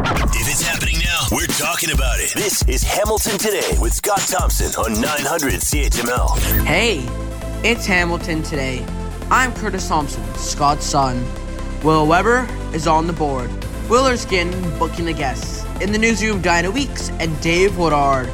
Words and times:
If 0.00 0.48
it's 0.48 0.62
happening 0.62 0.98
now, 1.00 1.26
we're 1.32 1.46
talking 1.46 1.90
about 1.90 2.20
it. 2.20 2.32
This 2.32 2.62
is 2.68 2.84
Hamilton 2.84 3.36
Today 3.36 3.76
with 3.80 3.92
Scott 3.92 4.20
Thompson 4.20 4.72
on 4.76 5.00
900 5.00 5.54
CHML. 5.54 6.38
Hey, 6.64 7.04
it's 7.68 7.84
Hamilton 7.84 8.44
today. 8.44 8.86
I'm 9.28 9.52
Curtis 9.54 9.88
Thompson, 9.88 10.22
Scott's 10.36 10.86
son. 10.86 11.24
Will 11.82 12.06
Weber 12.06 12.46
is 12.72 12.86
on 12.86 13.08
the 13.08 13.12
board. 13.12 13.50
Will 13.88 14.06
Erskine 14.06 14.52
booking 14.78 15.04
the 15.04 15.12
guests. 15.12 15.64
In 15.80 15.90
the 15.90 15.98
newsroom, 15.98 16.40
Diana 16.40 16.70
Weeks 16.70 17.10
and 17.18 17.38
Dave 17.40 17.76
Woodard. 17.76 18.28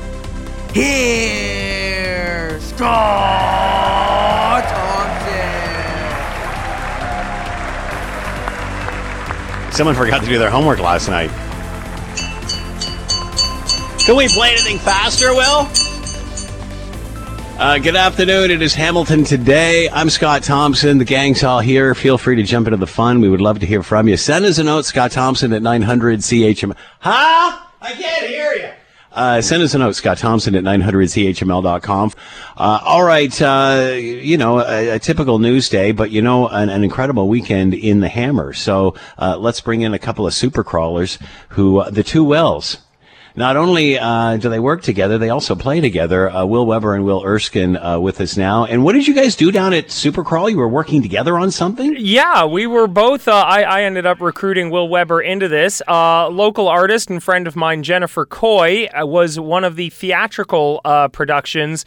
Here's 0.75 2.63
Scott 2.63 4.65
Thompson. 4.65 5.33
Someone 9.73 9.95
forgot 9.95 10.23
to 10.23 10.29
do 10.29 10.39
their 10.39 10.51
homework 10.51 10.79
last 10.79 11.09
night. 11.09 11.31
Can 14.05 14.17
we 14.17 14.29
play 14.29 14.51
anything 14.51 14.79
faster, 14.79 15.33
Will? 15.33 15.67
Uh, 17.59 17.79
good 17.79 17.97
afternoon. 17.97 18.51
It 18.51 18.61
is 18.61 18.75
Hamilton 18.75 19.25
today. 19.25 19.89
I'm 19.89 20.11
Scott 20.11 20.43
Thompson. 20.43 20.99
The 20.99 21.07
gang's 21.07 21.43
all 21.43 21.61
here. 21.61 21.95
Feel 21.95 22.19
free 22.19 22.37
to 22.37 22.43
jump 22.43 22.67
into 22.67 22.77
the 22.77 22.87
fun. 22.87 23.23
We 23.23 23.31
would 23.31 23.41
love 23.41 23.61
to 23.61 23.67
hear 23.67 23.83
from 23.83 24.07
you. 24.07 24.19
Send 24.19 24.45
us 24.45 24.59
a 24.59 24.65
note, 24.65 24.85
Scott 24.85 25.13
Thompson 25.13 25.55
at 25.55 25.63
900 25.63 26.21
CHM. 26.21 26.77
Huh? 27.01 27.67
I 27.81 27.93
can't 27.93 28.27
hear 28.27 28.53
you. 28.53 28.69
Uh, 29.11 29.41
send 29.41 29.63
us 29.63 29.73
a 29.73 29.79
note, 29.79 29.95
Scott 29.95 30.19
Thompson 30.19 30.55
at 30.55 30.65
900CHML.com. 30.65 32.13
Uh, 32.59 32.81
all 32.85 33.05
right. 33.05 33.41
Uh, 33.41 33.93
you 33.95 34.37
know, 34.37 34.61
a, 34.61 34.97
a, 34.97 34.99
typical 34.99 35.39
news 35.39 35.71
day, 35.71 35.93
but 35.93 36.11
you 36.11 36.21
know, 36.21 36.49
an, 36.49 36.69
an 36.69 36.85
incredible 36.85 37.27
weekend 37.27 37.73
in 37.73 38.01
the 38.01 38.09
Hammer. 38.11 38.53
So, 38.53 38.97
uh, 39.17 39.39
let's 39.39 39.63
bring 39.63 39.81
in 39.81 39.95
a 39.95 39.99
couple 39.99 40.27
of 40.27 40.35
super 40.35 40.63
crawlers 40.63 41.19
who, 41.51 41.79
uh, 41.79 41.89
the 41.89 42.03
two 42.03 42.23
Wells. 42.23 42.79
Not 43.37 43.57
only 43.57 43.99
uh, 43.99 44.37
do 44.37 44.49
they 44.49 44.61
work 44.61 44.83
together, 44.83 45.19
they 45.19 45.31
also 45.31 45.57
play 45.57 45.81
together. 45.81 46.31
Uh, 46.31 46.45
Will 46.45 46.65
Weber 46.65 46.95
and 46.95 47.05
Will 47.05 47.25
Erskine 47.25 47.77
uh, 47.77 47.99
with 47.99 48.21
us 48.21 48.37
now. 48.37 48.65
And 48.65 48.85
what 48.85 48.93
did 48.93 49.09
you 49.09 49.15
guys 49.15 49.35
do 49.35 49.51
down 49.51 49.73
at 49.73 49.89
Supercrawl? 49.89 50.49
You 50.49 50.59
were 50.59 50.69
working 50.69 51.03
together 51.03 51.37
on 51.37 51.51
something? 51.51 51.97
Yeah, 51.99 52.45
we 52.45 52.69
were 52.69 52.87
both. 52.87 53.27
Uh, 53.27 53.33
I, 53.33 53.63
I, 53.63 53.83
ended 53.83 54.07
up 54.07 54.21
recruiting 54.21 54.71
Will 54.71 54.89
Weber 54.89 55.21
into 55.21 55.49
this. 55.49 55.83
Uh, 55.89 56.29
local 56.29 56.69
artist 56.69 57.11
and 57.11 57.21
friend 57.21 57.49
of 57.49 57.57
mine, 57.57 57.83
Jennifer 57.83 58.25
Coy, 58.25 58.87
uh, 58.87 59.05
was 59.05 59.41
one 59.41 59.65
of 59.65 59.75
the 59.75 59.91
theatrical 59.91 60.81
productions 61.13 61.85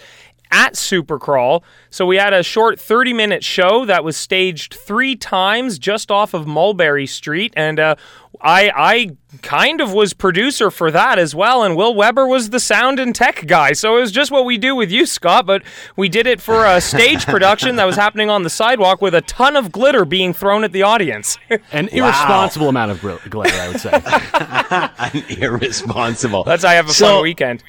at 0.52 0.74
Supercrawl. 0.74 1.64
So 1.90 2.06
we 2.06 2.18
had 2.18 2.34
a 2.34 2.44
short 2.44 2.80
30 2.80 3.14
minute 3.14 3.44
show 3.44 3.86
that 3.86 4.04
was 4.04 4.18
staged 4.18 4.74
three 4.74 5.16
times 5.16 5.80
just 5.80 6.12
off 6.12 6.34
of 6.34 6.48
Mulberry 6.48 7.08
Street. 7.08 7.54
And 7.56 7.80
uh, 7.80 7.96
I, 8.42 8.72
I 8.76 9.18
kind 9.42 9.82
of 9.82 9.94
was 9.94 10.14
producer 10.14 10.72
for 10.72 10.92
that 10.92 11.20
as 11.20 11.34
well. 11.34 11.64
And 11.64 11.76
Will 11.76 11.94
Weber 11.94 12.28
was 12.28 12.50
the 12.50 12.60
sound 12.60 13.00
and 13.00 13.14
tech 13.14 13.46
guy. 13.48 13.74
So 13.74 13.98
it 13.98 14.02
was 14.02 14.12
just 14.12 14.32
what 14.32 14.46
we 14.46 14.58
do 14.58 14.76
with 14.76 14.92
you, 14.92 15.06
Scott. 15.06 15.46
But 15.46 15.64
we 15.96 16.10
did 16.10 16.28
it 16.28 16.42
for 16.42 16.66
a 16.66 16.82
stage 16.82 17.26
production 17.26 17.76
that 17.78 17.86
was 17.86 17.96
happening 17.96 18.30
on 18.30 18.44
the 18.44 18.50
sidewalk 18.50 19.02
with 19.02 19.16
a 19.16 19.22
ton 19.22 19.56
of 19.56 19.72
glitter 19.72 20.06
being 20.06 20.34
thrown 20.34 20.64
at 20.64 20.72
the 20.72 20.84
audience. 20.84 21.38
An 21.72 21.88
irresponsible 21.90 22.70
amount 22.70 22.92
of 22.92 23.30
glitter, 23.30 23.56
I 23.60 23.68
would 23.68 23.80
say. 23.80 23.92
An 25.18 25.42
irresponsible. 25.42 26.44
Let's 26.46 26.64
I 26.64 26.74
have 26.74 26.90
a 26.90 26.94
so, 26.94 27.06
fun 27.06 27.24
weekend. 27.24 27.64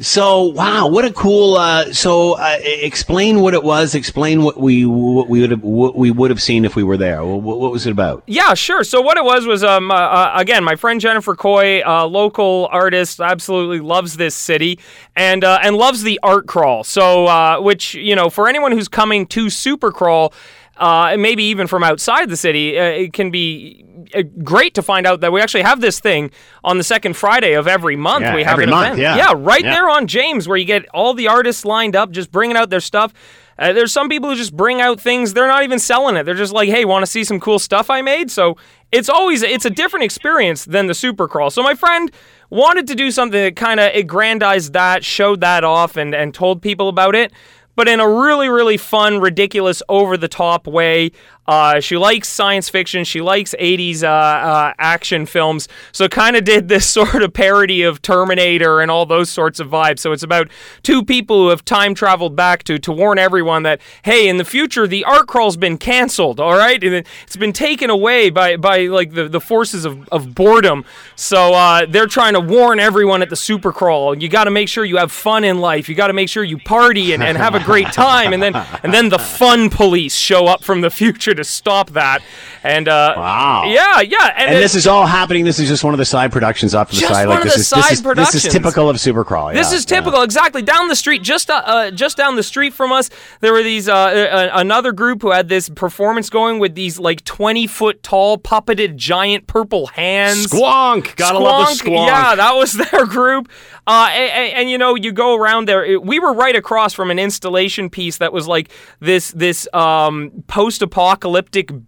So 0.00 0.44
wow, 0.44 0.88
what 0.88 1.04
a 1.04 1.12
cool. 1.12 1.56
Uh, 1.56 1.92
so 1.92 2.32
uh, 2.32 2.56
explain 2.62 3.40
what 3.40 3.52
it 3.52 3.62
was. 3.62 3.94
Explain 3.94 4.42
what 4.42 4.58
we 4.58 4.86
what 4.86 5.28
we 5.28 5.42
would 5.42 5.50
have 5.50 5.62
what 5.62 5.94
we 5.94 6.10
would 6.10 6.30
have 6.30 6.40
seen 6.40 6.64
if 6.64 6.74
we 6.74 6.82
were 6.82 6.96
there. 6.96 7.22
What, 7.22 7.58
what 7.58 7.70
was 7.70 7.86
it 7.86 7.90
about? 7.90 8.22
Yeah, 8.26 8.54
sure. 8.54 8.82
So 8.82 9.02
what 9.02 9.18
it 9.18 9.24
was 9.24 9.46
was 9.46 9.62
um 9.62 9.90
uh, 9.90 9.94
uh 10.10 10.32
again 10.34 10.64
my 10.64 10.76
friend 10.76 11.00
Jennifer 11.00 11.36
Coy, 11.36 11.82
uh, 11.82 12.06
local 12.06 12.68
artist, 12.70 13.20
absolutely 13.20 13.80
loves 13.80 14.16
this 14.16 14.34
city 14.34 14.78
and 15.16 15.44
uh, 15.44 15.60
and 15.62 15.76
loves 15.76 16.02
the 16.02 16.18
art 16.22 16.46
crawl. 16.46 16.84
So 16.84 17.62
which 17.62 17.94
you 17.94 18.16
know 18.16 18.28
for 18.30 18.48
anyone 18.48 18.72
who's 18.72 18.88
coming 18.88 19.26
to 19.28 19.48
Super 19.50 19.92
Crawl 19.92 20.32
uh, 20.80 21.10
and 21.12 21.22
maybe 21.22 21.44
even 21.44 21.66
from 21.66 21.84
outside 21.84 22.30
the 22.30 22.36
city, 22.36 22.78
uh, 22.78 22.84
it 22.84 23.12
can 23.12 23.30
be 23.30 23.84
uh, 24.14 24.22
great 24.42 24.74
to 24.74 24.82
find 24.82 25.06
out 25.06 25.20
that 25.20 25.30
we 25.30 25.40
actually 25.40 25.62
have 25.62 25.82
this 25.82 26.00
thing 26.00 26.30
on 26.64 26.78
the 26.78 26.84
second 26.84 27.16
Friday 27.16 27.52
of 27.52 27.68
every 27.68 27.96
month. 27.96 28.24
Yeah, 28.24 28.34
we 28.34 28.42
have 28.44 28.54
every 28.54 28.64
an 28.64 28.70
month, 28.70 28.86
event. 28.94 29.00
Yeah, 29.00 29.16
yeah 29.16 29.34
right 29.36 29.62
yeah. 29.62 29.74
there 29.74 29.90
on 29.90 30.06
James, 30.06 30.48
where 30.48 30.56
you 30.56 30.64
get 30.64 30.88
all 30.94 31.12
the 31.12 31.28
artists 31.28 31.66
lined 31.66 31.94
up, 31.94 32.10
just 32.10 32.32
bringing 32.32 32.56
out 32.56 32.70
their 32.70 32.80
stuff. 32.80 33.12
Uh, 33.60 33.72
there's 33.74 33.92
some 33.92 34.08
people 34.08 34.30
who 34.30 34.34
just 34.34 34.56
bring 34.56 34.80
out 34.80 34.98
things 34.98 35.34
they're 35.34 35.46
not 35.46 35.62
even 35.62 35.78
selling 35.78 36.16
it. 36.16 36.24
They're 36.24 36.34
just 36.34 36.52
like, 36.52 36.68
"Hey, 36.68 36.84
want 36.84 37.02
to 37.02 37.06
see 37.06 37.22
some 37.22 37.38
cool 37.38 37.58
stuff 37.58 37.90
I 37.90 38.00
made?" 38.00 38.30
So 38.30 38.56
it's 38.90 39.08
always 39.08 39.42
it's 39.42 39.66
a 39.66 39.70
different 39.70 40.04
experience 40.04 40.64
than 40.64 40.86
the 40.86 40.94
super 40.94 41.28
crawl. 41.28 41.50
So 41.50 41.62
my 41.62 41.74
friend 41.74 42.10
wanted 42.48 42.86
to 42.88 42.94
do 42.94 43.10
something 43.10 43.40
that 43.40 43.56
kind 43.56 43.78
of 43.78 43.94
aggrandized 43.94 44.72
that, 44.72 45.04
showed 45.04 45.42
that 45.42 45.62
off, 45.62 45.96
and 45.96 46.14
and 46.14 46.34
told 46.34 46.62
people 46.62 46.88
about 46.88 47.14
it 47.14 47.32
but 47.76 47.88
in 47.88 47.98
a 47.98 48.06
really, 48.06 48.50
really 48.50 48.76
fun, 48.76 49.20
ridiculous, 49.20 49.82
over 49.88 50.18
the 50.18 50.28
top 50.28 50.66
way. 50.66 51.10
Uh, 51.50 51.80
she 51.80 51.96
likes 51.96 52.28
science 52.28 52.68
fiction. 52.68 53.02
She 53.02 53.20
likes 53.20 53.56
80s 53.58 54.04
uh, 54.04 54.06
uh, 54.06 54.72
action 54.78 55.26
films. 55.26 55.66
So 55.90 56.06
kind 56.06 56.36
of 56.36 56.44
did 56.44 56.68
this 56.68 56.88
sort 56.98 57.24
of 57.24 57.32
parody 57.32 57.82
of 57.82 58.00
Terminator 58.00 58.80
and 58.80 58.88
all 58.88 59.04
those 59.04 59.30
sorts 59.30 59.58
of 59.58 59.66
vibes. 59.66 59.98
So 59.98 60.12
it's 60.12 60.22
about 60.22 60.48
two 60.84 61.04
people 61.04 61.42
who 61.42 61.48
have 61.48 61.64
time 61.64 61.92
traveled 61.92 62.36
back 62.36 62.62
to 62.64 62.78
to 62.78 62.92
warn 62.92 63.18
everyone 63.18 63.64
that 63.64 63.80
hey, 64.04 64.28
in 64.28 64.36
the 64.36 64.44
future 64.44 64.86
the 64.86 65.04
art 65.04 65.26
crawl's 65.26 65.56
been 65.56 65.76
canceled. 65.76 66.38
All 66.38 66.56
right, 66.56 66.82
and 66.84 67.04
it's 67.24 67.36
been 67.36 67.52
taken 67.52 67.90
away 67.90 68.30
by 68.30 68.56
by 68.56 68.86
like 68.86 69.14
the, 69.14 69.28
the 69.28 69.40
forces 69.40 69.84
of, 69.84 70.08
of 70.10 70.36
boredom. 70.36 70.84
So 71.16 71.52
uh, 71.52 71.84
they're 71.84 72.06
trying 72.06 72.34
to 72.34 72.40
warn 72.40 72.78
everyone 72.78 73.22
at 73.22 73.28
the 73.28 73.34
super 73.34 73.72
crawl. 73.72 74.16
You 74.16 74.28
got 74.28 74.44
to 74.44 74.52
make 74.52 74.68
sure 74.68 74.84
you 74.84 74.98
have 74.98 75.10
fun 75.10 75.42
in 75.42 75.58
life. 75.58 75.88
You 75.88 75.96
got 75.96 76.06
to 76.06 76.12
make 76.12 76.28
sure 76.28 76.44
you 76.44 76.58
party 76.58 77.12
and, 77.12 77.24
and 77.24 77.36
have 77.36 77.56
a 77.56 77.64
great 77.64 77.88
time. 77.88 78.32
And 78.32 78.40
then 78.40 78.54
and 78.84 78.94
then 78.94 79.08
the 79.08 79.18
fun 79.18 79.68
police 79.68 80.14
show 80.14 80.46
up 80.46 80.62
from 80.62 80.80
the 80.80 80.90
future 81.00 81.39
to 81.40 81.48
stop 81.48 81.90
that. 81.90 82.22
And 82.62 82.88
uh, 82.88 83.14
wow, 83.16 83.64
yeah, 83.66 84.00
yeah. 84.00 84.32
And, 84.36 84.54
and 84.54 84.62
this 84.62 84.74
is 84.74 84.86
all 84.86 85.06
happening. 85.06 85.44
This 85.44 85.58
is 85.58 85.68
just 85.68 85.84
one 85.84 85.94
of 85.94 85.98
the 85.98 86.04
side 86.04 86.32
productions 86.32 86.74
off 86.74 86.90
to 86.90 86.96
the 86.96 87.02
side. 87.02 87.28
Like 87.28 87.42
this 87.42 87.56
is 87.56 87.70
this 87.70 87.92
is, 87.92 88.02
this 88.02 88.34
is 88.34 88.52
typical 88.52 88.88
of 88.88 88.96
Supercrawl. 88.96 89.54
This 89.54 89.72
is 89.72 89.84
typical, 89.84 90.20
yeah. 90.20 90.24
exactly. 90.24 90.62
Down 90.62 90.88
the 90.88 90.96
street, 90.96 91.22
just 91.22 91.50
uh, 91.50 91.62
uh, 91.64 91.90
just 91.90 92.16
down 92.16 92.36
the 92.36 92.42
street 92.42 92.74
from 92.74 92.92
us, 92.92 93.10
there 93.40 93.52
were 93.52 93.62
these 93.62 93.88
uh, 93.88 93.94
uh 93.94 94.50
another 94.54 94.92
group 94.92 95.22
who 95.22 95.30
had 95.30 95.48
this 95.48 95.68
performance 95.68 96.30
going 96.30 96.58
with 96.58 96.74
these 96.74 96.98
like 96.98 97.24
twenty 97.24 97.66
foot 97.66 98.02
tall 98.02 98.38
puppeted 98.38 98.96
giant 98.96 99.46
purple 99.46 99.86
hands. 99.88 100.46
Squonk, 100.46 101.16
gotta 101.16 101.38
squonk. 101.38 101.42
love 101.42 101.68
the 101.68 101.84
squonk. 101.84 102.06
Yeah, 102.06 102.34
that 102.34 102.52
was 102.54 102.72
their 102.90 103.06
group. 103.06 103.48
Uh, 103.86 104.08
and, 104.12 104.52
and, 104.54 104.70
you 104.70 104.78
know, 104.78 104.94
you 104.94 105.10
go 105.10 105.34
around 105.34 105.66
there. 105.66 105.98
We 105.98 106.20
were 106.20 106.32
right 106.32 106.54
across 106.54 106.92
from 106.92 107.10
an 107.10 107.18
installation 107.18 107.90
piece 107.90 108.18
that 108.18 108.32
was 108.32 108.46
like 108.46 108.70
this 109.00 109.32
this 109.32 109.66
um, 109.72 110.44
post 110.46 110.82
apocalyptic 110.82 111.19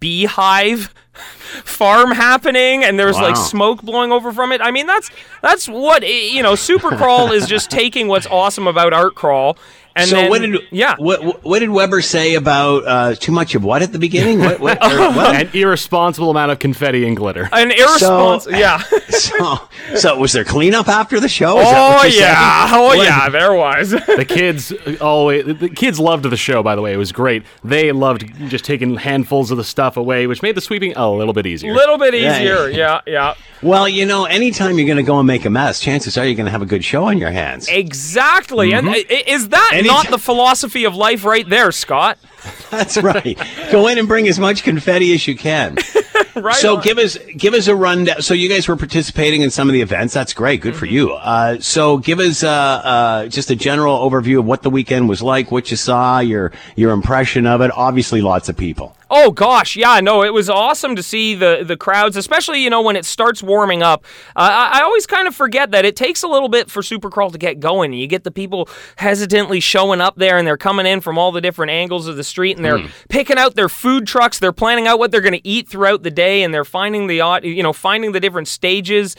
beehive 0.01 0.95
farm 1.65 2.13
happening 2.13 2.85
and 2.85 2.99
there's 2.99 3.17
wow. 3.17 3.23
like 3.23 3.37
smoke 3.37 3.83
blowing 3.83 4.13
over 4.13 4.33
from 4.33 4.53
it. 4.53 4.61
I 4.61 4.71
mean 4.71 4.87
that's 4.87 5.11
that's 5.43 5.69
what 5.69 6.03
eh, 6.03 6.31
you 6.33 6.43
know 6.43 6.55
super 6.55 6.97
crawl 6.97 7.33
is 7.33 7.47
just 7.47 7.71
taking 7.71 8.09
what's 8.09 8.27
awesome 8.27 8.67
about 8.67 8.93
art 8.93 9.15
crawl 9.15 9.57
and 9.95 10.09
so 10.09 10.17
then, 10.17 10.31
what 10.31 10.41
did 10.41 10.61
yeah 10.71 10.95
what, 10.99 11.45
what 11.45 11.59
did 11.59 11.71
Weber 11.71 12.01
say 12.01 12.35
about 12.35 12.87
uh, 12.87 13.15
too 13.15 13.33
much 13.33 13.55
of 13.55 13.65
what 13.65 13.83
at 13.83 13.93
the 13.93 13.99
beginning? 13.99 14.41
What, 14.41 14.61
what, 14.61 14.81
what? 14.81 15.35
An 15.35 15.51
irresponsible 15.53 16.31
amount 16.31 16.53
of 16.53 16.59
confetti 16.59 17.07
and 17.07 17.17
glitter. 17.17 17.49
An 17.53 17.71
irresponsible 17.71 18.41
so, 18.41 18.51
yeah. 18.59 18.79
so 19.09 19.61
so 19.97 20.19
was 20.19 20.33
there 20.33 20.45
cleanup 20.45 20.89
after 20.89 21.21
the 21.21 21.29
show? 21.29 21.59
Is 21.59 21.67
oh 21.69 22.05
yeah, 22.05 22.67
saying? 22.69 22.81
oh 22.81 22.93
yeah, 22.95 23.29
there 23.29 23.55
was. 23.55 23.91
the 24.17 24.27
kids 24.27 24.73
always 25.01 25.45
the 25.59 25.69
kids 25.69 25.99
loved 25.99 26.25
the 26.25 26.37
show. 26.37 26.63
By 26.63 26.75
the 26.75 26.83
way, 26.83 26.93
it 26.93 26.99
was 26.99 27.13
great. 27.13 27.43
They 27.65 27.93
loved 27.93 28.25
just 28.49 28.65
taking 28.65 28.97
handfuls 28.97 29.51
of 29.51 29.57
the 29.57 29.65
stuff 29.65 29.97
away, 29.97 30.27
which 30.27 30.43
made 30.43 30.55
the 30.55 30.61
sweeping 30.61 30.95
a 30.97 31.11
little 31.11 31.35
bit 31.35 31.47
easier. 31.47 31.73
A 31.73 31.75
little 31.75 31.99
bit 31.99 32.15
easier, 32.15 32.69
yeah, 32.69 33.01
yeah. 33.07 33.35
yeah. 33.35 33.35
Well, 33.63 33.89
you 33.89 34.07
know, 34.07 34.25
anytime 34.25 34.77
you're 34.77 34.87
going 34.87 34.97
to 34.97 35.05
go 35.05 35.19
and 35.19 35.27
make 35.27 35.45
a 35.45 35.51
mess, 35.51 35.79
chances 35.79 36.19
are 36.19 36.25
you're 36.25 36.35
going 36.35 36.47
to 36.47 36.51
have 36.51 36.63
a 36.63 36.67
good 36.67 36.85
show 36.85 37.05
on 37.05 37.19
your 37.19 37.31
hands. 37.31 37.69
Exactly, 37.69 38.73
mm-hmm. 38.73 38.89
and 38.89 38.97
is 39.29 39.51
that 39.51 39.82
not 39.85 40.09
the 40.11 40.19
philosophy 40.19 40.85
of 40.85 40.95
life 40.95 41.25
right 41.25 41.49
there, 41.49 41.73
Scott. 41.73 42.19
That's 42.71 42.97
right. 42.97 43.39
Go 43.71 43.87
in 43.89 43.99
and 43.99 44.09
bring 44.09 44.27
as 44.29 44.39
much 44.39 44.63
confetti 44.63 45.13
as 45.15 45.27
you 45.27 45.37
can. 45.37 45.77
right. 46.35 46.57
So 46.57 46.77
on. 46.77 46.83
give 46.83 46.99
us 46.99 47.17
give 47.37 47.55
us 47.55 47.69
a 47.69 47.77
rundown. 47.77 48.23
So 48.23 48.35
you 48.35 48.49
guys 48.49 48.67
were 48.69 48.77
participating 48.77 49.43
in 49.43 49.51
some 49.51 49.69
of 49.69 49.73
the 49.73 49.81
events. 49.81 50.15
That's 50.15 50.33
great. 50.33 50.61
Good 50.61 50.73
mm-hmm. 50.73 50.79
for 50.81 50.87
you. 50.87 51.13
Uh, 51.13 51.61
so 51.61 51.99
give 51.99 52.19
us 52.19 52.43
uh, 52.43 52.49
uh, 52.51 53.29
just 53.29 53.51
a 53.51 53.57
general 53.57 53.99
overview 53.99 54.39
of 54.39 54.45
what 54.45 54.63
the 54.63 54.71
weekend 54.71 55.09
was 55.09 55.23
like, 55.23 55.51
what 55.51 55.71
you 55.71 55.77
saw, 55.77 56.19
your 56.19 56.53
your 56.77 56.93
impression 56.93 57.47
of 57.47 57.61
it. 57.61 57.71
Obviously, 57.73 58.21
lots 58.21 58.49
of 58.49 58.57
people. 58.57 58.97
Oh 59.15 59.31
gosh, 59.31 59.77
yeah, 59.77 60.01
no, 60.01 60.23
it 60.25 60.33
was 60.33 60.49
awesome 60.49 60.97
to 60.97 61.03
see 61.03 61.35
the 61.35 61.63
the 61.67 61.77
crowds, 61.77 62.17
especially 62.17 62.63
you 62.63 62.71
know 62.71 62.81
when 62.81 62.97
it 62.97 63.05
starts 63.05 63.43
warming 63.43 63.83
up. 63.83 64.07
Uh, 64.35 64.49
I, 64.73 64.79
I 64.79 64.83
always 64.85 65.07
kind 65.07 65.29
of 65.29 65.35
forget 65.35 65.71
that 65.73 65.85
it 65.85 65.97
takes 65.97 66.23
a 66.23 66.29
little 66.29 66.49
bit 66.49 66.71
for 66.71 66.81
Supercrawl 66.81 67.31
to 67.33 67.37
get 67.37 67.61
going. 67.61 67.93
You 67.93 68.07
get 68.07 68.25
the 68.25 68.31
people 68.31 68.71
hesitantly 68.97 69.61
showing 69.61 70.01
up 70.01 70.17
there, 70.17 70.39
and 70.39 70.47
they're 70.47 70.57
coming 70.57 70.87
in 70.87 71.03
from 71.03 71.19
all 71.19 71.31
the 71.31 71.43
different 71.43 71.71
angles 71.73 72.07
of 72.09 72.17
the 72.17 72.25
street, 72.25 72.57
and 72.57 72.65
they're 72.65 72.79
Hmm. 72.79 72.87
picking 73.11 73.37
out 73.37 73.55
their 73.55 73.69
food 73.69 74.07
trucks. 74.07 74.39
They're 74.39 74.51
planning 74.51 74.87
out 74.87 74.99
what 74.99 75.11
they're 75.11 75.21
going 75.21 75.35
to 75.35 75.47
eat 75.47 75.69
throughout 75.69 76.03
the 76.05 76.11
day, 76.11 76.43
and 76.43 76.55
they're 76.55 76.65
finding 76.65 77.07
the 77.07 77.21
odd- 77.21 77.45
you 77.45 77.63
know 77.63 77.75
finding 77.75 78.13
the 78.13 78.21
different 78.21 78.49
stages. 78.49 79.15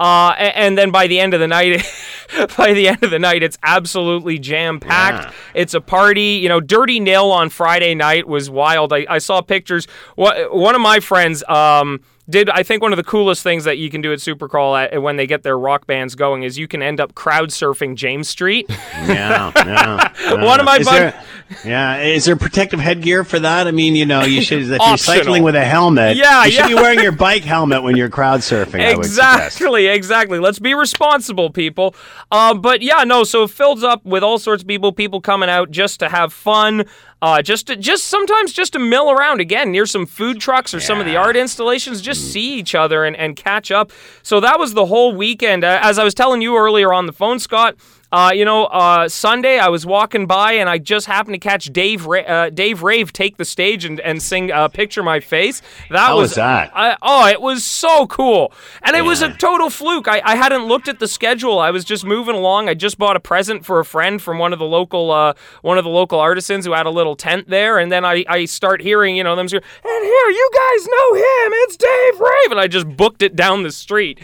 Uh, 0.00 0.30
and 0.38 0.78
then 0.78 0.90
by 0.90 1.06
the 1.06 1.18
end 1.18 1.34
of 1.34 1.40
the 1.40 1.48
night, 1.48 1.84
by 2.56 2.72
the 2.72 2.88
end 2.88 3.02
of 3.02 3.10
the 3.10 3.18
night, 3.18 3.42
it's 3.42 3.58
absolutely 3.62 4.38
jam 4.38 4.78
packed. 4.80 5.24
Yeah. 5.24 5.32
It's 5.54 5.74
a 5.74 5.80
party. 5.80 6.38
You 6.42 6.48
know, 6.48 6.60
Dirty 6.60 7.00
Nil 7.00 7.32
on 7.32 7.50
Friday 7.50 7.94
night 7.94 8.28
was 8.28 8.48
wild. 8.48 8.92
I, 8.92 9.06
I 9.08 9.18
saw 9.18 9.40
pictures. 9.40 9.86
One 10.16 10.74
of 10.74 10.80
my 10.80 11.00
friends 11.00 11.42
um, 11.48 12.00
did, 12.28 12.50
I 12.50 12.62
think, 12.62 12.82
one 12.82 12.92
of 12.92 12.96
the 12.96 13.04
coolest 13.04 13.42
things 13.42 13.64
that 13.64 13.78
you 13.78 13.90
can 13.90 14.00
do 14.00 14.12
at 14.12 14.18
Supercrawl 14.18 14.92
at, 14.92 15.02
when 15.02 15.16
they 15.16 15.26
get 15.26 15.42
their 15.42 15.58
rock 15.58 15.86
bands 15.86 16.14
going 16.14 16.42
is 16.42 16.58
you 16.58 16.68
can 16.68 16.82
end 16.82 17.00
up 17.00 17.14
crowd 17.14 17.48
surfing 17.48 17.94
James 17.94 18.28
Street. 18.28 18.70
Yeah, 18.98 19.52
yeah. 19.54 20.44
One 20.44 20.60
of 20.60 20.66
my 20.66 20.78
is 20.78 20.86
bud- 20.86 20.92
there, 20.92 21.24
yeah, 21.64 22.00
is 22.00 22.26
there 22.26 22.36
protective 22.36 22.78
headgear 22.78 23.24
for 23.24 23.38
that? 23.38 23.66
I 23.66 23.70
mean, 23.70 23.94
you 23.94 24.04
know, 24.04 24.22
you 24.22 24.42
should 24.42 24.62
if 24.62 24.80
you're 24.86 24.96
cycling 24.98 25.42
with 25.44 25.54
a 25.54 25.64
helmet. 25.64 26.16
Yeah, 26.16 26.44
you 26.44 26.50
should 26.50 26.60
yeah. 26.60 26.68
be 26.68 26.74
wearing 26.74 27.00
your 27.00 27.12
bike 27.12 27.44
helmet 27.44 27.82
when 27.82 27.96
you're 27.96 28.10
crowd 28.10 28.40
surfing. 28.40 28.80
I. 28.80 28.90
Exactly, 28.90 29.86
exactly. 29.86 30.38
Let's 30.38 30.58
be 30.58 30.74
responsible, 30.74 31.50
people. 31.50 31.94
Uh, 32.30 32.54
but 32.54 32.82
yeah, 32.82 33.04
no. 33.04 33.24
So 33.24 33.44
it 33.44 33.50
fills 33.50 33.82
up 33.82 34.04
with 34.04 34.22
all 34.22 34.38
sorts 34.38 34.62
of 34.62 34.68
people. 34.68 34.92
People 34.92 35.20
coming 35.20 35.48
out 35.48 35.70
just 35.70 36.00
to 36.00 36.08
have 36.08 36.32
fun. 36.32 36.84
Uh, 37.20 37.42
just 37.42 37.66
to, 37.66 37.74
just 37.76 38.04
sometimes 38.04 38.52
just 38.52 38.74
to 38.74 38.78
mill 38.78 39.10
around 39.10 39.40
again 39.40 39.72
near 39.72 39.86
some 39.86 40.06
food 40.06 40.40
trucks 40.40 40.72
or 40.72 40.78
some 40.78 41.00
of 41.00 41.06
the 41.06 41.16
art 41.16 41.36
installations. 41.36 42.00
Just 42.00 42.32
see 42.32 42.54
each 42.58 42.74
other 42.74 43.04
and, 43.04 43.16
and 43.16 43.34
catch 43.34 43.72
up. 43.72 43.90
So 44.22 44.38
that 44.40 44.58
was 44.58 44.74
the 44.74 44.86
whole 44.86 45.14
weekend. 45.14 45.64
As 45.64 45.98
I 45.98 46.04
was 46.04 46.14
telling 46.14 46.42
you 46.42 46.56
earlier 46.56 46.92
on 46.92 47.06
the 47.06 47.12
phone, 47.12 47.38
Scott. 47.40 47.76
Uh, 48.10 48.30
you 48.34 48.44
know, 48.44 48.64
uh, 48.66 49.08
Sunday 49.08 49.58
I 49.58 49.68
was 49.68 49.84
walking 49.84 50.26
by 50.26 50.52
and 50.52 50.68
I 50.68 50.78
just 50.78 51.06
happened 51.06 51.34
to 51.34 51.38
catch 51.38 51.66
Dave 51.66 52.06
Ra- 52.06 52.20
uh, 52.20 52.50
Dave 52.50 52.82
Rave 52.82 53.12
take 53.12 53.36
the 53.36 53.44
stage 53.44 53.84
and, 53.84 54.00
and 54.00 54.22
sing 54.22 54.50
uh, 54.50 54.68
"Picture 54.68 55.02
My 55.02 55.20
Face." 55.20 55.60
That 55.90 55.98
How 55.98 56.16
was 56.16 56.30
was 56.30 56.36
that? 56.36 56.72
I, 56.74 56.96
oh, 57.02 57.26
it 57.28 57.40
was 57.40 57.64
so 57.64 58.06
cool. 58.06 58.52
And 58.82 58.96
it 58.96 59.04
was 59.04 59.20
a 59.20 59.32
total 59.34 59.68
fluke. 59.68 60.08
I, 60.08 60.22
I 60.24 60.36
hadn't 60.36 60.64
looked 60.64 60.88
at 60.88 61.00
the 61.00 61.08
schedule. 61.08 61.58
I 61.58 61.70
was 61.70 61.84
just 61.84 62.04
moving 62.04 62.34
along. 62.34 62.68
I 62.68 62.74
just 62.74 62.96
bought 62.96 63.16
a 63.16 63.20
present 63.20 63.66
for 63.66 63.78
a 63.78 63.84
friend 63.84 64.22
from 64.22 64.38
one 64.38 64.54
of 64.54 64.58
the 64.58 64.64
local 64.64 65.10
uh, 65.10 65.34
one 65.60 65.76
of 65.76 65.84
the 65.84 65.90
local 65.90 66.18
artisans 66.18 66.64
who 66.64 66.72
had 66.72 66.86
a 66.86 66.90
little 66.90 67.14
tent 67.14 67.48
there. 67.48 67.78
And 67.78 67.92
then 67.92 68.04
I, 68.06 68.24
I 68.26 68.46
start 68.46 68.80
hearing, 68.80 69.16
you 69.16 69.24
know, 69.24 69.36
them 69.36 69.48
say, 69.48 69.56
and 69.58 69.64
here, 70.04 70.30
you 70.30 70.50
guys 70.54 70.86
know 70.86 71.14
him. 71.14 71.52
It's 71.64 71.76
Dave 71.76 72.20
Rave. 72.20 72.50
And 72.52 72.60
I 72.60 72.68
just 72.68 72.88
booked 72.96 73.22
it 73.22 73.36
down 73.36 73.64
the 73.64 73.72
street. 73.72 74.18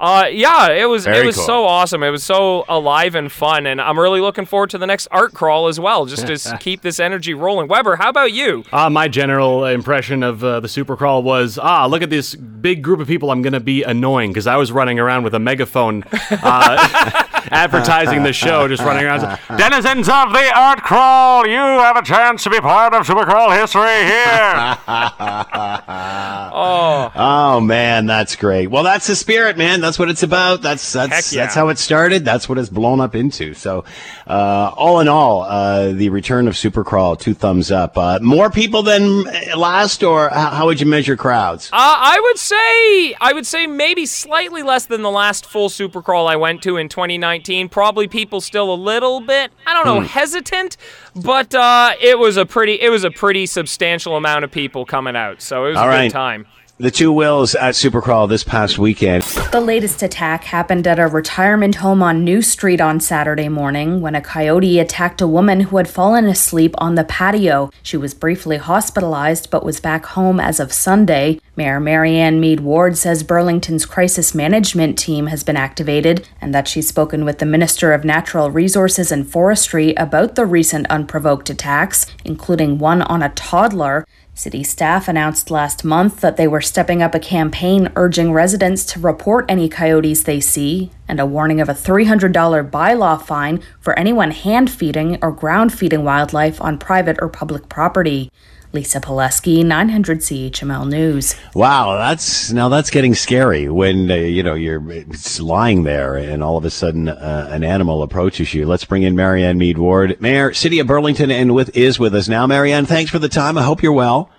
Uh, 0.00 0.26
yeah, 0.30 0.70
it 0.70 0.84
was 0.84 1.06
it 1.06 1.26
was 1.26 1.34
cool. 1.34 1.44
so 1.44 1.64
awesome. 1.64 2.02
It 2.04 2.10
was 2.10 2.22
so 2.22 2.64
alive 2.68 3.16
and 3.16 3.32
fun. 3.32 3.66
And 3.66 3.80
I'm 3.80 3.98
really 3.98 4.20
looking 4.20 4.46
forward 4.46 4.70
to 4.70 4.78
the 4.78 4.86
next 4.86 5.08
art 5.10 5.34
crawl 5.34 5.66
as 5.66 5.80
well, 5.80 6.06
just 6.06 6.26
to 6.26 6.56
keep 6.60 6.82
this 6.82 7.00
energy 7.00 7.34
rolling. 7.34 7.66
Weber, 7.68 7.96
how 7.96 8.08
about 8.08 8.32
you? 8.32 8.62
Uh, 8.72 8.88
my 8.88 9.08
general 9.08 9.64
impression 9.64 10.22
of 10.22 10.44
uh, 10.44 10.60
the 10.60 10.68
Supercrawl 10.68 11.22
was, 11.24 11.58
ah, 11.58 11.86
look 11.86 12.02
at 12.02 12.10
this 12.10 12.36
big 12.36 12.82
group 12.82 13.00
of 13.00 13.08
people. 13.08 13.30
I'm 13.32 13.42
going 13.42 13.52
to 13.54 13.60
be 13.60 13.82
annoying 13.82 14.30
because 14.30 14.46
I 14.46 14.56
was 14.56 14.70
running 14.70 15.00
around 15.00 15.24
with 15.24 15.34
a 15.34 15.40
megaphone, 15.40 16.04
uh, 16.12 17.24
advertising 17.50 18.22
the 18.22 18.32
show, 18.32 18.68
just 18.68 18.82
running 18.84 19.04
around. 19.04 19.20
Denizens 19.56 20.08
of 20.08 20.32
the 20.32 20.52
Art 20.54 20.82
Crawl, 20.82 21.46
you 21.46 21.56
have 21.56 21.96
a 21.96 22.02
chance 22.02 22.44
to 22.44 22.50
be 22.50 22.60
part 22.60 22.94
of 22.94 23.06
Supercrawl 23.06 23.58
history 23.58 24.04
here. 24.06 24.78
Oh 26.60 27.60
man, 27.60 28.06
that's 28.06 28.36
great. 28.36 28.68
Well, 28.68 28.82
that's 28.82 29.06
the 29.06 29.14
spirit, 29.16 29.56
man. 29.56 29.80
That's 29.80 29.87
what 29.96 30.10
it's 30.10 30.24
about. 30.24 30.60
That's 30.60 30.92
that's 30.92 31.32
yeah. 31.32 31.44
that's 31.44 31.54
how 31.54 31.68
it 31.68 31.78
started. 31.78 32.24
That's 32.24 32.48
what 32.48 32.58
it's 32.58 32.68
blown 32.68 32.98
up 33.00 33.14
into. 33.14 33.54
So, 33.54 33.84
uh, 34.26 34.72
all 34.76 34.98
in 34.98 35.06
all, 35.06 35.42
uh, 35.42 35.92
the 35.92 36.08
return 36.08 36.48
of 36.48 36.54
Supercrawl, 36.54 37.16
two 37.16 37.32
thumbs 37.34 37.70
up. 37.70 37.96
Uh, 37.96 38.18
more 38.20 38.50
people 38.50 38.82
than 38.82 39.22
last, 39.56 40.02
or 40.02 40.28
how, 40.30 40.66
would 40.66 40.80
you 40.80 40.86
measure 40.86 41.16
crowds? 41.16 41.68
Uh, 41.72 41.76
I 41.76 42.18
would 42.20 42.38
say 42.38 43.14
I 43.20 43.32
would 43.32 43.46
say 43.46 43.68
maybe 43.68 44.04
slightly 44.04 44.62
less 44.64 44.86
than 44.86 45.02
the 45.02 45.10
last 45.12 45.46
full 45.46 45.68
Supercrawl 45.68 46.28
I 46.28 46.34
went 46.34 46.60
to 46.62 46.76
in 46.76 46.88
2019. 46.88 47.68
Probably 47.68 48.08
people 48.08 48.40
still 48.40 48.72
a 48.72 48.74
little 48.74 49.20
bit 49.20 49.52
I 49.64 49.74
don't 49.74 49.84
Hmm. 49.86 50.02
know 50.02 50.08
hesitant, 50.08 50.76
but 51.14 51.54
uh, 51.54 51.92
it 52.00 52.18
was 52.18 52.36
a 52.36 52.44
pretty 52.44 52.80
it 52.80 52.88
was 52.90 53.04
a 53.04 53.10
pretty 53.12 53.46
substantial 53.46 54.16
amount 54.16 54.44
of 54.44 54.50
people 54.50 54.84
coming 54.84 55.14
out. 55.14 55.42
So 55.42 55.66
it 55.66 55.68
was 55.68 55.76
All 55.78 55.84
a 55.84 55.88
right. 55.88 56.06
good 56.08 56.12
time. 56.12 56.46
The 56.80 56.92
two 56.92 57.10
wills 57.10 57.56
at 57.56 57.74
Supercrawl 57.74 58.28
this 58.28 58.44
past 58.44 58.78
weekend. 58.78 59.24
The 59.50 59.60
latest 59.60 60.00
attack 60.00 60.44
happened 60.44 60.86
at 60.86 61.00
a 61.00 61.08
retirement 61.08 61.74
home 61.74 62.04
on 62.04 62.22
New 62.22 62.40
Street 62.40 62.80
on 62.80 63.00
Saturday 63.00 63.48
morning 63.48 64.00
when 64.00 64.14
a 64.14 64.20
coyote 64.20 64.78
attacked 64.78 65.20
a 65.20 65.26
woman 65.26 65.58
who 65.58 65.78
had 65.78 65.90
fallen 65.90 66.26
asleep 66.26 66.76
on 66.78 66.94
the 66.94 67.02
patio. 67.02 67.72
She 67.82 67.96
was 67.96 68.14
briefly 68.14 68.58
hospitalized 68.58 69.50
but 69.50 69.64
was 69.64 69.80
back 69.80 70.06
home 70.06 70.38
as 70.38 70.60
of 70.60 70.72
Sunday. 70.72 71.40
Mayor 71.56 71.80
Marianne 71.80 72.40
Meed 72.40 72.60
Ward 72.60 72.96
says 72.96 73.24
Burlington's 73.24 73.84
crisis 73.84 74.32
management 74.32 74.96
team 74.96 75.26
has 75.26 75.42
been 75.42 75.56
activated 75.56 76.28
and 76.40 76.54
that 76.54 76.68
she's 76.68 76.86
spoken 76.86 77.24
with 77.24 77.40
the 77.40 77.44
Minister 77.44 77.92
of 77.92 78.04
Natural 78.04 78.52
Resources 78.52 79.10
and 79.10 79.28
Forestry 79.28 79.94
about 79.94 80.36
the 80.36 80.46
recent 80.46 80.86
unprovoked 80.90 81.50
attacks, 81.50 82.06
including 82.24 82.78
one 82.78 83.02
on 83.02 83.20
a 83.20 83.30
toddler. 83.30 84.06
City 84.38 84.62
staff 84.62 85.08
announced 85.08 85.50
last 85.50 85.84
month 85.84 86.20
that 86.20 86.36
they 86.36 86.46
were 86.46 86.60
stepping 86.60 87.02
up 87.02 87.12
a 87.12 87.18
campaign 87.18 87.90
urging 87.96 88.32
residents 88.32 88.84
to 88.84 89.00
report 89.00 89.44
any 89.48 89.68
coyotes 89.68 90.22
they 90.22 90.38
see, 90.38 90.92
and 91.08 91.18
a 91.18 91.26
warning 91.26 91.60
of 91.60 91.68
a 91.68 91.74
$300 91.74 92.70
bylaw 92.70 93.20
fine 93.20 93.60
for 93.80 93.98
anyone 93.98 94.30
hand 94.30 94.70
feeding 94.70 95.18
or 95.22 95.32
ground 95.32 95.76
feeding 95.76 96.04
wildlife 96.04 96.62
on 96.62 96.78
private 96.78 97.18
or 97.20 97.28
public 97.28 97.68
property. 97.68 98.30
Lisa 98.72 99.00
Pileski, 99.00 99.64
900 99.64 100.20
CHML 100.20 100.88
News. 100.88 101.34
Wow, 101.54 101.96
that's 101.96 102.52
now 102.52 102.68
that's 102.68 102.90
getting 102.90 103.14
scary 103.14 103.68
when 103.68 104.10
uh, 104.10 104.14
you 104.14 104.42
know 104.42 104.54
you're 104.54 104.90
it's 104.90 105.40
lying 105.40 105.84
there 105.84 106.16
and 106.16 106.42
all 106.42 106.56
of 106.56 106.64
a 106.64 106.70
sudden 106.70 107.08
uh, 107.08 107.48
an 107.50 107.64
animal 107.64 108.02
approaches 108.02 108.52
you. 108.52 108.66
Let's 108.66 108.84
bring 108.84 109.02
in 109.02 109.16
Marianne 109.16 109.58
Meed 109.58 109.78
Ward, 109.78 110.20
Mayor, 110.20 110.52
City 110.52 110.78
of 110.80 110.86
Burlington, 110.86 111.30
and 111.30 111.54
with 111.54 111.74
is 111.76 111.98
with 111.98 112.14
us 112.14 112.28
now. 112.28 112.46
Marianne, 112.46 112.84
thanks 112.84 113.10
for 113.10 113.18
the 113.18 113.28
time. 113.28 113.56
I 113.56 113.62
hope 113.62 113.82
you're 113.82 113.92
well. 113.92 114.30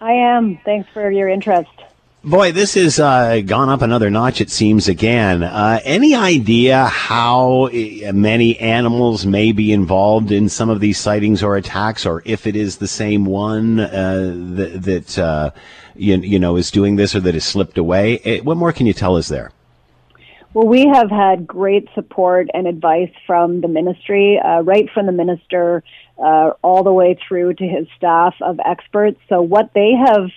I 0.00 0.12
am. 0.12 0.58
Thanks 0.64 0.88
for 0.92 1.10
your 1.10 1.28
interest. 1.28 1.70
Boy, 2.28 2.52
this 2.52 2.74
has 2.74 3.00
uh, 3.00 3.40
gone 3.40 3.70
up 3.70 3.80
another 3.80 4.10
notch, 4.10 4.42
it 4.42 4.50
seems, 4.50 4.86
again. 4.86 5.42
Uh, 5.42 5.80
any 5.82 6.14
idea 6.14 6.84
how 6.84 7.68
uh, 7.68 8.12
many 8.12 8.58
animals 8.58 9.24
may 9.24 9.50
be 9.50 9.72
involved 9.72 10.30
in 10.30 10.50
some 10.50 10.68
of 10.68 10.78
these 10.80 10.98
sightings 10.98 11.42
or 11.42 11.56
attacks, 11.56 12.04
or 12.04 12.20
if 12.26 12.46
it 12.46 12.54
is 12.54 12.76
the 12.76 12.86
same 12.86 13.24
one 13.24 13.80
uh, 13.80 14.34
that, 14.34 15.18
uh, 15.18 15.52
you, 15.96 16.18
you 16.18 16.38
know 16.38 16.56
is 16.56 16.70
doing 16.70 16.96
this 16.96 17.14
or 17.14 17.20
that 17.20 17.32
has 17.32 17.46
slipped 17.46 17.78
away? 17.78 18.18
Eh, 18.18 18.40
What 18.40 18.58
more 18.58 18.72
can 18.72 18.86
you 18.86 18.92
tell 18.92 19.16
us 19.16 19.28
there? 19.28 19.50
Well, 20.52 20.66
we 20.66 20.86
have 20.86 21.10
had 21.10 21.46
great 21.46 21.88
support 21.94 22.48
and 22.52 22.66
advice 22.66 23.12
from 23.26 23.62
the 23.62 23.68
ministry, 23.68 24.38
uh, 24.38 24.60
right 24.60 24.90
from 24.92 25.06
the 25.06 25.12
minister 25.12 25.82
uh, 26.18 26.50
all 26.60 26.82
the 26.82 26.92
way 26.92 27.18
through 27.26 27.54
to 27.54 27.64
his 27.66 27.86
staff 27.96 28.34
of 28.42 28.60
experts. 28.66 29.18
So, 29.30 29.40
what 29.40 29.72
they 29.72 29.92
have 29.92 30.28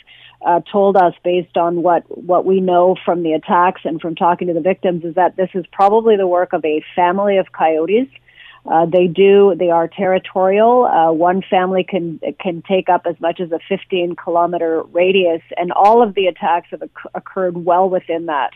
uh, 0.45 0.61
told 0.71 0.97
us, 0.97 1.13
based 1.23 1.55
on 1.57 1.83
what 1.83 2.03
what 2.17 2.45
we 2.45 2.59
know 2.61 2.95
from 3.05 3.23
the 3.23 3.33
attacks 3.33 3.81
and 3.83 4.01
from 4.01 4.15
talking 4.15 4.47
to 4.47 4.53
the 4.53 4.61
victims, 4.61 5.03
is 5.03 5.15
that 5.15 5.35
this 5.35 5.49
is 5.53 5.65
probably 5.71 6.17
the 6.17 6.27
work 6.27 6.53
of 6.53 6.63
a 6.65 6.83
family 6.95 7.37
of 7.37 7.51
coyotes. 7.51 8.07
Uh, 8.65 8.85
they 8.85 9.07
do. 9.07 9.55
They 9.57 9.69
are 9.69 9.87
territorial. 9.87 10.85
Uh, 10.85 11.11
one 11.11 11.41
family 11.47 11.83
can 11.83 12.19
can 12.39 12.63
take 12.67 12.89
up 12.89 13.03
as 13.05 13.19
much 13.19 13.39
as 13.39 13.51
a 13.51 13.59
15 13.69 14.15
kilometer 14.15 14.83
radius, 14.91 15.41
and 15.57 15.71
all 15.71 16.03
of 16.03 16.15
the 16.15 16.27
attacks 16.27 16.67
have 16.71 16.83
occurred 17.13 17.63
well 17.63 17.89
within 17.89 18.27
that. 18.27 18.51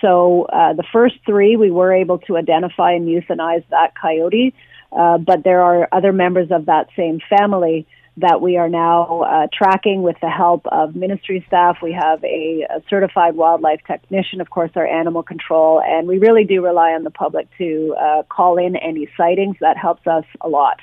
So 0.00 0.44
uh, 0.52 0.72
the 0.72 0.84
first 0.92 1.16
three, 1.24 1.56
we 1.56 1.70
were 1.70 1.92
able 1.92 2.18
to 2.20 2.36
identify 2.36 2.92
and 2.92 3.06
euthanize 3.06 3.64
that 3.70 3.92
coyote, 4.00 4.52
uh, 4.90 5.18
but 5.18 5.44
there 5.44 5.62
are 5.62 5.88
other 5.92 6.12
members 6.12 6.50
of 6.50 6.66
that 6.66 6.88
same 6.96 7.20
family 7.28 7.86
that 8.18 8.40
we 8.42 8.58
are 8.58 8.68
now 8.68 9.22
uh, 9.22 9.46
tracking 9.52 10.02
with 10.02 10.16
the 10.20 10.28
help 10.28 10.66
of 10.66 10.94
ministry 10.94 11.42
staff. 11.46 11.78
We 11.82 11.92
have 11.92 12.22
a, 12.24 12.66
a 12.68 12.82
certified 12.90 13.34
wildlife 13.34 13.80
technician, 13.86 14.40
of 14.40 14.50
course, 14.50 14.70
our 14.76 14.86
animal 14.86 15.22
control, 15.22 15.80
and 15.80 16.06
we 16.06 16.18
really 16.18 16.44
do 16.44 16.62
rely 16.62 16.92
on 16.92 17.04
the 17.04 17.10
public 17.10 17.48
to 17.58 17.94
uh, 17.98 18.22
call 18.24 18.58
in 18.58 18.76
any 18.76 19.08
sightings. 19.16 19.56
That 19.60 19.78
helps 19.78 20.06
us 20.06 20.24
a 20.40 20.48
lot. 20.48 20.78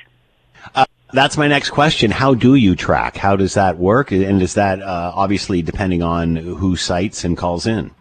That's 1.12 1.38
my 1.38 1.48
next 1.48 1.72
question. 1.72 2.12
How 2.12 2.36
do 2.36 2.54
you 2.56 2.76
track? 2.76 3.18
How 3.18 3.36
does 3.36 3.56
that 3.56 3.78
work? 3.78 4.12
And 4.12 4.42
is 4.42 4.54
that 4.56 4.82
uh, 4.82 5.12
obviously 5.16 5.62
depending 5.62 6.04
on 6.04 6.36
who 6.36 6.76
sites 6.76 7.24
and 7.24 7.36
calls 7.36 7.66
in? 7.66 7.92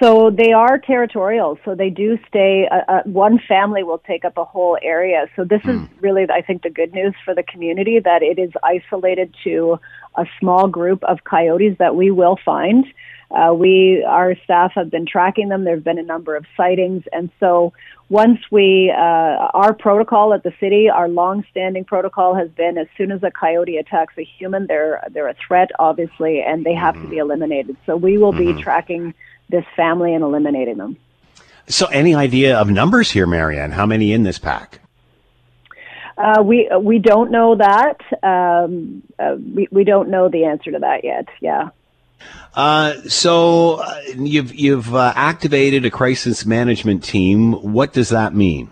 So 0.00 0.30
they 0.30 0.52
are 0.52 0.78
territorial. 0.78 1.58
So 1.64 1.74
they 1.74 1.90
do 1.90 2.18
stay. 2.28 2.68
Uh, 2.70 2.80
uh, 2.88 3.02
one 3.04 3.38
family 3.46 3.82
will 3.84 3.98
take 3.98 4.24
up 4.24 4.36
a 4.36 4.44
whole 4.44 4.76
area. 4.82 5.26
So 5.36 5.44
this 5.44 5.62
is 5.64 5.80
really, 6.00 6.26
I 6.30 6.42
think, 6.42 6.62
the 6.62 6.70
good 6.70 6.92
news 6.92 7.14
for 7.24 7.34
the 7.34 7.44
community 7.44 8.00
that 8.00 8.22
it 8.22 8.38
is 8.38 8.50
isolated 8.62 9.34
to 9.44 9.78
a 10.16 10.26
small 10.40 10.68
group 10.68 11.04
of 11.04 11.22
coyotes 11.24 11.76
that 11.78 11.94
we 11.94 12.10
will 12.10 12.38
find. 12.44 12.84
Uh, 13.30 13.52
we, 13.52 14.04
our 14.06 14.36
staff 14.44 14.72
have 14.74 14.90
been 14.90 15.06
tracking 15.06 15.48
them. 15.48 15.64
There 15.64 15.74
have 15.74 15.84
been 15.84 15.98
a 15.98 16.04
number 16.04 16.36
of 16.36 16.44
sightings, 16.56 17.02
and 17.12 17.30
so 17.40 17.72
once 18.08 18.38
we, 18.50 18.92
uh, 18.96 19.00
our 19.00 19.72
protocol 19.72 20.34
at 20.34 20.42
the 20.42 20.52
city, 20.60 20.88
our 20.88 21.08
long-standing 21.08 21.84
protocol 21.84 22.34
has 22.34 22.48
been 22.50 22.78
as 22.78 22.86
soon 22.96 23.10
as 23.10 23.22
a 23.22 23.30
coyote 23.30 23.78
attacks 23.78 24.14
a 24.18 24.24
human, 24.38 24.66
they're 24.66 25.02
they're 25.10 25.28
a 25.28 25.34
threat, 25.34 25.70
obviously, 25.78 26.42
and 26.42 26.64
they 26.64 26.74
have 26.74 26.94
to 26.94 27.08
be 27.08 27.16
eliminated. 27.16 27.76
So 27.86 27.96
we 27.96 28.18
will 28.18 28.32
be 28.32 28.52
tracking 28.62 29.14
this 29.48 29.64
family 29.76 30.14
and 30.14 30.24
eliminating 30.24 30.78
them. 30.78 30.96
So, 31.66 31.86
any 31.86 32.14
idea 32.14 32.58
of 32.58 32.68
numbers 32.68 33.10
here, 33.10 33.26
Marianne? 33.26 33.70
How 33.70 33.86
many 33.86 34.12
in 34.12 34.22
this 34.22 34.38
pack? 34.38 34.80
Uh, 36.16 36.42
we 36.44 36.70
we 36.80 36.98
don't 36.98 37.30
know 37.30 37.56
that. 37.56 37.98
Um, 38.22 39.02
uh, 39.18 39.36
we 39.54 39.68
we 39.70 39.84
don't 39.84 40.10
know 40.10 40.28
the 40.28 40.44
answer 40.44 40.70
to 40.70 40.78
that 40.80 41.04
yet. 41.04 41.28
Yeah. 41.40 41.70
Uh, 42.54 42.94
so 43.08 43.80
uh, 43.80 44.00
you've 44.16 44.54
you've 44.54 44.94
uh, 44.94 45.12
activated 45.16 45.84
a 45.84 45.90
crisis 45.90 46.46
management 46.46 47.02
team. 47.02 47.52
What 47.52 47.92
does 47.92 48.10
that 48.10 48.34
mean? 48.34 48.70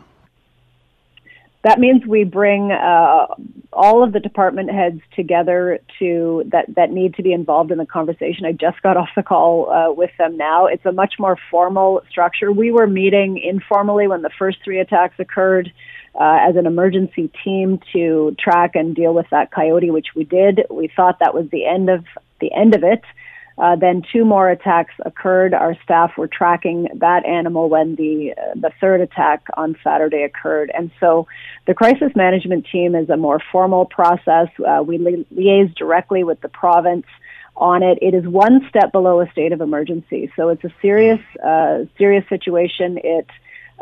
That 1.63 1.79
means 1.79 2.05
we 2.05 2.25
bring 2.25 2.73
uh, 2.73 3.27
all 3.73 4.03
of 4.03 4.13
the 4.13 4.19
department 4.19 4.71
heads 4.71 5.01
together 5.15 5.79
to 6.01 6.43
that 6.51 6.75
that 6.75 6.91
need 6.91 7.15
to 7.15 7.23
be 7.23 7.33
involved 7.33 7.71
in 7.71 7.79
the 7.79 7.87
conversation. 7.87 8.47
I 8.47 8.53
just 8.53 8.83
got 8.83 8.97
off 8.97 9.11
the 9.15 9.23
call 9.23 9.71
uh, 9.71 9.93
with 9.93 10.11
them 10.19 10.37
now. 10.37 10.67
It's 10.67 10.85
a 10.85 10.93
much 10.93 11.15
more 11.19 11.39
formal 11.51 12.03
structure. 12.11 12.51
We 12.51 12.73
were 12.73 12.87
meeting 12.87 13.39
informally 13.39 14.09
when 14.09 14.23
the 14.23 14.31
first 14.39 14.59
three 14.65 14.81
attacks 14.81 15.15
occurred. 15.19 15.73
Uh, 16.15 16.37
as 16.47 16.57
an 16.57 16.67
emergency 16.67 17.31
team 17.43 17.81
to 17.91 18.37
track 18.39 18.73
and 18.75 18.95
deal 18.95 19.15
with 19.15 19.25
that 19.31 19.51
coyote, 19.51 19.91
which 19.91 20.09
we 20.15 20.25
did. 20.25 20.61
We 20.69 20.91
thought 20.95 21.21
that 21.21 21.33
was 21.33 21.49
the 21.49 21.65
end 21.65 21.89
of 21.89 22.05
the 22.39 22.53
end 22.53 22.75
of 22.75 22.85
it. 22.85 23.01
Uh, 23.59 23.77
then 23.77 24.03
two 24.13 24.25
more 24.25 24.51
attacks 24.51 24.95
occurred. 25.05 25.55
Our 25.55 25.77
staff 25.85 26.13
were 26.17 26.29
tracking 26.29 26.89
that 26.97 27.25
animal 27.27 27.69
when 27.69 27.97
the 27.97 28.35
uh, 28.37 28.55
the 28.55 28.71
third 28.81 29.01
attack 29.01 29.45
on 29.57 29.77
Saturday 29.85 30.23
occurred, 30.23 30.71
and 30.75 30.91
so 30.99 31.27
the 31.67 31.75
crisis 31.75 32.13
management 32.17 32.67
team 32.73 32.95
is 32.95 33.11
a 33.11 33.17
more 33.17 33.41
formal 33.53 33.85
process. 33.85 34.49
Uh, 34.67 34.83
we 34.83 34.99
li- 34.99 35.27
liaise 35.35 35.75
directly 35.75 36.25
with 36.25 36.41
the 36.41 36.49
province 36.49 37.07
on 37.57 37.83
it. 37.83 37.99
It 38.01 38.15
is 38.15 38.27
one 38.27 38.67
step 38.69 38.93
below 38.93 39.21
a 39.21 39.31
state 39.31 39.53
of 39.53 39.61
emergency, 39.61 40.33
so 40.37 40.49
it's 40.49 40.65
a 40.65 40.73
serious 40.81 41.21
uh, 41.45 41.85
serious 41.99 42.25
situation. 42.29 42.99
It 43.05 43.27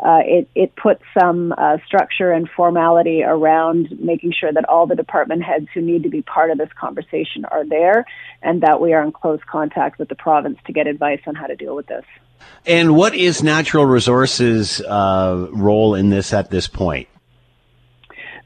uh, 0.01 0.21
it, 0.25 0.49
it 0.55 0.75
puts 0.75 1.03
some 1.17 1.53
uh, 1.57 1.77
structure 1.85 2.31
and 2.31 2.49
formality 2.49 3.23
around 3.23 3.87
making 3.99 4.33
sure 4.33 4.51
that 4.51 4.67
all 4.67 4.87
the 4.87 4.95
department 4.95 5.43
heads 5.43 5.67
who 5.73 5.81
need 5.81 6.03
to 6.03 6.09
be 6.09 6.21
part 6.23 6.49
of 6.49 6.57
this 6.57 6.69
conversation 6.79 7.45
are 7.45 7.65
there 7.65 8.05
and 8.41 8.61
that 8.61 8.81
we 8.81 8.93
are 8.93 9.03
in 9.03 9.11
close 9.11 9.39
contact 9.49 9.99
with 9.99 10.09
the 10.09 10.15
province 10.15 10.57
to 10.65 10.73
get 10.73 10.87
advice 10.87 11.21
on 11.27 11.35
how 11.35 11.45
to 11.45 11.55
deal 11.55 11.75
with 11.75 11.85
this. 11.87 12.05
And 12.65 12.95
what 12.95 13.13
is 13.13 13.43
Natural 13.43 13.85
Resources' 13.85 14.81
uh, 14.81 15.47
role 15.51 15.93
in 15.93 16.09
this 16.09 16.33
at 16.33 16.49
this 16.49 16.67
point? 16.67 17.07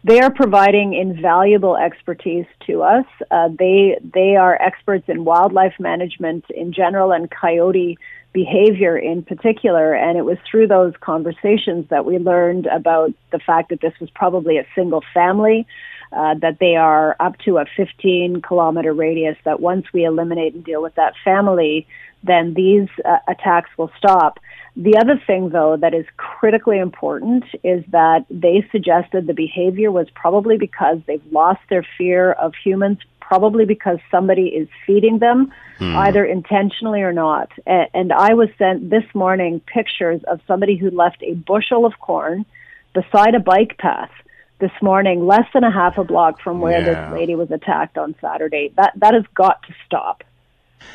They 0.04 0.20
are 0.20 0.30
providing 0.30 0.94
invaluable 0.94 1.76
expertise 1.78 2.46
to 2.68 2.84
us. 2.84 3.06
Uh, 3.32 3.50
they 3.58 3.98
they 4.14 4.36
are 4.36 4.62
experts 4.62 5.06
in 5.08 5.26
wildlife 5.26 5.74
management 5.80 6.46
in 6.52 6.74
general 6.74 7.12
and 7.12 7.32
coyote 7.32 7.98
behavior 8.36 8.98
in 8.98 9.24
particular. 9.24 9.96
And 9.96 10.18
it 10.18 10.26
was 10.26 10.38
through 10.52 10.68
those 10.68 10.94
conversations 11.00 11.88
that 11.90 12.06
we 12.06 12.20
learned 12.20 12.68
about 12.68 13.14
the 13.32 13.40
fact 13.40 13.70
that 13.70 13.80
this 13.82 13.94
was 14.00 14.10
probably 14.12 14.58
a 14.58 14.68
single 14.76 15.02
family, 15.14 15.66
uh, 16.12 16.36
that 16.42 16.60
they 16.60 16.76
are 16.76 17.16
up 17.20 17.38
to 17.46 17.58
a 17.58 17.66
15 17.78 18.42
kilometer 18.42 18.94
radius, 18.94 19.38
that 19.46 19.62
once 19.62 19.86
we 19.94 20.04
eliminate 20.04 20.54
and 20.54 20.66
deal 20.66 20.84
with 20.84 20.94
that 20.96 21.14
family, 21.24 21.88
then 22.24 22.54
these 22.54 22.90
uh, 23.06 23.18
attacks 23.28 23.70
will 23.78 23.92
stop. 23.98 24.40
The 24.76 24.98
other 24.98 25.22
thing, 25.26 25.50
though, 25.50 25.78
that 25.78 25.94
is 25.94 26.06
critically 26.18 26.80
important 26.80 27.46
is 27.64 27.86
that 27.92 28.26
they 28.30 28.68
suggested 28.72 29.26
the 29.26 29.34
behavior 29.34 29.92
was 29.92 30.08
probably 30.14 30.58
because 30.58 30.98
they've 31.08 31.32
lost 31.32 31.62
their 31.70 31.88
fear 31.98 32.34
of 32.34 32.54
humans, 32.62 32.98
probably 33.28 33.66
because 33.66 33.98
somebody 34.12 34.48
is 34.48 34.68
feeding 34.86 35.20
them, 35.20 35.52
Hmm. 35.80 35.96
either 35.98 36.24
intentionally 36.24 37.02
or 37.02 37.12
not. 37.12 37.50
A- 37.68 37.90
And 37.94 38.14
I 38.14 38.34
was 38.34 38.50
sent 38.58 38.90
this 38.90 39.04
morning 39.14 39.60
pictures 39.66 40.22
of 40.32 40.40
somebody 40.48 40.76
who 40.78 40.90
left 40.92 41.22
a 41.24 41.34
bushel 41.34 41.86
of 41.86 41.94
corn 42.00 42.46
beside 42.94 43.36
a 43.36 43.40
bike 43.40 43.78
path 43.78 44.12
this 44.60 44.72
morning, 44.82 45.26
less 45.28 45.48
than 45.54 45.64
a 45.66 45.72
half 45.72 45.98
a 45.98 46.04
block 46.04 46.40
from 46.40 46.62
where 46.62 46.80
Yeah. 46.80 46.86
this 47.10 47.14
lady 47.20 47.36
was 47.36 47.52
attacked 47.52 47.98
on 47.98 48.16
Saturday. 48.22 48.72
That 48.78 48.94
that 48.98 49.14
has 49.14 49.26
got 49.34 49.62
to 49.68 49.74
stop. 49.86 50.24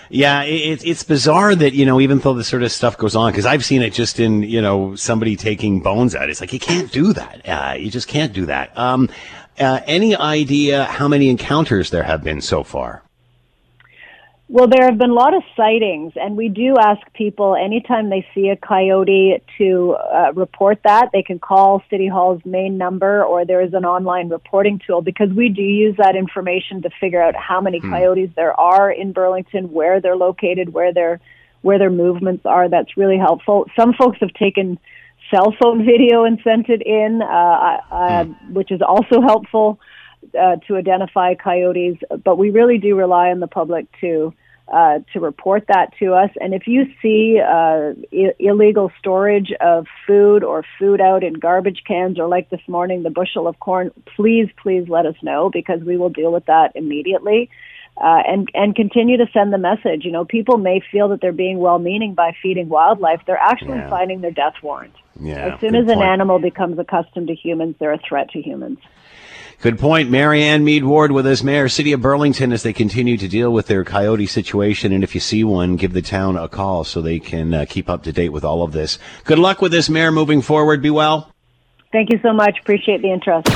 Yeah, 0.09 0.45
it, 0.45 0.85
it's 0.87 1.03
bizarre 1.03 1.55
that 1.55 1.73
you 1.75 1.85
know 1.85 2.01
even 2.01 2.19
though 2.21 2.35
this 2.35 2.47
sort 2.49 2.63
of 2.63 2.71
stuff 2.73 2.97
goes 2.97 3.17
on 3.17 3.33
because 3.33 3.45
I've 3.45 3.65
seen 3.65 3.83
it 3.83 3.93
just 3.93 4.21
in 4.21 4.43
you 4.45 4.63
know 4.63 4.95
somebody 4.95 5.37
taking 5.37 5.81
bones 5.81 6.15
out. 6.15 6.31
It's 6.31 6.41
like 6.41 6.53
you 6.53 6.61
can't 6.61 6.91
do 6.93 7.13
that. 7.13 7.41
Uh, 7.47 7.75
you 7.75 7.91
just 7.91 8.09
can't 8.09 8.33
do 8.33 8.47
that. 8.47 8.77
Um, 8.79 9.09
uh, 9.61 9.81
any 9.87 10.17
idea 10.17 10.85
how 10.85 11.09
many 11.09 11.29
encounters 11.29 11.91
there 11.91 12.03
have 12.03 12.25
been 12.25 12.41
so 12.41 12.65
far? 12.65 13.03
Well, 14.53 14.67
there 14.67 14.85
have 14.85 14.99
been 14.99 15.11
a 15.11 15.15
lot 15.15 15.33
of 15.33 15.45
sightings, 15.57 16.15
and 16.17 16.37
we 16.37 16.49
do 16.49 16.75
ask 16.77 17.01
people 17.13 17.55
anytime 17.55 18.11
they 18.11 18.27
see 18.35 18.49
a 18.49 18.57
coyote 18.57 19.41
to 19.59 19.93
uh, 19.93 20.33
report 20.35 20.81
that. 20.83 21.11
They 21.13 21.23
can 21.23 21.39
call 21.39 21.85
City 21.89 22.09
Hall's 22.09 22.45
main 22.45 22.77
number, 22.77 23.23
or 23.23 23.45
there 23.45 23.61
is 23.61 23.75
an 23.75 23.85
online 23.85 24.29
reporting 24.29 24.81
tool 24.85 25.03
because 25.03 25.31
we 25.31 25.51
do 25.51 25.63
use 25.63 25.95
that 25.99 26.17
information 26.17 26.83
to 26.83 26.91
figure 26.99 27.23
out 27.23 27.37
how 27.37 27.61
many 27.61 27.79
coyotes 27.79 28.31
there 28.35 28.59
are 28.59 28.91
in 28.91 29.13
Burlington, 29.13 29.73
where 29.73 30.01
they're 30.01 30.17
located, 30.17 30.73
where 30.73 30.93
their 30.93 31.21
where 31.63 31.79
their 31.79 31.91
movements 31.91 32.45
are. 32.45 32.69
That's 32.69 32.97
really 32.97 33.19
helpful. 33.19 33.67
Some 33.79 33.95
folks 33.95 34.19
have 34.21 34.35
taken 34.35 34.81
cell 35.31 35.55
phone 35.61 35.85
video 35.85 36.25
and 36.25 36.39
sent 36.43 36.69
it 36.69 36.83
in, 36.83 37.23
uh, 37.23 37.81
uh, 37.91 38.25
which 38.49 38.71
is 38.71 38.83
also 38.83 39.21
helpful 39.21 39.79
uh, 40.39 40.57
to 40.67 40.77
identify 40.77 41.35
coyotes, 41.35 41.97
but 42.25 42.37
we 42.37 42.51
really 42.51 42.79
do 42.79 42.95
rely 42.97 43.31
on 43.31 43.41
the 43.41 43.47
public 43.47 43.87
to 44.01 44.35
uh, 44.73 45.01
to 45.13 45.19
report 45.19 45.65
that 45.67 45.93
to 45.99 46.15
us. 46.15 46.31
And 46.41 46.55
if 46.55 46.69
you 46.69 46.85
see 47.03 47.41
uh, 47.41 47.93
I- 48.13 48.35
illegal 48.39 48.93
storage 49.01 49.53
of 49.61 49.87
food 50.07 50.45
or 50.45 50.65
food 50.79 51.01
out 51.01 51.25
in 51.25 51.35
garbage 51.35 51.83
cans, 51.87 52.21
or 52.21 52.29
like 52.29 52.51
this 52.51 52.61
morning, 52.69 53.03
the 53.03 53.11
bushel 53.11 53.49
of 53.49 53.59
corn, 53.59 53.91
please, 54.15 54.49
please 54.63 54.89
let 54.89 55.07
us 55.07 55.17
know 55.23 55.51
because 55.51 55.81
we 55.81 55.97
will 55.97 56.09
deal 56.11 56.31
with 56.31 56.47
that 56.47 56.71
immediately. 56.77 57.51
Uh, 58.01 58.23
and 58.27 58.49
and 58.55 58.75
continue 58.75 59.19
to 59.19 59.27
send 59.31 59.53
the 59.53 59.59
message. 59.59 60.07
You 60.07 60.11
know, 60.11 60.25
people 60.25 60.57
may 60.57 60.81
feel 60.91 61.09
that 61.11 61.21
they're 61.21 61.33
being 61.33 61.59
well-meaning 61.59 62.15
by 62.15 62.35
feeding 62.43 62.71
wildlife. 62.71 63.21
They're 63.27 63.37
actually 63.37 63.77
Yeah. 63.77 63.91
signing 63.91 64.23
their 64.23 64.31
death 64.31 64.55
warrant. 64.63 64.95
Yeah, 65.21 65.53
as 65.53 65.61
soon 65.61 65.75
as 65.75 65.87
an 65.87 65.97
point. 65.97 66.09
animal 66.09 66.39
becomes 66.39 66.79
accustomed 66.79 67.29
to 67.29 67.35
humans, 67.35 67.75
they're 67.79 67.93
a 67.93 67.99
threat 67.99 68.31
to 68.31 68.41
humans. 68.41 68.79
Good 69.61 69.79
point. 69.79 70.11
Marianne 70.11 70.65
Meed 70.65 70.85
Ward 70.85 71.13
with 71.13 71.27
us, 71.27 71.43
Mayor, 71.43 71.69
City 71.69 71.93
of 71.93 72.01
Burlington, 72.01 72.51
as 72.51 72.63
they 72.63 72.73
continue 72.73 73.19
to 73.19 73.29
deal 73.29 73.53
with 73.53 73.67
their 73.67 73.85
coyote 73.85 74.25
situation. 74.25 74.91
And 74.95 75.05
if 75.05 75.15
you 75.15 75.21
see 75.21 75.45
one, 75.45 75.77
give 75.77 75.93
the 75.93 76.01
town 76.01 76.39
a 76.39 76.49
call 76.49 76.85
so 76.85 77.03
they 77.03 77.19
can 77.19 77.53
uh, 77.53 77.67
keep 77.69 77.91
up 77.91 78.03
to 78.05 78.13
date 78.13 78.31
with 78.31 78.43
all 78.45 78.63
of 78.63 78.73
this. 78.73 78.99
Good 79.25 79.39
luck 79.39 79.61
with 79.61 79.73
this, 79.73 79.91
Mayor, 79.91 80.11
moving 80.11 80.41
forward. 80.41 80.81
Be 80.81 80.89
well. 80.89 81.31
Thank 81.93 82.11
you 82.11 82.19
so 82.23 82.33
much. 82.33 82.59
Appreciate 82.59 83.03
the 83.03 83.13
interest. 83.13 83.49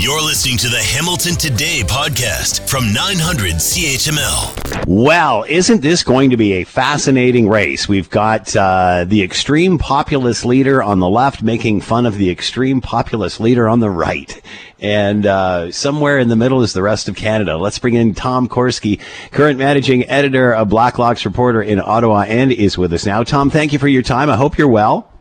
You're 0.00 0.22
listening 0.22 0.58
to 0.58 0.68
the 0.68 0.80
Hamilton 0.80 1.34
Today 1.34 1.82
podcast 1.82 2.68
from 2.70 2.92
900 2.92 3.54
CHML. 3.54 4.86
Well, 4.86 5.44
isn't 5.48 5.82
this 5.82 6.04
going 6.04 6.30
to 6.30 6.36
be 6.36 6.52
a 6.52 6.64
fascinating 6.64 7.48
race? 7.48 7.88
We've 7.88 8.08
got 8.08 8.54
uh, 8.54 9.06
the 9.08 9.24
extreme 9.24 9.76
populist 9.76 10.44
leader 10.44 10.80
on 10.80 11.00
the 11.00 11.08
left 11.08 11.42
making 11.42 11.80
fun 11.80 12.06
of 12.06 12.16
the 12.16 12.30
extreme 12.30 12.80
populist 12.80 13.40
leader 13.40 13.68
on 13.68 13.80
the 13.80 13.90
right. 13.90 14.40
And 14.78 15.26
uh, 15.26 15.72
somewhere 15.72 16.20
in 16.20 16.28
the 16.28 16.36
middle 16.36 16.62
is 16.62 16.74
the 16.74 16.82
rest 16.82 17.08
of 17.08 17.16
Canada. 17.16 17.58
Let's 17.58 17.80
bring 17.80 17.94
in 17.94 18.14
Tom 18.14 18.48
Korski, 18.48 19.00
current 19.32 19.58
managing 19.58 20.08
editor 20.08 20.54
of 20.54 20.68
Blacklock's 20.68 21.24
Reporter 21.24 21.60
in 21.60 21.80
Ottawa, 21.80 22.22
and 22.22 22.52
is 22.52 22.78
with 22.78 22.92
us 22.92 23.04
now. 23.04 23.24
Tom, 23.24 23.50
thank 23.50 23.72
you 23.72 23.80
for 23.80 23.88
your 23.88 24.02
time. 24.02 24.30
I 24.30 24.36
hope 24.36 24.58
you're 24.58 24.68
well. 24.68 25.12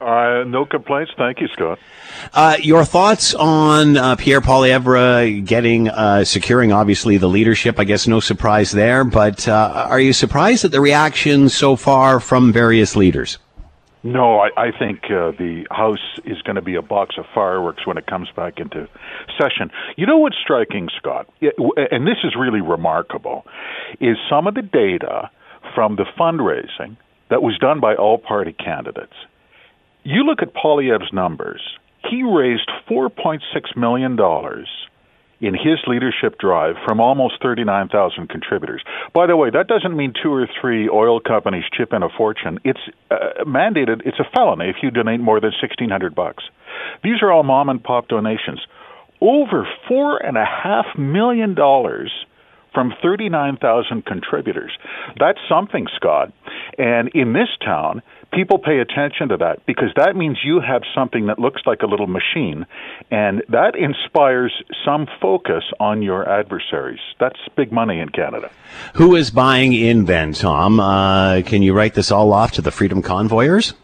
Uh, 0.00 0.42
no 0.44 0.66
complaints. 0.66 1.12
Thank 1.16 1.40
you, 1.40 1.46
Scott. 1.48 1.78
Uh, 2.32 2.56
your 2.60 2.84
thoughts 2.84 3.34
on 3.34 3.96
uh, 3.96 4.16
Pierre 4.16 4.40
Poilievre 4.40 5.44
getting, 5.44 5.88
uh, 5.88 6.24
securing 6.24 6.72
obviously 6.72 7.16
the 7.16 7.28
leadership? 7.28 7.78
I 7.78 7.84
guess 7.84 8.06
no 8.06 8.20
surprise 8.20 8.72
there, 8.72 9.04
but 9.04 9.46
uh, 9.46 9.86
are 9.88 10.00
you 10.00 10.12
surprised 10.12 10.64
at 10.64 10.70
the 10.70 10.80
reaction 10.80 11.48
so 11.48 11.76
far 11.76 12.20
from 12.20 12.52
various 12.52 12.96
leaders? 12.96 13.38
No, 14.02 14.38
I, 14.38 14.50
I 14.56 14.70
think 14.78 15.04
uh, 15.04 15.30
the 15.30 15.66
House 15.70 16.20
is 16.24 16.42
going 16.42 16.56
to 16.56 16.62
be 16.62 16.74
a 16.74 16.82
box 16.82 17.16
of 17.16 17.24
fireworks 17.34 17.86
when 17.86 17.96
it 17.96 18.06
comes 18.06 18.28
back 18.36 18.60
into 18.60 18.86
session. 19.40 19.70
You 19.96 20.06
know 20.06 20.18
what's 20.18 20.36
striking, 20.36 20.90
Scott, 20.98 21.26
and 21.40 22.06
this 22.06 22.18
is 22.22 22.34
really 22.38 22.60
remarkable, 22.60 23.46
is 24.00 24.18
some 24.28 24.46
of 24.46 24.54
the 24.54 24.62
data 24.62 25.30
from 25.74 25.96
the 25.96 26.04
fundraising 26.18 26.98
that 27.30 27.42
was 27.42 27.56
done 27.58 27.80
by 27.80 27.94
all 27.94 28.18
party 28.18 28.52
candidates. 28.52 29.14
You 30.02 30.22
look 30.24 30.42
at 30.42 30.52
Poilievre's 30.52 31.12
numbers. 31.14 31.62
He 32.10 32.22
raised 32.22 32.70
$4.6 32.88 33.40
million 33.76 34.18
in 35.40 35.54
his 35.54 35.78
leadership 35.86 36.38
drive 36.38 36.76
from 36.86 37.00
almost 37.00 37.34
39,000 37.42 38.28
contributors. 38.28 38.82
By 39.12 39.26
the 39.26 39.36
way, 39.36 39.50
that 39.50 39.66
doesn't 39.66 39.96
mean 39.96 40.12
two 40.22 40.32
or 40.32 40.48
three 40.60 40.88
oil 40.88 41.20
companies 41.20 41.64
chip 41.72 41.92
in 41.92 42.02
a 42.02 42.08
fortune. 42.08 42.58
It's 42.64 42.80
uh, 43.10 43.44
mandated, 43.44 44.02
it's 44.06 44.18
a 44.18 44.24
felony 44.34 44.70
if 44.70 44.76
you 44.82 44.90
donate 44.90 45.20
more 45.20 45.40
than 45.40 45.52
1600 45.60 46.14
bucks. 46.14 46.44
These 47.02 47.22
are 47.22 47.30
all 47.30 47.42
mom 47.42 47.68
and 47.68 47.82
pop 47.82 48.08
donations. 48.08 48.60
Over 49.20 49.66
four 49.88 50.18
and 50.18 50.36
a 50.36 50.44
half 50.44 50.86
million 50.96 51.54
dollars 51.54 52.12
from 52.72 52.92
39,000 53.02 54.04
contributors. 54.04 54.72
That's 55.18 55.38
something, 55.48 55.86
Scott. 55.94 56.32
And 56.76 57.08
in 57.14 57.32
this 57.32 57.48
town, 57.64 58.02
people 58.34 58.58
pay 58.58 58.80
attention 58.80 59.28
to 59.28 59.36
that 59.38 59.64
because 59.66 59.90
that 59.96 60.16
means 60.16 60.38
you 60.44 60.60
have 60.60 60.82
something 60.94 61.26
that 61.26 61.38
looks 61.38 61.62
like 61.66 61.82
a 61.82 61.86
little 61.86 62.06
machine, 62.06 62.66
and 63.10 63.42
that 63.48 63.76
inspires 63.76 64.52
some 64.84 65.06
focus 65.20 65.64
on 65.80 66.02
your 66.02 66.28
adversaries. 66.28 67.00
That's 67.20 67.38
big 67.56 67.72
money 67.72 68.00
in 68.00 68.08
Canada. 68.08 68.50
Who 68.94 69.14
is 69.14 69.30
buying 69.30 69.72
in 69.72 70.06
then, 70.06 70.32
Tom? 70.32 70.80
Uh, 70.80 71.42
can 71.42 71.62
you 71.62 71.72
write 71.72 71.94
this 71.94 72.10
all 72.10 72.32
off 72.32 72.52
to 72.52 72.62
the 72.62 72.70
Freedom 72.70 73.02
Convoyers? 73.02 73.74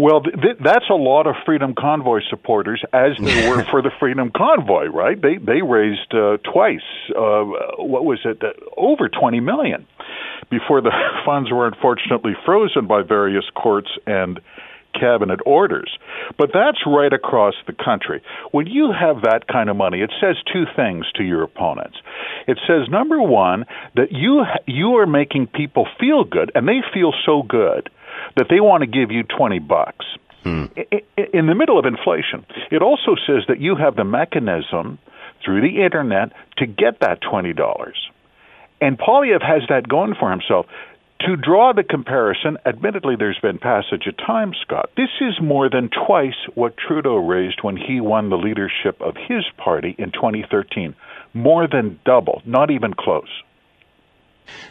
Well, 0.00 0.22
th- 0.22 0.34
th- 0.34 0.56
that's 0.64 0.88
a 0.88 0.94
lot 0.94 1.26
of 1.26 1.34
Freedom 1.44 1.74
Convoy 1.78 2.20
supporters, 2.30 2.82
as 2.94 3.12
they 3.22 3.46
were 3.50 3.64
for 3.70 3.82
the 3.82 3.90
Freedom 4.00 4.32
Convoy, 4.34 4.86
right? 4.86 5.20
They 5.20 5.36
they 5.36 5.60
raised 5.60 6.14
uh, 6.14 6.38
twice. 6.38 6.88
Uh, 7.10 7.44
what 7.76 8.06
was 8.06 8.18
it? 8.24 8.42
Uh, 8.42 8.52
over 8.78 9.10
twenty 9.10 9.40
million 9.40 9.86
before 10.50 10.80
the 10.80 10.90
funds 11.26 11.52
were 11.52 11.66
unfortunately 11.66 12.32
frozen 12.46 12.86
by 12.86 13.02
various 13.02 13.44
courts 13.54 13.90
and 14.06 14.40
cabinet 14.98 15.40
orders. 15.44 15.98
But 16.38 16.50
that's 16.54 16.78
right 16.86 17.12
across 17.12 17.54
the 17.66 17.74
country. 17.74 18.22
When 18.52 18.66
you 18.66 18.92
have 18.98 19.22
that 19.22 19.46
kind 19.48 19.68
of 19.68 19.76
money, 19.76 20.00
it 20.00 20.12
says 20.18 20.36
two 20.50 20.64
things 20.74 21.04
to 21.16 21.22
your 21.22 21.42
opponents. 21.42 21.98
It 22.48 22.58
says 22.66 22.88
number 22.88 23.20
1 23.20 23.66
that 23.96 24.12
you 24.12 24.44
you 24.66 24.96
are 24.96 25.06
making 25.06 25.48
people 25.48 25.86
feel 26.00 26.24
good 26.24 26.50
and 26.54 26.66
they 26.66 26.80
feel 26.94 27.12
so 27.26 27.42
good 27.42 27.90
that 28.36 28.46
they 28.48 28.60
want 28.60 28.82
to 28.82 28.86
give 28.86 29.10
you 29.10 29.22
20 29.22 29.58
bucks. 29.60 30.06
Hmm. 30.42 30.66
In 31.34 31.46
the 31.46 31.54
middle 31.54 31.78
of 31.78 31.84
inflation, 31.84 32.46
it 32.70 32.82
also 32.82 33.14
says 33.26 33.42
that 33.48 33.60
you 33.60 33.76
have 33.76 33.96
the 33.96 34.04
mechanism 34.04 34.98
through 35.44 35.60
the 35.60 35.82
internet 35.84 36.32
to 36.58 36.66
get 36.66 37.00
that 37.00 37.20
$20. 37.22 37.92
And 38.80 38.98
Poilievre 38.98 39.42
has 39.42 39.62
that 39.68 39.88
going 39.88 40.14
for 40.18 40.30
himself. 40.30 40.66
To 41.26 41.36
draw 41.36 41.74
the 41.74 41.84
comparison, 41.84 42.56
admittedly, 42.64 43.14
there's 43.18 43.38
been 43.40 43.58
passage 43.58 44.06
of 44.06 44.16
time, 44.16 44.54
Scott. 44.62 44.88
This 44.96 45.10
is 45.20 45.38
more 45.42 45.68
than 45.68 45.90
twice 45.90 46.48
what 46.54 46.78
Trudeau 46.78 47.16
raised 47.16 47.62
when 47.62 47.76
he 47.76 48.00
won 48.00 48.30
the 48.30 48.38
leadership 48.38 48.98
of 49.02 49.16
his 49.16 49.44
party 49.58 49.94
in 49.98 50.12
2013. 50.12 50.94
More 51.34 51.68
than 51.68 52.00
double, 52.06 52.40
not 52.46 52.70
even 52.70 52.94
close. 52.94 53.28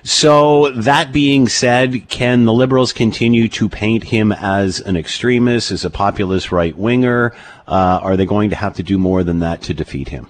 So 0.04 0.72
that 0.72 1.12
being 1.12 1.48
said, 1.48 2.08
can 2.10 2.46
the 2.46 2.54
Liberals 2.54 2.94
continue 2.94 3.48
to 3.50 3.70
paint 3.70 4.04
him 4.04 4.32
as 4.32 4.80
an 4.80 4.96
extremist, 4.96 5.72
as 5.72 5.86
a 5.86 5.90
populist 5.90 6.52
right 6.52 6.76
winger? 6.78 7.34
Uh, 7.68 8.00
are 8.02 8.18
they 8.18 8.26
going 8.26 8.50
to 8.50 8.56
have 8.56 8.76
to 8.76 8.84
do 8.84 8.98
more 8.98 9.24
than 9.24 9.40
that 9.40 9.62
to 9.64 9.74
defeat 9.74 10.10
him? 10.10 10.28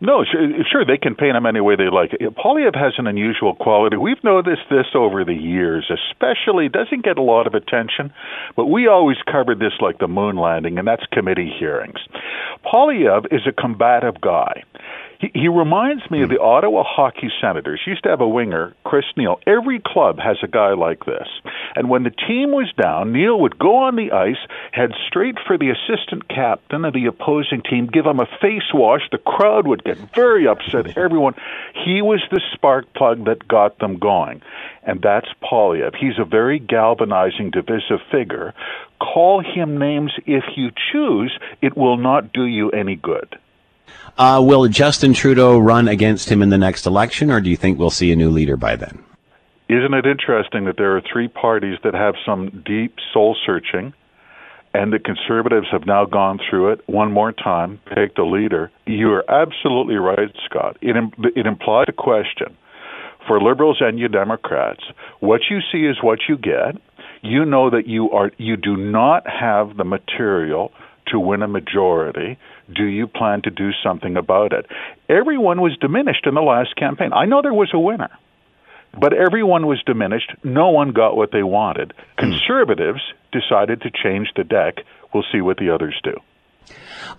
No, 0.00 0.24
sure, 0.24 0.48
sure, 0.70 0.84
they 0.84 0.96
can 0.96 1.16
paint 1.16 1.36
him 1.36 1.44
any 1.44 1.60
way 1.60 1.74
they 1.74 1.90
like. 1.90 2.10
Poilievre 2.10 2.78
has 2.78 2.92
an 2.98 3.08
unusual 3.08 3.56
quality. 3.56 3.96
We've 3.96 4.22
noticed 4.22 4.62
this 4.70 4.86
over 4.94 5.24
the 5.24 5.34
years, 5.34 5.90
especially 5.90 6.68
doesn't 6.68 7.04
get 7.04 7.18
a 7.18 7.22
lot 7.22 7.48
of 7.48 7.54
attention, 7.54 8.12
but 8.54 8.66
we 8.66 8.86
always 8.86 9.16
covered 9.30 9.58
this 9.58 9.72
like 9.80 9.98
the 9.98 10.06
moon 10.06 10.36
landing, 10.36 10.78
and 10.78 10.86
that's 10.86 11.04
committee 11.06 11.52
hearings. 11.58 11.98
Poilievre 12.64 13.26
is 13.32 13.40
a 13.48 13.52
combative 13.52 14.20
guy. 14.20 14.62
He, 15.18 15.30
he 15.34 15.48
reminds 15.48 16.08
me 16.10 16.22
of 16.22 16.28
the 16.28 16.36
hmm. 16.36 16.44
Ottawa 16.44 16.84
Hockey 16.86 17.30
Senators. 17.40 17.80
Used 17.86 18.04
to 18.04 18.10
have 18.10 18.20
a 18.20 18.28
winger, 18.28 18.74
Chris 18.84 19.04
Neil. 19.16 19.40
Every 19.46 19.80
club 19.84 20.18
has 20.18 20.36
a 20.42 20.48
guy 20.48 20.74
like 20.74 21.04
this. 21.04 21.28
And 21.74 21.90
when 21.90 22.04
the 22.04 22.10
team 22.10 22.52
was 22.52 22.72
down, 22.80 23.12
Neil 23.12 23.38
would 23.40 23.58
go 23.58 23.76
on 23.76 23.96
the 23.96 24.12
ice, 24.12 24.38
head 24.72 24.92
straight 25.06 25.36
for 25.46 25.58
the 25.58 25.70
assistant 25.70 26.28
captain 26.28 26.84
of 26.84 26.94
the 26.94 27.06
opposing 27.06 27.62
team, 27.62 27.86
give 27.86 28.06
him 28.06 28.20
a 28.20 28.26
face 28.40 28.72
wash. 28.72 29.02
The 29.10 29.18
crowd 29.18 29.66
would 29.66 29.84
get 29.84 29.98
very 30.14 30.46
upset. 30.46 30.96
Everyone. 30.96 31.34
He 31.84 32.00
was 32.00 32.22
the 32.30 32.40
spark 32.54 32.92
plug 32.94 33.24
that 33.24 33.48
got 33.48 33.78
them 33.78 33.98
going. 33.98 34.42
And 34.84 35.02
that's 35.02 35.28
Poilievre. 35.42 35.96
He's 35.96 36.18
a 36.18 36.24
very 36.24 36.58
galvanizing, 36.58 37.50
divisive 37.50 38.00
figure. 38.10 38.54
Call 39.00 39.42
him 39.42 39.78
names 39.78 40.12
if 40.26 40.44
you 40.56 40.70
choose. 40.92 41.36
It 41.60 41.76
will 41.76 41.96
not 41.96 42.32
do 42.32 42.44
you 42.44 42.70
any 42.70 42.96
good. 42.96 43.38
Uh, 44.16 44.42
will 44.44 44.66
Justin 44.68 45.12
Trudeau 45.12 45.58
run 45.58 45.88
against 45.88 46.28
him 46.28 46.42
in 46.42 46.50
the 46.50 46.58
next 46.58 46.86
election, 46.86 47.30
or 47.30 47.40
do 47.40 47.50
you 47.50 47.56
think 47.56 47.78
we'll 47.78 47.90
see 47.90 48.10
a 48.12 48.16
new 48.16 48.30
leader 48.30 48.56
by 48.56 48.76
then? 48.76 49.04
Isn't 49.68 49.94
it 49.94 50.06
interesting 50.06 50.64
that 50.64 50.76
there 50.78 50.96
are 50.96 51.02
three 51.12 51.28
parties 51.28 51.78
that 51.84 51.94
have 51.94 52.14
some 52.24 52.62
deep 52.64 52.96
soul 53.12 53.36
searching, 53.44 53.92
and 54.74 54.92
the 54.92 54.98
conservatives 54.98 55.66
have 55.70 55.86
now 55.86 56.04
gone 56.04 56.40
through 56.48 56.72
it 56.72 56.80
one 56.86 57.12
more 57.12 57.32
time, 57.32 57.80
picked 57.94 58.18
a 58.18 58.24
leader? 58.24 58.70
You 58.86 59.12
are 59.12 59.30
absolutely 59.30 59.96
right, 59.96 60.34
Scott. 60.46 60.78
It, 60.80 60.96
it 61.36 61.46
implies 61.46 61.86
a 61.88 61.92
question 61.92 62.56
for 63.28 63.40
liberals 63.40 63.76
and 63.80 63.98
you 63.98 64.08
Democrats. 64.08 64.82
What 65.20 65.42
you 65.50 65.60
see 65.70 65.84
is 65.86 66.02
what 66.02 66.20
you 66.28 66.36
get. 66.36 66.80
You 67.22 67.44
know 67.44 67.70
that 67.70 67.86
you 67.86 68.10
are 68.10 68.32
you 68.38 68.56
do 68.56 68.76
not 68.76 69.26
have 69.28 69.76
the 69.76 69.84
material 69.84 70.72
to 71.08 71.18
win 71.18 71.42
a 71.42 71.48
majority 71.48 72.38
do 72.74 72.84
you 72.84 73.06
plan 73.06 73.42
to 73.42 73.50
do 73.50 73.70
something 73.82 74.16
about 74.16 74.52
it? 74.52 74.66
Everyone 75.08 75.60
was 75.60 75.76
diminished 75.78 76.26
in 76.26 76.34
the 76.34 76.42
last 76.42 76.76
campaign. 76.76 77.12
I 77.12 77.26
know 77.26 77.42
there 77.42 77.54
was 77.54 77.70
a 77.72 77.78
winner, 77.78 78.10
but 78.98 79.12
everyone 79.12 79.66
was 79.66 79.82
diminished. 79.84 80.32
No 80.44 80.70
one 80.70 80.92
got 80.92 81.16
what 81.16 81.32
they 81.32 81.42
wanted. 81.42 81.94
Hmm. 82.18 82.30
Conservatives 82.30 83.00
decided 83.32 83.82
to 83.82 83.90
change 83.90 84.32
the 84.36 84.44
deck. 84.44 84.84
We'll 85.12 85.24
see 85.32 85.40
what 85.40 85.56
the 85.56 85.70
others 85.70 85.98
do. 86.02 86.20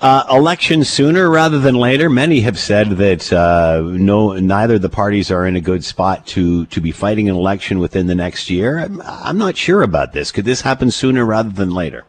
Uh, 0.01 0.23
election 0.29 0.83
sooner 0.83 1.29
rather 1.29 1.59
than 1.59 1.73
later. 1.73 2.09
Many 2.09 2.41
have 2.41 2.59
said 2.59 2.91
that 2.91 3.33
uh, 3.33 3.81
no, 3.83 4.33
neither 4.33 4.77
the 4.77 4.89
parties 4.89 5.31
are 5.31 5.45
in 5.45 5.55
a 5.55 5.62
good 5.62 5.83
spot 5.83 6.27
to 6.27 6.67
to 6.67 6.79
be 6.79 6.91
fighting 6.91 7.27
an 7.27 7.35
election 7.35 7.79
within 7.79 8.07
the 8.07 8.15
next 8.15 8.49
year. 8.49 8.77
I'm, 8.77 9.01
I'm 9.01 9.38
not 9.38 9.57
sure 9.57 9.81
about 9.81 10.13
this. 10.13 10.31
Could 10.31 10.45
this 10.45 10.62
happen 10.62 10.91
sooner 10.91 11.25
rather 11.25 11.49
than 11.49 11.71
later? 11.71 12.05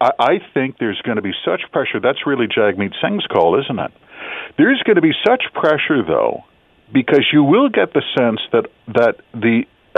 I 0.00 0.38
think 0.52 0.78
there's 0.78 1.00
going 1.02 1.16
to 1.16 1.22
be 1.22 1.32
such 1.44 1.62
pressure. 1.72 2.00
That's 2.00 2.26
really 2.26 2.46
Jagmeet 2.46 2.92
Singh's 3.02 3.26
call, 3.26 3.58
isn't 3.60 3.78
it? 3.78 3.92
There's 4.56 4.82
going 4.84 4.96
to 4.96 5.02
be 5.02 5.12
such 5.26 5.44
pressure, 5.52 6.02
though, 6.06 6.44
because 6.92 7.26
you 7.32 7.42
will 7.42 7.68
get 7.68 7.92
the 7.92 8.02
sense 8.16 8.40
that 8.52 8.66
that 8.88 9.16
the, 9.32 9.64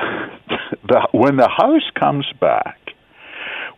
the 0.88 1.09
when 1.12 1.37
the 1.37 1.49
House 1.49 1.88
comes 1.99 2.27
back, 2.40 2.79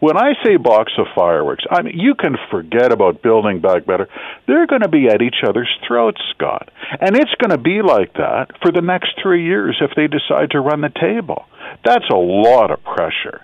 when 0.00 0.16
I 0.16 0.34
say 0.44 0.56
box 0.56 0.92
of 0.98 1.06
fireworks, 1.14 1.64
I 1.70 1.82
mean 1.82 1.98
you 1.98 2.14
can 2.14 2.36
forget 2.50 2.92
about 2.92 3.22
building 3.22 3.60
back 3.60 3.84
better. 3.84 4.08
They're 4.46 4.66
going 4.66 4.82
to 4.82 4.88
be 4.88 5.08
at 5.08 5.22
each 5.22 5.42
other's 5.46 5.70
throats, 5.86 6.20
Scott, 6.34 6.70
and 7.00 7.16
it's 7.16 7.34
going 7.40 7.50
to 7.50 7.58
be 7.58 7.82
like 7.82 8.12
that 8.14 8.50
for 8.62 8.70
the 8.70 8.82
next 8.82 9.14
three 9.20 9.44
years 9.44 9.80
if 9.80 9.90
they 9.96 10.06
decide 10.06 10.52
to 10.52 10.60
run 10.60 10.80
the 10.80 10.90
table. 10.90 11.46
That's 11.84 12.08
a 12.10 12.16
lot 12.16 12.70
of 12.70 12.82
pressure. 12.84 13.42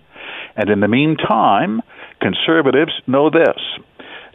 And 0.56 0.70
in 0.70 0.80
the 0.80 0.88
meantime, 0.88 1.82
conservatives 2.20 2.92
know 3.06 3.30
this. 3.30 3.58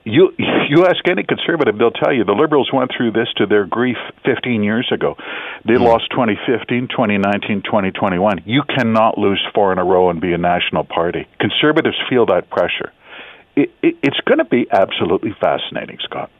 You 0.03 0.31
you 0.37 0.85
ask 0.85 1.07
any 1.09 1.23
conservative, 1.23 1.77
they'll 1.77 1.91
tell 1.91 2.13
you 2.13 2.23
the 2.23 2.33
liberals 2.33 2.69
went 2.71 2.91
through 2.95 3.11
this 3.11 3.27
to 3.37 3.45
their 3.45 3.65
grief 3.65 3.97
15 4.25 4.63
years 4.63 4.89
ago. 4.93 5.15
They 5.65 5.73
mm. 5.73 5.81
lost 5.81 6.09
2015, 6.11 6.87
2019, 6.89 7.63
2021. 7.63 8.43
You 8.45 8.63
cannot 8.63 9.17
lose 9.17 9.43
four 9.53 9.71
in 9.71 9.79
a 9.79 9.83
row 9.83 10.09
and 10.09 10.21
be 10.21 10.33
a 10.33 10.37
national 10.37 10.83
party. 10.83 11.27
Conservatives 11.39 11.97
feel 12.09 12.25
that 12.27 12.49
pressure. 12.49 12.91
It, 13.55 13.71
it, 13.81 13.97
it's 14.03 14.19
going 14.21 14.37
to 14.37 14.45
be 14.45 14.67
absolutely 14.71 15.35
fascinating, 15.39 15.97
Scott. 16.03 16.31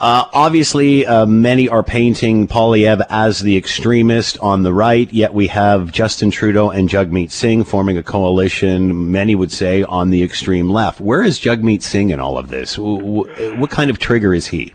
Uh, 0.00 0.26
obviously, 0.32 1.04
uh, 1.04 1.26
many 1.26 1.68
are 1.68 1.82
painting 1.82 2.46
Poilievre 2.46 3.04
as 3.10 3.40
the 3.40 3.56
extremist 3.56 4.38
on 4.38 4.62
the 4.62 4.72
right, 4.72 5.12
yet 5.12 5.34
we 5.34 5.48
have 5.48 5.90
Justin 5.90 6.30
Trudeau 6.30 6.70
and 6.70 6.88
Jagmeet 6.88 7.32
Singh 7.32 7.64
forming 7.64 7.98
a 7.98 8.02
coalition, 8.04 9.10
many 9.10 9.34
would 9.34 9.50
say, 9.50 9.82
on 9.82 10.10
the 10.10 10.22
extreme 10.22 10.70
left. 10.70 11.00
Where 11.00 11.24
is 11.24 11.40
Jagmeet 11.40 11.82
Singh 11.82 12.10
in 12.10 12.20
all 12.20 12.38
of 12.38 12.48
this? 12.48 12.78
What 12.78 13.70
kind 13.70 13.90
of 13.90 13.98
trigger 13.98 14.32
is 14.32 14.46
he? 14.46 14.72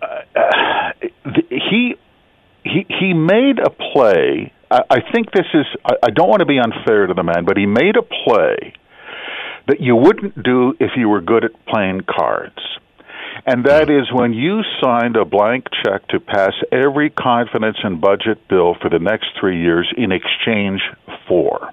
Uh, 0.00 0.92
he, 1.50 1.96
he, 2.64 2.86
he 2.88 3.12
made 3.12 3.58
a 3.58 3.68
play. 3.68 4.50
I, 4.70 4.80
I 4.88 5.12
think 5.12 5.30
this 5.32 5.46
is, 5.52 5.66
I, 5.84 5.92
I 6.04 6.10
don't 6.10 6.30
want 6.30 6.40
to 6.40 6.46
be 6.46 6.58
unfair 6.58 7.06
to 7.06 7.12
the 7.12 7.22
man, 7.22 7.44
but 7.44 7.58
he 7.58 7.66
made 7.66 7.96
a 7.96 8.02
play 8.02 8.72
that 9.68 9.80
you 9.80 9.94
wouldn't 9.94 10.42
do 10.42 10.72
if 10.80 10.92
you 10.96 11.10
were 11.10 11.20
good 11.20 11.44
at 11.44 11.66
playing 11.66 12.00
cards 12.08 12.62
and 13.46 13.64
that 13.64 13.88
is 13.88 14.12
when 14.12 14.32
you 14.32 14.62
signed 14.82 15.16
a 15.16 15.24
blank 15.24 15.66
check 15.84 16.06
to 16.08 16.18
pass 16.20 16.52
every 16.72 17.10
confidence 17.10 17.76
and 17.82 18.00
budget 18.00 18.46
bill 18.48 18.74
for 18.80 18.90
the 18.90 18.98
next 18.98 19.26
three 19.38 19.60
years 19.62 19.92
in 19.96 20.10
exchange 20.12 20.80
for. 21.28 21.72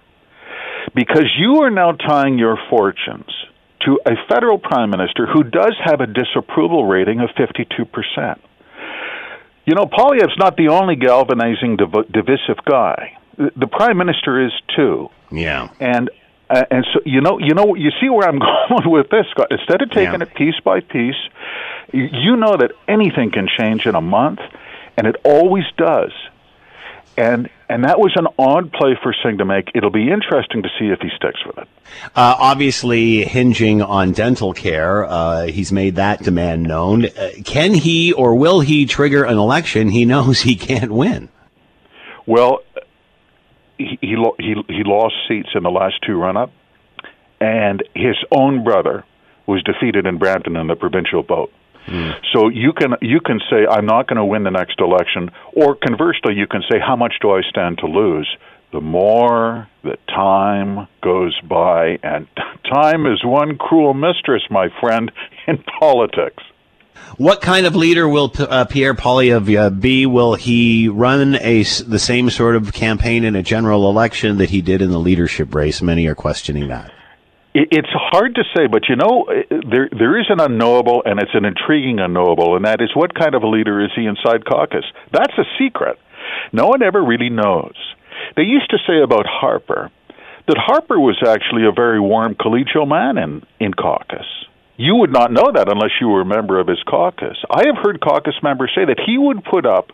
because 0.96 1.30
you 1.38 1.62
are 1.64 1.70
now 1.72 1.92
tying 1.94 2.38
your 2.38 2.58
fortunes 2.70 3.32
to 3.86 4.00
a 4.06 4.12
federal 4.30 4.58
prime 4.58 4.90
minister 4.90 5.26
who 5.26 5.44
does 5.44 5.76
have 5.84 6.02
a 6.02 6.08
disapproval 6.08 6.86
rating 6.86 7.20
of 7.20 7.30
52%. 7.32 8.40
You 9.66 9.76
know, 9.76 9.86
Poilievre's 9.86 10.38
not 10.38 10.58
the 10.58 10.68
only 10.70 10.96
galvanizing, 10.96 11.78
div- 11.78 12.12
divisive 12.12 12.64
guy. 12.66 13.18
The 13.38 13.68
prime 13.68 13.98
minister 13.98 14.46
is 14.46 14.52
too. 14.76 15.10
Yeah. 15.32 15.70
And 15.80 16.10
uh, 16.54 16.66
and 16.72 16.86
so 16.94 17.00
you 17.06 17.22
know, 17.22 17.40
you 17.40 17.54
know, 17.54 17.76
you 17.76 17.92
see 18.02 18.10
where 18.10 18.28
I'm 18.28 18.40
going 18.70 18.90
with 18.92 19.10
this. 19.10 19.26
Instead 19.50 19.82
of 19.82 19.90
taking 19.92 20.20
Yeah. 20.22 20.28
it 20.28 20.36
piece 20.36 20.60
by 20.64 20.80
piece, 20.82 21.16
you, 21.92 22.10
you 22.12 22.36
know 22.36 22.56
that 22.58 22.72
anything 22.88 23.32
can 23.32 23.48
change 23.48 23.86
in 23.86 23.96
a 23.96 24.02
month, 24.02 24.40
and 24.98 25.08
it 25.08 25.16
always 25.24 25.66
does. 25.78 26.12
And 27.16 27.50
and 27.70 27.84
that 27.86 28.00
was 28.00 28.12
an 28.16 28.28
odd 28.40 28.72
play 28.72 28.98
for 29.02 29.14
Singh 29.24 29.38
to 29.38 29.46
make. 29.46 29.70
It'll 29.76 29.92
be 29.92 30.12
interesting 30.12 30.64
to 30.64 30.70
see 30.80 30.88
if 30.88 31.00
he 31.00 31.10
sticks 31.16 31.46
with 31.46 31.58
it. 31.60 31.68
Uh, 32.16 32.36
obviously, 32.40 33.24
hinging 33.24 33.84
on 33.84 34.14
dental 34.14 34.54
care, 34.54 35.06
uh, 35.06 35.44
he's 35.46 35.72
made 35.72 35.96
that 35.98 36.24
demand 36.24 36.64
known. 36.64 37.06
Uh, 37.06 37.30
can 37.46 37.74
he 37.76 38.14
or 38.14 38.34
will 38.36 38.62
he 38.62 38.88
trigger 38.88 39.24
an 39.26 39.38
election 39.38 39.90
he 39.90 40.06
knows 40.14 40.42
he 40.42 40.56
can't 40.56 40.92
win? 40.92 41.30
Well, 42.26 42.60
he 43.78 43.98
he 44.02 44.16
lo- 44.16 44.36
he, 44.40 44.56
he 44.68 44.84
lost 44.84 45.16
seats 45.28 45.50
in 45.56 45.64
the 45.64 45.72
last 45.72 45.96
two 46.06 46.18
run-up, 46.18 46.52
and 47.40 47.84
his 47.96 48.16
own 48.32 48.64
brother 48.64 49.04
was 49.46 49.64
defeated 49.64 50.06
in 50.06 50.18
Brampton 50.18 50.56
in 50.56 50.68
the 50.68 50.76
provincial 50.76 51.24
vote. 51.24 51.52
Hmm. 51.86 52.12
So 52.32 52.50
you 52.50 52.72
can 52.74 52.96
you 53.02 53.20
can 53.20 53.40
say 53.50 53.66
I'm 53.70 53.86
not 53.86 54.08
going 54.08 54.18
to 54.18 54.26
win 54.26 54.44
the 54.44 54.52
next 54.52 54.80
election, 54.80 55.32
or 55.54 55.76
conversely, 55.76 56.36
you 56.36 56.48
can 56.48 56.62
say 56.72 56.80
how 56.80 56.96
much 56.96 57.16
do 57.22 57.32
I 57.32 57.42
stand 57.50 57.80
to 57.80 57.88
lose. 57.88 58.28
The 58.72 58.82
more 58.82 59.68
that 59.84 60.00
time 60.08 60.88
goes 61.04 61.40
by, 61.42 62.00
and 62.02 62.28
time 62.74 63.06
is 63.06 63.24
one 63.24 63.58
cruel 63.58 63.94
mistress, 63.94 64.44
my 64.50 64.70
friend, 64.80 65.12
in 65.48 65.64
politics. 65.80 66.44
What 67.18 67.42
kind 67.42 67.66
of 67.66 67.76
leader 67.76 68.08
will 68.08 68.32
uh, 68.40 68.66
Pierre 68.66 68.96
Poilievre 68.96 69.68
uh, 69.68 69.70
be? 69.70 70.06
Will 70.06 70.34
he 70.34 70.90
run 70.90 71.36
a 71.36 71.64
the 71.64 72.00
same 72.00 72.30
sort 72.30 72.56
of 72.56 72.74
campaign 72.74 73.24
in 73.24 73.36
a 73.36 73.44
general 73.44 73.90
election 73.90 74.38
that 74.38 74.50
he 74.50 74.62
did 74.62 74.82
in 74.82 74.90
the 74.90 75.00
leadership 75.00 75.54
race? 75.54 75.82
Many 75.82 76.08
are 76.08 76.16
questioning 76.16 76.70
that. 76.70 76.92
It's 77.56 77.90
hard 77.92 78.34
to 78.36 78.44
say, 78.56 78.66
but 78.66 78.90
you 78.90 78.96
know, 78.96 79.26
eh, 79.26 79.44
there 79.70 79.88
there 79.92 80.20
is 80.20 80.26
an 80.30 80.40
unknowable, 80.40 81.04
and 81.06 81.20
it's 81.20 81.36
an 81.36 81.46
intriguing 81.46 82.00
unknowable, 82.00 82.56
and 82.56 82.66
that 82.66 82.82
is 82.82 82.90
what 82.96 83.14
kind 83.14 83.36
of 83.36 83.44
a 83.44 83.48
leader 83.48 83.84
is 83.84 83.92
he 83.96 84.08
inside 84.08 84.44
caucus? 84.46 84.86
That's 85.12 85.38
a 85.38 85.46
secret. 85.60 86.00
No 86.52 86.68
one 86.68 86.82
ever 86.82 87.04
really 87.04 87.30
knows. 87.30 87.76
They 88.36 88.44
used 88.44 88.72
to 88.72 88.80
say 88.88 89.02
about 89.04 89.28
Harper 89.28 89.92
that 90.48 90.58
Harper 90.58 91.00
was 91.00 91.22
actually 91.26 91.66
a 91.66 91.72
very 91.72 92.00
warm 92.00 92.36
collegial 92.36 92.88
man 92.88 93.18
in 93.18 93.46
in 93.60 93.74
caucus. 93.74 94.26
You 94.76 94.96
would 94.96 95.14
not 95.14 95.32
know 95.32 95.52
that 95.54 95.70
unless 95.70 95.92
you 96.02 96.10
were 96.10 96.22
a 96.22 96.26
member 96.26 96.60
of 96.60 96.68
his 96.68 96.82
caucus. 96.90 97.38
I 97.50 97.68
have 97.68 97.78
heard 97.84 98.02
caucus 98.02 98.34
members 98.42 98.72
say 98.76 98.86
that 98.86 99.02
he 99.06 99.18
would 99.20 99.44
put 99.44 99.66
up 99.66 99.92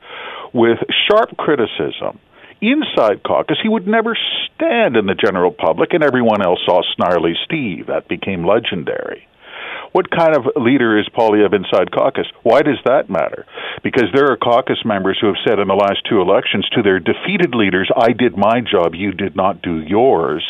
with 0.54 0.80
sharp 1.08 1.36
criticism 1.36 2.20
inside 2.62 3.24
caucus. 3.24 3.58
He 3.62 3.68
would 3.68 3.88
never 3.88 4.18
stand 4.56 4.96
in 4.96 5.06
the 5.06 5.16
general 5.16 5.52
public, 5.52 5.94
and 5.94 6.04
everyone 6.04 6.42
else 6.42 6.60
saw 6.66 6.82
Snarly 6.96 7.34
Steve. 7.44 7.88
That 7.88 8.08
became 8.08 8.46
legendary. 8.46 9.28
What 9.92 10.12
kind 10.12 10.38
of 10.38 10.46
leader 10.56 11.00
is 11.00 11.10
Poilievre 11.10 11.56
inside 11.56 11.92
caucus? 11.92 12.28
Why 12.44 12.62
does 12.62 12.80
that 12.86 13.10
matter? 13.10 13.46
Because 13.84 14.08
there 14.14 14.32
are 14.32 14.38
caucus 14.38 14.80
members 14.86 15.18
who 15.20 15.28
have 15.28 15.44
said 15.46 15.60
in 15.60 15.68
the 15.68 15.74
last 15.74 16.08
two 16.08 16.22
elections 16.22 16.68
to 16.76 16.84
their 16.84 17.00
defeated 17.00 17.54
leaders, 17.54 17.90
I 17.98 18.14
did 18.14 18.38
my 18.38 18.62
job, 18.62 18.94
you 18.94 19.12
did 19.12 19.36
not 19.36 19.62
do 19.62 19.82
yours. 19.82 20.46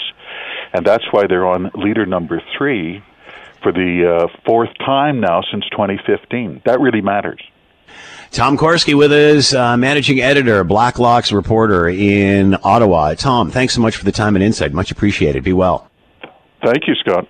And 0.73 0.85
that's 0.85 1.05
why 1.11 1.25
they're 1.27 1.47
on 1.47 1.71
leader 1.73 2.05
number 2.05 2.41
three 2.57 3.01
for 3.61 3.71
the 3.71 4.27
uh, 4.31 4.41
fourth 4.45 4.69
time 4.79 5.19
now 5.19 5.41
since 5.51 5.65
2015. 5.71 6.61
That 6.65 6.79
really 6.79 7.01
matters. 7.01 7.41
Tom 8.31 8.57
Korski 8.57 8.95
with 8.95 9.11
us, 9.11 9.53
uh, 9.53 9.75
managing 9.75 10.19
editor, 10.21 10.63
Blacklock's 10.63 11.31
reporter 11.31 11.89
in 11.89 12.55
Ottawa. 12.63 13.15
Tom, 13.15 13.49
thanks 13.49 13.73
so 13.73 13.81
much 13.81 13.95
for 13.95 14.05
the 14.05 14.11
time 14.11 14.35
and 14.35 14.43
insight. 14.43 14.71
Much 14.71 14.91
appreciated. 14.91 15.43
Be 15.43 15.53
well. 15.53 15.89
Thank 16.63 16.87
you, 16.87 16.93
Scott. 16.95 17.27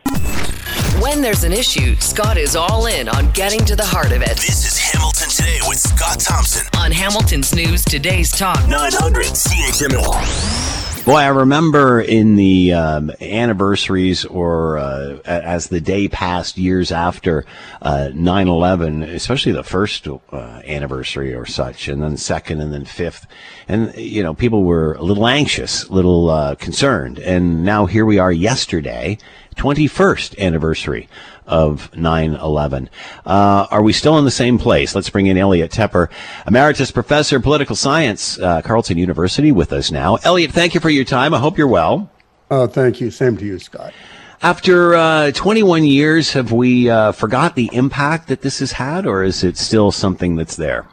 When 1.02 1.22
there's 1.22 1.46
an 1.46 1.54
issue, 1.54 1.96
Scott 1.96 2.38
is 2.38 2.58
all 2.58 2.88
in 2.88 3.08
on 3.08 3.32
getting 3.32 3.64
to 3.66 3.76
the 3.76 3.86
heart 3.86 4.12
of 4.12 4.22
it. 4.22 4.36
This 4.36 4.66
is 4.66 4.78
Hamilton 4.78 5.30
Today 5.30 5.60
with 5.68 5.80
Scott 5.80 6.20
Thompson. 6.20 6.68
On 6.78 6.92
Hamilton's 6.92 7.56
News 7.56 7.86
Today's 7.86 8.32
Talk. 8.32 8.68
900 8.68 9.26
CHML. 9.26 10.79
Boy, 11.10 11.22
I 11.22 11.30
remember 11.30 12.00
in 12.00 12.36
the 12.36 12.72
um, 12.74 13.12
anniversaries 13.20 14.26
or 14.26 14.78
uh, 14.78 15.18
as 15.26 15.70
the 15.70 15.82
day 15.82 16.08
passed 16.08 16.56
years 16.56 16.92
after 16.92 17.48
uh, 17.82 18.10
9-11, 18.14 19.12
especially 19.12 19.54
the 19.54 19.64
first 19.64 20.08
uh, 20.08 20.36
anniversary 20.68 21.34
or 21.34 21.48
such, 21.48 21.88
and 21.88 22.04
then 22.04 22.16
second 22.16 22.62
and 22.62 22.72
then 22.72 22.86
fifth. 22.86 23.26
And, 23.68 23.92
you 23.96 24.22
know, 24.22 24.36
people 24.36 24.64
were 24.64 24.94
a 24.94 25.02
little 25.02 25.26
anxious, 25.26 25.86
a 25.86 25.92
little 25.92 26.30
uh, 26.30 26.54
concerned. 26.54 27.18
And 27.18 27.66
now 27.66 27.88
here 27.88 28.06
we 28.06 28.20
are 28.20 28.32
yesterday, 28.32 29.18
21st 29.56 30.38
anniversary 30.38 31.10
of 31.50 31.92
9-11. 31.92 32.88
Uh, 33.26 33.68
are 33.70 33.82
we 33.82 33.92
still 33.92 34.18
in 34.18 34.24
the 34.24 34.32
same 34.32 34.58
place? 34.58 34.96
Let's 34.96 35.10
bring 35.10 35.28
in 35.28 35.38
Elliot 35.38 35.72
Tepper, 35.72 36.10
Emeritus 36.48 36.92
Professor 36.92 37.38
of 37.38 37.44
Political 37.44 37.76
Science, 37.76 38.40
uh, 38.40 38.62
Carleton 38.62 38.98
University, 38.98 39.52
with 39.52 39.74
us 39.74 39.92
now. 39.92 40.16
Elliot, 40.24 40.52
thank 40.52 40.74
you 40.74 40.80
for 40.80 40.90
your 40.90 41.04
time. 41.04 41.34
I 41.34 41.40
hope 41.40 41.58
you're 41.58 41.68
well. 41.68 42.10
Oh, 42.52 42.68
thank 42.68 43.02
you. 43.02 43.12
Same 43.12 43.36
to 43.38 43.46
you, 43.46 43.60
Scott. 43.60 43.94
After 44.42 44.96
uh, 44.96 45.32
21 45.32 45.84
years, 45.84 46.32
have 46.32 46.54
we 46.54 46.90
uh, 46.90 47.12
forgot 47.12 47.56
the 47.56 47.70
impact 47.74 48.30
that 48.30 48.42
this 48.42 48.60
has 48.60 48.72
had, 48.72 49.06
or 49.06 49.24
is 49.24 49.44
it 49.44 49.58
still 49.58 49.92
something 49.92 50.36
that's 50.36 50.56
there? 50.56 50.88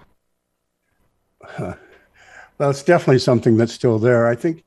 Well, 2.59 2.71
it's 2.71 2.83
definitely 2.83 3.19
something 3.19 3.59
that's 3.59 3.75
still 3.75 3.99
there. 3.99 4.27
I 4.27 4.35
think 4.35 4.64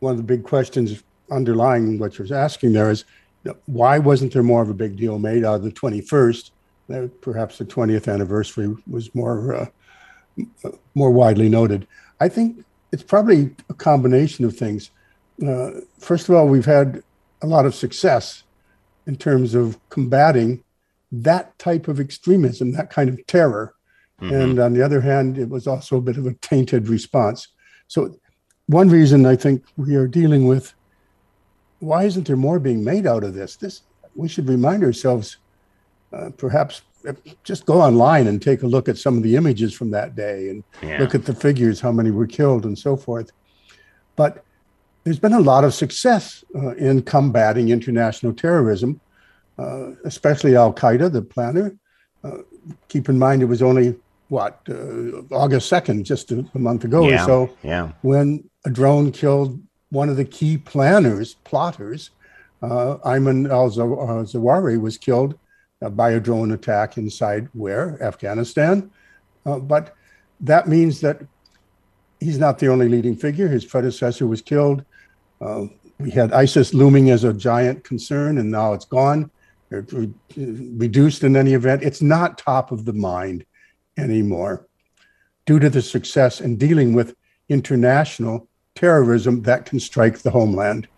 one 0.00 0.10
of 0.10 0.16
the 0.16 0.24
big 0.24 0.42
questions 0.42 1.04
underlying 1.30 1.98
what 1.98 2.18
you're 2.18 2.34
asking 2.36 2.72
there 2.72 2.90
is 2.90 3.04
why 3.66 3.98
wasn't 3.98 4.32
there 4.32 4.42
more 4.42 4.62
of 4.62 4.70
a 4.70 4.74
big 4.74 4.96
deal 4.96 5.18
made 5.18 5.44
out 5.44 5.56
of 5.56 5.62
the 5.62 5.72
21st? 5.72 6.50
Uh, 6.92 7.08
Perhaps 7.20 7.58
the 7.58 7.64
20th 7.64 8.12
anniversary 8.12 8.74
was 8.88 9.14
more 9.14 9.54
uh, 9.54 9.66
more 10.94 11.10
widely 11.10 11.48
noted. 11.48 11.86
I 12.20 12.28
think 12.28 12.64
it's 12.92 13.02
probably 13.02 13.54
a 13.68 13.74
combination 13.74 14.44
of 14.44 14.56
things. 14.56 14.90
Uh, 15.46 15.70
first 15.98 16.28
of 16.28 16.34
all, 16.34 16.46
we've 16.46 16.66
had 16.66 17.02
a 17.40 17.46
lot 17.46 17.66
of 17.66 17.74
success 17.74 18.44
in 19.06 19.16
terms 19.16 19.54
of 19.54 19.78
combating 19.88 20.62
that 21.10 21.58
type 21.58 21.88
of 21.88 22.00
extremism, 22.00 22.72
that 22.72 22.90
kind 22.90 23.08
of 23.08 23.26
terror. 23.26 23.74
And 24.20 24.60
on 24.60 24.72
the 24.72 24.82
other 24.82 25.00
hand, 25.00 25.36
it 25.36 25.48
was 25.48 25.66
also 25.66 25.96
a 25.96 26.00
bit 26.00 26.16
of 26.16 26.26
a 26.26 26.34
tainted 26.34 26.88
response. 26.88 27.48
So, 27.88 28.14
one 28.66 28.88
reason 28.88 29.26
I 29.26 29.34
think 29.34 29.64
we 29.76 29.96
are 29.96 30.06
dealing 30.06 30.46
with 30.46 30.72
why 31.82 32.04
isn't 32.04 32.26
there 32.26 32.36
more 32.36 32.58
being 32.58 32.82
made 32.84 33.06
out 33.06 33.24
of 33.24 33.34
this? 33.34 33.56
This 33.56 33.82
we 34.14 34.28
should 34.28 34.48
remind 34.48 34.82
ourselves. 34.84 35.38
Uh, 36.12 36.28
perhaps 36.36 36.82
just 37.42 37.64
go 37.66 37.80
online 37.80 38.26
and 38.28 38.40
take 38.40 38.62
a 38.62 38.66
look 38.66 38.88
at 38.88 38.98
some 38.98 39.16
of 39.16 39.22
the 39.22 39.34
images 39.34 39.72
from 39.74 39.90
that 39.90 40.14
day 40.14 40.50
and 40.50 40.62
Yeah. 40.82 40.98
look 41.00 41.14
at 41.14 41.24
the 41.24 41.34
figures, 41.34 41.80
how 41.80 41.90
many 41.90 42.10
were 42.10 42.26
killed, 42.26 42.64
and 42.66 42.78
so 42.78 42.96
forth. 42.96 43.32
But 44.14 44.44
there's 45.04 45.18
been 45.18 45.32
a 45.32 45.40
lot 45.40 45.64
of 45.64 45.74
success 45.74 46.44
uh, 46.54 46.74
in 46.76 47.02
combating 47.02 47.70
international 47.70 48.32
terrorism, 48.34 49.00
uh, 49.58 49.92
especially 50.04 50.54
Al 50.54 50.72
Qaeda, 50.72 51.10
the 51.10 51.22
planner. 51.22 51.74
Uh, 52.22 52.38
keep 52.88 53.08
in 53.08 53.18
mind, 53.18 53.42
it 53.42 53.46
was 53.46 53.62
only 53.62 53.96
what 54.28 54.60
uh, 54.68 55.22
August 55.34 55.68
second, 55.68 56.04
just 56.04 56.30
a, 56.30 56.44
a 56.54 56.58
month 56.58 56.84
ago 56.84 57.08
yeah. 57.08 57.22
or 57.22 57.26
so, 57.26 57.50
Yeah. 57.64 57.92
when 58.02 58.48
a 58.64 58.70
drone 58.70 59.10
killed 59.10 59.58
one 59.92 60.08
of 60.08 60.16
the 60.16 60.24
key 60.24 60.56
planners, 60.56 61.34
plotters. 61.44 62.10
Uh, 62.62 62.96
Ayman 63.04 63.50
al 63.50 63.70
Zawahiri 63.70 64.80
was 64.80 64.96
killed 64.96 65.38
uh, 65.82 65.90
by 65.90 66.12
a 66.12 66.20
drone 66.20 66.52
attack 66.52 66.96
inside 66.96 67.48
where? 67.52 68.02
Afghanistan. 68.02 68.90
Uh, 69.44 69.58
but 69.58 69.94
that 70.40 70.66
means 70.66 71.02
that 71.02 71.20
he's 72.20 72.38
not 72.38 72.58
the 72.58 72.68
only 72.68 72.88
leading 72.88 73.14
figure. 73.14 73.48
His 73.48 73.66
predecessor 73.66 74.26
was 74.26 74.40
killed. 74.40 74.82
Uh, 75.42 75.66
we 75.98 76.10
had 76.10 76.32
ISIS 76.32 76.72
looming 76.72 77.10
as 77.10 77.24
a 77.24 77.34
giant 77.34 77.84
concern, 77.84 78.38
and 78.38 78.50
now 78.50 78.72
it's 78.72 78.86
gone, 78.86 79.30
reduced 79.70 81.22
in 81.22 81.36
any 81.36 81.52
event. 81.52 81.82
It's 81.82 82.00
not 82.00 82.38
top 82.38 82.72
of 82.72 82.86
the 82.86 82.94
mind 82.94 83.44
anymore 83.98 84.66
due 85.44 85.58
to 85.58 85.68
the 85.68 85.82
success 85.82 86.40
in 86.40 86.56
dealing 86.56 86.94
with 86.94 87.14
international 87.50 88.48
terrorism 88.74 89.42
that 89.42 89.66
can 89.66 89.80
strike 89.80 90.18
the 90.18 90.30
homeland. 90.30 90.88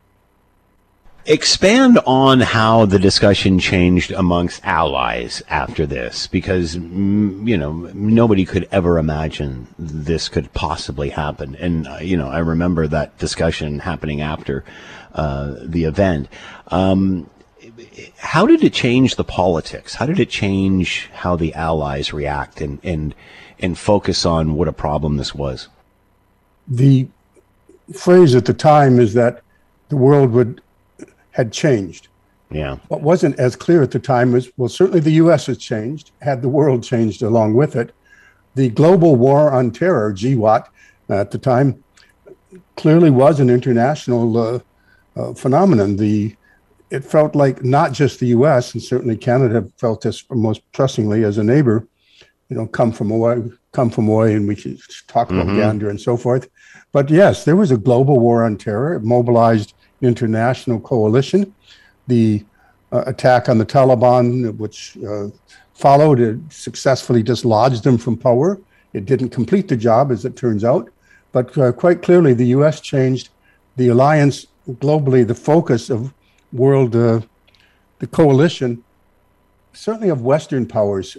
Expand 1.26 1.98
on 2.06 2.40
how 2.40 2.84
the 2.84 2.98
discussion 2.98 3.58
changed 3.58 4.10
amongst 4.10 4.62
allies 4.62 5.42
after 5.48 5.86
this, 5.86 6.26
because 6.26 6.76
mm, 6.76 7.48
you 7.48 7.56
know 7.56 7.72
nobody 7.94 8.44
could 8.44 8.68
ever 8.70 8.98
imagine 8.98 9.66
this 9.78 10.28
could 10.28 10.52
possibly 10.52 11.08
happen. 11.08 11.56
And 11.56 11.88
uh, 11.88 11.96
you 11.96 12.18
know, 12.18 12.28
I 12.28 12.40
remember 12.40 12.86
that 12.86 13.16
discussion 13.18 13.78
happening 13.78 14.20
after 14.20 14.64
uh, 15.14 15.54
the 15.62 15.84
event. 15.84 16.28
Um, 16.68 17.30
how 18.18 18.46
did 18.46 18.62
it 18.62 18.74
change 18.74 19.16
the 19.16 19.24
politics? 19.24 19.94
How 19.94 20.04
did 20.04 20.20
it 20.20 20.28
change 20.28 21.08
how 21.14 21.36
the 21.36 21.54
allies 21.54 22.12
react 22.12 22.60
and 22.60 22.80
and 22.84 23.14
and 23.58 23.78
focus 23.78 24.26
on 24.26 24.56
what 24.56 24.68
a 24.68 24.72
problem 24.74 25.16
this 25.16 25.34
was? 25.34 25.68
The 26.68 27.08
phrase 27.92 28.34
at 28.34 28.44
the 28.44 28.54
time 28.54 28.98
is 28.98 29.14
that 29.14 29.42
the 29.88 29.96
world 29.96 30.30
would 30.32 30.60
had 31.32 31.52
changed. 31.52 32.08
Yeah. 32.50 32.76
What 32.88 33.02
wasn't 33.02 33.38
as 33.38 33.56
clear 33.56 33.82
at 33.82 33.90
the 33.90 33.98
time 33.98 34.32
was 34.32 34.50
well, 34.56 34.68
certainly 34.68 35.00
the 35.00 35.12
U.S. 35.12 35.46
has 35.46 35.58
changed. 35.58 36.12
Had 36.20 36.42
the 36.42 36.48
world 36.48 36.82
changed 36.82 37.22
along 37.22 37.54
with 37.54 37.74
it, 37.74 37.92
the 38.54 38.68
global 38.68 39.16
war 39.16 39.50
on 39.50 39.70
terror 39.70 40.12
(GWAT) 40.12 40.68
at 41.08 41.30
the 41.30 41.38
time 41.38 41.82
clearly 42.76 43.10
was 43.10 43.40
an 43.40 43.50
international 43.50 44.36
uh, 44.36 44.60
uh, 45.16 45.34
phenomenon. 45.34 45.96
The 45.96 46.36
it 46.90 47.04
felt 47.04 47.34
like 47.34 47.64
not 47.64 47.92
just 47.92 48.20
the 48.20 48.26
U.S. 48.26 48.72
and 48.72 48.82
certainly 48.82 49.16
Canada 49.16 49.68
felt 49.78 50.02
this 50.02 50.24
most 50.30 50.60
pressingly 50.72 51.24
as 51.24 51.38
a 51.38 51.44
neighbor. 51.44 51.86
You 52.48 52.56
know, 52.56 52.66
come 52.66 52.92
from 52.92 53.10
away, 53.10 53.42
come 53.72 53.90
from 53.90 54.08
away, 54.08 54.34
and 54.34 54.46
we 54.46 54.54
could 54.54 54.78
talk 55.08 55.30
about 55.30 55.46
mm-hmm. 55.46 55.58
Gander 55.58 55.90
and 55.90 56.00
so 56.00 56.16
forth. 56.16 56.48
But 56.94 57.10
yes, 57.10 57.44
there 57.44 57.56
was 57.56 57.72
a 57.72 57.76
global 57.76 58.20
war 58.20 58.44
on 58.44 58.56
terror. 58.56 58.94
It 58.94 59.02
mobilized 59.02 59.74
international 60.00 60.78
coalition. 60.78 61.52
The 62.06 62.44
uh, 62.92 63.02
attack 63.08 63.48
on 63.48 63.58
the 63.58 63.66
Taliban, 63.66 64.56
which 64.58 64.96
uh, 65.04 65.26
followed, 65.74 66.20
it 66.20 66.38
successfully 66.50 67.20
dislodged 67.20 67.82
them 67.82 67.98
from 67.98 68.16
power. 68.16 68.60
It 68.92 69.06
didn't 69.06 69.30
complete 69.30 69.66
the 69.66 69.76
job, 69.76 70.12
as 70.12 70.24
it 70.24 70.36
turns 70.36 70.62
out, 70.62 70.88
but 71.32 71.58
uh, 71.58 71.72
quite 71.72 72.00
clearly, 72.00 72.32
the 72.32 72.46
U.S. 72.58 72.80
changed 72.80 73.30
the 73.74 73.88
alliance 73.88 74.46
globally, 74.70 75.26
the 75.26 75.34
focus 75.34 75.90
of 75.90 76.14
world, 76.52 76.94
uh, 76.94 77.20
the 77.98 78.06
coalition, 78.06 78.84
certainly 79.72 80.10
of 80.10 80.22
Western 80.22 80.64
powers, 80.64 81.16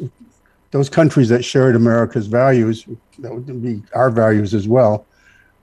those 0.71 0.89
countries 0.89 1.27
that 1.27 1.43
shared 1.43 1.75
America's 1.75 2.27
values, 2.27 2.85
that 3.19 3.35
would 3.35 3.61
be 3.61 3.83
our 3.93 4.09
values 4.09 4.53
as 4.53 4.69
well. 4.69 5.05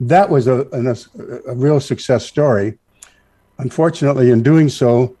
That 0.07 0.29
was 0.29 0.47
a, 0.47 0.67
a, 0.71 1.51
a 1.51 1.55
real 1.55 1.79
success 1.79 2.25
story. 2.25 2.77
Unfortunately, 3.59 4.31
in 4.31 4.43
doing 4.43 4.69
so, 4.69 5.15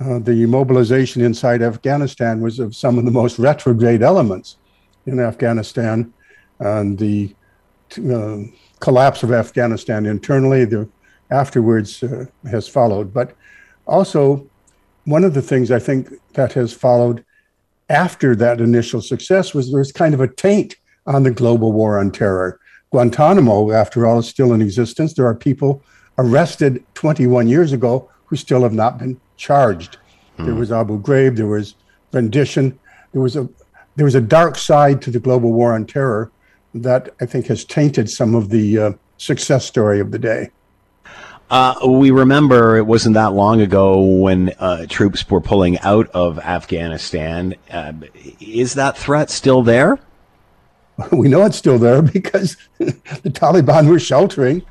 uh, 0.00 0.18
the 0.20 0.46
mobilization 0.46 1.22
inside 1.22 1.60
Afghanistan 1.60 2.40
was 2.40 2.58
of 2.60 2.76
some 2.76 2.98
of 2.98 3.04
the 3.04 3.10
most 3.10 3.38
retrograde 3.38 4.02
elements 4.02 4.56
in 5.06 5.18
Afghanistan. 5.18 6.12
And 6.60 6.98
the 6.98 7.34
uh, 8.12 8.42
collapse 8.80 9.22
of 9.22 9.32
Afghanistan 9.32 10.06
internally, 10.06 10.64
the 10.64 10.88
afterwards 11.30 12.02
uh, 12.02 12.26
has 12.48 12.68
followed. 12.68 13.12
But 13.12 13.34
also, 13.86 14.46
one 15.04 15.24
of 15.24 15.34
the 15.34 15.42
things 15.42 15.70
I 15.70 15.78
think 15.78 16.12
that 16.34 16.52
has 16.52 16.72
followed 16.72 17.24
after 17.88 18.36
that 18.36 18.60
initial 18.60 19.00
success 19.00 19.54
was 19.54 19.72
there's 19.72 19.92
kind 19.92 20.14
of 20.14 20.20
a 20.20 20.28
taint 20.28 20.76
on 21.06 21.22
the 21.22 21.30
global 21.30 21.72
war 21.72 21.98
on 21.98 22.12
terror. 22.12 22.60
Guantanamo, 22.90 23.72
after 23.72 24.06
all, 24.06 24.18
is 24.18 24.28
still 24.28 24.52
in 24.52 24.62
existence. 24.62 25.14
There 25.14 25.26
are 25.26 25.34
people 25.34 25.82
arrested 26.18 26.82
21 26.94 27.48
years 27.48 27.72
ago 27.72 28.10
who 28.26 28.36
still 28.36 28.62
have 28.62 28.72
not 28.72 28.98
been 28.98 29.20
charged. 29.36 29.98
Hmm. 30.36 30.46
There 30.46 30.54
was 30.54 30.72
Abu 30.72 31.00
Ghraib, 31.00 31.36
there 31.36 31.46
was 31.46 31.74
rendition, 32.12 32.78
there 33.12 33.22
was 33.22 33.36
a 33.36 33.48
there 33.96 34.04
was 34.04 34.14
a 34.14 34.20
dark 34.20 34.56
side 34.56 35.02
to 35.02 35.10
the 35.10 35.18
global 35.18 35.52
war 35.52 35.74
on 35.74 35.84
terror 35.84 36.30
that 36.72 37.12
I 37.20 37.26
think 37.26 37.46
has 37.46 37.64
tainted 37.64 38.08
some 38.08 38.36
of 38.36 38.48
the 38.48 38.78
uh, 38.78 38.92
success 39.16 39.66
story 39.66 39.98
of 39.98 40.12
the 40.12 40.20
day. 40.20 40.50
Uh, 41.50 41.74
we 41.84 42.10
remember 42.10 42.76
it 42.76 42.86
wasn't 42.86 43.14
that 43.14 43.32
long 43.32 43.60
ago 43.60 44.00
when 44.00 44.50
uh, 44.60 44.86
troops 44.88 45.28
were 45.28 45.40
pulling 45.40 45.80
out 45.80 46.08
of 46.10 46.38
Afghanistan. 46.38 47.56
Uh, 47.70 47.92
is 48.38 48.74
that 48.74 48.96
threat 48.96 49.30
still 49.30 49.62
there? 49.62 49.98
We 51.12 51.28
know 51.28 51.44
it's 51.44 51.56
still 51.56 51.78
there 51.78 52.02
because 52.02 52.56
the 52.78 53.30
Taliban 53.30 53.88
were 53.88 54.00
sheltering 54.00 54.64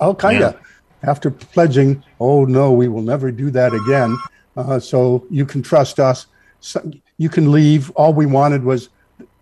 Al 0.00 0.14
Qaeda. 0.14 0.54
Yeah 0.54 0.60
after 1.02 1.30
pledging, 1.30 2.02
oh 2.20 2.44
no, 2.44 2.72
we 2.72 2.88
will 2.88 3.02
never 3.02 3.30
do 3.30 3.50
that 3.50 3.74
again. 3.74 4.16
Uh, 4.56 4.78
so 4.80 5.24
you 5.30 5.46
can 5.46 5.62
trust 5.62 6.00
us. 6.00 6.26
So 6.60 6.90
you 7.18 7.28
can 7.28 7.52
leave. 7.52 7.90
All 7.90 8.12
we 8.12 8.26
wanted 8.26 8.64
was 8.64 8.88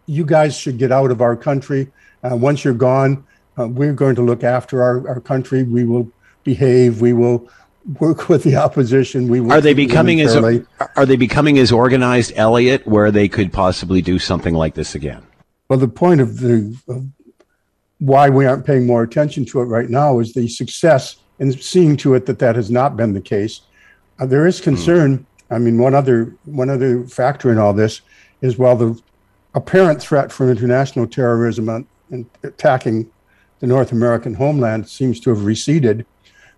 you 0.07 0.25
guys 0.25 0.57
should 0.57 0.79
get 0.79 0.93
out 0.93 1.11
of 1.11 1.21
our 1.21 1.37
country. 1.37 1.91
Uh, 2.23 2.37
once 2.37 2.65
you're 2.65 2.75
gone, 2.75 3.25
uh, 3.59 3.67
we're 3.69 3.95
going 3.95 4.15
to 4.17 4.23
look 4.23 4.45
after 4.45 4.83
our, 4.83 5.09
our 5.09 5.21
country. 5.21 5.63
We 5.63 5.85
will 5.85 6.11
behave. 6.45 7.01
We 7.01 7.15
will 7.15 7.49
work 8.01 8.29
with 8.29 8.43
the 8.43 8.57
opposition. 8.57 9.29
We 9.29 9.41
are 9.51 9.61
they 9.61 9.75
becoming 9.75 10.21
as 10.21 10.37
are 10.37 11.07
they 11.07 11.17
becoming 11.17 11.59
as 11.59 11.73
organized, 11.73 12.33
Elliot, 12.37 12.87
where 12.87 13.11
they 13.11 13.29
could 13.29 13.53
possibly 13.53 14.03
do 14.03 14.19
something 14.19 14.55
like 14.55 14.75
this 14.75 14.95
again? 14.95 15.23
Well, 15.69 15.79
the 15.79 15.89
point 15.89 16.21
of 16.21 16.39
the 16.39 16.77
of 16.89 17.07
why 17.99 18.29
we 18.29 18.45
aren't 18.45 18.67
paying 18.67 18.87
more 18.87 19.03
attention 19.03 19.45
to 19.47 19.61
it 19.61 19.65
right 19.65 19.89
now 19.89 20.19
is 20.19 20.35
the 20.35 20.49
success 20.49 21.17
and 21.39 21.59
seeing 21.61 21.97
to 21.97 22.15
it 22.15 22.27
that 22.27 22.39
that 22.39 22.57
has 22.57 22.71
not 22.71 22.97
been 22.97 23.13
the 23.13 23.21
case. 23.21 23.63
Uh, 24.19 24.27
there 24.27 24.47
is 24.47 24.61
concern. 24.61 25.19
Mm. 25.19 25.25
I 25.49 25.59
mean, 25.59 25.79
one 25.79 25.95
other 25.95 26.35
one 26.45 26.71
other 26.71 27.05
factor 27.05 27.53
in 27.53 27.59
all 27.59 27.73
this 27.73 28.01
is 28.43 28.59
while 28.59 28.77
the 28.77 29.01
apparent 29.55 30.01
threat 30.01 30.31
from 30.31 30.51
international 30.51 31.07
terrorism 31.07 31.69
and 32.11 32.27
attacking 32.43 33.11
the 33.61 33.67
North 33.67 33.93
American 33.93 34.35
homeland 34.35 34.89
seems 34.89 35.19
to 35.21 35.31
have 35.31 35.45
receded, 35.45 36.05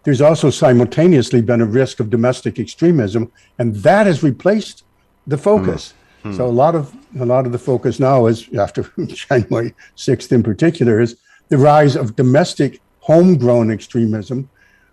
there's 0.04 0.20
also 0.20 0.50
simultaneously 0.50 1.40
been 1.42 1.60
a 1.60 1.66
risk 1.66 2.00
of 2.00 2.10
domestic 2.10 2.58
extremism, 2.58 3.30
and 3.58 3.74
that 3.76 4.06
has 4.06 4.22
replaced 4.22 4.84
the 5.26 5.38
focus. 5.38 5.92
Mm. 5.92 5.97
So 6.36 6.46
a 6.46 6.50
lot 6.50 6.74
of 6.74 6.94
a 7.18 7.24
lot 7.24 7.46
of 7.46 7.52
the 7.52 7.58
focus 7.58 7.98
now 7.98 8.26
is 8.26 8.48
after 8.54 8.82
January 9.06 9.74
6th 9.96 10.32
in 10.32 10.42
particular 10.42 11.00
is 11.00 11.16
the 11.48 11.58
rise 11.58 11.96
of 11.96 12.16
domestic 12.16 12.80
homegrown 13.00 13.70
extremism 13.70 14.48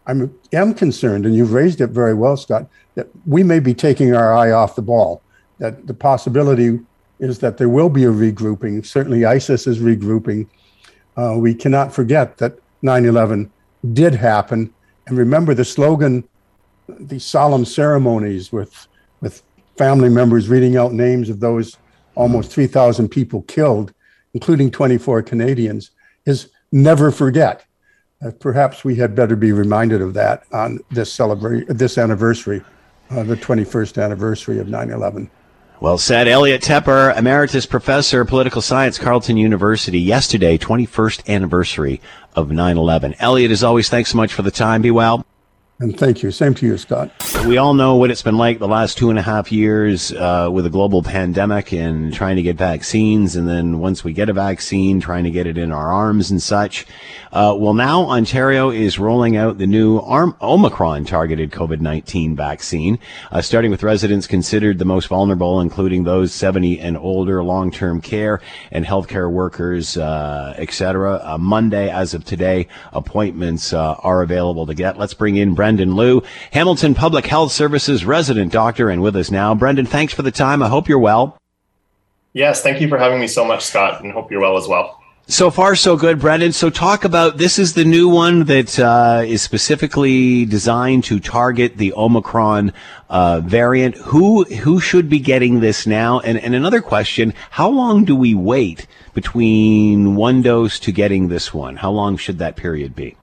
I 0.08 0.30
am 0.54 0.74
concerned, 0.74 1.26
and 1.26 1.36
you've 1.36 1.54
raised 1.54 1.82
it 1.82 1.90
very 1.90 2.14
well, 2.14 2.38
Scott, 2.38 2.68
that 2.94 3.08
we 3.26 3.44
may 3.44 3.60
be 3.60 3.74
taking 3.74 4.16
our 4.16 4.34
eye 4.34 4.52
off 4.52 4.76
the 4.76 4.82
ball. 4.82 5.22
That 5.58 5.88
the 5.88 5.94
possibility 5.94 6.80
is 7.20 7.40
that 7.40 7.58
there 7.58 7.70
will 7.70 7.90
be 7.90 8.04
a 8.04 8.12
regrouping. 8.12 8.86
Certainly, 8.86 9.26
ISIS 9.26 9.68
is 9.68 9.80
regrouping. 9.80 10.48
Uh, 11.18 11.36
we 11.38 11.56
cannot 11.56 11.94
forget 11.94 12.38
that 12.38 12.60
9 12.82 13.06
11 13.06 13.52
did 13.94 14.14
happen. 14.14 14.74
And 15.08 15.18
remember 15.18 15.54
the 15.54 15.66
slogan, 15.66 16.28
the 16.88 17.20
solemn 17.20 17.66
ceremonies 17.66 18.52
with 18.52 18.88
family 19.78 20.10
members 20.10 20.50
reading 20.50 20.78
out 20.78 20.94
names 20.94 21.30
of 21.30 21.40
those 21.40 21.78
almost 22.16 22.52
3,000 22.52 23.10
people 23.10 23.42
killed, 23.44 23.94
including 24.34 24.72
24 24.72 25.22
Canadians, 25.24 25.92
is 26.26 26.50
never 26.72 27.12
forget. 27.12 27.66
Uh, 28.26 28.32
perhaps 28.40 28.84
we 28.84 28.96
had 28.96 29.16
better 29.16 29.36
be 29.36 29.52
reminded 29.52 30.02
of 30.02 30.14
that 30.14 30.44
on 30.54 30.80
this 30.92 31.12
celebrate 31.12 31.68
this 31.68 31.98
anniversary, 31.98 32.62
uh, 33.12 33.24
the 33.24 33.36
21st 33.36 34.02
anniversary 34.02 34.60
of 34.60 34.68
9/11. 34.68 35.30
Well 35.82 35.98
said, 35.98 36.30
Elliot 36.30 36.62
Tepper, 36.62 37.16
emeritus 37.18 37.66
professor 37.66 38.22
of 38.22 38.30
political 38.30 38.62
science, 38.62 38.98
Carleton 38.98 39.36
University. 39.36 40.00
Yesterday, 40.00 40.58
21st 40.58 41.28
anniversary 41.28 42.00
of 42.36 42.48
9/11. 42.48 43.16
Elliot, 43.20 43.52
as 43.52 43.64
always, 43.64 43.90
thanks 43.90 44.12
so 44.12 44.18
much 44.18 44.34
for 44.34 44.42
the 44.42 44.52
time. 44.52 44.82
Be 44.82 44.92
well. 44.92 45.26
And 45.78 46.00
thank 46.00 46.24
you. 46.24 46.32
Same 46.32 46.54
to 46.56 46.66
you, 46.66 46.78
Scott. 46.78 47.12
We 47.46 47.58
all 47.58 47.74
know 47.74 47.98
what 47.98 48.10
it's 48.10 48.22
been 48.22 48.38
like 48.38 48.60
the 48.60 48.68
last 48.68 48.98
two 48.98 49.10
and 49.10 49.20
a 49.20 49.22
half 49.22 49.52
years 49.52 50.14
uh, 50.14 50.50
with 50.52 50.66
a 50.66 50.70
global 50.70 51.04
pandemic 51.04 51.74
and 51.74 52.14
trying 52.14 52.38
to 52.38 52.42
get 52.42 52.56
vaccines. 52.56 53.36
And 53.36 53.46
then 53.46 53.80
once 53.80 54.02
we 54.02 54.14
get 54.14 54.30
a 54.30 54.34
vaccine, 54.34 55.02
trying 55.02 55.26
to 55.26 55.32
get 55.32 55.48
it 55.48 55.58
in 55.58 55.74
our 55.74 55.92
arms 55.92 56.32
and 56.32 56.42
such. 56.42 56.86
Uh, 57.34 57.54
well, 57.58 57.74
now 57.74 58.06
Ontario 58.06 58.70
is 58.70 58.98
rolling 58.98 59.36
out 59.36 59.58
the 59.58 59.68
new 59.68 60.00
Arm- 60.00 60.38
Omicron 60.42 61.04
targeted 61.04 61.52
COVID 61.52 61.82
19 61.82 62.38
vaccine, 62.38 62.98
uh, 63.34 63.42
starting 63.42 63.70
with 63.70 63.84
residents 63.84 64.26
considered 64.26 64.80
the 64.80 64.86
most 64.86 65.10
vulnerable, 65.10 65.60
including 65.60 66.06
those 66.06 66.34
70 66.34 66.80
and 66.80 66.98
older, 66.98 67.44
long 67.44 67.70
term 67.70 68.00
care 68.00 68.40
and 68.72 68.86
healthcare 68.86 69.30
workers, 69.30 69.98
uh, 69.98 70.54
etc. 70.58 71.20
Uh, 71.22 71.38
Monday, 71.38 71.90
as 71.90 72.14
of 72.14 72.24
today, 72.24 72.70
appointments 72.94 73.74
uh, 73.74 73.96
are 74.00 74.22
available 74.22 74.66
to 74.66 74.74
get. 74.74 74.98
Let's 74.98 75.14
bring 75.14 75.36
in 75.36 75.54
Brendan 75.66 75.96
Liu, 75.96 76.22
Hamilton 76.52 76.94
Public 76.94 77.26
Health 77.26 77.52
Services 77.52 78.06
resident 78.06 78.52
doctor, 78.52 78.92
and 78.92 79.02
with 79.02 79.16
us 79.16 79.32
now. 79.32 79.56
Brendan, 79.56 79.88
thanks 79.88 80.14
for 80.14 80.22
the 80.22 80.30
time. 80.30 80.62
I 80.62 80.68
hope 80.68 80.88
you're 80.88 81.00
well. 81.00 81.40
Yes, 82.34 82.62
thank 82.62 82.82
you 82.82 82.88
for 82.88 83.00
having 83.00 83.20
me 83.20 83.26
so 83.26 83.44
much, 83.44 83.66
Scott, 83.66 84.04
and 84.04 84.12
hope 84.12 84.30
you're 84.30 84.42
well 84.42 84.58
as 84.58 84.68
well. 84.68 85.02
So 85.26 85.50
far, 85.50 85.76
so 85.76 85.98
good, 85.98 86.20
Brendan. 86.20 86.52
So, 86.52 86.70
talk 86.70 87.04
about 87.04 87.40
this 87.40 87.58
is 87.58 87.74
the 87.74 87.84
new 87.84 88.08
one 88.08 88.44
that 88.44 88.78
uh, 88.78 89.24
is 89.26 89.42
specifically 89.42 90.46
designed 90.46 91.04
to 91.06 91.20
target 91.20 91.78
the 91.78 91.94
Omicron 91.94 92.72
uh, 93.10 93.40
variant. 93.40 93.96
Who 93.96 94.44
who 94.44 94.80
should 94.80 95.10
be 95.10 95.18
getting 95.18 95.62
this 95.62 95.88
now? 95.88 96.20
And, 96.20 96.38
and 96.38 96.54
another 96.54 96.80
question: 96.80 97.34
How 97.50 97.70
long 97.70 98.06
do 98.06 98.16
we 98.16 98.36
wait 98.36 98.86
between 99.16 100.16
one 100.16 100.44
dose 100.44 100.80
to 100.82 100.92
getting 100.92 101.30
this 101.30 101.56
one? 101.56 101.78
How 101.78 101.90
long 101.90 102.18
should 102.18 102.38
that 102.38 102.56
period 102.56 102.96
be? 102.96 103.18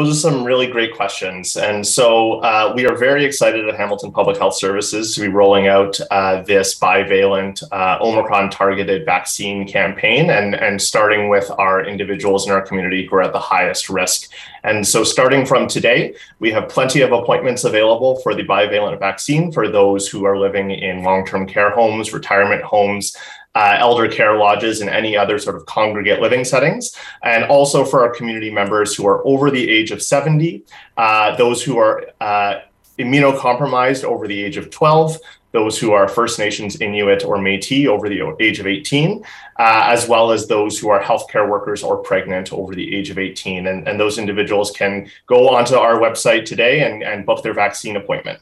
Those 0.00 0.16
are 0.16 0.30
some 0.30 0.44
really 0.44 0.66
great 0.66 0.94
questions. 0.94 1.58
And 1.58 1.86
so 1.86 2.40
uh, 2.40 2.72
we 2.74 2.86
are 2.86 2.96
very 2.96 3.22
excited 3.22 3.68
at 3.68 3.76
Hamilton 3.76 4.10
Public 4.10 4.38
Health 4.38 4.56
Services 4.56 5.14
to 5.14 5.20
be 5.20 5.28
rolling 5.28 5.66
out 5.66 6.00
uh, 6.10 6.40
this 6.40 6.78
bivalent 6.78 7.62
uh, 7.70 7.98
Omicron 8.00 8.48
targeted 8.48 9.04
vaccine 9.04 9.68
campaign 9.68 10.30
and, 10.30 10.54
and 10.54 10.80
starting 10.80 11.28
with 11.28 11.50
our 11.58 11.84
individuals 11.84 12.46
in 12.46 12.52
our 12.52 12.62
community 12.62 13.06
who 13.06 13.16
are 13.16 13.20
at 13.20 13.34
the 13.34 13.38
highest 13.38 13.90
risk. 13.90 14.30
And 14.64 14.88
so 14.88 15.04
starting 15.04 15.44
from 15.44 15.68
today, 15.68 16.14
we 16.38 16.50
have 16.50 16.70
plenty 16.70 17.02
of 17.02 17.12
appointments 17.12 17.64
available 17.64 18.20
for 18.22 18.34
the 18.34 18.44
bivalent 18.44 18.98
vaccine 19.00 19.52
for 19.52 19.68
those 19.68 20.08
who 20.08 20.24
are 20.24 20.38
living 20.38 20.70
in 20.70 21.02
long 21.02 21.26
term 21.26 21.46
care 21.46 21.72
homes, 21.72 22.14
retirement 22.14 22.62
homes, 22.62 23.14
uh, 23.54 23.76
elder 23.78 24.08
care 24.08 24.36
lodges, 24.36 24.80
and 24.80 24.90
any 24.90 25.16
other 25.16 25.38
sort 25.38 25.56
of 25.56 25.66
congregate 25.66 26.20
living 26.20 26.44
settings. 26.44 26.94
And 27.22 27.44
also 27.44 27.84
for 27.84 28.02
our 28.02 28.14
community 28.14 28.50
members 28.50 28.94
who 28.94 29.06
are 29.06 29.26
over 29.26 29.50
the 29.50 29.68
age 29.68 29.90
of 29.90 30.02
70, 30.02 30.64
uh, 30.96 31.36
those 31.36 31.62
who 31.62 31.78
are 31.78 32.06
uh, 32.20 32.60
immunocompromised 32.98 34.04
over 34.04 34.28
the 34.28 34.40
age 34.40 34.56
of 34.56 34.70
12, 34.70 35.18
those 35.52 35.78
who 35.78 35.92
are 35.92 36.06
First 36.06 36.38
Nations, 36.38 36.80
Inuit, 36.80 37.24
or 37.24 37.38
Metis 37.38 37.88
over 37.88 38.08
the 38.08 38.36
age 38.38 38.60
of 38.60 38.66
18, 38.66 39.24
uh, 39.58 39.82
as 39.86 40.08
well 40.08 40.30
as 40.30 40.46
those 40.46 40.78
who 40.78 40.90
are 40.90 41.02
healthcare 41.02 41.48
workers 41.48 41.82
or 41.82 41.96
pregnant 41.96 42.52
over 42.52 42.74
the 42.74 42.94
age 42.94 43.10
of 43.10 43.18
18. 43.18 43.66
And, 43.66 43.88
and 43.88 43.98
those 43.98 44.18
individuals 44.18 44.70
can 44.70 45.10
go 45.26 45.48
onto 45.48 45.74
our 45.74 45.98
website 45.98 46.44
today 46.44 46.88
and, 46.88 47.02
and 47.02 47.26
book 47.26 47.42
their 47.42 47.54
vaccine 47.54 47.96
appointment. 47.96 48.38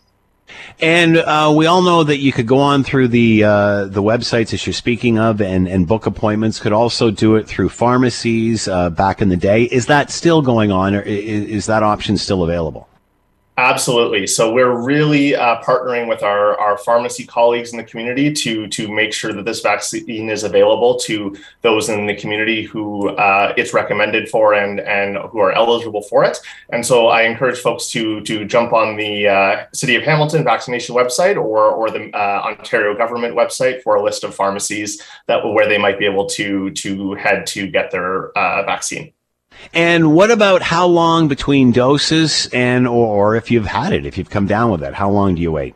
And 0.80 1.16
uh, 1.16 1.52
we 1.56 1.66
all 1.66 1.82
know 1.82 2.04
that 2.04 2.18
you 2.18 2.32
could 2.32 2.46
go 2.46 2.58
on 2.58 2.84
through 2.84 3.08
the 3.08 3.44
uh, 3.44 3.84
the 3.86 4.02
websites 4.02 4.50
that 4.50 4.66
you're 4.66 4.72
speaking 4.72 5.18
of 5.18 5.40
and, 5.40 5.68
and 5.68 5.86
book 5.86 6.06
appointments. 6.06 6.60
Could 6.60 6.72
also 6.72 7.10
do 7.10 7.36
it 7.36 7.46
through 7.46 7.70
pharmacies 7.70 8.68
uh, 8.68 8.90
back 8.90 9.20
in 9.20 9.28
the 9.28 9.36
day. 9.36 9.64
Is 9.64 9.86
that 9.86 10.10
still 10.10 10.42
going 10.42 10.70
on, 10.70 10.94
or 10.94 11.00
is, 11.02 11.44
is 11.44 11.66
that 11.66 11.82
option 11.82 12.16
still 12.16 12.44
available? 12.44 12.88
Absolutely. 13.58 14.24
So 14.28 14.52
we're 14.52 14.80
really 14.80 15.34
uh, 15.34 15.60
partnering 15.62 16.08
with 16.08 16.22
our, 16.22 16.56
our 16.60 16.78
pharmacy 16.78 17.26
colleagues 17.26 17.72
in 17.72 17.76
the 17.76 17.82
community 17.82 18.32
to 18.32 18.68
to 18.68 18.86
make 18.86 19.12
sure 19.12 19.32
that 19.32 19.44
this 19.44 19.62
vaccine 19.62 20.30
is 20.30 20.44
available 20.44 20.96
to 21.00 21.36
those 21.62 21.88
in 21.88 22.06
the 22.06 22.14
community 22.14 22.62
who 22.62 23.08
uh, 23.16 23.52
it's 23.56 23.74
recommended 23.74 24.28
for 24.28 24.54
and 24.54 24.78
and 24.78 25.16
who 25.30 25.40
are 25.40 25.50
eligible 25.50 26.02
for 26.02 26.22
it. 26.22 26.38
And 26.70 26.86
so 26.86 27.08
I 27.08 27.22
encourage 27.22 27.58
folks 27.58 27.90
to 27.90 28.20
to 28.20 28.44
jump 28.44 28.72
on 28.72 28.96
the 28.96 29.26
uh, 29.26 29.64
City 29.74 29.96
of 29.96 30.04
Hamilton 30.04 30.44
vaccination 30.44 30.94
website 30.94 31.34
or 31.34 31.68
or 31.68 31.90
the 31.90 32.12
uh, 32.14 32.42
Ontario 32.50 32.96
government 32.96 33.34
website 33.34 33.82
for 33.82 33.96
a 33.96 34.02
list 34.04 34.22
of 34.22 34.36
pharmacies 34.36 35.02
that 35.26 35.44
where 35.44 35.68
they 35.68 35.78
might 35.78 35.98
be 35.98 36.06
able 36.06 36.26
to 36.26 36.70
to 36.70 37.14
head 37.14 37.44
to 37.48 37.66
get 37.66 37.90
their 37.90 38.30
uh, 38.38 38.62
vaccine. 38.62 39.12
And 39.72 40.14
what 40.14 40.30
about 40.30 40.62
how 40.62 40.86
long 40.86 41.28
between 41.28 41.72
doses 41.72 42.48
and 42.52 42.86
or 42.86 43.36
if 43.36 43.50
you've 43.50 43.66
had 43.66 43.92
it, 43.92 44.06
if 44.06 44.16
you've 44.16 44.30
come 44.30 44.46
down 44.46 44.70
with 44.70 44.82
it, 44.82 44.94
how 44.94 45.10
long 45.10 45.34
do 45.34 45.42
you 45.42 45.52
wait? 45.52 45.74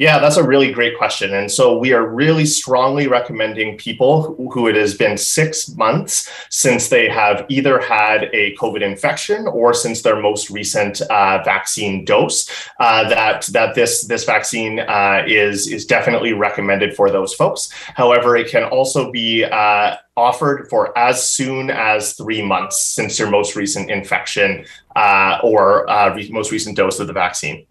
Yeah, 0.00 0.18
that's 0.18 0.38
a 0.38 0.42
really 0.42 0.72
great 0.72 0.96
question. 0.96 1.34
And 1.34 1.52
so 1.52 1.76
we 1.76 1.92
are 1.92 2.06
really 2.06 2.46
strongly 2.46 3.06
recommending 3.06 3.76
people 3.76 4.34
who 4.50 4.66
it 4.66 4.74
has 4.74 4.94
been 4.94 5.18
six 5.18 5.76
months 5.76 6.26
since 6.48 6.88
they 6.88 7.06
have 7.10 7.44
either 7.50 7.78
had 7.78 8.30
a 8.32 8.56
COVID 8.56 8.80
infection 8.80 9.46
or 9.46 9.74
since 9.74 10.00
their 10.00 10.18
most 10.18 10.48
recent 10.48 11.02
uh, 11.02 11.42
vaccine 11.44 12.06
dose 12.06 12.48
uh, 12.80 13.10
that 13.10 13.44
that 13.52 13.74
this 13.74 14.06
this 14.06 14.24
vaccine 14.24 14.78
uh, 14.78 15.22
is 15.26 15.68
is 15.68 15.84
definitely 15.84 16.32
recommended 16.32 16.96
for 16.96 17.10
those 17.10 17.34
folks. 17.34 17.70
However, 17.94 18.38
it 18.38 18.48
can 18.48 18.64
also 18.64 19.12
be 19.12 19.44
uh, 19.44 19.96
offered 20.16 20.66
for 20.70 20.96
as 20.96 21.30
soon 21.30 21.68
as 21.68 22.14
three 22.14 22.40
months 22.40 22.80
since 22.80 23.18
your 23.18 23.28
most 23.28 23.54
recent 23.54 23.90
infection 23.90 24.64
uh, 24.96 25.40
or 25.42 25.86
uh, 25.90 26.14
re- 26.14 26.30
most 26.30 26.52
recent 26.52 26.74
dose 26.74 27.00
of 27.00 27.06
the 27.06 27.12
vaccine. 27.12 27.66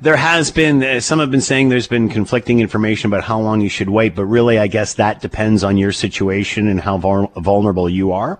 There 0.00 0.16
has 0.16 0.50
been, 0.50 0.82
uh, 0.82 1.00
some 1.00 1.18
have 1.20 1.30
been 1.30 1.40
saying 1.40 1.70
there's 1.70 1.86
been 1.86 2.08
conflicting 2.08 2.60
information 2.60 3.08
about 3.08 3.24
how 3.24 3.40
long 3.40 3.60
you 3.60 3.68
should 3.68 3.88
wait, 3.88 4.14
but 4.14 4.26
really, 4.26 4.58
I 4.58 4.66
guess 4.66 4.94
that 4.94 5.20
depends 5.20 5.64
on 5.64 5.76
your 5.76 5.92
situation 5.92 6.68
and 6.68 6.80
how 6.80 6.98
vul- 6.98 7.32
vulnerable 7.36 7.88
you 7.88 8.12
are. 8.12 8.38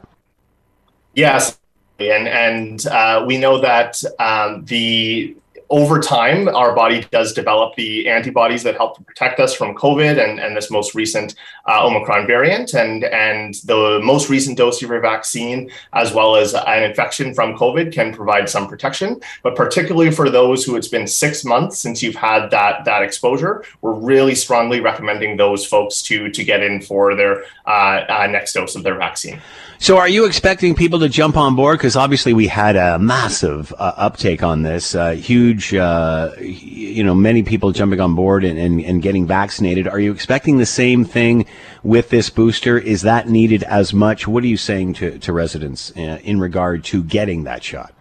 Yes. 1.15 1.59
And, 1.99 2.29
and 2.29 2.87
uh, 2.87 3.25
we 3.27 3.39
know 3.39 3.61
that 3.61 4.03
um, 4.19 4.67
the 4.67 5.35
over 5.69 6.01
time, 6.01 6.49
our 6.49 6.75
body 6.75 7.05
does 7.11 7.33
develop 7.33 7.75
the 7.75 8.09
antibodies 8.09 8.63
that 8.63 8.77
help 8.77 8.97
to 8.97 9.05
protect 9.05 9.41
us 9.41 9.55
from 9.55 9.75
COVID 9.75 10.23
and, 10.23 10.39
and 10.39 10.57
this 10.57 10.71
most 10.71 10.95
recent 10.95 11.35
uh, 11.67 11.85
Omicron 11.85 12.27
variant. 12.27 12.75
And, 12.75 13.05
and 13.05 13.55
the 13.65 14.01
most 14.03 14.29
recent 14.31 14.57
dose 14.57 14.83
of 14.83 14.91
your 14.91 15.01
vaccine, 15.01 15.71
as 15.93 16.13
well 16.13 16.37
as 16.37 16.55
an 16.55 16.83
infection 16.85 17.35
from 17.35 17.57
COVID, 17.57 17.93
can 17.93 18.15
provide 18.15 18.49
some 18.49 18.69
protection. 18.69 19.21
But 19.43 19.57
particularly 19.57 20.11
for 20.11 20.31
those 20.31 20.65
who 20.65 20.77
it's 20.77 20.89
been 20.89 21.07
six 21.07 21.45
months 21.45 21.79
since 21.79 22.03
you've 22.03 22.15
had 22.15 22.51
that, 22.51 22.85
that 22.85 23.03
exposure, 23.03 23.65
we're 23.81 23.93
really 23.93 24.35
strongly 24.35 24.81
recommending 24.81 25.37
those 25.37 25.67
folks 25.67 26.03
to, 26.03 26.31
to 26.31 26.45
get 26.45 26.63
in 26.63 26.81
for 26.81 27.15
their 27.15 27.45
uh, 27.67 28.05
uh, 28.09 28.27
next 28.31 28.53
dose 28.53 28.77
of 28.77 28.83
their 28.83 28.97
vaccine. 28.97 29.41
So, 29.79 29.99
are 29.99 30.09
you 30.09 30.25
expecting 30.25 30.75
people 30.75 31.01
to 31.01 31.09
jump 31.09 31.37
on 31.37 31.55
board? 31.55 31.79
Because 31.79 31.97
obviously, 31.97 32.33
we 32.33 32.47
had 32.47 32.77
a 32.77 32.99
massive 32.99 33.75
uh, 33.75 33.93
uptake 33.97 34.43
on 34.43 34.63
this, 34.63 34.95
uh, 34.95 35.11
huge, 35.11 35.75
uh, 35.75 36.31
you 36.41 37.05
know, 37.05 37.15
many 37.15 37.43
people 37.43 37.73
jumping 37.73 38.01
on 38.01 38.15
board 38.15 38.43
and, 38.45 38.59
and, 38.59 38.81
and, 38.81 39.03
getting 39.03 39.27
vaccinated. 39.27 39.87
Are 39.87 40.01
you 40.01 40.13
expecting 40.13 40.57
the 40.57 40.67
same 40.67 41.05
thing 41.05 41.45
with 41.83 42.09
this 42.09 42.31
booster? 42.31 42.79
Is 42.79 43.03
that 43.03 43.29
needed 43.29 43.65
as 43.65 43.93
much? 43.93 44.27
What 44.27 44.43
are 44.45 44.49
you 44.49 44.57
saying 44.57 44.95
to, 44.95 45.19
to 45.19 45.33
residents 45.33 45.93
uh, 45.97 46.21
in 46.23 46.41
regard 46.41 46.83
to 46.85 47.03
getting 47.03 47.45
that 47.45 47.63
shot? 47.63 47.96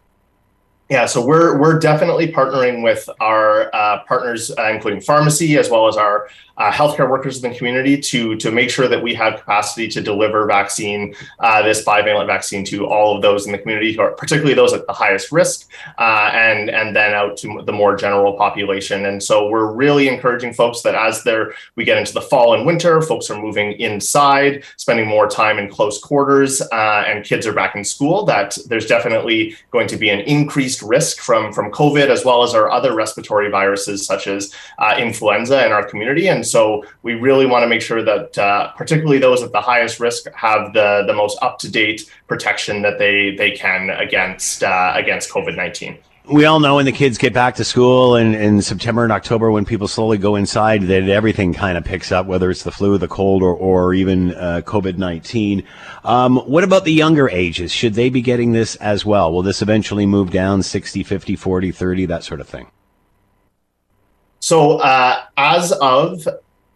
Yeah, 0.87 1.07
so 1.07 1.25
we're 1.25 1.59
we're 1.59 1.79
definitely 1.79 2.31
partnering 2.31 2.83
with 2.83 3.09
our 3.19 3.73
uh, 3.73 4.03
partners, 4.07 4.51
uh, 4.51 4.69
including 4.71 5.01
pharmacy, 5.01 5.57
as 5.57 5.67
well 5.67 5.87
as 5.87 5.97
our 5.97 6.29
uh, 6.57 6.71
healthcare 6.71 7.09
workers 7.09 7.43
in 7.43 7.51
the 7.51 7.57
community, 7.57 7.99
to 7.99 8.35
to 8.35 8.51
make 8.51 8.69
sure 8.69 8.87
that 8.87 9.01
we 9.01 9.15
have 9.15 9.39
capacity 9.39 9.87
to 9.87 9.99
deliver 9.99 10.45
vaccine, 10.45 11.15
uh, 11.39 11.63
this 11.63 11.83
bivalent 11.83 12.27
vaccine, 12.27 12.63
to 12.65 12.85
all 12.85 13.15
of 13.15 13.23
those 13.23 13.47
in 13.47 13.51
the 13.51 13.57
community, 13.57 13.97
are 13.97 14.11
particularly 14.11 14.53
those 14.53 14.73
at 14.73 14.85
the 14.85 14.93
highest 14.93 15.31
risk, 15.31 15.71
uh, 15.97 16.29
and 16.33 16.69
and 16.69 16.95
then 16.95 17.15
out 17.15 17.35
to 17.37 17.63
the 17.65 17.73
more 17.73 17.95
general 17.95 18.33
population. 18.33 19.07
And 19.07 19.23
so 19.23 19.49
we're 19.49 19.73
really 19.73 20.07
encouraging 20.07 20.53
folks 20.53 20.83
that 20.83 20.93
as 20.93 21.23
they're 21.23 21.55
we 21.75 21.83
get 21.83 21.97
into 21.97 22.13
the 22.13 22.21
fall 22.21 22.53
and 22.53 22.63
winter, 22.63 23.01
folks 23.01 23.27
are 23.31 23.41
moving 23.41 23.71
inside, 23.79 24.63
spending 24.77 25.07
more 25.07 25.27
time 25.27 25.57
in 25.57 25.67
close 25.67 25.97
quarters, 25.99 26.61
uh, 26.61 27.03
and 27.07 27.25
kids 27.25 27.47
are 27.47 27.53
back 27.53 27.75
in 27.75 27.83
school. 27.83 28.23
That 28.23 28.55
there's 28.67 28.85
definitely 28.85 29.55
going 29.71 29.87
to 29.87 29.97
be 29.97 30.09
an 30.11 30.19
increase 30.19 30.74
increased 30.75 30.81
risk 30.81 31.23
from 31.23 31.53
from 31.53 31.71
COVID 31.71 32.09
as 32.09 32.25
well 32.25 32.43
as 32.43 32.53
our 32.53 32.71
other 32.71 32.95
respiratory 32.95 33.49
viruses 33.49 34.05
such 34.05 34.27
as 34.27 34.53
uh, 34.79 34.95
influenza 34.97 35.65
in 35.65 35.71
our 35.71 35.87
community. 35.87 36.27
And 36.27 36.45
so 36.45 36.83
we 37.03 37.13
really 37.13 37.45
want 37.45 37.63
to 37.63 37.67
make 37.67 37.81
sure 37.81 38.03
that 38.03 38.37
uh, 38.37 38.71
particularly 38.77 39.19
those 39.19 39.43
at 39.43 39.51
the 39.51 39.61
highest 39.61 39.99
risk 39.99 40.25
have 40.33 40.73
the 40.73 41.03
the 41.07 41.13
most 41.13 41.37
up 41.41 41.59
to 41.59 41.69
date 41.69 42.09
protection 42.27 42.81
that 42.81 42.97
they 42.97 43.35
they 43.35 43.51
can 43.51 43.89
against 43.89 44.63
uh, 44.63 44.93
against 44.95 45.31
COVID 45.31 45.55
nineteen 45.55 45.97
we 46.31 46.45
all 46.45 46.59
know 46.59 46.75
when 46.75 46.85
the 46.85 46.91
kids 46.91 47.17
get 47.17 47.33
back 47.33 47.55
to 47.55 47.63
school 47.63 48.15
in, 48.15 48.33
in 48.33 48.61
September 48.61 49.03
and 49.03 49.11
October, 49.11 49.51
when 49.51 49.65
people 49.65 49.87
slowly 49.87 50.17
go 50.17 50.35
inside, 50.35 50.83
that 50.83 51.03
everything 51.03 51.53
kind 51.53 51.77
of 51.77 51.85
picks 51.85 52.11
up, 52.11 52.25
whether 52.25 52.49
it's 52.49 52.63
the 52.63 52.71
flu, 52.71 52.97
the 52.97 53.07
cold, 53.07 53.43
or, 53.43 53.53
or 53.53 53.93
even 53.93 54.33
uh, 54.35 54.61
COVID 54.65 54.97
19. 54.97 55.63
Um, 56.03 56.37
what 56.37 56.63
about 56.63 56.85
the 56.85 56.93
younger 56.93 57.29
ages? 57.29 57.71
Should 57.71 57.93
they 57.93 58.09
be 58.09 58.21
getting 58.21 58.51
this 58.53 58.75
as 58.77 59.05
well? 59.05 59.31
Will 59.31 59.43
this 59.43 59.61
eventually 59.61 60.05
move 60.05 60.31
down 60.31 60.63
60, 60.63 61.03
50, 61.03 61.35
40, 61.35 61.71
30, 61.71 62.05
that 62.07 62.23
sort 62.23 62.41
of 62.41 62.47
thing? 62.47 62.71
So, 64.39 64.77
uh, 64.77 65.23
as 65.37 65.71
of 65.71 66.27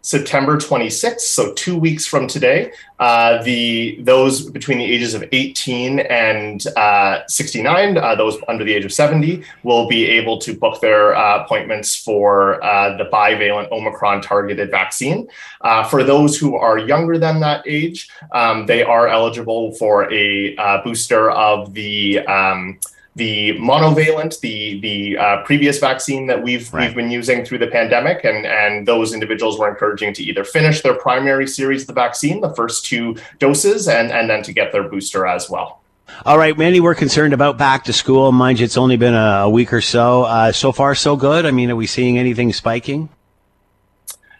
September 0.01 0.57
26th, 0.57 1.19
so 1.19 1.53
two 1.53 1.77
weeks 1.77 2.05
from 2.05 2.25
today, 2.25 2.71
uh, 2.99 3.43
the 3.43 3.97
those 4.01 4.49
between 4.49 4.77
the 4.77 4.85
ages 4.85 5.13
of 5.13 5.23
18 5.31 5.99
and 5.99 6.65
uh, 6.77 7.21
69, 7.27 7.97
uh, 7.97 8.15
those 8.15 8.37
under 8.47 8.63
the 8.63 8.73
age 8.73 8.85
of 8.85 8.93
70, 8.93 9.43
will 9.63 9.87
be 9.89 10.05
able 10.05 10.37
to 10.37 10.53
book 10.53 10.79
their 10.79 11.15
uh, 11.15 11.43
appointments 11.43 11.95
for 11.95 12.63
uh, 12.63 12.95
the 12.97 13.05
bivalent 13.05 13.69
Omicron 13.71 14.21
targeted 14.21 14.71
vaccine. 14.71 15.27
Uh, 15.61 15.83
for 15.83 16.03
those 16.03 16.37
who 16.37 16.55
are 16.55 16.77
younger 16.77 17.17
than 17.17 17.41
that 17.41 17.63
age, 17.67 18.09
um, 18.31 18.65
they 18.65 18.83
are 18.83 19.07
eligible 19.07 19.73
for 19.75 20.11
a 20.13 20.55
booster 20.83 21.29
of 21.31 21.73
the 21.73 22.19
um, 22.19 22.79
the 23.19 23.53
monovalent, 23.59 24.39
the 24.39 24.79
the 24.79 25.17
uh, 25.17 25.43
previous 25.43 25.77
vaccine 25.77 26.25
that 26.27 26.41
we've 26.41 26.73
right. 26.73 26.87
we've 26.87 26.95
been 26.95 27.11
using 27.11 27.45
through 27.45 27.59
the 27.59 27.67
pandemic, 27.67 28.23
and 28.23 28.47
and 28.47 28.87
those 28.87 29.13
individuals 29.13 29.59
were 29.59 29.69
encouraging 29.69 30.13
to 30.15 30.23
either 30.23 30.43
finish 30.43 30.81
their 30.81 30.95
primary 30.95 31.45
series 31.45 31.81
of 31.81 31.87
the 31.87 31.93
vaccine, 31.93 32.41
the 32.41 32.55
first 32.55 32.85
two 32.85 33.15
doses, 33.37 33.87
and 33.87 34.11
and 34.11 34.29
then 34.29 34.41
to 34.41 34.51
get 34.51 34.71
their 34.71 34.83
booster 34.89 35.27
as 35.27 35.49
well. 35.49 35.81
All 36.25 36.37
right, 36.39 36.57
Mandy, 36.57 36.79
we're 36.79 36.95
concerned 36.95 37.33
about 37.33 37.57
back 37.57 37.83
to 37.83 37.93
school. 37.93 38.31
Mind 38.31 38.59
you, 38.59 38.65
it's 38.65 38.77
only 38.77 38.97
been 38.97 39.13
a, 39.13 39.43
a 39.43 39.49
week 39.49 39.71
or 39.71 39.81
so. 39.81 40.23
Uh, 40.23 40.51
so 40.51 40.71
far, 40.71 40.95
so 40.95 41.15
good. 41.15 41.45
I 41.45 41.51
mean, 41.51 41.69
are 41.69 41.75
we 41.75 41.85
seeing 41.85 42.17
anything 42.17 42.51
spiking? 42.51 43.09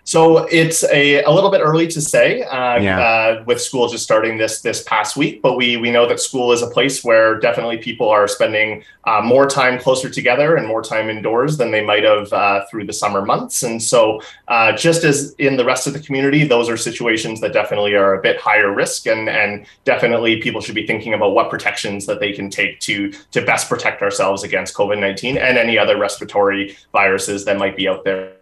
So 0.10 0.48
it's 0.50 0.84
a, 0.86 1.22
a 1.22 1.30
little 1.30 1.52
bit 1.52 1.62
early 1.62 1.86
to 1.86 2.02
say 2.02 2.42
uh, 2.42 2.80
yeah. 2.80 3.00
uh, 3.00 3.44
with 3.46 3.62
school 3.62 3.88
just 3.90 4.04
starting 4.04 4.40
this 4.40 4.62
this 4.62 4.82
past 4.82 5.16
week, 5.16 5.40
but 5.44 5.56
we 5.56 5.78
we 5.78 5.92
know 5.92 6.08
that 6.08 6.20
school 6.20 6.52
is 6.52 6.64
a 6.64 6.68
place 6.68 7.04
where 7.04 7.40
definitely 7.40 7.78
people 7.78 8.10
are 8.10 8.28
spending 8.28 8.84
uh, 9.04 9.22
more 9.22 9.46
time 9.46 9.78
closer 9.78 10.10
together 10.10 10.56
and 10.56 10.66
more 10.68 10.82
time 10.82 11.12
indoors 11.12 11.58
than 11.58 11.70
they 11.70 11.86
might 11.86 12.04
have 12.04 12.34
uh, 12.34 12.66
through 12.72 12.86
the 12.88 12.94
summer 12.94 13.24
months. 13.24 13.62
And 13.62 13.80
so, 13.80 14.20
uh, 14.48 14.72
just 14.72 15.04
as 15.04 15.36
in 15.38 15.58
the 15.58 15.64
rest 15.64 15.86
of 15.86 15.94
the 15.94 16.00
community, 16.00 16.44
those 16.44 16.70
are 16.70 16.78
situations 16.78 17.40
that 17.42 17.54
definitely 17.54 17.94
are 17.94 18.16
a 18.16 18.22
bit 18.24 18.42
higher 18.42 18.74
risk, 18.74 19.06
and 19.06 19.30
and 19.30 19.68
definitely 19.86 20.42
people 20.42 20.60
should 20.60 20.74
be 20.74 20.88
thinking 20.88 21.14
about 21.14 21.36
what 21.36 21.52
protections 21.52 22.08
that 22.08 22.20
they 22.20 22.34
can 22.34 22.50
take 22.50 22.80
to 22.80 23.12
to 23.30 23.46
best 23.46 23.70
protect 23.70 24.02
ourselves 24.02 24.44
against 24.44 24.74
COVID 24.74 25.00
nineteen 25.00 25.38
and 25.38 25.56
any 25.56 25.78
other 25.78 26.00
respiratory 26.00 26.76
viruses 26.94 27.46
that 27.46 27.60
might 27.60 27.78
be 27.78 27.88
out 27.88 28.04
there. 28.06 28.34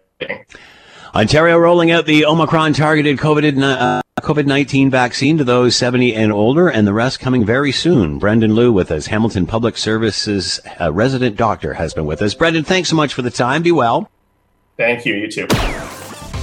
Ontario 1.14 1.56
rolling 1.58 1.90
out 1.90 2.06
the 2.06 2.24
Omicron 2.24 2.72
targeted 2.74 3.18
COVID 3.18 3.62
uh, 3.62 4.02
COVID 4.20 4.46
19 4.46 4.90
vaccine 4.90 5.38
to 5.38 5.44
those 5.44 5.76
70 5.76 6.14
and 6.14 6.32
older, 6.32 6.68
and 6.68 6.86
the 6.86 6.92
rest 6.92 7.20
coming 7.20 7.44
very 7.44 7.72
soon. 7.72 8.18
Brendan 8.18 8.54
Liu 8.54 8.72
with 8.72 8.90
us, 8.90 9.06
Hamilton 9.06 9.46
Public 9.46 9.76
Services 9.76 10.60
uh, 10.80 10.92
resident 10.92 11.36
doctor, 11.36 11.74
has 11.74 11.94
been 11.94 12.06
with 12.06 12.20
us. 12.20 12.34
Brendan, 12.34 12.64
thanks 12.64 12.88
so 12.88 12.96
much 12.96 13.14
for 13.14 13.22
the 13.22 13.30
time. 13.30 13.62
Be 13.62 13.72
well. 13.72 14.10
Thank 14.76 15.06
you. 15.06 15.14
You 15.14 15.30
too. 15.30 15.46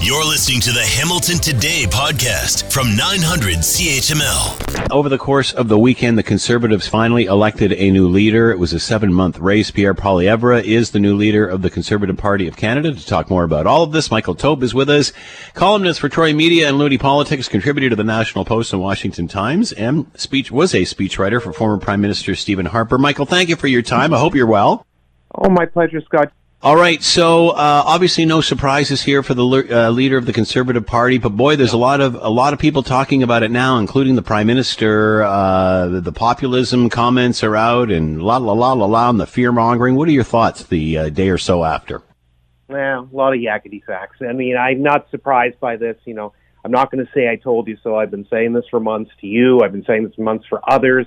You're 0.02 0.24
listening 0.26 0.60
to 0.62 0.72
the 0.72 0.84
Hamilton 0.84 1.38
Today 1.40 1.86
podcast 1.88 2.72
from 2.72 2.96
900 2.96 3.58
CHML. 3.58 4.92
Over 4.92 5.10
the 5.10 5.18
course 5.18 5.52
of 5.52 5.68
the 5.68 5.80
weekend, 5.80 6.16
the 6.16 6.24
Conservatives 6.24 6.88
finally 6.88 7.26
elected 7.26 7.74
a 7.74 7.90
new 7.90 8.08
leader. 8.08 8.52
It 8.52 8.60
was 8.60 8.72
a 8.72 8.80
seven 8.80 9.12
month 9.12 9.40
race. 9.40 9.72
Pierre 9.72 9.96
Poilievre 9.96 10.64
is 10.64 10.92
the 10.92 11.00
new 11.00 11.16
leader 11.16 11.48
of 11.48 11.64
the 11.64 11.72
Conservative 11.72 12.18
Party 12.18 12.48
of 12.48 12.56
Canada. 12.56 12.94
To 12.94 13.06
talk 13.06 13.32
more 13.32 13.44
about 13.44 13.66
all 13.66 13.82
of 13.82 13.94
this, 13.94 14.12
Michael 14.12 14.36
Taube 14.36 14.62
is 14.62 14.76
with 14.76 14.92
us, 14.92 15.12
columnist 15.56 16.00
for 16.00 16.10
Troy 16.10 16.34
Media 16.34 16.70
and 16.70 16.78
Loonie 16.80 17.00
Politics, 17.00 17.50
contributor 17.50 17.90
to 17.90 17.96
the 17.96 18.04
National 18.04 18.46
Post 18.46 18.74
and 18.74 18.82
Washington 18.82 19.28
Times, 19.28 19.72
and 19.72 20.06
speech 20.16 20.52
was 20.52 20.76
a 20.76 20.82
speechwriter 20.82 21.42
for 21.42 21.52
former 21.52 21.80
Prime 21.80 22.02
Minister 22.02 22.36
Stephen 22.36 22.68
Harper. 22.68 23.00
Michael, 23.00 23.26
thank 23.26 23.50
you 23.50 23.56
for 23.56 23.68
your 23.68 23.82
time. 23.82 24.14
I 24.14 24.20
hope 24.20 24.36
you're 24.36 24.46
well. 24.46 24.86
Oh, 25.34 25.50
my 25.50 25.66
pleasure, 25.66 26.02
Scott. 26.02 26.32
All 26.66 26.76
right, 26.76 27.04
so 27.04 27.50
uh, 27.50 27.84
obviously 27.86 28.26
no 28.26 28.42
surprises 28.42 29.00
here 29.04 29.22
for 29.22 29.36
the 29.36 29.46
uh, 29.46 29.92
leader 29.92 30.18
of 30.18 30.26
the 30.26 30.34
Conservative 30.34 30.84
Party, 30.84 31.20
but 31.20 31.30
boy, 31.30 31.56
there's 31.56 31.74
a 31.74 31.78
lot 31.78 32.02
of 32.02 32.16
a 32.16 32.28
lot 32.28 32.54
of 32.54 32.60
people 32.60 32.82
talking 32.82 33.22
about 33.22 33.44
it 33.44 33.52
now, 33.52 33.78
including 33.78 34.16
the 34.16 34.24
Prime 34.24 34.48
Minister. 34.48 35.22
Uh, 35.22 35.88
the, 35.90 36.02
the, 36.02 36.12
populism 36.12 36.90
comments 36.90 37.44
are 37.44 37.56
out, 37.56 37.92
and 37.92 38.20
la 38.20 38.38
la 38.38 38.54
la 38.54 38.74
la 38.74 38.88
la, 38.88 39.12
and 39.12 39.20
the 39.20 39.28
fear 39.28 39.52
mongering. 39.52 39.94
What 39.94 40.08
are 40.08 40.12
your 40.12 40.24
thoughts 40.24 40.64
the 40.64 40.98
uh, 40.98 41.10
day 41.10 41.30
or 41.30 41.38
so 41.38 41.64
after? 41.64 42.02
Well, 42.68 43.08
a 43.14 43.16
lot 43.16 43.34
of 43.36 43.40
yakety 43.40 43.86
sacks. 43.86 44.18
I 44.28 44.34
mean, 44.34 44.58
I'm 44.58 44.82
not 44.82 45.08
surprised 45.12 45.60
by 45.60 45.76
this. 45.76 45.98
You 46.06 46.16
know, 46.16 46.34
I'm 46.64 46.72
not 46.72 46.90
going 46.90 47.06
to 47.06 47.12
say 47.14 47.30
I 47.30 47.36
told 47.36 47.68
you 47.68 47.78
so. 47.84 47.96
I've 47.96 48.10
been 48.10 48.26
saying 48.32 48.54
this 48.54 48.66
for 48.72 48.80
months 48.80 49.12
to 49.22 49.28
you. 49.28 49.62
I've 49.62 49.72
been 49.72 49.86
saying 49.86 50.06
this 50.06 50.16
for 50.16 50.24
months 50.24 50.48
for 50.50 50.68
others. 50.68 51.06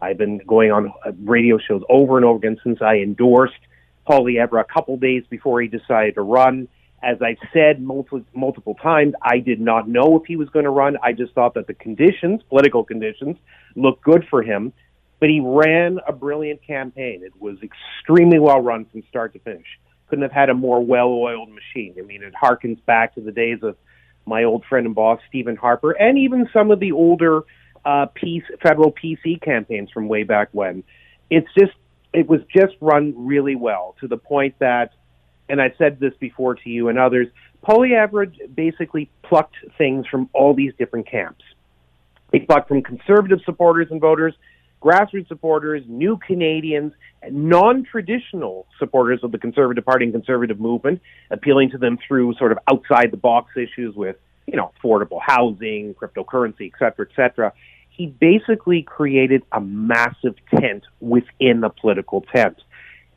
I've 0.00 0.16
been 0.16 0.38
going 0.46 0.72
on 0.72 0.94
uh, 1.04 1.12
radio 1.24 1.58
shows 1.58 1.82
over 1.90 2.16
and 2.16 2.24
over 2.24 2.38
again 2.38 2.58
since 2.64 2.80
I 2.80 3.00
endorsed 3.00 3.52
Poilievre 4.08 4.60
a 4.60 4.64
couple 4.64 4.96
days 4.96 5.24
before 5.28 5.60
he 5.60 5.68
decided 5.68 6.14
to 6.14 6.22
run. 6.22 6.68
As 7.02 7.18
I've 7.20 7.38
said 7.52 7.82
multiple, 7.82 8.22
multiple 8.34 8.74
times, 8.74 9.14
I 9.20 9.38
did 9.38 9.60
not 9.60 9.88
know 9.88 10.18
if 10.18 10.26
he 10.26 10.36
was 10.36 10.48
going 10.48 10.64
to 10.64 10.70
run. 10.70 10.96
I 11.02 11.12
just 11.12 11.34
thought 11.34 11.54
that 11.54 11.66
the 11.66 11.74
conditions, 11.74 12.40
political 12.48 12.82
conditions, 12.84 13.36
looked 13.76 14.02
good 14.02 14.26
for 14.30 14.42
him. 14.42 14.72
But 15.20 15.28
he 15.28 15.40
ran 15.40 15.98
a 16.06 16.12
brilliant 16.12 16.66
campaign. 16.66 17.22
It 17.24 17.32
was 17.40 17.56
extremely 17.62 18.38
well 18.38 18.60
run 18.60 18.84
from 18.86 19.02
start 19.08 19.32
to 19.34 19.38
finish. 19.38 19.66
Couldn't 20.08 20.22
have 20.22 20.32
had 20.32 20.50
a 20.50 20.54
more 20.54 20.84
well 20.84 21.08
oiled 21.08 21.50
machine. 21.50 21.94
I 21.98 22.02
mean, 22.02 22.22
it 22.22 22.34
harkens 22.34 22.84
back 22.84 23.14
to 23.14 23.20
the 23.20 23.32
days 23.32 23.62
of 23.62 23.76
my 24.26 24.44
old 24.44 24.64
friend 24.64 24.86
and 24.86 24.94
boss, 24.94 25.20
Stephen 25.28 25.56
Harper, 25.56 25.92
and 25.92 26.18
even 26.18 26.48
some 26.52 26.70
of 26.70 26.80
the 26.80 26.92
older 26.92 27.42
uh, 27.84 28.06
peace, 28.14 28.42
federal 28.62 28.92
PC 28.92 29.40
campaigns 29.42 29.90
from 29.90 30.08
way 30.08 30.22
back 30.22 30.48
when. 30.52 30.82
It's 31.30 31.48
just 31.58 31.72
it 32.14 32.28
was 32.28 32.40
just 32.54 32.74
run 32.80 33.12
really 33.16 33.56
well 33.56 33.96
to 34.00 34.08
the 34.08 34.16
point 34.16 34.54
that, 34.60 34.92
and 35.48 35.60
I 35.60 35.74
said 35.76 35.98
this 35.98 36.14
before 36.20 36.54
to 36.54 36.70
you 36.70 36.88
and 36.88 36.98
others, 36.98 37.26
Poilievre 37.66 38.32
basically 38.54 39.10
plucked 39.22 39.56
things 39.76 40.06
from 40.06 40.30
all 40.32 40.54
these 40.54 40.72
different 40.78 41.10
camps. 41.10 41.44
He 42.32 42.40
plucked 42.40 42.68
from 42.68 42.82
conservative 42.82 43.40
supporters 43.44 43.88
and 43.90 44.00
voters, 44.00 44.34
grassroots 44.80 45.28
supporters, 45.28 45.82
new 45.88 46.18
Canadians, 46.24 46.92
non-traditional 47.28 48.66
supporters 48.78 49.20
of 49.22 49.32
the 49.32 49.38
Conservative 49.38 49.84
Party 49.84 50.04
and 50.04 50.12
conservative 50.12 50.60
movement, 50.60 51.00
appealing 51.30 51.70
to 51.70 51.78
them 51.78 51.98
through 52.06 52.34
sort 52.34 52.52
of 52.52 52.58
outside 52.70 53.10
the 53.10 53.16
box 53.16 53.56
issues 53.56 53.94
with, 53.96 54.16
you 54.46 54.56
know, 54.56 54.72
affordable 54.78 55.20
housing, 55.20 55.94
cryptocurrency, 55.94 56.70
et 56.72 56.78
cetera, 56.78 57.06
et 57.10 57.16
cetera 57.16 57.52
he 57.96 58.06
basically 58.06 58.82
created 58.82 59.42
a 59.52 59.60
massive 59.60 60.34
tent 60.50 60.82
within 61.00 61.60
the 61.60 61.68
political 61.68 62.22
tent. 62.22 62.60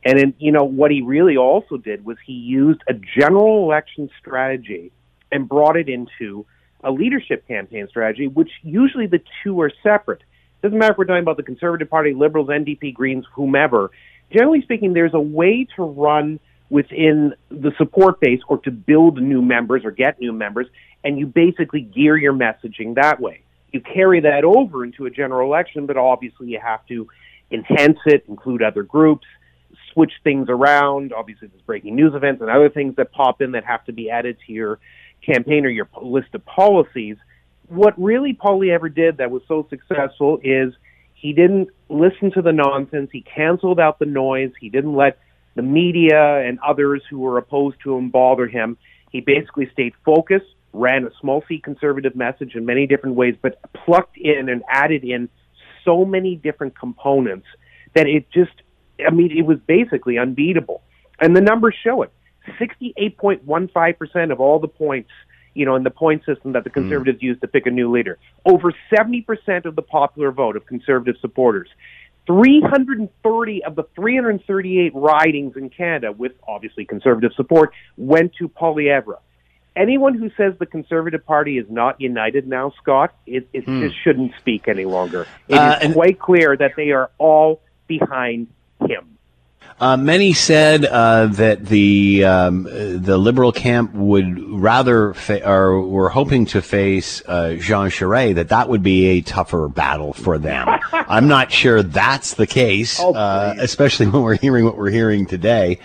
And 0.04 0.18
in, 0.18 0.34
you 0.38 0.52
know 0.52 0.64
what 0.64 0.92
he 0.92 1.02
really 1.02 1.36
also 1.36 1.76
did 1.76 2.04
was 2.04 2.16
he 2.24 2.32
used 2.32 2.80
a 2.88 2.94
general 2.94 3.64
election 3.64 4.08
strategy 4.20 4.92
and 5.32 5.48
brought 5.48 5.76
it 5.76 5.88
into 5.88 6.46
a 6.84 6.92
leadership 6.92 7.46
campaign 7.48 7.88
strategy, 7.88 8.28
which 8.28 8.50
usually 8.62 9.08
the 9.08 9.20
two 9.42 9.60
are 9.60 9.72
separate. 9.82 10.22
Doesn't 10.62 10.78
matter 10.78 10.92
if 10.92 10.98
we're 10.98 11.06
talking 11.06 11.22
about 11.22 11.36
the 11.36 11.42
Conservative 11.42 11.90
Party, 11.90 12.14
Liberals, 12.14 12.48
NDP, 12.48 12.94
Greens, 12.94 13.24
whomever. 13.34 13.90
Generally 14.32 14.62
speaking, 14.62 14.92
there's 14.92 15.14
a 15.14 15.20
way 15.20 15.66
to 15.74 15.82
run 15.82 16.38
within 16.70 17.34
the 17.50 17.72
support 17.78 18.20
base 18.20 18.40
or 18.46 18.58
to 18.58 18.70
build 18.70 19.20
new 19.20 19.42
members 19.42 19.84
or 19.84 19.90
get 19.90 20.20
new 20.20 20.32
members, 20.32 20.68
and 21.02 21.18
you 21.18 21.26
basically 21.26 21.80
gear 21.80 22.16
your 22.16 22.32
messaging 22.32 22.94
that 22.94 23.20
way 23.20 23.42
you 23.72 23.80
carry 23.80 24.20
that 24.20 24.44
over 24.44 24.84
into 24.84 25.06
a 25.06 25.10
general 25.10 25.48
election, 25.48 25.86
but 25.86 25.96
obviously 25.96 26.48
you 26.48 26.60
have 26.62 26.84
to 26.86 27.08
enhance 27.50 27.98
it, 28.06 28.24
include 28.28 28.62
other 28.62 28.82
groups, 28.82 29.26
switch 29.92 30.12
things 30.24 30.48
around. 30.48 31.12
Obviously, 31.12 31.48
there's 31.48 31.62
breaking 31.62 31.94
news 31.94 32.14
events 32.14 32.40
and 32.40 32.50
other 32.50 32.70
things 32.70 32.96
that 32.96 33.12
pop 33.12 33.40
in 33.42 33.52
that 33.52 33.64
have 33.64 33.84
to 33.86 33.92
be 33.92 34.10
added 34.10 34.36
to 34.46 34.52
your 34.52 34.78
campaign 35.24 35.64
or 35.64 35.68
your 35.68 35.88
list 36.00 36.28
of 36.34 36.44
policies. 36.46 37.16
What 37.68 38.00
really 38.00 38.32
Poilievre 38.32 38.94
did 38.94 39.18
that 39.18 39.30
was 39.30 39.42
so 39.46 39.66
successful 39.68 40.40
is 40.42 40.72
he 41.14 41.32
didn't 41.32 41.68
listen 41.88 42.30
to 42.32 42.42
the 42.42 42.52
nonsense. 42.52 43.10
He 43.12 43.22
canceled 43.22 43.80
out 43.80 43.98
the 43.98 44.06
noise. 44.06 44.52
He 44.60 44.70
didn't 44.70 44.94
let 44.94 45.18
the 45.56 45.62
media 45.62 46.46
and 46.46 46.58
others 46.60 47.02
who 47.10 47.18
were 47.18 47.36
opposed 47.36 47.76
to 47.82 47.96
him 47.96 48.10
bother 48.10 48.46
him. 48.46 48.78
He 49.10 49.20
basically 49.20 49.68
stayed 49.72 49.94
focused 50.04 50.54
ran 50.72 51.04
a 51.04 51.10
small 51.20 51.42
c 51.48 51.58
conservative 51.58 52.14
message 52.14 52.54
in 52.54 52.64
many 52.64 52.86
different 52.86 53.16
ways, 53.16 53.34
but 53.40 53.58
plucked 53.72 54.16
in 54.16 54.48
and 54.48 54.62
added 54.68 55.04
in 55.04 55.28
so 55.84 56.04
many 56.04 56.36
different 56.36 56.78
components 56.78 57.46
that 57.94 58.06
it 58.06 58.30
just, 58.30 58.52
I 59.06 59.10
mean, 59.10 59.36
it 59.36 59.46
was 59.46 59.58
basically 59.66 60.18
unbeatable. 60.18 60.82
And 61.20 61.34
the 61.34 61.40
numbers 61.40 61.74
show 61.82 62.02
it. 62.02 62.12
68.15% 62.60 64.32
of 64.32 64.40
all 64.40 64.58
the 64.58 64.68
points, 64.68 65.10
you 65.54 65.66
know, 65.66 65.76
in 65.76 65.82
the 65.82 65.90
point 65.90 66.24
system 66.24 66.52
that 66.52 66.64
the 66.64 66.70
hmm. 66.70 66.80
conservatives 66.80 67.18
mm. 67.18 67.24
use 67.24 67.40
to 67.40 67.48
pick 67.48 67.66
a 67.66 67.70
new 67.70 67.90
leader. 67.90 68.18
Over 68.46 68.72
70% 68.92 69.64
of 69.64 69.76
the 69.76 69.82
popular 69.82 70.32
vote 70.32 70.56
of 70.56 70.66
conservative 70.66 71.16
supporters. 71.20 71.68
330 72.26 73.64
of 73.64 73.74
the 73.74 73.84
338 73.94 74.94
ridings 74.94 75.56
in 75.56 75.70
Canada 75.70 76.12
with 76.12 76.32
obviously 76.46 76.84
conservative 76.84 77.32
support 77.34 77.72
went 77.96 78.34
to 78.34 78.48
Poilievre 78.48 79.16
anyone 79.78 80.14
who 80.14 80.30
says 80.36 80.54
the 80.58 80.66
Conservative 80.66 81.24
Party 81.24 81.56
is 81.56 81.66
not 81.70 82.00
united 82.00 82.46
now, 82.46 82.72
Scott, 82.82 83.14
it, 83.26 83.48
it 83.52 83.64
hmm. 83.64 83.82
just 83.82 83.94
shouldn't 84.02 84.32
speak 84.38 84.68
any 84.68 84.84
longer. 84.84 85.26
It 85.48 85.54
uh, 85.54 85.78
is 85.80 85.92
quite 85.94 86.18
clear 86.18 86.56
that 86.56 86.72
they 86.76 86.90
are 86.90 87.10
all 87.18 87.62
behind 87.86 88.48
him. 88.80 89.18
Uh, 89.80 89.96
many 89.96 90.32
said 90.32 90.84
uh, 90.84 91.26
that 91.26 91.64
the 91.64 92.24
um, 92.24 92.64
the 92.64 93.16
liberal 93.16 93.52
camp 93.52 93.94
would 93.94 94.40
rather 94.40 95.14
fa- 95.14 95.48
or 95.48 95.80
were 95.80 96.08
hoping 96.08 96.46
to 96.46 96.60
face 96.60 97.22
uh, 97.26 97.54
Jean 97.60 97.88
Charest 97.88 98.34
that 98.34 98.48
that 98.48 98.68
would 98.68 98.82
be 98.82 99.06
a 99.06 99.20
tougher 99.20 99.68
battle 99.68 100.12
for 100.12 100.36
them. 100.36 100.66
I'm 100.92 101.28
not 101.28 101.52
sure 101.52 101.84
that's 101.84 102.34
the 102.34 102.46
case, 102.46 102.98
oh, 102.98 103.14
uh, 103.14 103.54
especially 103.60 104.08
when 104.08 104.22
we're 104.22 104.36
hearing 104.36 104.64
what 104.64 104.76
we're 104.76 104.90
hearing 104.90 105.26
today. 105.26 105.78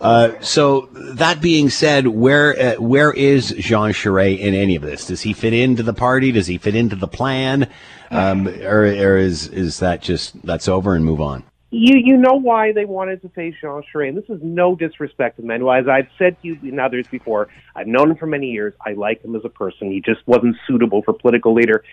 Uh, 0.00 0.40
so 0.40 0.88
that 0.92 1.42
being 1.42 1.68
said, 1.68 2.06
where 2.06 2.58
uh, 2.58 2.80
where 2.80 3.12
is 3.12 3.50
Jean 3.58 3.90
Charest 3.92 4.38
in 4.38 4.54
any 4.54 4.74
of 4.76 4.82
this? 4.82 5.06
Does 5.06 5.20
he 5.20 5.34
fit 5.34 5.52
into 5.52 5.82
the 5.82 5.92
party? 5.92 6.32
Does 6.32 6.46
he 6.46 6.56
fit 6.56 6.74
into 6.74 6.96
the 6.96 7.08
plan, 7.08 7.68
um, 8.10 8.48
or, 8.48 8.84
or 8.84 9.18
is 9.18 9.48
is 9.48 9.80
that 9.80 10.00
just 10.00 10.40
that's 10.42 10.68
over 10.68 10.94
and 10.94 11.04
move 11.04 11.20
on? 11.20 11.44
You 11.70 11.98
you 11.98 12.16
know 12.16 12.34
why 12.34 12.72
they 12.72 12.86
wanted 12.86 13.20
to 13.22 13.28
face 13.28 13.54
Jean 13.60 13.82
Charest. 13.94 14.08
And 14.08 14.16
this 14.16 14.28
is 14.30 14.40
no 14.42 14.74
disrespect 14.74 15.36
to 15.36 15.42
Manuel. 15.42 15.72
As 15.74 15.86
I've 15.86 16.08
said 16.18 16.40
to 16.40 16.48
you 16.48 16.58
and 16.62 16.80
others 16.80 17.06
before, 17.08 17.48
I've 17.76 17.86
known 17.86 18.10
him 18.10 18.16
for 18.16 18.26
many 18.26 18.46
years. 18.46 18.72
I 18.84 18.94
like 18.94 19.22
him 19.22 19.36
as 19.36 19.42
a 19.44 19.50
person. 19.50 19.90
He 19.92 20.00
just 20.00 20.26
wasn't 20.26 20.56
suitable 20.66 21.02
for 21.02 21.12
political 21.12 21.52
leader. 21.52 21.84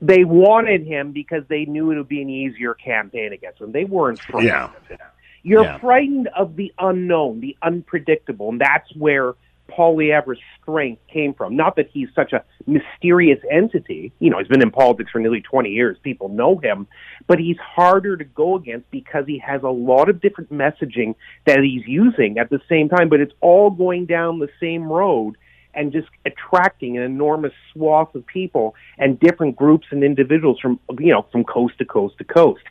They 0.00 0.24
wanted 0.24 0.86
him 0.86 1.12
because 1.12 1.44
they 1.48 1.66
knew 1.66 1.90
it 1.92 1.96
would 1.96 2.08
be 2.08 2.22
an 2.22 2.30
easier 2.30 2.74
campaign 2.74 3.32
against 3.32 3.60
him. 3.60 3.70
They 3.72 3.84
weren't 3.84 4.18
frightened 4.18 4.48
Yeah. 4.48 4.64
of 4.64 4.86
him. 4.88 4.98
You're 5.42 5.64
Yeah. 5.64 5.78
frightened 5.78 6.28
of 6.28 6.56
the 6.56 6.72
unknown, 6.78 7.40
the 7.40 7.56
unpredictable, 7.62 8.50
and 8.50 8.60
that's 8.60 8.94
where 8.96 9.34
Poilievre's 9.68 10.38
strength 10.60 11.00
came 11.08 11.32
from. 11.32 11.56
Not 11.56 11.76
that 11.76 11.88
he's 11.88 12.08
such 12.14 12.32
a 12.32 12.44
mysterious 12.66 13.40
entity. 13.50 14.12
You 14.18 14.30
know, 14.30 14.38
he's 14.38 14.48
been 14.48 14.62
in 14.62 14.70
politics 14.70 15.10
for 15.10 15.18
nearly 15.18 15.40
20 15.40 15.70
years. 15.70 15.96
People 16.02 16.28
know 16.28 16.58
him, 16.58 16.86
but 17.26 17.38
he's 17.38 17.56
harder 17.58 18.16
to 18.16 18.24
go 18.24 18.56
against 18.56 18.90
because 18.90 19.26
he 19.26 19.38
has 19.38 19.62
a 19.62 19.70
lot 19.70 20.08
of 20.08 20.20
different 20.20 20.52
messaging 20.52 21.14
that 21.46 21.60
he's 21.60 21.86
using 21.86 22.38
at 22.38 22.50
the 22.50 22.60
same 22.68 22.88
time, 22.88 23.08
but 23.08 23.20
it's 23.20 23.34
all 23.40 23.70
going 23.70 24.04
down 24.06 24.38
the 24.38 24.50
same 24.60 24.84
road 24.84 25.36
and 25.74 25.90
just 25.92 26.08
attracting 26.26 26.98
an 26.98 27.02
enormous 27.02 27.52
swath 27.72 28.14
of 28.14 28.26
people 28.26 28.74
and 28.98 29.18
different 29.20 29.56
groups 29.56 29.86
and 29.90 30.04
individuals 30.04 30.58
from 30.60 30.78
you 30.98 31.10
know 31.12 31.24
from 31.32 31.44
coast 31.44 31.78
to 31.78 31.84
coast 31.84 32.18
to 32.18 32.24
coast. 32.24 32.62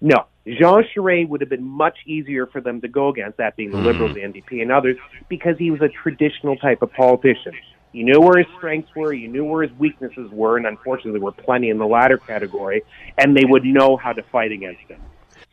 No, 0.00 0.26
Jean 0.46 0.84
Charest 0.94 1.28
would 1.28 1.40
have 1.40 1.50
been 1.50 1.64
much 1.64 1.98
easier 2.06 2.46
for 2.46 2.60
them 2.60 2.80
to 2.80 2.88
go 2.88 3.08
against, 3.08 3.38
that 3.38 3.56
being 3.56 3.70
the 3.70 3.78
hmm. 3.78 3.84
Liberals, 3.84 4.14
the 4.14 4.20
NDP, 4.20 4.62
and 4.62 4.72
others, 4.72 4.96
because 5.28 5.56
he 5.58 5.70
was 5.70 5.80
a 5.80 5.88
traditional 5.88 6.56
type 6.56 6.82
of 6.82 6.92
politician. 6.92 7.52
You 7.92 8.04
knew 8.04 8.20
where 8.20 8.38
his 8.38 8.46
strengths 8.56 8.94
were, 8.94 9.12
you 9.12 9.28
knew 9.28 9.44
where 9.44 9.62
his 9.62 9.76
weaknesses 9.78 10.30
were, 10.30 10.56
and 10.56 10.66
unfortunately, 10.66 11.12
there 11.12 11.20
were 11.20 11.32
plenty 11.32 11.70
in 11.70 11.78
the 11.78 11.86
latter 11.86 12.18
category, 12.18 12.82
and 13.18 13.36
they 13.36 13.44
would 13.44 13.64
know 13.64 13.96
how 13.96 14.12
to 14.12 14.22
fight 14.22 14.52
against 14.52 14.82
him. 14.82 15.00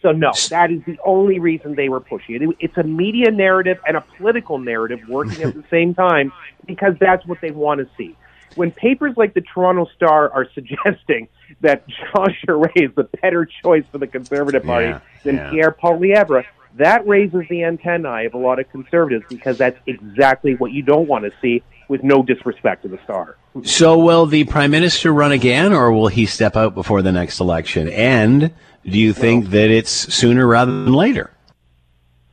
So, 0.03 0.11
no, 0.11 0.31
that 0.51 0.71
is 0.71 0.83
the 0.85 0.97
only 1.03 1.39
reason 1.39 1.73
they 1.73 1.89
were 1.89 1.99
pushing 1.99 2.35
it. 2.35 2.55
It's 2.59 2.77
a 2.77 2.83
media 2.83 3.31
narrative 3.31 3.79
and 3.87 3.97
a 3.97 4.01
political 4.01 4.59
narrative 4.59 4.99
working 5.09 5.41
at 5.41 5.55
the 5.55 5.63
same 5.71 5.95
time 5.95 6.31
because 6.67 6.93
that's 6.99 7.25
what 7.25 7.41
they 7.41 7.49
want 7.49 7.79
to 7.79 7.89
see. 7.97 8.15
When 8.55 8.71
papers 8.71 9.15
like 9.17 9.33
the 9.33 9.41
Toronto 9.41 9.87
Star 9.95 10.31
are 10.31 10.47
suggesting 10.53 11.27
that 11.61 11.87
Jean 11.87 12.35
Charest 12.45 12.71
is 12.75 12.95
the 12.95 13.03
better 13.21 13.45
choice 13.45 13.85
for 13.91 13.97
the 13.97 14.07
Conservative 14.07 14.63
Party 14.63 14.87
Yeah, 14.87 14.99
than 15.23 15.35
yeah. 15.35 15.51
Pierre 15.51 15.71
Poilievre, 15.71 16.45
that 16.75 17.07
raises 17.07 17.43
the 17.49 17.63
antennae 17.63 18.25
of 18.25 18.33
a 18.33 18.37
lot 18.37 18.59
of 18.59 18.69
conservatives 18.71 19.25
because 19.29 19.57
that's 19.57 19.79
exactly 19.87 20.55
what 20.55 20.71
you 20.71 20.83
don't 20.83 21.07
want 21.07 21.25
to 21.25 21.31
see. 21.41 21.63
With 21.89 22.03
no 22.03 22.21
disrespect 22.21 22.81
to 22.81 22.89
the 22.89 22.99
Star. 23.05 23.37
So, 23.63 23.97
will 23.97 24.25
the 24.25 24.43
prime 24.43 24.71
minister 24.71 25.13
run 25.13 25.31
again, 25.31 25.71
or 25.71 25.89
will 25.93 26.09
he 26.09 26.25
step 26.25 26.57
out 26.57 26.75
before 26.75 27.01
the 27.01 27.13
next 27.13 27.39
election? 27.39 27.87
And 27.87 28.51
do 28.83 28.99
you 28.99 29.13
think 29.13 29.51
that 29.51 29.69
it's 29.71 29.89
sooner 29.89 30.45
rather 30.45 30.83
than 30.83 30.91
later? 30.91 31.31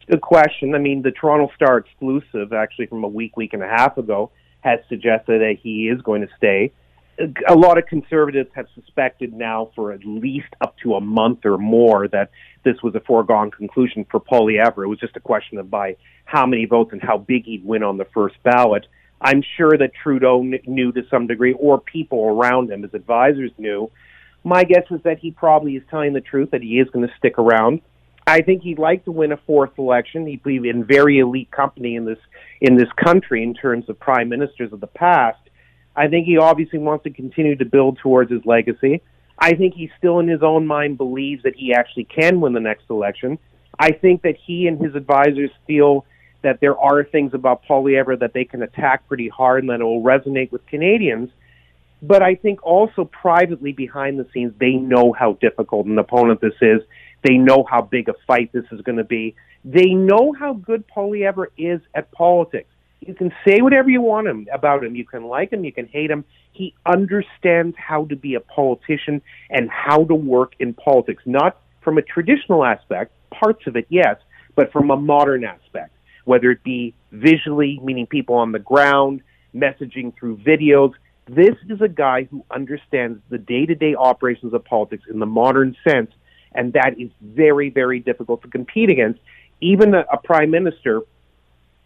Good 0.08 0.22
question. 0.22 0.74
I 0.74 0.78
mean, 0.78 1.02
the 1.02 1.12
Toronto 1.12 1.52
Star 1.54 1.78
exclusive, 1.78 2.52
actually 2.52 2.86
from 2.86 3.04
a 3.04 3.08
week, 3.08 3.36
week 3.36 3.52
and 3.52 3.62
a 3.62 3.68
half 3.68 3.96
ago, 3.96 4.32
has 4.62 4.80
suggested 4.88 5.40
that 5.40 5.56
he 5.62 5.88
is 5.88 6.02
going 6.02 6.22
to 6.22 6.28
stay. 6.36 6.72
A 7.48 7.54
lot 7.54 7.78
of 7.78 7.86
conservatives 7.86 8.50
have 8.54 8.66
suspected 8.74 9.32
now 9.32 9.70
for 9.74 9.92
at 9.92 10.04
least 10.04 10.48
up 10.60 10.76
to 10.82 10.94
a 10.94 11.00
month 11.00 11.44
or 11.44 11.58
more 11.58 12.08
that 12.08 12.30
this 12.64 12.76
was 12.82 12.94
a 12.94 13.00
foregone 13.00 13.50
conclusion 13.50 14.04
for 14.10 14.20
Poilievre. 14.20 14.84
It 14.84 14.88
was 14.88 14.98
just 14.98 15.16
a 15.16 15.20
question 15.20 15.58
of 15.58 15.70
by 15.70 15.96
how 16.24 16.46
many 16.46 16.64
votes 16.64 16.92
and 16.92 17.02
how 17.02 17.18
big 17.18 17.44
he'd 17.44 17.64
win 17.64 17.82
on 17.82 17.98
the 17.98 18.06
first 18.06 18.36
ballot. 18.42 18.86
I'm 19.20 19.42
sure 19.56 19.76
that 19.78 19.92
Trudeau 20.02 20.42
knew 20.42 20.92
to 20.92 21.02
some 21.08 21.26
degree, 21.26 21.52
or 21.54 21.80
people 21.80 22.24
around 22.24 22.70
him, 22.70 22.82
his 22.82 22.94
advisors 22.94 23.52
knew. 23.58 23.90
My 24.42 24.64
guess 24.64 24.84
is 24.90 25.00
that 25.04 25.18
he 25.18 25.30
probably 25.30 25.76
is 25.76 25.82
telling 25.90 26.12
the 26.12 26.20
truth, 26.20 26.50
that 26.50 26.62
he 26.62 26.78
is 26.78 26.88
going 26.90 27.06
to 27.06 27.14
stick 27.16 27.38
around. 27.38 27.80
I 28.26 28.40
think 28.40 28.62
he'd 28.62 28.78
like 28.78 29.04
to 29.04 29.12
win 29.12 29.32
a 29.32 29.36
fourth 29.36 29.78
election. 29.78 30.26
He'd 30.26 30.42
be 30.42 30.56
in 30.68 30.84
very 30.84 31.18
elite 31.18 31.50
company 31.50 31.94
in 31.96 32.04
this 32.04 32.18
in 32.60 32.76
this 32.76 32.88
country 33.02 33.42
in 33.42 33.54
terms 33.54 33.88
of 33.88 33.98
prime 34.00 34.28
ministers 34.28 34.72
of 34.72 34.80
the 34.80 34.86
past. 34.86 35.38
I 35.96 36.08
think 36.08 36.26
he 36.26 36.38
obviously 36.38 36.78
wants 36.78 37.04
to 37.04 37.10
continue 37.10 37.56
to 37.56 37.64
build 37.64 37.98
towards 37.98 38.30
his 38.30 38.44
legacy. 38.44 39.02
I 39.38 39.54
think 39.54 39.74
he 39.74 39.90
still, 39.98 40.20
in 40.20 40.28
his 40.28 40.42
own 40.42 40.66
mind, 40.66 40.96
believes 40.96 41.42
that 41.42 41.56
he 41.56 41.74
actually 41.74 42.04
can 42.04 42.40
win 42.40 42.52
the 42.52 42.60
next 42.60 42.84
election. 42.90 43.38
I 43.78 43.92
think 43.92 44.22
that 44.22 44.36
he 44.36 44.66
and 44.66 44.80
his 44.80 44.94
advisors 44.94 45.50
feel 45.66 46.06
that 46.42 46.60
there 46.60 46.78
are 46.78 47.02
things 47.04 47.34
about 47.34 47.64
Poilievre 47.64 48.18
that 48.20 48.32
they 48.32 48.44
can 48.44 48.62
attack 48.62 49.08
pretty 49.08 49.28
hard 49.28 49.64
and 49.64 49.70
that 49.70 49.80
it 49.80 49.84
will 49.84 50.02
resonate 50.02 50.52
with 50.52 50.64
Canadians. 50.66 51.30
But 52.02 52.22
I 52.22 52.34
think 52.34 52.62
also 52.62 53.04
privately 53.06 53.72
behind 53.72 54.18
the 54.18 54.26
scenes, 54.32 54.52
they 54.58 54.72
know 54.72 55.12
how 55.12 55.32
difficult 55.34 55.86
an 55.86 55.98
opponent 55.98 56.40
this 56.40 56.54
is. 56.60 56.82
They 57.22 57.38
know 57.38 57.64
how 57.68 57.80
big 57.80 58.08
a 58.08 58.14
fight 58.26 58.52
this 58.52 58.66
is 58.70 58.82
going 58.82 58.98
to 58.98 59.04
be. 59.04 59.34
They 59.64 59.94
know 59.94 60.34
how 60.38 60.52
good 60.52 60.84
Poilievre 60.86 61.46
is 61.56 61.80
at 61.94 62.12
politics. 62.12 62.68
You 63.06 63.14
can 63.14 63.32
say 63.46 63.60
whatever 63.60 63.90
you 63.90 64.00
want 64.00 64.28
him 64.28 64.46
about 64.52 64.82
him. 64.82 64.96
You 64.96 65.04
can 65.04 65.24
like 65.24 65.52
him, 65.52 65.64
you 65.64 65.72
can 65.72 65.86
hate 65.86 66.10
him. 66.10 66.24
He 66.52 66.74
understands 66.86 67.76
how 67.76 68.06
to 68.06 68.16
be 68.16 68.34
a 68.34 68.40
politician 68.40 69.20
and 69.50 69.68
how 69.68 70.04
to 70.04 70.14
work 70.14 70.52
in 70.58 70.72
politics, 70.72 71.22
not 71.26 71.60
from 71.82 71.98
a 71.98 72.02
traditional 72.02 72.64
aspect, 72.64 73.12
parts 73.30 73.66
of 73.66 73.76
it, 73.76 73.86
yes, 73.90 74.16
but 74.54 74.72
from 74.72 74.90
a 74.90 74.96
modern 74.96 75.44
aspect, 75.44 75.92
whether 76.24 76.50
it 76.50 76.62
be 76.62 76.94
visually, 77.12 77.78
meaning 77.82 78.06
people 78.06 78.36
on 78.36 78.52
the 78.52 78.58
ground, 78.58 79.20
messaging 79.54 80.16
through 80.18 80.38
videos. 80.38 80.92
This 81.26 81.56
is 81.68 81.80
a 81.82 81.88
guy 81.88 82.24
who 82.30 82.44
understands 82.50 83.20
the 83.28 83.38
day 83.38 83.66
to 83.66 83.74
day 83.74 83.94
operations 83.94 84.54
of 84.54 84.64
politics 84.64 85.04
in 85.10 85.18
the 85.18 85.26
modern 85.26 85.76
sense, 85.86 86.10
and 86.54 86.72
that 86.72 86.98
is 86.98 87.10
very, 87.20 87.68
very 87.68 88.00
difficult 88.00 88.42
to 88.42 88.48
compete 88.48 88.88
against. 88.88 89.20
Even 89.60 89.94
a, 89.94 90.04
a 90.12 90.16
prime 90.16 90.50
minister 90.50 91.02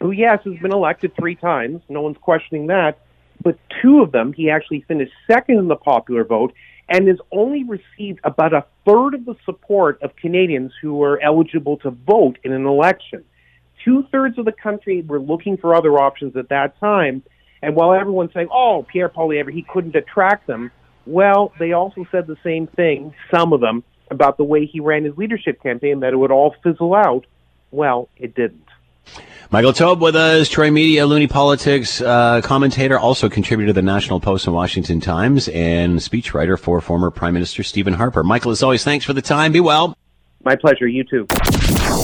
who, 0.00 0.10
yes, 0.12 0.40
has 0.44 0.54
been 0.62 0.72
elected 0.72 1.12
three 1.16 1.34
times, 1.34 1.82
no 1.88 2.02
one's 2.02 2.18
questioning 2.18 2.68
that, 2.68 2.98
but 3.42 3.58
two 3.82 4.02
of 4.02 4.12
them, 4.12 4.32
he 4.32 4.50
actually 4.50 4.82
finished 4.82 5.12
second 5.30 5.58
in 5.58 5.68
the 5.68 5.76
popular 5.76 6.24
vote 6.24 6.52
and 6.88 7.06
has 7.06 7.18
only 7.32 7.64
received 7.64 8.20
about 8.24 8.54
a 8.54 8.64
third 8.86 9.14
of 9.14 9.24
the 9.24 9.34
support 9.44 10.00
of 10.02 10.16
Canadians 10.16 10.72
who 10.80 11.02
are 11.02 11.20
eligible 11.20 11.76
to 11.78 11.90
vote 11.90 12.38
in 12.44 12.52
an 12.52 12.66
election. 12.66 13.24
Two 13.84 14.04
thirds 14.10 14.38
of 14.38 14.44
the 14.44 14.52
country 14.52 15.02
were 15.02 15.20
looking 15.20 15.56
for 15.56 15.74
other 15.74 15.98
options 15.98 16.36
at 16.36 16.48
that 16.48 16.78
time. 16.80 17.22
And 17.62 17.76
while 17.76 17.92
everyone's 17.92 18.32
saying, 18.32 18.48
oh, 18.52 18.86
Pierre 18.90 19.08
Poilievre, 19.08 19.52
he 19.52 19.62
couldn't 19.62 19.94
attract 19.96 20.46
them, 20.46 20.70
well, 21.06 21.52
they 21.58 21.72
also 21.72 22.06
said 22.10 22.26
the 22.26 22.36
same 22.44 22.66
thing, 22.66 23.14
some 23.32 23.52
of 23.52 23.60
them, 23.60 23.82
about 24.10 24.36
the 24.36 24.44
way 24.44 24.66
he 24.66 24.80
ran 24.80 25.04
his 25.04 25.16
leadership 25.16 25.62
campaign, 25.62 26.00
that 26.00 26.12
it 26.12 26.16
would 26.16 26.30
all 26.30 26.54
fizzle 26.62 26.94
out. 26.94 27.26
Well, 27.70 28.08
it 28.16 28.34
didn't. 28.34 28.64
Michael 29.50 29.72
Taube 29.72 30.00
with 30.00 30.14
us, 30.14 30.48
Troy 30.48 30.70
Media, 30.70 31.06
Loonie 31.06 31.30
Politics 31.30 32.02
uh, 32.02 32.42
commentator, 32.42 32.98
also 32.98 33.30
contributor 33.30 33.68
to 33.68 33.72
the 33.72 33.80
National 33.80 34.20
Post 34.20 34.46
and 34.46 34.54
Washington 34.54 35.00
Times, 35.00 35.48
and 35.48 35.98
speechwriter 36.00 36.58
for 36.58 36.82
former 36.82 37.10
Prime 37.10 37.32
Minister 37.32 37.62
Stephen 37.62 37.94
Harper. 37.94 38.22
Michael, 38.22 38.50
as 38.50 38.62
always, 38.62 38.84
thanks 38.84 39.06
for 39.06 39.14
the 39.14 39.22
time. 39.22 39.52
Be 39.52 39.60
well. 39.60 39.96
My 40.44 40.54
pleasure. 40.54 40.86
You 40.86 41.04
too. 41.04 41.26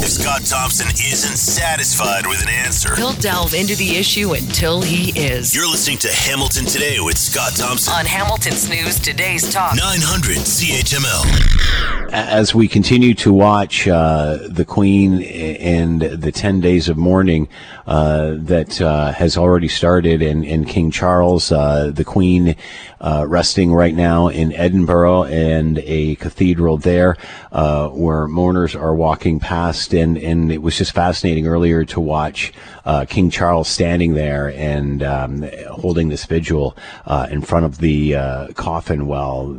If 0.04 0.10
Scott 0.10 0.44
Thompson 0.44 0.88
isn't 0.88 1.38
satisfied 1.38 2.26
with 2.26 2.42
an 2.42 2.50
answer, 2.50 2.94
He'll 2.94 3.14
delve 3.14 3.54
into 3.54 3.74
the 3.74 3.96
issue 3.96 4.34
until 4.34 4.82
he 4.82 5.18
is. 5.18 5.54
you're 5.54 5.66
listening 5.66 5.96
to 6.00 6.12
Hamilton 6.12 6.66
Today 6.66 6.98
with 7.00 7.16
Scott 7.16 7.52
Thompson. 7.56 7.94
On 7.94 8.04
Hamilton's 8.04 8.68
News 8.68 9.00
Today's 9.00 9.50
Talk. 9.50 9.74
900 9.76 10.36
CHML. 10.36 12.12
As 12.12 12.54
we 12.54 12.68
continue 12.68 13.14
to 13.14 13.32
watch 13.32 13.88
uh, 13.88 14.40
the 14.46 14.66
Queen 14.66 15.22
and 15.22 16.02
the 16.02 16.30
10 16.30 16.60
days 16.60 16.90
of 16.90 16.98
mourning 16.98 17.48
uh, 17.86 18.34
that 18.36 18.82
uh, 18.82 19.10
has 19.12 19.38
already 19.38 19.68
started, 19.68 20.20
and, 20.20 20.44
and 20.44 20.68
King 20.68 20.90
Charles, 20.90 21.50
uh, 21.50 21.90
the 21.94 22.04
Queen 22.04 22.56
uh, 23.00 23.24
resting 23.28 23.72
right 23.72 23.94
now 23.94 24.28
in 24.28 24.52
Edinburgh 24.52 25.24
and 25.24 25.78
a 25.78 26.14
cathedral 26.16 26.78
there 26.78 27.16
uh, 27.52 27.88
where 27.88 28.26
mourners 28.28 28.74
are 28.74 28.94
walking 28.94 29.40
past. 29.40 29.93
And, 29.94 30.18
and 30.18 30.52
it 30.52 30.62
was 30.62 30.76
just 30.76 30.92
fascinating 30.92 31.46
earlier 31.46 31.84
to 31.86 32.00
watch 32.00 32.52
uh, 32.84 33.06
King 33.08 33.30
Charles 33.30 33.68
standing 33.68 34.14
there 34.14 34.48
and 34.48 35.02
um, 35.02 35.42
holding 35.70 36.08
this 36.08 36.24
vigil 36.26 36.76
uh, 37.06 37.28
in 37.30 37.40
front 37.40 37.64
of 37.64 37.78
the 37.78 38.14
uh, 38.14 38.48
coffin 38.54 39.06
while 39.06 39.58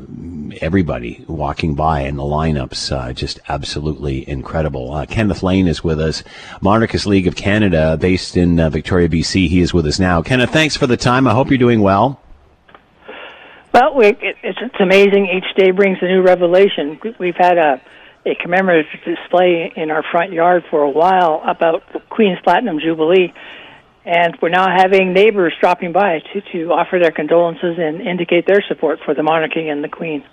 everybody 0.62 1.24
walking 1.28 1.76
by 1.76 2.02
and 2.02 2.18
the 2.18 2.24
lineups 2.24 2.96
uh, 2.96 3.14
just 3.14 3.40
absolutely 3.50 4.28
incredible. 4.30 4.94
Uh, 4.94 5.06
Kenneth 5.06 5.44
Lane 5.44 5.68
is 5.68 5.84
with 5.84 6.00
us, 6.00 6.24
Monarchist 6.62 7.06
League 7.06 7.28
of 7.28 7.36
Canada, 7.36 7.98
based 7.98 8.38
in 8.38 8.60
uh, 8.60 8.70
Victoria, 8.70 9.10
BC. 9.10 9.48
He 9.48 9.62
is 9.62 9.74
with 9.74 9.86
us 9.86 10.00
now. 10.00 10.22
Kenneth, 10.22 10.52
thanks 10.52 10.78
for 10.78 10.88
the 10.88 10.98
time. 10.98 11.28
I 11.28 11.32
hope 11.32 11.50
you're 11.50 11.58
doing 11.58 11.82
well. 11.82 12.20
Well, 13.74 14.00
it's, 14.00 14.30
it's 14.42 14.80
amazing. 14.80 15.28
Each 15.28 15.56
day 15.58 15.72
brings 15.72 15.98
a 16.02 16.06
new 16.06 16.22
revelation. 16.22 16.98
We've 17.20 17.36
had 17.36 17.58
a, 17.58 17.82
a 18.26 18.36
commemorative 18.36 18.88
display 19.06 19.72
in 19.76 19.92
our 19.92 20.04
front 20.12 20.32
yard 20.34 20.64
for 20.70 20.82
a 20.82 20.90
while 20.90 21.42
about 21.48 21.84
the 21.94 22.00
Queen's 22.10 22.40
Platinum 22.44 22.80
Jubilee, 22.80 23.34
and 24.04 24.38
we're 24.42 24.50
now 24.50 24.68
having 24.68 25.14
neighbors 25.14 25.54
dropping 25.60 25.92
by 25.92 26.20
to, 26.34 26.42
to 26.52 26.72
offer 26.72 27.00
their 27.00 27.12
condolences 27.12 27.78
and 27.78 28.02
indicate 28.02 28.46
their 28.48 28.64
support 28.68 29.00
for 29.06 29.14
the 29.14 29.24
monarchy 29.24 29.68
and 29.70 29.84
the 29.84 29.90
Queen. 29.90 30.24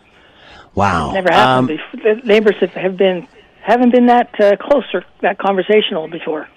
Wow. 0.75 1.13
Never 1.13 1.31
happened 1.31 1.71
Um, 1.71 1.77
before. 1.93 2.15
The 2.15 2.27
neighbors 2.27 2.57
have, 2.61 2.73
have 2.73 2.97
been 2.97 3.29
haven't 3.63 3.93
been 3.93 4.07
that 4.07 4.41
uh, 4.41 4.57
close 4.57 4.85
or 4.93 5.05
that 5.21 5.39
conversational 5.39 6.09
before. 6.09 6.49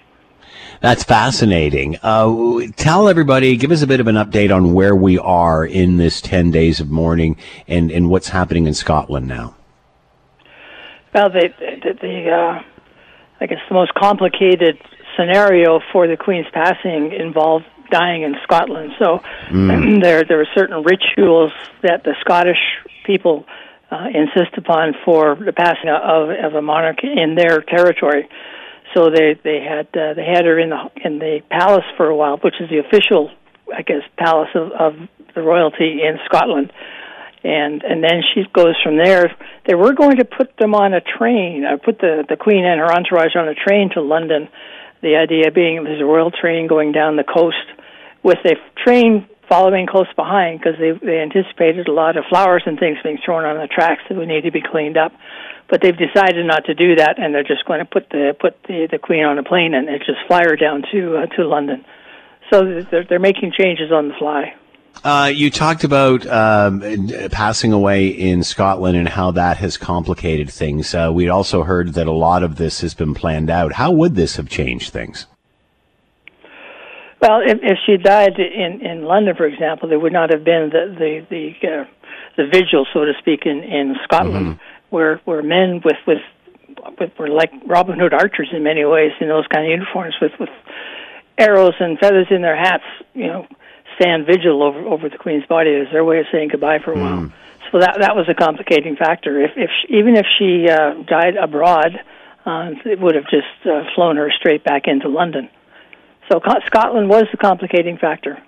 That's 0.80 1.04
fascinating. 1.04 1.98
Uh, 2.02 2.66
tell 2.76 3.08
everybody, 3.08 3.56
give 3.56 3.70
us 3.70 3.82
a 3.82 3.86
bit 3.86 4.00
of 4.00 4.06
an 4.08 4.16
update 4.16 4.54
on 4.54 4.74
where 4.74 4.94
we 4.94 5.18
are 5.18 5.64
in 5.64 5.96
this 5.96 6.20
10 6.20 6.50
days 6.50 6.80
of 6.80 6.90
mourning 6.90 7.36
and, 7.66 7.90
and 7.90 8.10
what's 8.10 8.28
happening 8.28 8.66
in 8.66 8.74
Scotland 8.74 9.26
now. 9.26 9.55
Well, 11.16 11.30
the, 11.30 11.48
the, 11.58 11.94
the 11.94 12.30
uh, 12.30 12.62
I 13.40 13.46
guess 13.46 13.60
the 13.70 13.74
most 13.74 13.94
complicated 13.94 14.76
scenario 15.16 15.80
for 15.90 16.06
the 16.06 16.18
Queen's 16.18 16.46
passing 16.52 17.10
involved 17.18 17.64
dying 17.90 18.20
in 18.20 18.34
Scotland. 18.42 18.92
So 18.98 19.20
mm. 19.48 20.02
there 20.02 20.24
there 20.24 20.42
are 20.42 20.48
certain 20.54 20.84
rituals 20.84 21.52
that 21.82 22.04
the 22.04 22.14
Scottish 22.20 22.60
people 23.06 23.46
uh, 23.90 24.08
insist 24.12 24.58
upon 24.58 24.92
for 25.06 25.36
the 25.36 25.54
passing 25.54 25.88
of, 25.88 26.28
of 26.28 26.54
a 26.54 26.60
monarch 26.60 27.02
in 27.02 27.34
their 27.34 27.62
territory. 27.62 28.28
So 28.94 29.08
they 29.08 29.40
they 29.42 29.64
had 29.66 29.86
uh, 29.96 30.12
they 30.12 30.26
had 30.26 30.44
her 30.44 30.58
in 30.58 30.68
the 30.68 30.90
in 31.02 31.18
the 31.18 31.40
palace 31.48 31.86
for 31.96 32.08
a 32.08 32.14
while, 32.14 32.36
which 32.44 32.60
is 32.60 32.68
the 32.68 32.80
official, 32.80 33.30
I 33.74 33.80
guess, 33.80 34.02
palace 34.18 34.50
of, 34.54 34.70
of 34.72 35.08
the 35.34 35.40
royalty 35.40 36.02
in 36.02 36.18
Scotland. 36.26 36.74
And 37.46 37.84
and 37.84 38.02
then 38.02 38.22
she 38.34 38.42
goes 38.52 38.74
from 38.82 38.96
there. 38.96 39.30
They 39.66 39.74
were 39.74 39.92
going 39.92 40.16
to 40.16 40.24
put 40.24 40.56
them 40.58 40.74
on 40.74 40.94
a 40.94 41.00
train, 41.00 41.64
uh, 41.64 41.76
put 41.76 42.00
the 42.00 42.24
the 42.28 42.36
Queen 42.36 42.64
and 42.64 42.80
her 42.80 42.90
entourage 42.90 43.36
on 43.36 43.46
a 43.46 43.54
train 43.54 43.90
to 43.94 44.02
London. 44.02 44.48
The 45.02 45.14
idea 45.14 45.52
being 45.52 45.76
it 45.76 45.82
was 45.82 46.00
a 46.00 46.04
royal 46.04 46.32
train 46.32 46.66
going 46.66 46.90
down 46.90 47.14
the 47.14 47.24
coast 47.24 47.66
with 48.24 48.38
a 48.44 48.56
train 48.82 49.28
following 49.48 49.86
close 49.86 50.12
behind 50.16 50.58
because 50.58 50.74
they 50.80 50.90
they 51.06 51.20
anticipated 51.20 51.86
a 51.86 51.92
lot 51.92 52.16
of 52.16 52.24
flowers 52.28 52.64
and 52.66 52.80
things 52.80 52.98
being 53.04 53.18
thrown 53.24 53.44
on 53.44 53.56
the 53.56 53.68
tracks 53.68 54.02
that 54.08 54.18
would 54.18 54.26
need 54.26 54.42
to 54.42 54.50
be 54.50 54.62
cleaned 54.62 54.96
up 54.96 55.12
but 55.68 55.80
they've 55.82 55.96
decided 55.96 56.46
not 56.46 56.64
to 56.66 56.74
do 56.74 56.96
that, 56.96 57.18
and 57.18 57.34
they're 57.34 57.42
just 57.42 57.64
going 57.64 57.80
to 57.80 57.84
put 57.84 58.08
the 58.10 58.36
put 58.38 58.54
the, 58.68 58.88
the 58.90 58.98
Queen 58.98 59.24
on 59.24 59.38
a 59.38 59.42
plane 59.42 59.74
and, 59.74 59.88
and 59.88 59.98
just 59.98 60.18
fly 60.26 60.42
her 60.44 60.56
down 60.56 60.82
to 60.92 61.16
uh, 61.18 61.26
to 61.36 61.46
London. 61.46 61.84
So 62.52 62.82
they're 62.90 63.04
they're 63.04 63.18
making 63.18 63.52
changes 63.58 63.90
on 63.92 64.08
the 64.08 64.14
fly. 64.18 64.54
Uh, 65.04 65.30
you 65.32 65.50
talked 65.50 65.84
about 65.84 66.26
um, 66.26 66.82
passing 67.30 67.72
away 67.72 68.08
in 68.08 68.42
Scotland 68.42 68.96
and 68.96 69.08
how 69.08 69.30
that 69.30 69.56
has 69.58 69.76
complicated 69.76 70.50
things. 70.50 70.94
Uh, 70.94 71.10
we 71.12 71.28
also 71.28 71.62
heard 71.62 71.94
that 71.94 72.06
a 72.06 72.12
lot 72.12 72.42
of 72.42 72.56
this 72.56 72.80
has 72.80 72.94
been 72.94 73.14
planned 73.14 73.50
out. 73.50 73.72
How 73.74 73.92
would 73.92 74.14
this 74.16 74.36
have 74.36 74.48
changed 74.48 74.92
things? 74.92 75.26
Well, 77.22 77.40
if, 77.44 77.58
if 77.62 77.78
she 77.86 77.96
died 77.96 78.38
in 78.38 78.80
in 78.84 79.04
London, 79.04 79.34
for 79.36 79.46
example, 79.46 79.88
there 79.88 79.98
would 79.98 80.12
not 80.12 80.30
have 80.30 80.44
been 80.44 80.70
the 80.70 80.94
the 80.98 81.26
the, 81.30 81.68
uh, 81.68 81.84
the 82.36 82.46
vigil, 82.46 82.86
so 82.92 83.04
to 83.04 83.12
speak, 83.20 83.46
in 83.46 83.62
in 83.62 83.94
Scotland. 84.04 84.46
Mm-hmm 84.46 84.62
were 84.90 85.20
were 85.26 85.42
men 85.42 85.80
with 85.84 85.96
with 86.06 86.22
with 86.98 87.10
were 87.18 87.28
like 87.28 87.50
Robin 87.66 87.98
Hood 87.98 88.12
archers 88.12 88.48
in 88.52 88.62
many 88.62 88.84
ways 88.84 89.12
in 89.20 89.28
those 89.28 89.46
kind 89.52 89.66
of 89.66 89.70
uniforms 89.70 90.14
with 90.20 90.32
with 90.38 90.50
arrows 91.38 91.74
and 91.80 91.98
feathers 91.98 92.28
in 92.30 92.40
their 92.40 92.56
hats, 92.56 92.84
you 93.12 93.26
know, 93.26 93.46
stand 94.00 94.26
vigil 94.26 94.62
over 94.62 94.78
over 94.80 95.08
the 95.08 95.18
queen's 95.18 95.46
body 95.46 95.74
as 95.74 95.90
their 95.92 96.04
way 96.04 96.20
of 96.20 96.26
saying 96.32 96.48
goodbye 96.48 96.78
for 96.78 96.92
a 96.92 96.98
while. 96.98 97.18
Mm. 97.18 97.32
So 97.72 97.80
that 97.80 97.98
that 98.00 98.16
was 98.16 98.28
a 98.28 98.34
complicating 98.34 98.96
factor. 98.96 99.40
If 99.40 99.52
if 99.56 99.70
she, 99.80 99.96
even 99.96 100.16
if 100.16 100.26
she 100.38 100.68
uh, 100.68 101.02
died 101.02 101.36
abroad, 101.36 101.98
uh, 102.44 102.70
it 102.84 103.00
would 103.00 103.14
have 103.14 103.24
just 103.24 103.66
uh, 103.66 103.84
flown 103.94 104.16
her 104.16 104.30
straight 104.30 104.64
back 104.64 104.86
into 104.86 105.08
London. 105.08 105.48
So 106.30 106.40
Scotland 106.66 107.08
was 107.08 107.24
the 107.30 107.36
complicating 107.36 107.98
factor. 107.98 108.38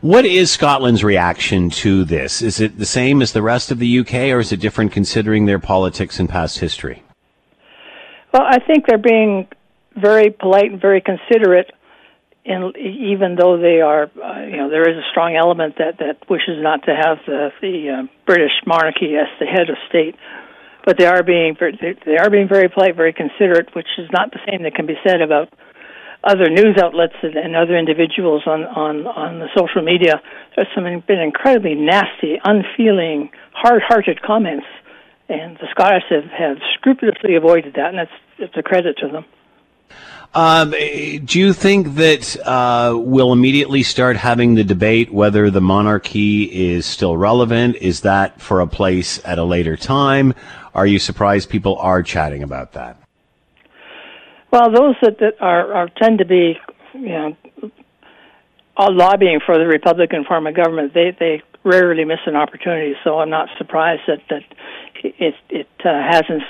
What 0.00 0.24
is 0.24 0.50
Scotland's 0.50 1.02
reaction 1.02 1.70
to 1.70 2.04
this? 2.04 2.42
Is 2.42 2.60
it 2.60 2.78
the 2.78 2.86
same 2.86 3.22
as 3.22 3.32
the 3.32 3.42
rest 3.42 3.70
of 3.70 3.78
the 3.78 3.98
UK, 4.00 4.14
or 4.30 4.38
is 4.38 4.52
it 4.52 4.60
different 4.60 4.92
considering 4.92 5.46
their 5.46 5.58
politics 5.58 6.20
and 6.20 6.28
past 6.28 6.58
history? 6.58 7.02
Well, 8.32 8.42
I 8.46 8.58
think 8.58 8.86
they're 8.86 8.98
being 8.98 9.48
very 9.96 10.30
polite 10.30 10.72
and 10.72 10.80
very 10.80 11.00
considerate, 11.00 11.72
and 12.44 12.76
even 12.76 13.36
though 13.36 13.56
they 13.56 13.80
are, 13.80 14.10
uh, 14.22 14.44
you 14.44 14.56
know, 14.58 14.68
there 14.68 14.88
is 14.88 14.96
a 14.96 15.08
strong 15.10 15.34
element 15.34 15.76
that 15.78 15.98
that 15.98 16.28
wishes 16.28 16.60
not 16.60 16.84
to 16.84 16.94
have 16.94 17.18
the 17.26 17.50
the 17.60 17.88
uh, 17.88 18.02
British 18.26 18.52
monarchy 18.66 19.16
as 19.16 19.28
the 19.40 19.46
head 19.46 19.70
of 19.70 19.76
state. 19.88 20.14
But 20.84 20.98
they 20.98 21.06
are 21.06 21.22
being 21.22 21.56
they 21.80 22.18
are 22.18 22.28
being 22.28 22.48
very 22.48 22.68
polite, 22.68 22.96
very 22.96 23.14
considerate, 23.14 23.74
which 23.74 23.88
is 23.96 24.08
not 24.12 24.32
the 24.32 24.40
same 24.46 24.62
that 24.64 24.74
can 24.74 24.84
be 24.86 24.96
said 25.06 25.22
about 25.22 25.48
other 26.22 26.48
news 26.50 26.76
outlets 26.82 27.14
and 27.22 27.56
other 27.56 27.76
individuals 27.76 28.42
on 28.46 28.64
on 28.64 29.06
on 29.06 29.38
the 29.38 29.48
social 29.56 29.80
media. 29.80 30.20
There's 30.54 30.68
some 30.74 30.84
been 30.84 31.20
incredibly 31.20 31.74
nasty, 31.74 32.36
unfeeling, 32.44 33.30
hard-hearted 33.52 34.20
comments, 34.20 34.66
and 35.30 35.56
the 35.56 35.68
Scottish 35.70 36.04
have, 36.10 36.24
have 36.24 36.56
scrupulously 36.74 37.36
avoided 37.36 37.74
that, 37.74 37.88
and 37.88 38.00
it's 38.00 38.18
it's 38.38 38.56
a 38.56 38.62
credit 38.62 38.98
to 38.98 39.08
them. 39.08 39.24
Um, 40.34 40.70
do 40.72 41.38
you 41.38 41.52
think 41.52 41.94
that 41.94 42.36
uh, 42.44 42.96
we'll 42.98 43.32
immediately 43.32 43.84
start 43.84 44.16
having 44.16 44.56
the 44.56 44.64
debate 44.64 45.12
whether 45.12 45.48
the 45.48 45.60
monarchy 45.60 46.42
is 46.42 46.86
still 46.86 47.16
relevant? 47.16 47.76
Is 47.76 48.00
that 48.00 48.40
for 48.40 48.60
a 48.60 48.66
place 48.66 49.24
at 49.24 49.38
a 49.38 49.44
later 49.44 49.76
time? 49.76 50.34
Are 50.74 50.86
you 50.86 50.98
surprised 50.98 51.50
people 51.50 51.76
are 51.78 52.02
chatting 52.02 52.42
about 52.42 52.72
that? 52.72 52.96
Well, 54.50 54.72
those 54.72 54.96
that, 55.02 55.18
that 55.20 55.34
are, 55.40 55.72
are 55.72 55.88
tend 56.02 56.18
to 56.18 56.24
be, 56.24 56.58
you 56.94 57.08
know, 57.08 57.36
all 58.76 58.92
lobbying 58.92 59.38
for 59.46 59.56
the 59.56 59.66
Republican 59.66 60.24
form 60.24 60.48
of 60.48 60.56
government, 60.56 60.94
they 60.94 61.16
they 61.18 61.42
rarely 61.62 62.04
miss 62.04 62.18
an 62.26 62.34
opportunity. 62.34 62.94
So 63.04 63.20
I'm 63.20 63.30
not 63.30 63.48
surprised 63.56 64.02
that 64.08 64.18
that 64.30 64.42
it 65.04 65.34
it 65.48 65.68
uh, 65.84 66.02
hasn't 66.10 66.42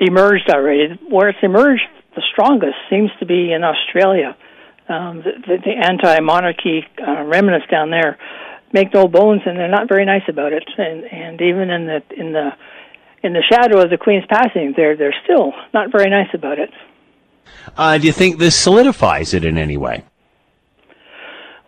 emerged 0.00 0.50
already. 0.50 0.98
Where 1.08 1.28
it's 1.28 1.38
emerged 1.42 1.86
the 2.18 2.24
strongest 2.32 2.78
seems 2.90 3.10
to 3.20 3.26
be 3.26 3.52
in 3.52 3.62
Australia. 3.62 4.36
Um, 4.88 5.18
the, 5.18 5.32
the, 5.46 5.56
the 5.66 5.74
anti-monarchy 5.90 6.78
uh, 7.06 7.22
remnants 7.22 7.66
down 7.70 7.90
there 7.90 8.18
make 8.72 8.92
no 8.92 9.06
bones, 9.06 9.42
and 9.46 9.56
they're 9.56 9.68
not 9.78 9.86
very 9.88 10.04
nice 10.04 10.26
about 10.28 10.52
it. 10.52 10.64
And 10.76 11.04
and 11.04 11.40
even 11.40 11.70
in 11.70 11.86
the 11.86 12.02
in 12.16 12.32
the 12.32 12.48
in 13.22 13.32
the 13.34 13.44
shadow 13.48 13.80
of 13.82 13.90
the 13.90 13.98
Queen's 13.98 14.24
passing, 14.28 14.74
they're 14.76 14.96
they're 14.96 15.14
still 15.24 15.52
not 15.72 15.92
very 15.92 16.10
nice 16.10 16.32
about 16.34 16.58
it. 16.58 16.70
Uh, 17.76 17.98
do 17.98 18.06
you 18.06 18.12
think 18.12 18.38
this 18.38 18.56
solidifies 18.56 19.32
it 19.32 19.44
in 19.44 19.56
any 19.56 19.76
way? 19.76 20.04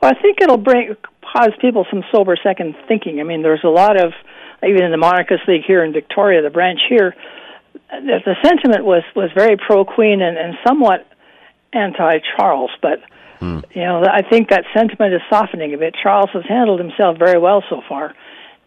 Well, 0.00 0.10
I 0.16 0.20
think 0.20 0.40
it'll 0.40 0.56
bring 0.56 0.96
cause 1.32 1.52
people 1.60 1.86
some 1.90 2.02
sober 2.10 2.36
second 2.42 2.74
thinking. 2.88 3.20
I 3.20 3.22
mean, 3.22 3.42
there's 3.42 3.64
a 3.64 3.74
lot 3.82 4.02
of 4.02 4.12
even 4.66 4.82
in 4.82 4.90
the 4.90 5.02
Monarchist 5.06 5.46
League 5.46 5.64
here 5.64 5.84
in 5.84 5.92
Victoria, 5.92 6.42
the 6.42 6.50
branch 6.50 6.80
here, 6.88 7.14
the, 7.90 8.20
the 8.24 8.36
sentiment 8.42 8.84
was 8.84 9.02
was 9.14 9.30
very 9.34 9.56
pro 9.56 9.84
Queen 9.84 10.22
and, 10.22 10.36
and 10.36 10.54
somewhat 10.66 11.06
anti 11.72 12.18
Charles, 12.36 12.70
but. 12.82 13.00
Hmm. 13.38 13.60
You 13.72 13.80
know, 13.80 14.04
I 14.04 14.20
think 14.20 14.50
that 14.50 14.64
sentiment 14.76 15.14
is 15.14 15.22
softening 15.30 15.72
a 15.72 15.78
bit. 15.78 15.96
Charles 16.02 16.28
has 16.34 16.44
handled 16.46 16.78
himself 16.78 17.16
very 17.16 17.38
well 17.38 17.64
so 17.70 17.80
far, 17.88 18.14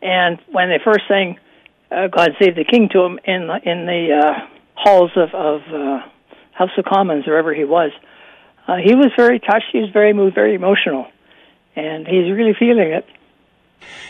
and 0.01 0.39
when 0.51 0.69
they 0.69 0.79
first 0.83 1.01
sang 1.07 1.37
uh, 1.91 2.07
"God 2.07 2.31
Save 2.41 2.55
the 2.55 2.63
King" 2.63 2.89
to 2.89 3.01
him 3.01 3.19
in 3.23 3.45
the, 3.45 3.59
in 3.69 3.85
the 3.85 4.19
uh, 4.19 4.47
halls 4.73 5.11
of, 5.15 5.29
of 5.35 5.61
uh, 5.71 5.99
House 6.53 6.71
of 6.75 6.85
Commons, 6.85 7.27
or 7.27 7.33
wherever 7.33 7.53
he 7.53 7.65
was, 7.65 7.91
uh, 8.67 8.77
he 8.77 8.95
was 8.95 9.11
very 9.15 9.39
touched. 9.39 9.67
He 9.71 9.79
was 9.79 9.91
very 9.91 10.11
moved, 10.11 10.33
very 10.33 10.55
emotional, 10.55 11.05
and 11.75 12.07
he's 12.07 12.31
really 12.31 12.55
feeling 12.57 12.93
it. 12.93 13.05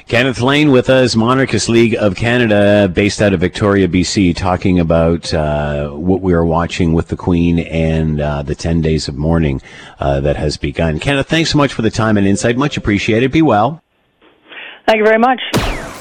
Kenneth 0.08 0.42
Lane 0.42 0.72
with 0.72 0.90
us, 0.90 1.16
Monarchist 1.16 1.70
League 1.70 1.96
of 1.96 2.16
Canada, 2.16 2.90
based 2.94 3.22
out 3.22 3.34
of 3.34 3.40
Victoria, 3.40 3.88
BC, 3.88 4.36
talking 4.36 4.80
about 4.80 5.34
uh, 5.34 5.90
what 5.92 6.22
we 6.22 6.34
are 6.34 6.46
watching 6.46 6.94
with 6.94 7.08
the 7.08 7.16
Queen 7.16 7.60
and 7.60 8.20
uh, 8.20 8.44
the 8.44 8.56
10 8.56 8.82
days 8.82 9.08
of 9.08 9.16
mourning 9.16 9.62
uh, 10.00 10.20
that 10.20 10.36
has 10.36 10.58
begun. 10.58 11.00
Kenneth, 11.00 11.28
thanks 11.28 11.52
so 11.52 11.58
much 11.58 11.74
for 11.74 11.82
the 11.82 11.90
time 11.90 12.18
and 12.18 12.28
insight. 12.28 12.58
Much 12.58 12.76
appreciated. 12.76 13.32
Be 13.32 13.42
well. 13.42 13.82
Thank 14.86 14.98
you 14.98 15.06
very 15.06 15.20
much. 15.20 15.93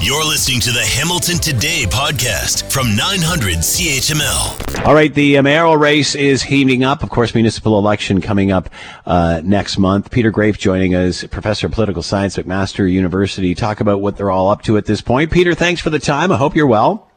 You're 0.00 0.24
listening 0.24 0.60
to 0.60 0.70
the 0.72 0.84
Hamilton 0.84 1.38
Today 1.38 1.84
podcast 1.88 2.70
from 2.70 2.94
900 2.94 3.56
CHML. 3.56 4.84
All 4.86 4.94
right, 4.94 5.12
the 5.12 5.40
mayoral 5.40 5.76
race 5.76 6.14
is 6.14 6.42
heating 6.42 6.84
up. 6.84 7.02
Of 7.02 7.10
course, 7.10 7.34
municipal 7.34 7.78
election 7.78 8.20
coming 8.20 8.52
up 8.52 8.70
uh, 9.04 9.40
next 9.42 9.78
month. 9.78 10.10
Peter 10.12 10.30
Graefe 10.30 10.58
joining 10.58 10.94
us, 10.94 11.24
professor 11.24 11.66
of 11.66 11.72
political 11.72 12.02
science 12.02 12.38
at 12.38 12.44
McMaster 12.46 12.88
University, 12.90 13.54
talk 13.54 13.80
about 13.80 14.00
what 14.00 14.16
they're 14.16 14.30
all 14.30 14.48
up 14.50 14.62
to 14.62 14.76
at 14.76 14.86
this 14.86 15.00
point. 15.00 15.32
Peter, 15.32 15.54
thanks 15.54 15.80
for 15.80 15.90
the 15.90 15.98
time. 15.98 16.30
I 16.30 16.36
hope 16.36 16.54
you're 16.54 16.66
well. 16.68 17.10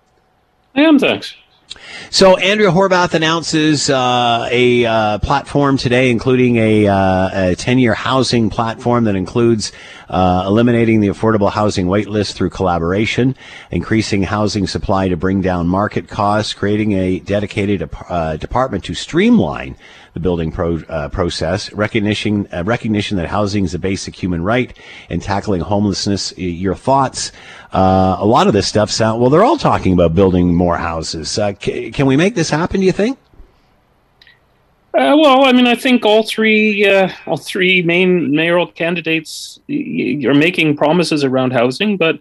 I 0.73 0.81
am, 0.81 0.97
thanks. 0.97 1.35
So 2.11 2.37
Andrea 2.37 2.71
Horwath 2.71 3.13
announces 3.13 3.89
uh, 3.89 4.47
a 4.51 4.85
uh, 4.85 5.19
platform 5.19 5.77
today, 5.77 6.09
including 6.09 6.57
a, 6.57 6.87
uh, 6.87 6.93
a 7.51 7.55
10-year 7.55 7.93
housing 7.93 8.49
platform 8.49 9.03
that 9.03 9.15
includes 9.15 9.71
uh, 10.09 10.43
eliminating 10.47 11.01
the 11.01 11.09
affordable 11.09 11.51
housing 11.51 11.85
waitlist 11.85 12.33
through 12.33 12.49
collaboration, 12.49 13.35
increasing 13.71 14.23
housing 14.23 14.65
supply 14.65 15.07
to 15.07 15.15
bring 15.15 15.41
down 15.41 15.67
market 15.67 16.07
costs, 16.07 16.53
creating 16.53 16.93
a 16.93 17.19
dedicated 17.19 17.87
uh, 18.09 18.37
department 18.37 18.83
to 18.85 18.93
streamline 18.93 19.75
the 20.19 20.23
building 20.23 20.51
pro, 20.51 20.77
uh, 20.89 21.09
process, 21.09 21.71
recognition 21.73 22.47
uh, 22.51 22.63
recognition 22.65 23.17
that 23.17 23.27
housing 23.27 23.63
is 23.63 23.73
a 23.73 23.79
basic 23.79 24.15
human 24.15 24.43
right, 24.43 24.77
and 25.09 25.21
tackling 25.21 25.61
homelessness. 25.61 26.37
Your 26.37 26.75
thoughts? 26.75 27.31
Uh, 27.71 28.17
a 28.19 28.25
lot 28.25 28.47
of 28.47 28.53
this 28.53 28.67
stuff 28.67 28.91
sound 28.91 29.21
well. 29.21 29.29
They're 29.29 29.43
all 29.43 29.57
talking 29.57 29.93
about 29.93 30.13
building 30.13 30.53
more 30.53 30.77
houses. 30.77 31.37
Uh, 31.37 31.53
c- 31.59 31.91
can 31.91 32.05
we 32.05 32.17
make 32.17 32.35
this 32.35 32.49
happen? 32.49 32.81
Do 32.81 32.85
you 32.85 32.91
think? 32.91 33.17
Uh, 34.93 35.15
well, 35.17 35.45
I 35.45 35.51
mean, 35.53 35.67
I 35.67 35.75
think 35.75 36.03
all 36.03 36.23
three, 36.23 36.85
uh, 36.85 37.09
all 37.25 37.37
three 37.37 37.81
main 37.81 38.35
mayoral 38.35 38.67
candidates 38.67 39.59
are 39.69 40.33
making 40.33 40.75
promises 40.75 41.23
around 41.23 41.53
housing, 41.53 41.95
but 41.95 42.19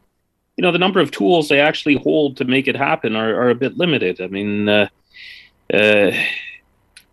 you 0.57 0.63
know, 0.63 0.71
the 0.71 0.79
number 0.79 1.01
of 1.01 1.11
tools 1.11 1.49
they 1.49 1.61
actually 1.61 1.97
hold 1.97 2.37
to 2.37 2.45
make 2.45 2.69
it 2.69 2.77
happen 2.77 3.17
are, 3.17 3.35
are 3.43 3.51
a 3.51 3.55
bit 3.55 3.77
limited. 3.77 4.21
I 4.21 4.27
mean, 4.29 4.69
uh, 4.69 4.89
uh 5.73 6.11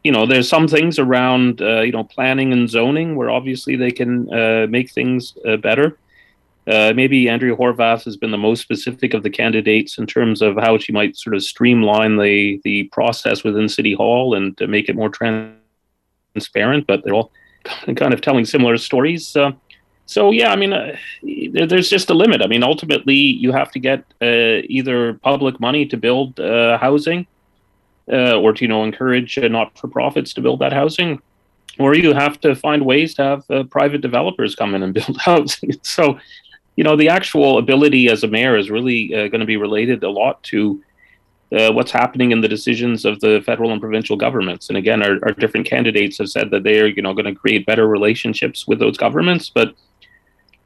you 0.05 0.11
know, 0.11 0.25
there's 0.25 0.47
some 0.47 0.67
things 0.67 0.99
around, 0.99 1.61
uh, 1.61 1.81
you 1.81 1.91
know, 1.91 2.03
planning 2.03 2.53
and 2.53 2.69
zoning 2.69 3.15
where 3.15 3.31
obviously 3.31 3.75
they 3.75 3.91
can 3.91 4.31
uh, 4.33 4.67
make 4.69 4.91
things 4.91 5.33
better. 5.61 5.97
maybe 6.67 7.29
Andrea 7.29 7.55
Horwath 7.55 8.03
has 8.05 8.15
been 8.15 8.31
the 8.31 8.45
most 8.49 8.61
specific 8.61 9.13
of 9.15 9.23
the 9.23 9.29
candidates 9.29 9.97
in 9.97 10.05
terms 10.05 10.41
of 10.41 10.57
how 10.57 10.77
she 10.77 10.91
might 10.91 11.17
sort 11.17 11.35
of 11.35 11.43
streamline 11.43 12.17
the 12.17 12.61
the 12.63 12.77
process 12.97 13.43
within 13.43 13.67
City 13.67 13.93
Hall 13.93 14.35
and 14.35 14.55
to 14.59 14.67
make 14.67 14.89
it 14.89 14.95
more 14.95 15.09
transparent. 15.09 16.87
But 16.87 17.03
they're 17.03 17.19
all 17.21 17.31
kind 17.95 18.13
of 18.13 18.21
telling 18.21 18.45
similar 18.45 18.77
stories. 18.77 19.35
Uh, 19.35 19.51
so 20.05 20.31
yeah, 20.31 20.51
I 20.51 20.55
mean, 20.55 20.73
uh, 20.73 20.95
there's 21.51 21.89
just 21.89 22.09
a 22.09 22.13
limit. 22.13 22.41
I 22.41 22.47
mean, 22.47 22.63
ultimately, 22.63 23.15
you 23.15 23.51
have 23.51 23.71
to 23.71 23.79
get 23.79 23.99
uh, 24.21 24.61
either 24.69 25.15
public 25.15 25.59
money 25.59 25.85
to 25.87 25.97
build 25.97 26.39
uh, 26.39 26.77
housing, 26.77 27.25
uh, 28.11 28.39
or 28.39 28.53
to 28.53 28.63
you 28.63 28.67
know 28.67 28.83
encourage 28.83 29.37
uh, 29.37 29.47
not-for-profits 29.47 30.33
to 30.33 30.41
build 30.41 30.59
that 30.59 30.73
housing, 30.73 31.21
or 31.79 31.95
you 31.95 32.13
have 32.13 32.39
to 32.41 32.55
find 32.55 32.85
ways 32.85 33.13
to 33.15 33.23
have 33.23 33.43
uh, 33.49 33.63
private 33.63 34.01
developers 34.01 34.55
come 34.55 34.75
in 34.75 34.83
and 34.83 34.93
build 34.99 35.17
housing. 35.17 35.71
so, 35.81 36.19
you 36.75 36.83
know, 36.83 36.95
the 36.95 37.09
actual 37.09 37.57
ability 37.57 38.09
as 38.09 38.23
a 38.23 38.27
mayor 38.27 38.57
is 38.57 38.69
really 38.69 39.07
going 39.07 39.39
to 39.39 39.45
be 39.45 39.57
related 39.57 40.03
a 40.03 40.09
lot 40.09 40.43
to 40.43 40.81
what's 41.49 41.91
happening 41.91 42.31
in 42.31 42.41
the 42.41 42.49
decisions 42.49 43.05
of 43.05 43.17
the 43.21 43.41
federal 43.45 43.71
and 43.71 43.79
provincial 43.79 44.17
governments. 44.17 44.67
And 44.67 44.77
again, 44.77 45.01
our, 45.01 45.17
our 45.23 45.31
different 45.31 45.65
candidates 45.65 46.17
have 46.17 46.27
said 46.27 46.51
that 46.51 46.63
they're 46.63 46.87
you 46.87 47.01
know 47.01 47.13
going 47.13 47.33
to 47.33 47.33
create 47.33 47.65
better 47.65 47.87
relationships 47.87 48.67
with 48.67 48.79
those 48.79 48.97
governments, 48.97 49.49
but 49.49 49.73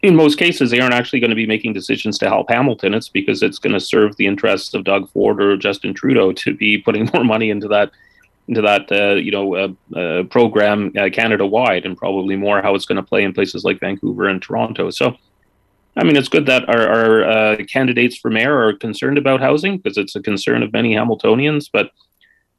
in 0.02 0.16
most 0.16 0.38
cases, 0.38 0.72
they 0.72 0.80
aren't 0.80 0.94
actually 0.94 1.20
going 1.20 1.30
to 1.30 1.36
be 1.36 1.46
making 1.46 1.74
decisions 1.74 2.18
to 2.20 2.30
help 2.30 2.50
Hamilton. 2.50 2.94
It's 2.94 3.10
because 3.10 3.44
it's 3.44 3.60
going 3.60 3.74
to 3.74 3.80
serve 3.80 4.16
the 4.16 4.28
interests 4.28 4.74
of 4.74 4.86
Doug 4.86 5.10
Ford 5.10 5.42
or 5.42 5.58
Justin 5.58 5.94
Trudeau 5.94 6.32
to 6.34 6.54
be 6.54 6.78
putting 6.78 7.10
more 7.14 7.24
money 7.24 7.50
into 7.50 7.68
that 7.68 7.92
into 8.48 8.62
that 8.62 8.92
uh, 8.92 9.16
you 9.16 9.30
know 9.30 9.56
uh, 9.56 10.00
uh, 10.00 10.24
program 10.24 10.92
uh, 10.98 11.10
Canada 11.12 11.46
wide, 11.46 11.86
and 11.86 11.98
probably 11.98 12.36
more 12.36 12.62
how 12.62 12.76
it's 12.76 12.86
going 12.86 12.96
to 12.96 13.04
play 13.04 13.24
in 13.24 13.34
places 13.34 13.64
like 13.64 13.80
Vancouver 13.80 14.28
and 14.28 14.42
Toronto. 14.42 14.90
So, 14.90 15.18
I 15.98 16.04
mean, 16.04 16.16
it's 16.16 16.30
good 16.30 16.46
that 16.46 16.68
our, 16.70 16.88
our 16.88 17.24
uh, 17.24 17.58
candidates 17.66 18.18
for 18.18 18.32
mayor 18.32 18.58
are 18.58 18.74
concerned 18.74 19.18
about 19.18 19.42
housing 19.42 19.78
because 19.78 19.98
it's 19.98 20.16
a 20.16 20.22
concern 20.22 20.64
of 20.64 20.74
many 20.74 20.96
Hamiltonians, 20.96 21.70
but. 21.72 21.92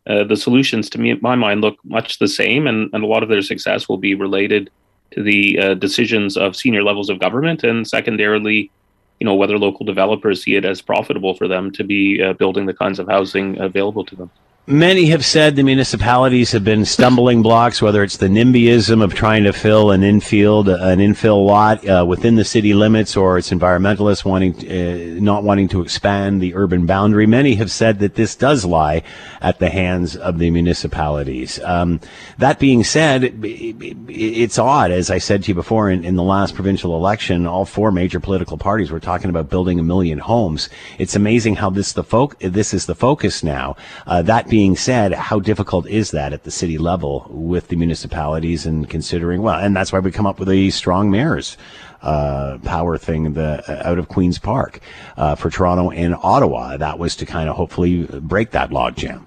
Uh, 0.06 0.24
the 0.24 0.34
solutions, 0.34 0.88
to 0.88 0.98
me, 0.98 1.10
in 1.10 1.18
my 1.20 1.36
mind, 1.36 1.60
look 1.60 1.76
much 1.84 2.18
the 2.18 2.26
same, 2.26 2.66
and, 2.66 2.88
and 2.94 3.04
a 3.04 3.06
lot 3.06 3.22
of 3.22 3.28
their 3.28 3.42
success 3.42 3.86
will 3.86 3.98
be 3.98 4.14
related 4.14 4.70
to 5.12 5.22
the 5.22 5.58
uh, 5.58 5.74
decisions 5.74 6.36
of 6.36 6.56
senior 6.56 6.82
levels 6.82 7.10
of 7.10 7.18
government, 7.18 7.64
and 7.64 7.86
secondarily, 7.86 8.70
you 9.18 9.24
know, 9.24 9.34
whether 9.34 9.58
local 9.58 9.84
developers 9.84 10.42
see 10.42 10.54
it 10.56 10.64
as 10.64 10.80
profitable 10.80 11.34
for 11.34 11.48
them 11.48 11.70
to 11.72 11.84
be 11.84 12.22
uh, 12.22 12.32
building 12.34 12.66
the 12.66 12.74
kinds 12.74 12.98
of 12.98 13.08
housing 13.08 13.58
available 13.60 14.04
to 14.04 14.16
them. 14.16 14.30
Many 14.66 15.06
have 15.06 15.24
said 15.24 15.56
the 15.56 15.64
municipalities 15.64 16.52
have 16.52 16.62
been 16.62 16.84
stumbling 16.84 17.42
blocks, 17.42 17.80
whether 17.80 18.04
it's 18.04 18.18
the 18.18 18.28
NIMBYism 18.28 19.02
of 19.02 19.14
trying 19.14 19.42
to 19.44 19.52
fill 19.52 19.90
an 19.90 20.04
infield, 20.04 20.68
an 20.68 20.98
infill 20.98 21.44
lot 21.44 21.88
uh, 21.88 22.04
within 22.06 22.36
the 22.36 22.44
city 22.44 22.74
limits, 22.74 23.16
or 23.16 23.38
it's 23.38 23.50
environmentalists 23.50 24.24
wanting, 24.24 24.54
uh, 24.70 25.18
not 25.20 25.44
wanting 25.44 25.66
to 25.68 25.80
expand 25.80 26.42
the 26.42 26.54
urban 26.54 26.84
boundary. 26.84 27.26
Many 27.26 27.54
have 27.54 27.70
said 27.70 28.00
that 28.00 28.16
this 28.16 28.36
does 28.36 28.64
lie 28.66 29.02
at 29.40 29.58
the 29.60 29.70
hands 29.70 30.14
of 30.14 30.38
the 30.38 30.50
municipalities. 30.50 31.58
Um, 31.64 31.98
that 32.36 32.58
being 32.58 32.84
said, 32.84 33.24
it, 33.24 33.34
it, 33.42 33.96
it's 34.08 34.58
odd, 34.58 34.90
as 34.90 35.10
I 35.10 35.18
said 35.18 35.42
to 35.44 35.48
you 35.48 35.54
before, 35.54 35.90
in, 35.90 36.04
in 36.04 36.16
the 36.16 36.22
last 36.22 36.54
provincial 36.54 36.94
election, 36.94 37.46
all 37.46 37.64
four 37.64 37.90
major 37.90 38.20
political 38.20 38.58
parties 38.58 38.90
were 38.90 39.00
talking 39.00 39.30
about 39.30 39.48
building 39.48 39.80
a 39.80 39.82
million 39.82 40.18
homes. 40.18 40.68
It's 40.98 41.16
amazing 41.16 41.56
how 41.56 41.70
this 41.70 41.94
the 41.94 42.04
fo- 42.04 42.32
this 42.40 42.74
is 42.74 42.84
the 42.84 42.94
focus 42.94 43.42
now. 43.42 43.76
Uh, 44.06 44.20
that 44.22 44.49
being 44.50 44.76
said, 44.76 45.12
how 45.12 45.38
difficult 45.38 45.86
is 45.86 46.10
that 46.10 46.32
at 46.32 46.42
the 46.42 46.50
city 46.50 46.76
level 46.76 47.26
with 47.30 47.68
the 47.68 47.76
municipalities 47.76 48.66
and 48.66 48.90
considering, 48.90 49.40
well, 49.40 49.58
and 49.58 49.74
that's 49.74 49.92
why 49.92 50.00
we 50.00 50.10
come 50.10 50.26
up 50.26 50.40
with 50.40 50.48
a 50.48 50.70
strong 50.70 51.10
mayors 51.10 51.56
uh, 52.02 52.58
power 52.64 52.98
thing 52.98 53.32
the, 53.34 53.88
out 53.88 53.98
of 53.98 54.08
Queen's 54.08 54.38
Park 54.38 54.80
uh, 55.16 55.36
for 55.36 55.50
Toronto 55.50 55.90
and 55.90 56.14
Ottawa. 56.20 56.76
That 56.76 56.98
was 56.98 57.16
to 57.16 57.26
kind 57.26 57.48
of 57.48 57.56
hopefully 57.56 58.04
break 58.04 58.50
that 58.50 58.70
logjam. 58.70 59.26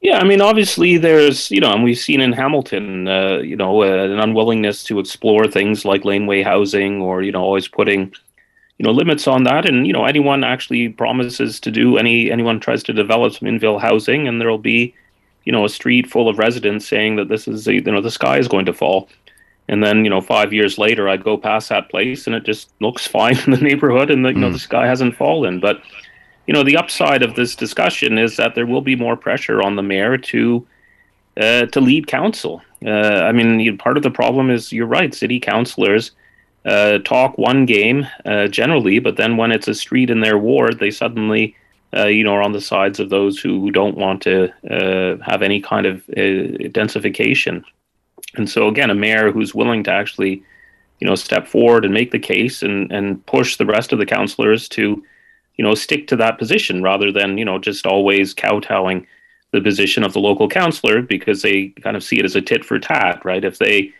Yeah, 0.00 0.18
I 0.18 0.24
mean, 0.24 0.40
obviously, 0.40 0.98
there's, 0.98 1.50
you 1.50 1.60
know, 1.60 1.72
and 1.72 1.82
we've 1.82 1.98
seen 1.98 2.20
in 2.20 2.32
Hamilton, 2.32 3.08
uh, 3.08 3.38
you 3.38 3.56
know, 3.56 3.82
uh, 3.82 4.04
an 4.04 4.20
unwillingness 4.20 4.84
to 4.84 5.00
explore 5.00 5.48
things 5.48 5.84
like 5.84 6.04
laneway 6.04 6.42
housing 6.42 7.02
or, 7.02 7.22
you 7.22 7.32
know, 7.32 7.42
always 7.42 7.66
putting 7.66 8.12
you 8.78 8.84
know 8.84 8.92
limits 8.92 9.26
on 9.26 9.44
that. 9.44 9.68
And 9.68 9.86
you 9.86 9.92
know 9.92 10.04
anyone 10.04 10.44
actually 10.44 10.88
promises 10.88 11.60
to 11.60 11.70
do 11.70 11.96
any 11.96 12.30
anyone 12.30 12.60
tries 12.60 12.82
to 12.84 12.92
develop 12.92 13.34
some 13.34 13.48
infill 13.48 13.80
housing 13.80 14.28
and 14.28 14.40
there'll 14.40 14.58
be 14.58 14.94
you 15.44 15.52
know 15.52 15.64
a 15.64 15.68
street 15.68 16.10
full 16.10 16.28
of 16.28 16.38
residents 16.38 16.86
saying 16.86 17.16
that 17.16 17.28
this 17.28 17.48
is 17.48 17.66
a, 17.66 17.74
you 17.74 17.80
know 17.80 18.00
the 18.00 18.10
sky 18.10 18.38
is 18.38 18.48
going 18.48 18.66
to 18.66 18.72
fall. 18.72 19.08
And 19.68 19.82
then 19.82 20.04
you 20.04 20.10
know 20.10 20.20
five 20.20 20.52
years 20.52 20.78
later 20.78 21.08
i 21.08 21.16
go 21.16 21.36
past 21.36 21.68
that 21.70 21.88
place 21.88 22.26
and 22.26 22.36
it 22.36 22.44
just 22.44 22.70
looks 22.80 23.06
fine 23.18 23.38
in 23.46 23.52
the 23.52 23.60
neighborhood 23.60 24.10
and 24.10 24.24
the, 24.24 24.30
you 24.30 24.38
know 24.38 24.48
the 24.48 24.58
hmm. 24.58 24.58
sky 24.58 24.86
hasn't 24.86 25.16
fallen. 25.16 25.60
But 25.60 25.80
you 26.46 26.54
know 26.54 26.62
the 26.62 26.76
upside 26.76 27.22
of 27.22 27.34
this 27.34 27.56
discussion 27.56 28.18
is 28.18 28.36
that 28.36 28.54
there 28.54 28.66
will 28.66 28.82
be 28.82 28.96
more 28.96 29.16
pressure 29.16 29.62
on 29.62 29.76
the 29.76 29.82
mayor 29.82 30.18
to 30.18 30.66
uh, 31.38 31.66
to 31.66 31.80
lead 31.80 32.06
council. 32.06 32.62
Uh, 32.84 33.24
i 33.24 33.32
mean 33.32 33.78
part 33.78 33.96
of 33.96 34.02
the 34.02 34.10
problem 34.10 34.50
is 34.50 34.70
you're 34.70 34.86
right 34.86 35.14
city 35.14 35.40
councilors 35.40 36.12
uh, 36.66 36.98
talk 36.98 37.38
one 37.38 37.64
game 37.64 38.06
uh, 38.24 38.48
generally, 38.48 38.98
but 38.98 39.16
then 39.16 39.36
when 39.36 39.52
it's 39.52 39.68
a 39.68 39.74
street 39.74 40.10
in 40.10 40.20
their 40.20 40.36
ward, 40.36 40.78
they 40.78 40.90
suddenly, 40.90 41.54
uh, 41.96 42.06
you 42.06 42.24
know, 42.24 42.34
are 42.34 42.42
on 42.42 42.52
the 42.52 42.60
sides 42.60 42.98
of 42.98 43.08
those 43.08 43.38
who, 43.38 43.70
don't 43.70 43.96
want 43.96 44.20
to 44.22 44.52
uh, 44.68 45.16
have 45.24 45.42
any 45.42 45.60
kind 45.60 45.86
of 45.86 45.98
uh, 46.10 46.66
densification. 46.74 47.62
And 48.34 48.50
so, 48.50 48.66
again, 48.66 48.90
a 48.90 48.94
mayor 48.94 49.30
who's 49.30 49.54
willing 49.54 49.84
to 49.84 49.92
actually, 49.92 50.42
you 50.98 51.06
know, 51.06 51.14
step 51.14 51.46
forward 51.46 51.84
and 51.84 51.94
make 51.94 52.10
the 52.10 52.18
case 52.18 52.62
and, 52.62 52.90
and 52.90 53.24
push 53.26 53.56
the 53.56 53.66
rest 53.66 53.92
of 53.92 54.00
the 54.00 54.06
councillors 54.06 54.68
to, 54.70 55.04
you 55.54 55.64
know, 55.64 55.74
stick 55.74 56.08
to 56.08 56.16
that 56.16 56.38
position 56.38 56.82
rather 56.82 57.12
than, 57.12 57.38
you 57.38 57.44
know, 57.44 57.58
just 57.58 57.86
always 57.86 58.34
kowtowing 58.34 59.06
the 59.52 59.60
position 59.60 60.02
of 60.02 60.12
the 60.12 60.18
local 60.18 60.48
councillor 60.48 61.00
because 61.00 61.42
they 61.42 61.68
kind 61.80 61.96
of 61.96 62.02
see 62.02 62.18
it 62.18 62.24
as 62.24 62.34
a 62.34 62.42
tit 62.42 62.64
for 62.64 62.80
tat, 62.80 63.24
right? 63.24 63.44
If 63.44 63.58
they 63.58 63.92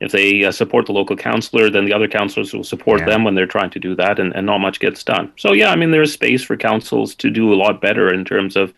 if 0.00 0.12
they 0.12 0.44
uh, 0.44 0.52
support 0.52 0.86
the 0.86 0.92
local 0.92 1.16
councillor, 1.16 1.70
then 1.70 1.84
the 1.84 1.92
other 1.92 2.08
councillors 2.08 2.52
will 2.52 2.64
support 2.64 3.00
yeah. 3.00 3.06
them 3.06 3.24
when 3.24 3.34
they're 3.34 3.46
trying 3.46 3.70
to 3.70 3.78
do 3.78 3.94
that, 3.96 4.18
and, 4.18 4.34
and 4.34 4.46
not 4.46 4.58
much 4.58 4.80
gets 4.80 5.02
done. 5.04 5.32
So 5.36 5.52
yeah, 5.52 5.70
I 5.70 5.76
mean 5.76 5.90
there's 5.90 6.12
space 6.12 6.42
for 6.42 6.56
councils 6.56 7.14
to 7.16 7.30
do 7.30 7.52
a 7.52 7.56
lot 7.56 7.80
better 7.80 8.12
in 8.12 8.24
terms 8.24 8.56
of 8.56 8.74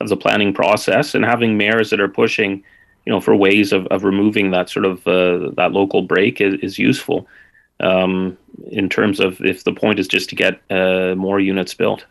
of 0.00 0.08
the 0.08 0.16
planning 0.16 0.52
process 0.52 1.14
and 1.14 1.24
having 1.24 1.56
mayors 1.56 1.90
that 1.90 2.00
are 2.00 2.08
pushing, 2.08 2.64
you 3.06 3.12
know, 3.12 3.20
for 3.20 3.36
ways 3.36 3.72
of, 3.72 3.86
of 3.86 4.04
removing 4.04 4.50
that 4.50 4.68
sort 4.68 4.84
of 4.84 5.06
uh, 5.06 5.50
that 5.56 5.72
local 5.72 6.02
break 6.02 6.40
is, 6.40 6.54
is 6.60 6.78
useful. 6.78 7.26
Um, 7.80 8.38
in 8.70 8.88
terms 8.88 9.18
of 9.18 9.40
if 9.40 9.64
the 9.64 9.72
point 9.72 9.98
is 9.98 10.06
just 10.06 10.28
to 10.28 10.36
get 10.36 10.60
uh, 10.70 11.14
more 11.16 11.40
units 11.40 11.74
built. 11.74 12.04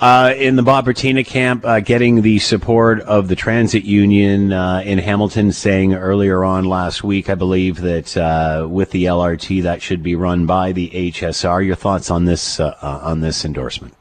Uh, 0.00 0.32
in 0.36 0.54
the 0.54 0.62
Bob 0.62 0.86
Bratina 0.86 1.26
camp, 1.26 1.64
uh, 1.64 1.80
getting 1.80 2.22
the 2.22 2.38
support 2.38 3.00
of 3.00 3.26
the 3.26 3.34
transit 3.34 3.82
union 3.82 4.52
uh, 4.52 4.80
in 4.84 4.96
Hamilton, 4.98 5.50
saying 5.50 5.92
earlier 5.92 6.44
on 6.44 6.64
last 6.64 7.02
week, 7.02 7.28
I 7.28 7.34
believe 7.34 7.80
that 7.80 8.16
uh, 8.16 8.68
with 8.70 8.92
the 8.92 9.06
LRT 9.06 9.64
that 9.64 9.82
should 9.82 10.04
be 10.04 10.14
run 10.14 10.46
by 10.46 10.70
the 10.70 10.88
HSR. 10.90 11.66
Your 11.66 11.74
thoughts 11.74 12.12
on 12.12 12.26
this 12.26 12.60
uh, 12.60 12.76
uh, 12.80 13.00
on 13.02 13.22
this 13.22 13.44
endorsement? 13.44 13.92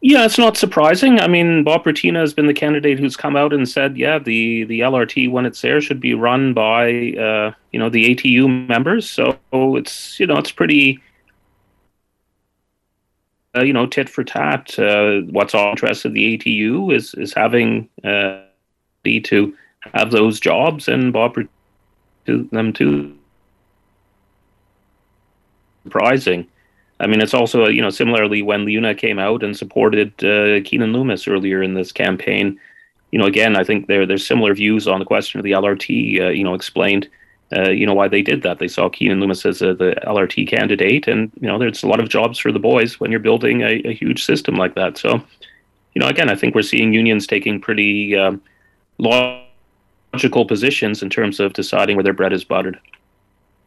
Yeah, 0.00 0.24
it's 0.24 0.38
not 0.38 0.56
surprising. 0.56 1.20
I 1.20 1.28
mean, 1.28 1.62
Bob 1.62 1.84
Bratina 1.84 2.18
has 2.18 2.34
been 2.34 2.48
the 2.48 2.52
candidate 2.52 2.98
who's 2.98 3.16
come 3.16 3.36
out 3.36 3.52
and 3.52 3.66
said, 3.68 3.96
yeah, 3.96 4.18
the, 4.18 4.64
the 4.64 4.80
LRT 4.80 5.30
when 5.30 5.46
it's 5.46 5.62
there 5.62 5.80
should 5.80 6.00
be 6.00 6.14
run 6.14 6.52
by 6.52 6.88
you 6.88 7.78
know 7.78 7.88
the 7.88 8.12
ATU 8.12 8.66
members. 8.66 9.08
So 9.08 9.38
it's 9.52 10.18
you 10.18 10.26
know 10.26 10.36
it's 10.36 10.50
pretty 10.50 11.00
uh, 13.56 13.62
you 13.62 13.72
know, 13.72 13.86
tit 13.86 14.08
for 14.08 14.24
tat. 14.24 14.78
Uh, 14.78 15.20
what's 15.30 15.54
all 15.54 15.70
interest 15.70 16.04
of 16.04 16.12
the 16.12 16.36
ATU 16.36 16.94
is 16.94 17.14
is 17.14 17.32
having 17.32 17.88
uh, 18.02 18.40
to 19.04 19.54
have 19.92 20.10
those 20.10 20.40
jobs 20.40 20.88
and 20.88 21.12
Bob 21.12 21.36
to 22.26 22.48
them 22.52 22.72
too. 22.72 23.14
Surprising. 25.84 26.46
I 27.00 27.06
mean, 27.06 27.20
it's 27.20 27.34
also 27.34 27.68
you 27.68 27.82
know 27.82 27.90
similarly 27.90 28.42
when 28.42 28.64
LiUNA 28.64 28.96
came 28.96 29.18
out 29.18 29.42
and 29.42 29.56
supported 29.56 30.12
uh, 30.20 30.60
Keanin 30.64 30.92
Loomis 30.92 31.28
earlier 31.28 31.62
in 31.62 31.74
this 31.74 31.92
campaign. 31.92 32.58
you 33.10 33.18
know, 33.18 33.26
again, 33.26 33.56
I 33.56 33.64
think 33.64 33.86
there 33.86 34.06
there's 34.06 34.26
similar 34.26 34.54
views 34.54 34.88
on 34.88 34.98
the 34.98 35.04
question 35.04 35.38
of 35.38 35.44
the 35.44 35.52
LRT. 35.52 36.20
Uh, 36.20 36.28
you 36.30 36.44
know, 36.44 36.54
explained. 36.54 37.08
Uh, 37.56 37.70
you 37.70 37.86
know 37.86 37.94
why 37.94 38.08
they 38.08 38.22
did 38.22 38.42
that. 38.42 38.58
They 38.58 38.68
saw 38.68 38.88
Keanin 38.88 39.20
Loomis 39.20 39.46
as 39.46 39.62
uh, 39.62 39.74
the 39.74 39.94
LRT 40.06 40.48
candidate, 40.48 41.06
and 41.06 41.30
you 41.40 41.46
know 41.46 41.58
there's 41.58 41.82
a 41.82 41.86
lot 41.86 42.00
of 42.00 42.08
jobs 42.08 42.38
for 42.38 42.50
the 42.50 42.58
boys 42.58 42.98
when 42.98 43.10
you're 43.10 43.20
building 43.20 43.62
a, 43.62 43.80
a 43.84 43.94
huge 43.94 44.24
system 44.24 44.56
like 44.56 44.74
that. 44.74 44.98
So, 44.98 45.22
you 45.94 46.00
know, 46.00 46.08
again, 46.08 46.30
I 46.30 46.34
think 46.34 46.54
we're 46.54 46.62
seeing 46.62 46.92
unions 46.92 47.26
taking 47.26 47.60
pretty 47.60 48.16
um, 48.16 48.42
logical 48.98 50.46
positions 50.46 51.02
in 51.02 51.10
terms 51.10 51.38
of 51.38 51.52
deciding 51.52 51.96
where 51.96 52.04
their 52.04 52.12
bread 52.12 52.32
is 52.32 52.44
buttered. 52.44 52.78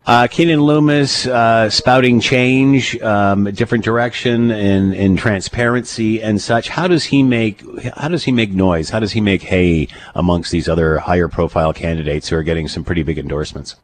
Uh, 0.07 0.25
Keanin 0.25 0.61
Loomis 0.61 1.27
uh, 1.27 1.69
spouting 1.69 2.21
change, 2.21 2.97
um, 3.01 3.43
different 3.43 3.83
direction 3.83 4.51
in 4.51 5.17
transparency 5.17 6.23
and 6.23 6.41
such. 6.41 6.69
How 6.69 6.87
does 6.87 7.03
he 7.03 7.23
make 7.23 7.61
how 7.93 8.07
does 8.07 8.23
he 8.23 8.31
make 8.31 8.51
noise? 8.51 8.89
How 8.89 9.01
does 9.01 9.11
he 9.11 9.19
make 9.19 9.41
hay 9.41 9.89
amongst 10.15 10.49
these 10.49 10.69
other 10.69 10.99
higher 10.99 11.27
profile 11.27 11.73
candidates 11.73 12.29
who 12.29 12.37
are 12.37 12.43
getting 12.43 12.69
some 12.69 12.85
pretty 12.85 13.03
big 13.03 13.17
endorsements? 13.17 13.75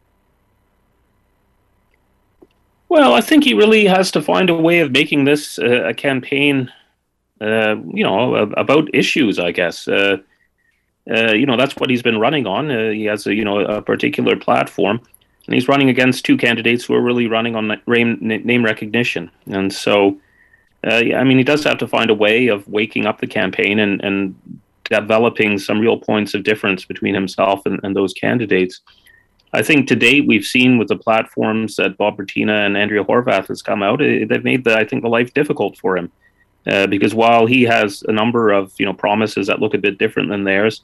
Well, 2.87 3.13
I 3.13 3.19
think 3.19 3.43
he 3.43 3.53
really 3.53 3.83
has 3.87 4.09
to 4.11 4.21
find 4.21 4.49
a 4.49 4.55
way 4.55 4.79
of 4.79 4.93
making 4.93 5.25
this 5.25 5.59
uh, 5.59 5.89
a 5.89 5.93
campaign, 5.93 6.71
uh, 7.41 7.75
you 7.93 8.05
know, 8.05 8.35
about 8.35 8.95
issues. 8.95 9.39
I 9.39 9.51
guess. 9.51 9.89
Uh, 9.89 10.19
uh, 11.11 11.33
you 11.33 11.45
know 11.45 11.57
that's 11.57 11.75
what 11.75 11.89
he's 11.89 12.01
been 12.01 12.17
running 12.17 12.47
on. 12.47 12.69
he 12.93 13.03
has 13.03 13.27
a 13.27 13.35
you 13.35 13.43
know 13.43 13.59
a 13.59 13.81
particular 13.81 14.37
platform 14.37 15.01
and 15.45 15.53
he's 15.53 15.67
running 15.67 15.89
against 15.89 16.25
two 16.25 16.37
candidates 16.37 16.85
who 16.85 16.93
are 16.93 17.01
really 17.01 17.27
running 17.27 17.55
on 17.55 17.81
name 17.87 18.65
recognition. 18.65 19.29
And 19.47 19.73
so, 19.73 20.19
uh, 20.89 21.01
yeah, 21.03 21.19
I 21.19 21.23
mean, 21.23 21.37
he 21.37 21.43
does 21.43 21.63
have 21.65 21.77
to 21.79 21.87
find 21.87 22.09
a 22.09 22.15
way 22.15 22.47
of 22.47 22.67
waking 22.67 23.05
up 23.05 23.19
the 23.19 23.27
campaign 23.27 23.79
and, 23.79 24.01
and 24.03 24.35
developing 24.85 25.57
some 25.57 25.79
real 25.79 25.97
points 25.97 26.33
of 26.33 26.43
difference 26.43 26.85
between 26.85 27.13
himself 27.13 27.65
and, 27.65 27.79
and 27.83 27.95
those 27.95 28.13
candidates. 28.13 28.81
I 29.53 29.61
think 29.61 29.87
to 29.87 29.95
date 29.95 30.27
we've 30.27 30.45
seen 30.45 30.77
with 30.77 30.87
the 30.87 30.95
platforms 30.95 31.75
that 31.75 31.97
Bob 31.97 32.17
Bratina 32.17 32.65
and 32.65 32.75
Andrea 32.75 33.03
Horwath 33.03 33.47
has 33.47 33.61
come 33.61 33.83
out, 33.83 34.01
it, 34.01 34.29
they've 34.29 34.43
made 34.43 34.63
the 34.63 34.75
I 34.75 34.83
think 34.85 35.03
the 35.03 35.09
life 35.09 35.33
difficult 35.33 35.77
for 35.77 35.95
him 35.97 36.11
uh, 36.65 36.87
because 36.87 37.13
while 37.13 37.45
he 37.45 37.63
has 37.63 38.03
a 38.07 38.11
number 38.11 38.51
of 38.51 38.73
you 38.79 38.85
know 38.85 38.93
promises 38.93 39.47
that 39.47 39.59
look 39.59 39.73
a 39.73 39.77
bit 39.77 39.97
different 39.97 40.29
than 40.29 40.43
theirs, 40.43 40.83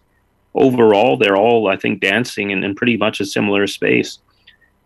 overall 0.53 1.17
they're 1.17 1.37
all 1.37 1.67
I 1.67 1.77
think 1.77 2.01
dancing 2.01 2.51
in, 2.51 2.63
in 2.63 2.75
pretty 2.75 2.97
much 2.97 3.19
a 3.19 3.25
similar 3.25 3.65
space. 3.67 4.19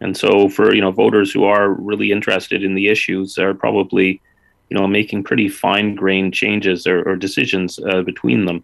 And 0.03 0.17
so, 0.17 0.49
for 0.49 0.75
you 0.75 0.81
know 0.81 0.91
voters 0.91 1.31
who 1.31 1.45
are 1.45 1.69
really 1.69 2.11
interested 2.11 2.61
in 2.61 2.75
the 2.75 2.89
issues, 2.89 3.37
are 3.37 3.53
probably 3.53 4.21
you 4.69 4.77
know 4.77 4.85
making 4.85 5.23
pretty 5.23 5.47
fine-grained 5.47 6.33
changes 6.33 6.85
or, 6.85 7.01
or 7.07 7.15
decisions 7.15 7.79
uh, 7.79 8.01
between 8.01 8.45
them. 8.45 8.63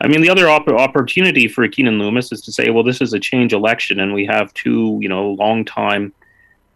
I 0.00 0.08
mean, 0.08 0.22
the 0.22 0.30
other 0.30 0.48
op- 0.48 0.68
opportunity 0.68 1.46
for 1.46 1.68
Keanin 1.68 1.98
Loomis 1.98 2.32
is 2.32 2.40
to 2.42 2.52
say, 2.52 2.70
well, 2.70 2.82
this 2.82 3.02
is 3.02 3.12
a 3.12 3.20
change 3.20 3.52
election, 3.52 4.00
and 4.00 4.14
we 4.14 4.24
have 4.24 4.54
two 4.54 4.98
you 5.02 5.10
know 5.10 5.32
long-time 5.32 6.14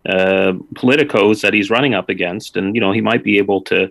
uh, 0.07 0.53
politicos 0.75 1.41
that 1.41 1.55
he's 1.55 1.71
running 1.71 1.95
up 1.95 2.11
against, 2.11 2.59
and 2.59 2.75
you 2.75 2.83
know 2.83 2.93
he 2.93 3.01
might 3.01 3.25
be 3.25 3.39
able 3.39 3.63
to. 3.63 3.91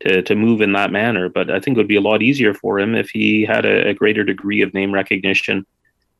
To, 0.00 0.20
to 0.20 0.34
move 0.34 0.62
in 0.62 0.72
that 0.72 0.90
manner, 0.90 1.28
but 1.28 1.48
I 1.48 1.60
think 1.60 1.76
it 1.76 1.80
would 1.80 1.86
be 1.86 1.94
a 1.94 2.00
lot 2.00 2.22
easier 2.22 2.54
for 2.54 2.80
him 2.80 2.96
if 2.96 3.08
he 3.10 3.44
had 3.44 3.64
a, 3.64 3.90
a 3.90 3.94
greater 3.94 4.24
degree 4.24 4.60
of 4.60 4.74
name 4.74 4.92
recognition 4.92 5.64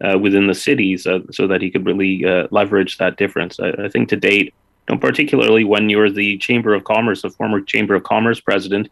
uh, 0.03 0.18
within 0.18 0.46
the 0.46 0.55
cities 0.55 1.07
uh, 1.07 1.20
so 1.30 1.46
that 1.46 1.62
he 1.62 1.70
could 1.70 1.86
really 1.86 2.24
uh, 2.24 2.48
leverage 2.50 2.98
that 2.98 3.16
difference. 3.16 3.59
I, 3.61 3.70
I, 3.84 3.88
think 3.88 4.09
to 4.09 4.16
date, 4.16 4.53
know, 4.88 4.98
particularly 4.98 5.64
when 5.64 5.88
you're 5.88 6.11
the 6.11 6.38
Chamber 6.38 6.74
of 6.74 6.84
Commerce, 6.84 7.24
a 7.24 7.30
former 7.30 7.61
Chamber 7.61 7.94
of 7.94 8.03
Commerce 8.03 8.40
president, 8.40 8.90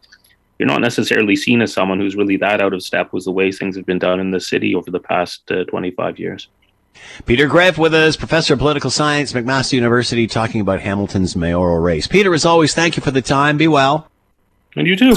you're 0.57 0.67
not 0.67 0.81
necessarily 0.81 1.35
seen 1.35 1.61
as 1.61 1.73
someone 1.73 1.99
who's 1.99 2.15
really 2.15 2.37
that 2.37 2.61
out 2.61 2.73
of 2.73 2.83
step 2.83 3.13
with 3.13 3.25
the 3.25 3.31
way 3.31 3.51
things 3.51 3.75
have 3.75 3.85
been 3.85 3.99
done 3.99 4.19
in 4.19 4.31
the 4.31 4.39
city 4.39 4.75
over 4.75 4.91
the 4.91 4.99
past 4.99 5.51
uh, 5.51 5.63
25 5.65 6.19
years. 6.19 6.47
Peter 7.25 7.47
Graefe 7.47 7.77
with 7.77 7.93
us, 7.93 8.15
professor 8.15 8.53
of 8.53 8.59
political 8.59 8.89
science, 8.89 9.33
McMaster 9.33 9.73
University, 9.73 10.27
talking 10.27 10.61
about 10.61 10.81
Hamilton's 10.81 11.35
mayoral 11.35 11.79
race. 11.79 12.05
Peter, 12.05 12.33
as 12.33 12.45
always, 12.45 12.73
thank 12.73 12.97
you 12.97 13.01
for 13.01 13.11
the 13.11 13.21
time. 13.21 13.57
Be 13.57 13.67
well. 13.67 14.07
And 14.75 14.87
you 14.87 14.95
too 14.95 15.15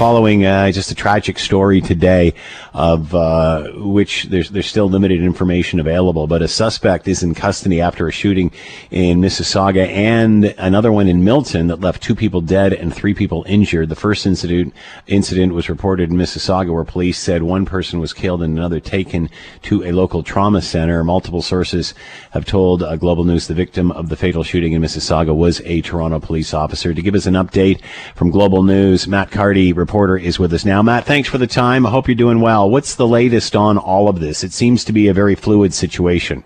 following 0.00 0.46
uh, 0.46 0.72
just 0.72 0.90
a 0.90 0.94
tragic 0.94 1.38
story 1.38 1.78
today 1.78 2.32
of 2.72 3.14
uh, 3.14 3.70
which 3.74 4.24
there's 4.30 4.48
there's 4.48 4.66
still 4.66 4.88
limited 4.88 5.22
information 5.22 5.78
available, 5.78 6.26
but 6.26 6.40
a 6.40 6.48
suspect 6.48 7.06
is 7.06 7.22
in 7.22 7.34
custody 7.34 7.82
after 7.82 8.08
a 8.08 8.10
shooting 8.10 8.50
in 8.90 9.20
Mississauga 9.20 9.86
and 9.88 10.46
another 10.56 10.90
one 10.90 11.06
in 11.06 11.22
Milton 11.22 11.66
that 11.66 11.80
left 11.80 12.02
two 12.02 12.14
people 12.14 12.40
dead 12.40 12.72
and 12.72 12.94
three 12.94 13.12
people 13.12 13.44
injured. 13.46 13.90
The 13.90 13.94
first 13.94 14.24
incident 14.24 14.72
incident 15.06 15.52
was 15.52 15.68
reported 15.68 16.08
in 16.08 16.16
Mississauga, 16.16 16.72
where 16.72 16.84
police 16.84 17.18
said 17.18 17.42
one 17.42 17.66
person 17.66 18.00
was 18.00 18.14
killed 18.14 18.42
and 18.42 18.56
another 18.56 18.80
taken 18.80 19.28
to 19.64 19.84
a 19.84 19.92
local 19.92 20.22
trauma 20.22 20.62
center. 20.62 21.04
Multiple 21.04 21.42
sources 21.42 21.92
have 22.30 22.46
told 22.46 22.82
uh, 22.82 22.96
Global 22.96 23.24
News 23.24 23.48
the 23.48 23.54
victim 23.54 23.90
of 23.92 24.08
the 24.08 24.16
fatal 24.16 24.44
shooting 24.44 24.72
in 24.72 24.80
Mississauga 24.80 25.36
was 25.36 25.60
a 25.66 25.82
Toronto 25.82 26.20
police 26.20 26.54
officer. 26.54 26.94
To 26.94 27.02
give 27.02 27.14
us 27.14 27.26
an 27.26 27.34
update 27.34 27.82
from 28.14 28.30
Global 28.30 28.62
News, 28.62 29.06
Matt 29.06 29.30
Carty 29.30 29.74
reporter, 29.90 30.16
is 30.16 30.38
with 30.38 30.52
us 30.52 30.64
now. 30.64 30.80
Matt, 30.82 31.04
thanks 31.04 31.28
for 31.28 31.38
the 31.38 31.48
time. 31.48 31.84
I 31.84 31.90
hope 31.90 32.06
you're 32.06 32.14
doing 32.14 32.40
well. 32.40 32.70
What's 32.70 32.94
the 32.94 33.08
latest 33.08 33.56
on 33.56 33.76
all 33.76 34.08
of 34.08 34.20
this? 34.20 34.44
It 34.44 34.52
seems 34.52 34.84
to 34.84 34.92
be 34.92 35.08
a 35.08 35.12
very 35.12 35.34
fluid 35.34 35.74
situation. 35.74 36.44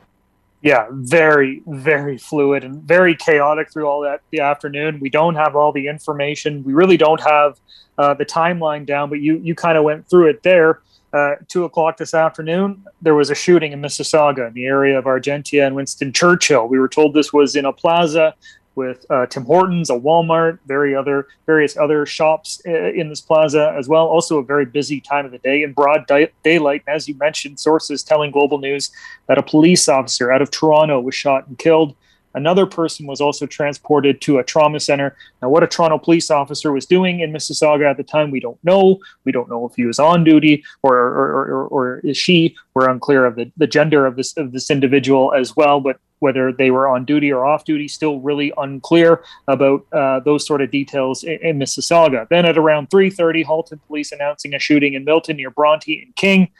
Yeah, 0.62 0.86
very, 0.90 1.62
very 1.66 2.16
fluid 2.16 2.64
and 2.64 2.82
very 2.82 3.14
chaotic 3.14 3.70
through 3.70 3.86
all 3.86 4.00
that 4.00 4.22
the 4.30 4.40
afternoon. 4.40 4.98
We 4.98 5.10
don't 5.10 5.34
have 5.34 5.56
all 5.56 5.72
the 5.72 5.88
information. 5.88 6.64
We 6.64 6.72
really 6.72 6.96
don't 6.96 7.20
have 7.20 7.60
uh, 7.98 8.14
the 8.14 8.24
timeline 8.24 8.86
down, 8.86 9.10
but 9.10 9.20
you 9.20 9.36
you 9.36 9.54
kind 9.54 9.76
of 9.76 9.84
went 9.84 10.08
through 10.08 10.30
it 10.30 10.42
there. 10.42 10.80
Uh, 11.12 11.34
two 11.46 11.64
o'clock 11.64 11.98
this 11.98 12.14
afternoon, 12.14 12.82
there 13.02 13.14
was 13.14 13.28
a 13.28 13.34
shooting 13.34 13.72
in 13.72 13.82
Mississauga 13.82 14.48
in 14.48 14.54
the 14.54 14.64
area 14.64 14.98
of 14.98 15.04
Argentia 15.04 15.66
and 15.66 15.76
Winston 15.76 16.14
Churchill. 16.14 16.66
We 16.66 16.78
were 16.78 16.88
told 16.88 17.12
this 17.12 17.30
was 17.30 17.56
in 17.56 17.66
a 17.66 17.72
plaza 17.74 18.34
with 18.74 19.06
uh, 19.10 19.26
Tim 19.26 19.44
Hortons, 19.44 19.90
a 19.90 19.94
Walmart, 19.94 20.58
very 20.66 20.94
other 20.94 21.28
various 21.46 21.76
other 21.76 22.06
shops 22.06 22.60
uh, 22.66 22.70
in 22.70 23.08
this 23.08 23.20
plaza 23.20 23.74
as 23.78 23.88
well. 23.88 24.06
Also, 24.06 24.38
a 24.38 24.44
very 24.44 24.64
busy 24.64 25.00
time 25.00 25.24
of 25.24 25.32
the 25.32 25.38
day 25.38 25.62
in 25.62 25.72
broad 25.72 26.06
di- 26.06 26.30
daylight. 26.42 26.82
And 26.86 26.96
as 26.96 27.08
you 27.08 27.14
mentioned, 27.14 27.60
sources 27.60 28.02
telling 28.02 28.30
Global 28.30 28.58
News 28.58 28.90
that 29.26 29.38
a 29.38 29.42
police 29.42 29.88
officer 29.88 30.32
out 30.32 30.42
of 30.42 30.50
Toronto 30.50 31.00
was 31.00 31.14
shot 31.14 31.46
and 31.46 31.58
killed. 31.58 31.94
Another 32.34 32.66
person 32.66 33.06
was 33.06 33.20
also 33.20 33.46
transported 33.46 34.20
to 34.22 34.38
a 34.38 34.44
trauma 34.44 34.80
center. 34.80 35.16
Now, 35.40 35.48
what 35.48 35.62
a 35.62 35.66
Toronto 35.66 35.98
police 35.98 36.30
officer 36.30 36.72
was 36.72 36.86
doing 36.86 37.20
in 37.20 37.32
Mississauga 37.32 37.88
at 37.90 37.96
the 37.96 38.02
time, 38.02 38.30
we 38.30 38.40
don't 38.40 38.62
know. 38.64 38.98
We 39.24 39.32
don't 39.32 39.48
know 39.48 39.66
if 39.66 39.74
he 39.74 39.84
was 39.84 39.98
on 39.98 40.24
duty 40.24 40.64
or 40.82 40.96
or, 40.96 41.44
or, 41.44 41.66
or 41.68 41.98
is 42.00 42.16
she. 42.16 42.56
We're 42.74 42.88
unclear 42.88 43.24
of 43.24 43.36
the, 43.36 43.50
the 43.56 43.66
gender 43.66 44.06
of 44.06 44.16
this 44.16 44.36
of 44.36 44.52
this 44.52 44.70
individual 44.70 45.32
as 45.32 45.56
well. 45.56 45.80
But 45.80 45.98
whether 46.20 46.52
they 46.52 46.70
were 46.70 46.88
on 46.88 47.04
duty 47.04 47.30
or 47.30 47.44
off 47.44 47.64
duty, 47.64 47.86
still 47.86 48.18
really 48.20 48.52
unclear 48.56 49.22
about 49.46 49.86
uh, 49.92 50.20
those 50.20 50.46
sort 50.46 50.62
of 50.62 50.70
details 50.70 51.22
in, 51.22 51.38
in, 51.42 51.58
Mississauga. 51.58 52.26
Then 52.30 52.46
at 52.46 52.56
around 52.56 52.88
3:30, 52.90 53.44
Halton 53.44 53.80
police 53.86 54.10
announcing 54.10 54.54
a 54.54 54.58
shooting 54.58 54.94
in 54.94 55.04
Milton 55.04 55.36
near 55.36 55.50
Bronte 55.50 56.02
and 56.02 56.16
King. 56.16 56.50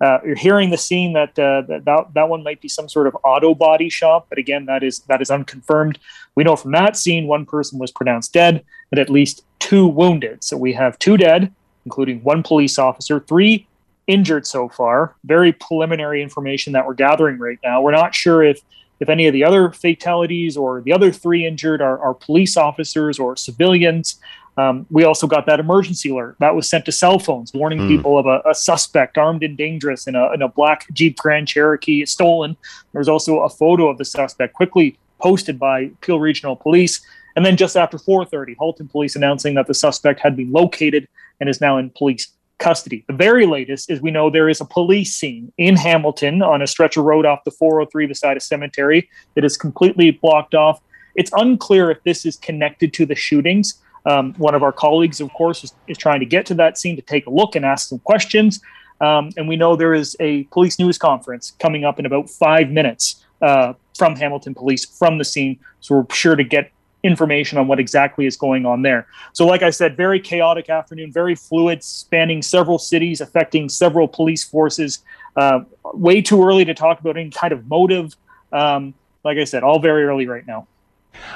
Uh, 0.00 0.18
you're 0.24 0.34
hearing 0.34 0.70
the 0.70 0.78
scene 0.78 1.12
that, 1.12 1.38
uh, 1.38 1.60
that, 1.68 1.84
that 1.84 2.14
that 2.14 2.28
one 2.28 2.42
might 2.42 2.60
be 2.60 2.68
some 2.68 2.88
sort 2.88 3.06
of 3.06 3.16
auto 3.22 3.54
body 3.54 3.90
shop, 3.90 4.26
but 4.30 4.38
again, 4.38 4.64
that 4.64 4.82
is 4.82 5.00
that 5.00 5.20
is 5.20 5.30
unconfirmed. 5.30 5.98
We 6.34 6.44
know 6.44 6.56
from 6.56 6.72
that 6.72 6.96
scene 6.96 7.26
one 7.26 7.44
person 7.44 7.78
was 7.78 7.90
pronounced 7.90 8.32
dead, 8.32 8.64
and 8.90 8.98
at 8.98 9.10
least 9.10 9.44
two 9.58 9.86
wounded. 9.86 10.42
So 10.42 10.56
we 10.56 10.72
have 10.72 10.98
two 10.98 11.16
dead, 11.16 11.52
including 11.84 12.22
one 12.22 12.42
police 12.42 12.78
officer, 12.78 13.20
three 13.20 13.66
injured 14.06 14.46
so 14.46 14.68
far. 14.68 15.14
Very 15.24 15.52
preliminary 15.52 16.22
information 16.22 16.72
that 16.72 16.86
we're 16.86 16.94
gathering 16.94 17.38
right 17.38 17.58
now. 17.62 17.82
We're 17.82 17.92
not 17.92 18.14
sure 18.14 18.42
if 18.42 18.62
if 19.00 19.08
any 19.08 19.26
of 19.26 19.32
the 19.32 19.44
other 19.44 19.70
fatalities 19.70 20.56
or 20.56 20.80
the 20.82 20.92
other 20.92 21.10
three 21.10 21.46
injured 21.46 21.80
are, 21.80 21.98
are 21.98 22.14
police 22.14 22.56
officers 22.56 23.18
or 23.18 23.36
civilians. 23.36 24.20
Um, 24.60 24.86
we 24.90 25.04
also 25.04 25.26
got 25.26 25.46
that 25.46 25.58
emergency 25.58 26.10
alert 26.10 26.36
that 26.38 26.54
was 26.54 26.68
sent 26.68 26.84
to 26.84 26.92
cell 26.92 27.18
phones, 27.18 27.54
warning 27.54 27.78
mm. 27.78 27.88
people 27.88 28.18
of 28.18 28.26
a, 28.26 28.42
a, 28.46 28.54
suspect 28.54 29.16
armed 29.16 29.42
and 29.42 29.56
dangerous 29.56 30.06
in 30.06 30.14
a, 30.14 30.32
in 30.32 30.42
a 30.42 30.48
black 30.48 30.86
Jeep 30.92 31.16
Grand 31.16 31.48
Cherokee 31.48 32.04
stolen. 32.04 32.56
There's 32.92 33.08
also 33.08 33.40
a 33.40 33.48
photo 33.48 33.88
of 33.88 33.96
the 33.96 34.04
suspect 34.04 34.52
quickly 34.52 34.98
posted 35.18 35.58
by 35.58 35.90
Peel 36.02 36.20
Regional 36.20 36.56
Police. 36.56 37.00
And 37.36 37.46
then 37.46 37.56
just 37.56 37.76
after 37.76 37.96
4:30, 37.96 38.56
Halton 38.58 38.88
Police 38.88 39.16
announcing 39.16 39.54
that 39.54 39.66
the 39.66 39.74
suspect 39.74 40.20
had 40.20 40.36
been 40.36 40.52
located 40.52 41.08
and 41.40 41.48
is 41.48 41.60
now 41.60 41.78
in 41.78 41.88
police 41.90 42.26
custody. 42.58 43.04
The 43.06 43.14
very 43.14 43.46
latest 43.46 43.90
is 43.90 44.02
we 44.02 44.10
know 44.10 44.28
there 44.28 44.50
is 44.50 44.60
a 44.60 44.66
police 44.66 45.16
scene 45.16 45.52
in 45.56 45.76
Hamilton 45.76 46.42
on 46.42 46.60
a 46.60 46.66
stretch 46.66 46.98
of 46.98 47.04
road 47.04 47.24
off 47.24 47.44
the 47.44 47.50
403 47.50 48.06
beside 48.06 48.36
a 48.36 48.40
cemetery 48.40 49.08
that 49.34 49.44
is 49.44 49.56
completely 49.56 50.10
blocked 50.10 50.54
off. 50.54 50.82
It's 51.14 51.30
unclear 51.34 51.90
if 51.90 52.02
this 52.02 52.26
is 52.26 52.36
connected 52.36 52.92
to 52.94 53.06
the 53.06 53.14
shootings. 53.14 53.80
Um, 54.06 54.34
one 54.34 54.54
of 54.54 54.62
our 54.62 54.72
colleagues, 54.72 55.20
of 55.20 55.32
course, 55.32 55.64
is, 55.64 55.74
is, 55.86 55.98
trying 55.98 56.20
to 56.20 56.26
get 56.26 56.46
to 56.46 56.54
that 56.54 56.78
scene 56.78 56.96
to 56.96 57.02
take 57.02 57.26
a 57.26 57.30
look 57.30 57.54
and 57.54 57.64
ask 57.64 57.88
some 57.88 57.98
questions. 58.00 58.60
Um, 59.00 59.30
and 59.36 59.48
we 59.48 59.56
know 59.56 59.76
there 59.76 59.94
is 59.94 60.16
a 60.20 60.44
police 60.44 60.78
news 60.78 60.98
conference 60.98 61.52
coming 61.58 61.84
up 61.84 61.98
in 61.98 62.06
about 62.06 62.28
five 62.30 62.70
minutes 62.70 63.24
uh, 63.42 63.74
from 63.96 64.16
Hamilton 64.16 64.54
Police 64.54 64.84
from 64.84 65.18
the 65.18 65.24
scene. 65.24 65.58
So 65.80 65.96
we're 65.96 66.14
sure 66.14 66.36
to 66.36 66.44
get 66.44 66.72
information 67.02 67.58
on 67.58 67.66
what 67.66 67.80
exactly 67.80 68.26
is 68.26 68.36
going 68.36 68.66
on 68.66 68.82
there. 68.82 69.06
So, 69.32 69.46
like 69.46 69.62
I 69.62 69.70
said, 69.70 69.96
very 69.96 70.20
chaotic 70.20 70.68
afternoon, 70.68 71.12
very 71.12 71.34
fluid, 71.34 71.82
spanning 71.82 72.42
several 72.42 72.78
cities, 72.78 73.20
affecting 73.20 73.68
several 73.68 74.08
police 74.08 74.44
forces. 74.44 75.00
Uh, 75.36 75.60
way 75.94 76.20
too 76.20 76.42
early 76.44 76.64
to 76.64 76.74
talk 76.74 77.00
about 77.00 77.16
any 77.16 77.30
kind 77.30 77.52
of 77.52 77.66
motive. 77.68 78.16
Um, 78.52 78.94
like 79.24 79.38
I 79.38 79.44
said, 79.44 79.62
all 79.62 79.78
very 79.78 80.04
early 80.04 80.26
right 80.26 80.46
now. 80.46 80.66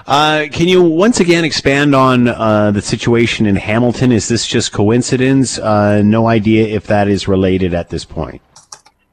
Uh, 0.06 0.46
can 0.52 0.68
you 0.68 0.82
once 0.82 1.20
again 1.20 1.44
expand 1.44 1.94
on 1.94 2.28
uh, 2.28 2.70
the 2.70 2.82
situation 2.82 3.46
in 3.46 3.56
Hamilton? 3.56 4.12
Is 4.12 4.28
this 4.28 4.46
just 4.46 4.72
coincidence? 4.72 5.58
Uh, 5.58 6.02
no 6.02 6.28
idea 6.28 6.66
if 6.66 6.86
that 6.88 7.08
is 7.08 7.26
related 7.28 7.74
at 7.74 7.90
this 7.90 8.04
point. 8.04 8.42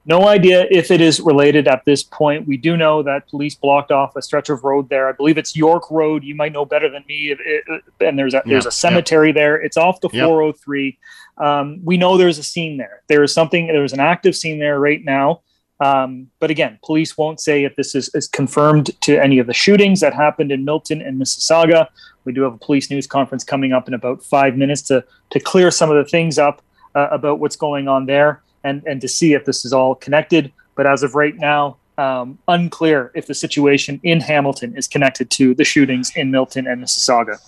No 0.03 0.27
idea 0.27 0.65
if 0.71 0.89
it 0.89 0.99
is 0.99 1.19
related 1.19 1.67
at 1.67 1.85
this 1.85 2.01
point. 2.01 2.47
We 2.47 2.57
do 2.57 2.75
know 2.75 3.03
that 3.03 3.29
police 3.29 3.53
blocked 3.53 3.91
off 3.91 4.15
a 4.15 4.21
stretch 4.21 4.49
of 4.49 4.63
road 4.63 4.89
there. 4.89 5.07
I 5.07 5.11
believe 5.11 5.37
it's 5.37 5.55
York 5.55 5.91
Road. 5.91 6.23
You 6.23 6.33
might 6.33 6.53
know 6.53 6.65
better 6.65 6.89
than 6.89 7.05
me. 7.07 7.31
It, 7.31 7.37
it, 7.45 7.83
and 7.99 8.17
there's 8.17 8.33
a 8.33 8.41
there's 8.45 8.65
a 8.65 8.71
cemetery 8.71 9.29
yep. 9.29 9.35
there. 9.35 9.61
It's 9.61 9.77
off 9.77 10.01
the 10.01 10.09
yep. 10.11 10.27
403. 10.27 10.97
Um, 11.37 11.79
we 11.83 11.97
know 11.97 12.17
there's 12.17 12.39
a 12.39 12.43
scene 12.43 12.77
there. 12.77 13.03
There 13.07 13.21
is 13.21 13.31
something. 13.31 13.67
There's 13.67 13.93
an 13.93 13.99
active 13.99 14.35
scene 14.35 14.57
there 14.57 14.79
right 14.79 15.03
now. 15.03 15.41
Um, 15.81 16.29
but 16.39 16.51
again, 16.51 16.77
police 16.83 17.17
won't 17.17 17.41
say 17.41 17.63
if 17.63 17.75
this 17.75 17.95
is, 17.95 18.13
is 18.13 18.27
confirmed 18.27 18.91
to 19.01 19.17
any 19.17 19.39
of 19.39 19.47
the 19.47 19.53
shootings 19.53 19.99
that 20.01 20.13
happened 20.13 20.51
in 20.51 20.63
Milton 20.63 21.01
and 21.01 21.19
Mississauga. 21.19 21.87
We 22.23 22.33
do 22.33 22.43
have 22.43 22.53
a 22.53 22.57
police 22.57 22.91
news 22.91 23.07
conference 23.07 23.43
coming 23.43 23.73
up 23.73 23.87
in 23.87 23.95
about 23.95 24.23
five 24.23 24.55
minutes 24.55 24.83
to 24.83 25.03
to 25.31 25.39
clear 25.39 25.71
some 25.71 25.89
of 25.89 25.97
the 25.97 26.07
things 26.07 26.37
up 26.37 26.61
uh, 26.93 27.07
about 27.11 27.39
what's 27.39 27.55
going 27.55 27.87
on 27.87 28.05
there 28.05 28.43
and 28.63 28.83
and 28.85 29.01
to 29.01 29.07
see 29.07 29.33
if 29.33 29.45
this 29.45 29.65
is 29.65 29.73
all 29.73 29.95
connected. 29.95 30.53
But 30.75 30.85
as 30.85 31.01
of 31.01 31.15
right 31.15 31.35
now, 31.35 31.77
um, 31.97 32.37
unclear 32.47 33.11
if 33.15 33.25
the 33.25 33.33
situation 33.33 33.99
in 34.03 34.21
Hamilton 34.21 34.77
is 34.77 34.87
connected 34.87 35.31
to 35.31 35.55
the 35.55 35.63
shootings 35.63 36.11
in 36.15 36.29
Milton 36.29 36.67
and 36.67 36.83
Mississauga. 36.83 37.39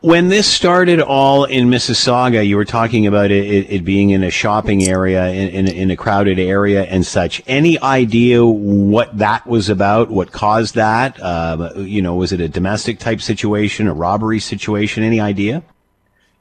When 0.00 0.28
this 0.28 0.46
started 0.46 1.00
all 1.00 1.44
in 1.44 1.70
Mississauga, 1.70 2.46
you 2.46 2.56
were 2.56 2.64
talking 2.64 3.08
about 3.08 3.32
it, 3.32 3.44
it, 3.44 3.66
it 3.68 3.84
being 3.84 4.10
in 4.10 4.22
a 4.22 4.30
shopping 4.30 4.84
area, 4.84 5.26
in, 5.30 5.48
in, 5.48 5.68
in, 5.68 5.90
a 5.90 5.96
crowded 5.96 6.38
area 6.38 6.84
and 6.84 7.04
such. 7.04 7.42
Any 7.48 7.80
idea 7.80 8.46
what 8.46 9.18
that 9.18 9.44
was 9.44 9.68
about? 9.68 10.08
What 10.08 10.30
caused 10.30 10.76
that? 10.76 11.20
Uh, 11.20 11.72
you 11.78 12.00
know, 12.00 12.14
was 12.14 12.30
it 12.30 12.40
a 12.40 12.48
domestic 12.48 13.00
type 13.00 13.20
situation, 13.20 13.88
a 13.88 13.92
robbery 13.92 14.38
situation? 14.38 15.02
Any 15.02 15.18
idea? 15.18 15.64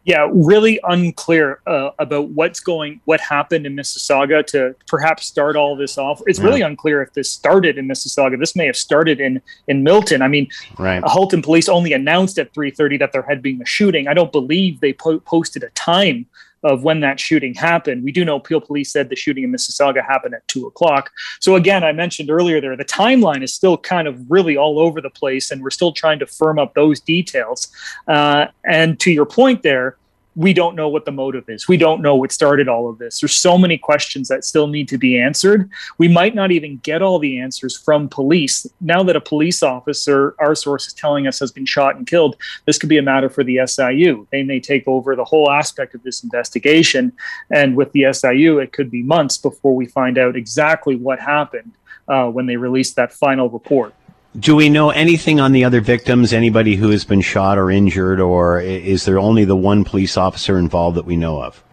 Yeah, 0.08 0.30
really 0.32 0.80
unclear 0.86 1.60
uh, 1.68 1.90
about 2.00 2.30
what's 2.30 2.62
going, 2.62 3.02
what 3.04 3.20
happened 3.20 3.66
in 3.66 3.76
Mississauga 3.76 4.44
to 4.48 4.74
perhaps 4.88 5.26
start 5.26 5.58
all 5.58 5.76
this 5.76 5.98
off. 5.98 6.22
It's 6.28 6.40
yeah. 6.40 6.46
really 6.46 6.62
unclear 6.62 7.02
if 7.02 7.12
this 7.12 7.30
started 7.30 7.78
in 7.78 7.90
Mississauga. 7.90 8.40
This 8.40 8.56
may 8.56 8.66
have 8.68 8.78
started 8.78 9.20
in 9.20 9.42
in 9.68 9.84
Milton. 9.84 10.22
I 10.22 10.30
mean, 10.30 10.48
right. 10.78 11.04
Halton 11.04 11.42
police 11.42 11.68
only 11.68 11.92
announced 11.92 12.40
at 12.40 12.54
3:30 12.54 13.00
that 13.00 13.12
there 13.12 13.22
had 13.22 13.42
been 13.42 13.62
a 13.62 13.66
shooting. 13.66 14.08
I 14.08 14.14
don't 14.14 14.32
believe 14.32 14.80
they 14.80 14.94
po- 14.94 15.20
posted 15.20 15.64
a 15.64 15.70
time 15.72 16.26
of 16.68 16.84
when 16.84 17.00
that 17.00 17.20
shooting 17.20 17.54
happened. 17.54 18.04
We 18.04 18.12
do 18.12 18.26
know 18.26 18.40
Peel 18.40 18.62
Police 18.62 18.92
said 18.92 19.10
the 19.10 19.16
shooting 19.16 19.44
in 19.44 19.52
Mississauga 19.52 20.06
happened 20.06 20.34
at 20.36 20.48
two 20.48 20.68
o'clock. 20.68 21.12
So 21.40 21.56
again, 21.56 21.84
I 21.84 21.94
mentioned 21.94 22.30
earlier 22.30 22.60
there, 22.60 22.76
the 22.76 22.86
timeline 22.86 23.42
is 23.44 23.54
still 23.54 23.78
kind 23.78 24.08
of 24.08 24.20
really 24.30 24.58
all 24.58 24.78
over 24.80 25.00
the 25.02 25.10
place, 25.10 25.52
and 25.52 25.64
we're 25.64 25.70
still 25.70 25.94
trying 25.94 26.20
to 26.20 26.28
firm 26.28 26.60
up 26.60 26.74
those 26.74 27.00
details. 27.00 27.70
Uh, 28.08 28.48
and 28.66 29.00
to 29.00 29.12
your 29.12 29.26
point 29.26 29.64
there, 29.64 29.98
we 30.38 30.54
don't 30.54 30.76
know 30.76 30.88
what 30.88 31.06
the 31.06 31.12
motive 31.12 31.50
is. 31.50 31.68
We 31.68 31.78
don't 31.78 32.00
know 32.00 32.16
what 32.16 32.32
started 32.32 32.68
all 32.68 32.88
of 32.88 33.00
this. 33.00 33.20
There's 33.20 33.36
so 33.36 33.58
many 33.58 33.76
questions 33.76 34.28
that 34.28 34.46
still 34.46 34.68
need 34.68 34.88
to 34.90 34.98
be 35.00 35.20
answered. 35.20 35.68
We 35.98 36.08
might 36.08 36.36
not 36.36 36.52
even 36.52 36.78
get 36.78 37.02
all 37.02 37.18
the 37.18 37.40
answers 37.40 37.76
from 37.76 38.08
police. 38.08 38.68
Now 38.80 39.02
that 39.02 39.16
a 39.16 39.22
police 39.22 39.64
officer, 39.64 40.36
our 40.38 40.54
source 40.54 40.86
is 40.86 40.94
telling 40.94 41.26
us, 41.26 41.40
has 41.40 41.52
been 41.52 41.66
shot 41.66 41.96
and 41.96 42.06
killed, 42.06 42.38
this 42.66 42.78
could 42.78 42.88
be 42.88 43.00
a 43.00 43.02
matter 43.02 43.30
for 43.30 43.44
the 43.44 43.62
SIU. 43.66 44.28
They 44.32 44.44
may 44.44 44.60
take 44.60 44.88
over 44.88 45.16
the 45.16 45.26
whole 45.26 45.50
aspect 45.50 45.96
of 45.96 46.04
this 46.04 46.24
investigation. 46.24 47.14
And 47.50 47.76
with 47.76 47.92
the 47.94 48.14
SIU, 48.14 48.60
it 48.60 48.74
could 48.74 48.92
be 48.92 49.02
months 49.02 49.40
before 49.40 49.76
we 49.76 49.88
find 49.88 50.20
out 50.20 50.36
exactly 50.36 50.96
what 50.96 51.20
happened 51.20 51.72
uh, 52.08 52.30
when 52.30 52.46
they 52.46 52.58
release 52.58 52.94
that 52.94 53.12
final 53.12 53.50
report. 53.50 53.96
Do 54.40 54.56
we 54.56 54.70
know 54.70 54.92
anything 54.92 55.40
on 55.40 55.52
the 55.52 55.64
other 55.64 55.82
victims? 55.82 56.32
Anybody 56.32 56.76
who 56.76 56.90
has 56.90 57.04
been 57.06 57.22
shot 57.22 57.58
or 57.58 57.72
injured, 57.72 58.20
or 58.20 58.62
is 58.62 59.06
there 59.06 59.18
only 59.18 59.46
the 59.46 59.56
one 59.56 59.84
police 59.84 60.16
officer 60.16 60.60
involved 60.60 60.98
that 60.98 61.06
we 61.06 61.16
know 61.16 61.42
of? 61.42 61.64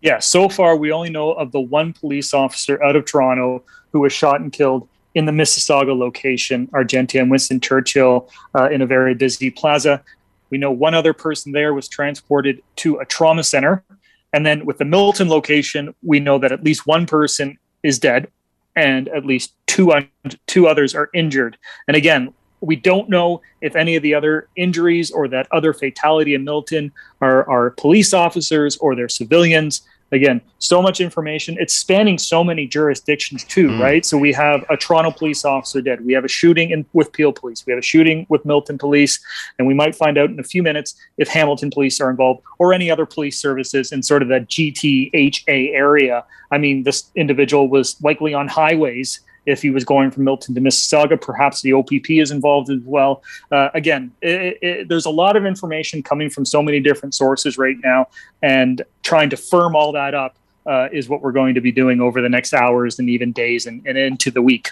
Yeah, 0.00 0.18
so 0.18 0.48
far 0.48 0.76
we 0.76 0.90
only 0.90 1.10
know 1.10 1.32
of 1.32 1.52
the 1.52 1.60
one 1.60 1.92
police 1.92 2.34
officer 2.34 2.82
out 2.82 2.96
of 2.96 3.04
Toronto 3.04 3.62
who 3.92 4.00
was 4.00 4.12
shot 4.12 4.40
and 4.40 4.52
killed 4.52 4.88
in 5.14 5.26
the 5.26 5.32
Mississauga 5.32 5.96
location, 5.96 6.68
Argentia 6.68 7.20
and 7.20 7.30
Winston 7.30 7.60
Churchill, 7.60 8.28
uh, 8.54 8.70
in 8.70 8.80
a 8.80 8.86
very 8.86 9.14
busy 9.14 9.50
plaza. 9.50 10.02
We 10.48 10.58
know 10.58 10.70
one 10.70 10.94
other 10.94 11.12
person 11.12 11.52
there 11.52 11.74
was 11.74 11.86
transported 11.86 12.62
to 12.76 12.98
a 12.98 13.04
trauma 13.04 13.44
center. 13.44 13.84
And 14.32 14.46
then 14.46 14.64
with 14.64 14.78
the 14.78 14.84
Milton 14.84 15.28
location, 15.28 15.94
we 16.02 16.18
know 16.18 16.38
that 16.38 16.52
at 16.52 16.64
least 16.64 16.86
one 16.86 17.06
person 17.06 17.58
is 17.82 17.98
dead 17.98 18.28
and 18.76 19.08
at 19.08 19.24
least 19.24 19.54
two 19.66 19.92
un- 19.92 20.08
two 20.46 20.66
others 20.66 20.94
are 20.94 21.10
injured. 21.14 21.56
And 21.88 21.96
again, 21.96 22.32
we 22.60 22.76
don't 22.76 23.08
know 23.08 23.40
if 23.60 23.74
any 23.74 23.96
of 23.96 24.02
the 24.02 24.14
other 24.14 24.48
injuries 24.56 25.10
or 25.10 25.28
that 25.28 25.48
other 25.50 25.72
fatality 25.72 26.34
in 26.34 26.44
Milton 26.44 26.92
are, 27.20 27.48
are 27.48 27.70
police 27.70 28.12
officers 28.12 28.76
or 28.78 28.94
they're 28.94 29.08
civilians 29.08 29.82
again, 30.12 30.40
so 30.58 30.82
much 30.82 31.00
information. 31.00 31.56
It's 31.58 31.74
spanning 31.74 32.18
so 32.18 32.42
many 32.42 32.66
jurisdictions 32.66 33.44
too, 33.44 33.68
mm. 33.68 33.80
right? 33.80 34.04
So 34.04 34.18
we 34.18 34.32
have 34.32 34.64
a 34.68 34.76
Toronto 34.76 35.10
police 35.10 35.44
officer 35.44 35.80
dead. 35.80 36.04
We 36.04 36.12
have 36.12 36.24
a 36.24 36.28
shooting 36.28 36.70
in, 36.70 36.84
with 36.92 37.12
Peel 37.12 37.32
Police. 37.32 37.64
We 37.66 37.72
have 37.72 37.78
a 37.78 37.82
shooting 37.82 38.26
with 38.28 38.44
Milton 38.44 38.78
Police, 38.78 39.20
and 39.58 39.66
we 39.66 39.74
might 39.74 39.94
find 39.94 40.18
out 40.18 40.30
in 40.30 40.40
a 40.40 40.44
few 40.44 40.62
minutes 40.62 40.94
if 41.16 41.28
Hamilton 41.28 41.70
Police 41.70 42.00
are 42.00 42.10
involved 42.10 42.42
or 42.58 42.72
any 42.72 42.90
other 42.90 43.06
police 43.06 43.38
services 43.38 43.92
in 43.92 44.02
sort 44.02 44.22
of 44.22 44.28
that 44.28 44.48
GTHA 44.48 45.74
area. 45.74 46.24
I 46.50 46.58
mean, 46.58 46.82
this 46.82 47.10
individual 47.14 47.68
was 47.68 48.00
likely 48.02 48.34
on 48.34 48.48
highways 48.48 49.20
if 49.46 49.62
he 49.62 49.70
was 49.70 49.84
going 49.84 50.10
from 50.10 50.24
Milton 50.24 50.54
to 50.54 50.60
Mississauga. 50.60 51.20
Perhaps 51.20 51.62
the 51.62 51.72
OPP 51.72 52.10
is 52.10 52.30
involved 52.30 52.70
as 52.70 52.80
well. 52.84 53.22
Uh, 53.50 53.68
again, 53.74 54.12
it, 54.20 54.58
it, 54.62 54.88
there's 54.88 55.06
a 55.06 55.10
lot 55.10 55.36
of 55.36 55.46
information 55.46 56.02
coming 56.02 56.30
from 56.30 56.44
so 56.44 56.62
many 56.62 56.80
different 56.80 57.14
sources 57.14 57.58
right 57.58 57.76
now, 57.82 58.08
and 58.42 58.82
trying 59.02 59.30
to 59.30 59.36
firm 59.36 59.74
all 59.74 59.92
that 59.92 60.14
up 60.14 60.36
uh, 60.66 60.88
is 60.92 61.08
what 61.08 61.22
we're 61.22 61.32
going 61.32 61.54
to 61.54 61.60
be 61.60 61.72
doing 61.72 62.00
over 62.00 62.20
the 62.20 62.28
next 62.28 62.54
hours 62.54 62.98
and 62.98 63.08
even 63.08 63.32
days 63.32 63.66
and, 63.66 63.86
and 63.86 63.96
into 63.96 64.30
the 64.30 64.42
week. 64.42 64.70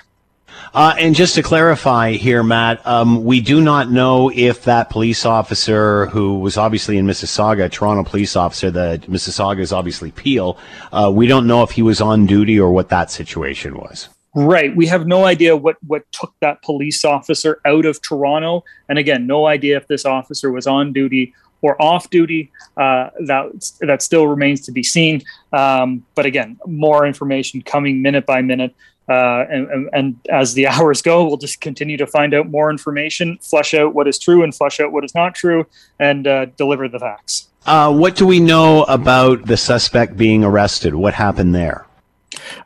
Uh, 0.74 0.94
and 0.98 1.14
just 1.14 1.34
to 1.34 1.42
clarify 1.42 2.12
here, 2.12 2.42
Matt, 2.42 2.86
um, 2.86 3.24
we 3.24 3.40
do 3.40 3.60
not 3.60 3.90
know 3.90 4.30
if 4.34 4.64
that 4.64 4.90
police 4.90 5.24
officer 5.24 6.06
who 6.06 6.38
was 6.38 6.56
obviously 6.56 6.98
in 6.98 7.06
Mississauga, 7.06 7.70
Toronto 7.70 8.08
police 8.08 8.36
officer, 8.36 8.70
the 8.70 9.00
Mississauga 9.06 9.60
is 9.60 9.72
obviously 9.72 10.10
Peel. 10.10 10.58
Uh, 10.92 11.10
we 11.14 11.26
don't 11.26 11.46
know 11.46 11.62
if 11.62 11.70
he 11.70 11.82
was 11.82 12.00
on 12.00 12.26
duty 12.26 12.58
or 12.58 12.70
what 12.70 12.88
that 12.90 13.10
situation 13.10 13.76
was. 13.76 14.08
Right. 14.40 14.74
We 14.76 14.86
have 14.86 15.08
no 15.08 15.24
idea 15.24 15.56
what 15.56 15.78
what 15.84 16.04
took 16.12 16.32
that 16.40 16.62
police 16.62 17.04
officer 17.04 17.60
out 17.64 17.84
of 17.84 18.00
Toronto, 18.00 18.64
and 18.88 18.96
again, 18.96 19.26
no 19.26 19.46
idea 19.46 19.76
if 19.76 19.88
this 19.88 20.04
officer 20.04 20.52
was 20.52 20.64
on 20.68 20.92
duty 20.92 21.34
or 21.60 21.80
off 21.82 22.08
duty. 22.08 22.52
Uh, 22.76 23.10
that 23.26 23.72
that 23.80 24.00
still 24.00 24.28
remains 24.28 24.60
to 24.66 24.70
be 24.70 24.84
seen. 24.84 25.24
Um, 25.52 26.06
but 26.14 26.24
again, 26.24 26.56
more 26.66 27.04
information 27.04 27.62
coming 27.62 28.00
minute 28.00 28.26
by 28.26 28.40
minute. 28.40 28.76
Uh, 29.08 29.44
and, 29.50 29.68
and, 29.70 29.90
and, 29.94 30.20
as 30.28 30.52
the 30.52 30.66
hours 30.68 31.02
go, 31.02 31.26
we'll 31.26 31.38
just 31.38 31.60
continue 31.60 31.96
to 31.96 32.06
find 32.06 32.34
out 32.34 32.48
more 32.48 32.70
information, 32.70 33.38
flush 33.40 33.72
out 33.72 33.94
what 33.94 34.06
is 34.06 34.18
true 34.18 34.44
and 34.44 34.54
flush 34.54 34.78
out 34.78 34.92
what 34.92 35.02
is 35.02 35.14
not 35.14 35.34
true, 35.34 35.66
and 35.98 36.26
uh, 36.28 36.44
deliver 36.58 36.88
the 36.88 36.98
facts. 36.98 37.48
Uh, 37.64 37.90
what 37.90 38.16
do 38.16 38.26
we 38.26 38.38
know 38.38 38.84
about 38.84 39.46
the 39.46 39.56
suspect 39.56 40.16
being 40.16 40.44
arrested? 40.44 40.94
What 40.94 41.14
happened 41.14 41.54
there? 41.54 41.87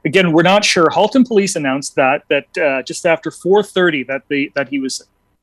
Again, 0.05 0.33
we're 0.33 0.43
not 0.43 0.65
sure. 0.65 0.91
Halton 0.91 1.25
police 1.25 1.57
announced 1.57 1.95
that 1.97 2.25
that 2.29 2.59
uh, 2.59 2.83
just 2.83 3.07
after 3.07 3.31
4:30 3.31 4.07
that 4.07 4.23
the 4.29 4.51
that 4.55 4.69
he 4.69 4.79
was 4.79 5.03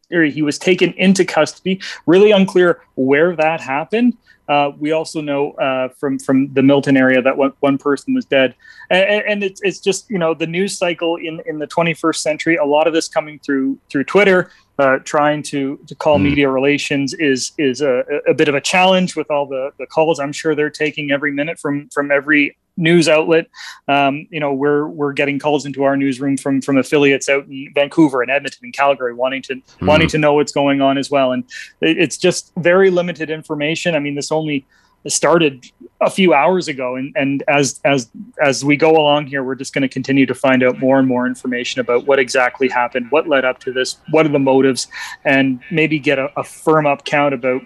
he 0.10 0.42
was 0.42 0.58
taken 0.58 0.94
into 0.94 1.26
custody. 1.26 1.80
Really 2.06 2.32
unclear 2.32 2.82
where 2.96 3.36
that 3.36 3.62
happened. 3.62 4.18
Uh, 4.50 4.72
we 4.80 4.92
also 4.92 5.22
know 5.22 5.52
uh, 5.52 5.90
from 5.90 6.18
from 6.18 6.52
the 6.54 6.64
Milton 6.64 6.98
area 6.98 7.22
that 7.22 7.38
one, 7.38 7.54
one 7.60 7.78
person 7.78 8.16
was 8.16 8.26
dead, 8.26 8.56
and, 8.90 9.24
and, 9.28 9.44
it's 9.44 9.62
it's 9.62 9.80
just 9.80 10.10
you 10.10 10.18
know 10.18 10.34
the 10.34 10.48
news 10.48 10.76
cycle 10.76 11.18
in 11.18 11.40
in 11.46 11.60
the 11.60 11.68
21st 11.68 12.16
century. 12.16 12.56
A 12.56 12.66
lot 12.66 12.88
of 12.88 12.94
this 12.94 13.08
coming 13.08 13.38
through 13.46 13.78
through 13.92 14.06
Twitter, 14.06 14.50
uh, 14.80 14.98
trying 15.04 15.44
to 15.44 15.78
to 15.86 15.94
call 15.94 16.18
mm. 16.18 16.24
media 16.24 16.50
relations 16.50 17.14
is 17.14 17.52
is 17.60 17.82
a, 17.82 18.04
a 18.28 18.34
bit 18.34 18.48
of 18.48 18.56
a 18.56 18.62
challenge 18.62 19.16
with 19.16 19.30
all 19.30 19.46
the 19.46 19.70
the 19.78 19.86
calls. 19.86 20.20
I'm 20.20 20.34
sure 20.34 20.56
they're 20.56 20.72
taking 20.72 21.12
every 21.12 21.32
minute 21.32 21.60
from 21.60 21.88
from 21.90 22.10
every 22.10 22.58
news 22.80 23.08
outlet. 23.08 23.48
Um, 23.88 24.28
you 24.32 24.40
know, 24.40 24.54
we're 24.54 24.88
we're 24.88 25.14
getting 25.14 25.38
calls 25.38 25.66
into 25.66 25.84
our 25.84 25.96
newsroom 25.96 26.38
from 26.38 26.62
from 26.62 26.78
affiliates 26.78 27.30
out 27.30 27.46
in 27.46 27.72
Vancouver 27.76 28.22
and 28.22 28.32
Edmonton 28.32 28.66
and 28.66 28.74
Calgary, 28.74 29.14
wanting 29.14 29.42
to 29.44 29.56
mm. 29.56 29.88
wanting 29.88 30.08
to 30.10 30.18
know 30.18 30.34
what's 30.34 30.52
going 30.52 30.82
on 30.82 30.98
as 30.98 31.12
well. 31.12 31.32
And 31.32 31.44
it, 31.82 31.98
it's 31.98 32.18
just 32.18 32.52
very 32.58 32.90
limited 32.90 33.30
information. 33.30 33.96
I 33.96 34.00
mean, 34.00 34.16
this 34.16 34.32
only 34.32 34.66
started 35.08 35.66
a 36.02 36.10
few 36.10 36.34
hours 36.34 36.68
ago 36.68 36.96
and 36.96 37.14
and 37.16 37.42
as 37.48 37.80
as 37.86 38.10
as 38.42 38.66
we 38.66 38.76
go 38.76 38.92
along 38.92 39.26
here 39.26 39.44
we're 39.44 39.56
just 39.56 39.74
going 39.74 39.82
to 39.82 39.88
continue 39.88 40.26
to 40.26 40.36
find 40.36 40.62
out 40.62 40.78
more 40.78 41.00
and 41.00 41.08
more 41.08 41.26
information 41.26 41.80
about 41.80 42.06
what 42.06 42.20
exactly 42.20 42.68
happened 42.68 43.10
what 43.10 43.28
led 43.28 43.46
up 43.46 43.60
to 43.60 43.72
this 43.72 43.98
what 44.12 44.26
are 44.26 44.30
the 44.30 44.40
motives 44.40 44.88
and 45.24 45.62
maybe 45.72 46.00
get 46.00 46.20
a, 46.20 46.30
a 46.38 46.44
firm 46.44 46.86
up 46.86 47.06
count 47.06 47.34
about 47.34 47.62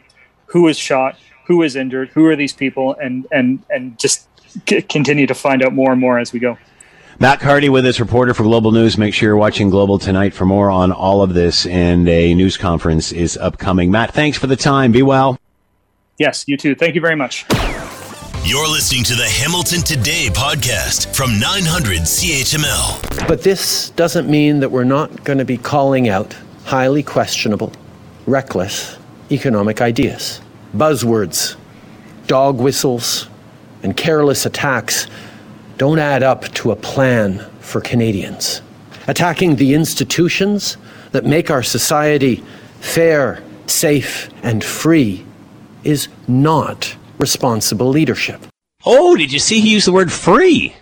who 0.46 0.62
was 0.64 0.78
shot 0.78 1.18
who 1.48 1.58
was 1.58 1.76
injured 1.76 2.10
who 2.10 2.26
are 2.28 2.36
these 2.36 2.54
people 2.54 2.96
and 3.02 3.26
and 3.32 3.64
and 3.72 3.98
just 3.98 4.28
c- 4.68 4.82
continue 4.84 5.28
to 5.28 5.34
find 5.34 5.64
out 5.64 5.74
more 5.74 5.92
and 5.92 6.00
more 6.02 6.20
as 6.20 6.34
we 6.34 6.40
go 6.40 6.58
Matt 7.20 7.40
Carty 7.40 7.70
with 7.70 7.86
us, 7.86 8.00
reporter 8.00 8.34
for 8.34 8.42
Global 8.44 8.72
News. 8.72 8.98
Make 8.98 9.14
sure 9.14 9.30
you're 9.30 9.38
watching 9.38 9.70
Global 9.70 10.00
tonight 10.00 10.34
for 10.34 10.46
more 10.46 10.72
on 10.72 10.92
all 10.92 11.22
of 11.22 11.34
this, 11.36 11.68
and 11.68 12.10
a 12.10 12.34
news 12.34 12.58
conference 12.58 13.12
is 13.12 13.38
upcoming. 13.38 13.92
Matt, 13.92 14.14
thanks 14.14 14.38
for 14.38 14.48
the 14.48 14.56
time. 14.56 14.92
Be 14.92 15.04
well. 15.04 15.38
yes 16.18 16.46
you 16.48 16.58
too 16.58 16.74
thank 16.76 16.96
you 16.96 17.02
very 17.02 17.16
much 17.16 17.46
You're 18.46 18.68
listening 18.68 19.04
to 19.06 19.16
the 19.16 19.26
Hamilton 19.28 19.82
Today 19.84 20.28
podcast 20.32 21.16
from 21.16 21.40
900 21.40 22.00
CHML. 22.02 23.28
But 23.28 23.42
this 23.42 23.92
doesn't 23.92 24.30
mean 24.30 24.60
that 24.60 24.70
we're 24.70 24.84
not 24.84 25.24
going 25.24 25.38
to 25.40 25.46
be 25.46 25.58
calling 25.58 26.10
out 26.10 26.36
highly 26.66 27.04
questionable, 27.04 27.72
reckless 28.28 28.98
economic 29.32 29.80
ideas. 29.82 30.42
Buzzwords, 30.76 31.56
dog 32.28 32.60
whistles, 32.60 33.30
and 33.84 33.96
careless 33.96 34.46
attacks 34.46 35.08
don't 35.78 36.00
add 36.00 36.24
up 36.24 36.46
to 36.56 36.72
a 36.72 36.76
plan 36.76 37.40
for 37.60 37.82
Canadians. 37.82 38.62
Attacking 39.08 39.58
the 39.58 39.74
institutions 39.74 40.78
that 41.12 41.26
make 41.26 41.52
our 41.52 41.62
society 41.62 42.44
fair, 42.80 43.44
safe, 43.68 44.30
and 44.44 44.64
free 44.64 45.26
is 45.84 46.08
not 46.28 46.96
responsible 47.18 47.90
leadership. 47.90 48.42
Oh, 48.86 49.16
did 49.16 49.32
you 49.32 49.40
see 49.40 49.60
he 49.60 49.74
used 49.74 49.88
the 49.88 49.94
word 49.94 50.12
free? 50.12 50.74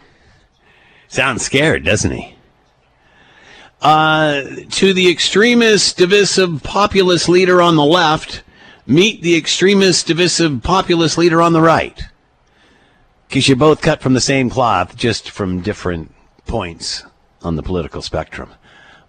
Sounds 1.07 1.43
scared, 1.43 1.83
doesn't 1.83 2.11
he? 2.11 2.35
Uh, 3.81 4.43
to 4.69 4.93
the 4.93 5.09
extremist, 5.09 5.97
divisive, 5.97 6.61
populist 6.63 7.27
leader 7.27 7.61
on 7.61 7.75
the 7.75 7.83
left, 7.83 8.43
meet 8.85 9.21
the 9.21 9.35
extremist, 9.35 10.07
divisive, 10.07 10.61
populist 10.63 11.17
leader 11.17 11.41
on 11.41 11.53
the 11.53 11.61
right. 11.61 12.01
Because 13.31 13.47
you're 13.47 13.55
both 13.55 13.81
cut 13.81 14.01
from 14.01 14.13
the 14.13 14.19
same 14.19 14.49
cloth, 14.49 14.97
just 14.97 15.29
from 15.29 15.61
different 15.61 16.13
points 16.47 17.05
on 17.41 17.55
the 17.55 17.63
political 17.63 18.01
spectrum. 18.01 18.49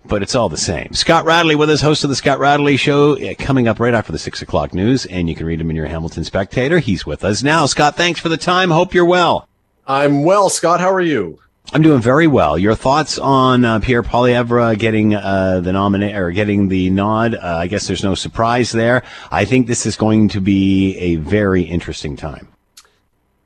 But 0.04 0.22
it's 0.22 0.36
all 0.36 0.48
the 0.48 0.56
same. 0.56 0.92
Scott 0.92 1.24
Radley 1.24 1.56
with 1.56 1.68
us, 1.68 1.80
host 1.80 2.04
of 2.04 2.10
the 2.10 2.14
Scott 2.14 2.38
Radley 2.38 2.76
Show, 2.76 3.16
uh, 3.18 3.34
coming 3.36 3.66
up 3.66 3.80
right 3.80 3.94
after 3.94 4.12
the 4.12 4.20
6 4.20 4.40
o'clock 4.40 4.74
news, 4.74 5.06
and 5.06 5.28
you 5.28 5.34
can 5.34 5.44
read 5.44 5.60
him 5.60 5.70
in 5.70 5.74
your 5.74 5.88
Hamilton 5.88 6.22
Spectator. 6.22 6.78
He's 6.78 7.04
with 7.04 7.24
us 7.24 7.42
now. 7.42 7.66
Scott, 7.66 7.96
thanks 7.96 8.20
for 8.20 8.28
the 8.28 8.36
time. 8.36 8.70
Hope 8.70 8.94
you're 8.94 9.04
well. 9.04 9.48
I'm 9.88 10.22
well, 10.22 10.50
Scott. 10.50 10.78
How 10.78 10.92
are 10.92 11.00
you? 11.00 11.40
I'm 11.72 11.82
doing 11.82 12.00
very 12.00 12.28
well. 12.28 12.56
Your 12.56 12.76
thoughts 12.76 13.18
on 13.18 13.64
uh, 13.64 13.80
Pierre 13.80 14.04
Poilievre 14.04 14.78
getting 14.78 15.16
uh, 15.16 15.58
the 15.58 15.72
nominate 15.72 16.14
or 16.14 16.30
getting 16.30 16.68
the 16.68 16.90
nod? 16.90 17.34
Uh, 17.34 17.56
I 17.56 17.66
guess 17.66 17.88
there's 17.88 18.04
no 18.04 18.14
surprise 18.14 18.70
there. 18.70 19.02
I 19.32 19.44
think 19.46 19.66
this 19.66 19.84
is 19.84 19.96
going 19.96 20.28
to 20.28 20.40
be 20.40 20.96
a 20.96 21.16
very 21.16 21.62
interesting 21.64 22.14
time. 22.14 22.51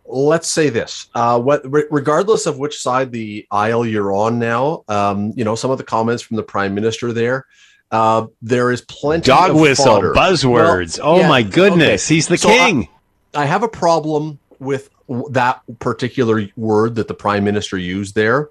Let's 0.08 0.48
say 0.48 0.68
this: 0.68 1.08
uh, 1.14 1.40
what, 1.40 1.70
re- 1.70 1.86
regardless 1.90 2.46
of 2.46 2.58
which 2.58 2.78
side 2.80 3.12
the 3.12 3.46
aisle 3.50 3.84
you're 3.86 4.12
on 4.12 4.38
now, 4.38 4.84
um, 4.88 5.32
you 5.36 5.44
know 5.44 5.54
some 5.54 5.70
of 5.70 5.78
the 5.78 5.84
comments 5.84 6.22
from 6.22 6.36
the 6.36 6.42
prime 6.42 6.74
minister 6.74 7.12
there. 7.12 7.46
Uh, 7.90 8.26
there 8.42 8.70
is 8.72 8.80
plenty 8.82 9.30
of 9.30 9.38
Dog 9.38 9.60
whistle, 9.60 9.86
fodder. 9.86 10.12
buzzwords. 10.12 10.98
Oh 11.02 11.26
my 11.28 11.42
goodness, 11.42 12.08
he's 12.08 12.26
the 12.28 12.36
So 12.36 12.48
king. 12.48 12.88
I, 13.34 13.42
I 13.42 13.44
have 13.46 13.62
a 13.62 13.68
problem 13.68 14.38
with 14.58 14.90
that 15.30 15.60
particular 15.78 16.48
word 16.56 16.96
that 16.96 17.08
the 17.08 17.14
prime 17.14 17.44
minister 17.44 17.78
used 17.78 18.14
there. 18.14 18.50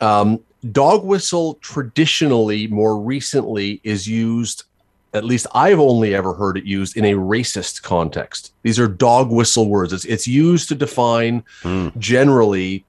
Um, 0.00 0.40
dog 0.72 1.04
whistle 1.04 1.54
traditionally, 1.54 2.66
more 2.66 3.00
recently, 3.00 3.80
is 3.84 4.06
used. 4.06 4.64
At 5.16 5.24
least 5.24 5.46
I've 5.54 5.80
only 5.80 6.14
ever 6.14 6.34
heard 6.34 6.56
it 6.56 6.64
used 6.64 6.96
in 6.96 7.04
a 7.04 7.14
racist 7.14 7.82
context. 7.82 8.52
These 8.62 8.78
are 8.78 8.86
dog 8.86 9.30
whistle 9.30 9.68
words. 9.68 9.92
It's 9.92 10.04
it's 10.04 10.26
used 10.26 10.68
to 10.68 10.74
define 10.74 11.42
hmm. 11.62 11.88
generally 11.98 12.84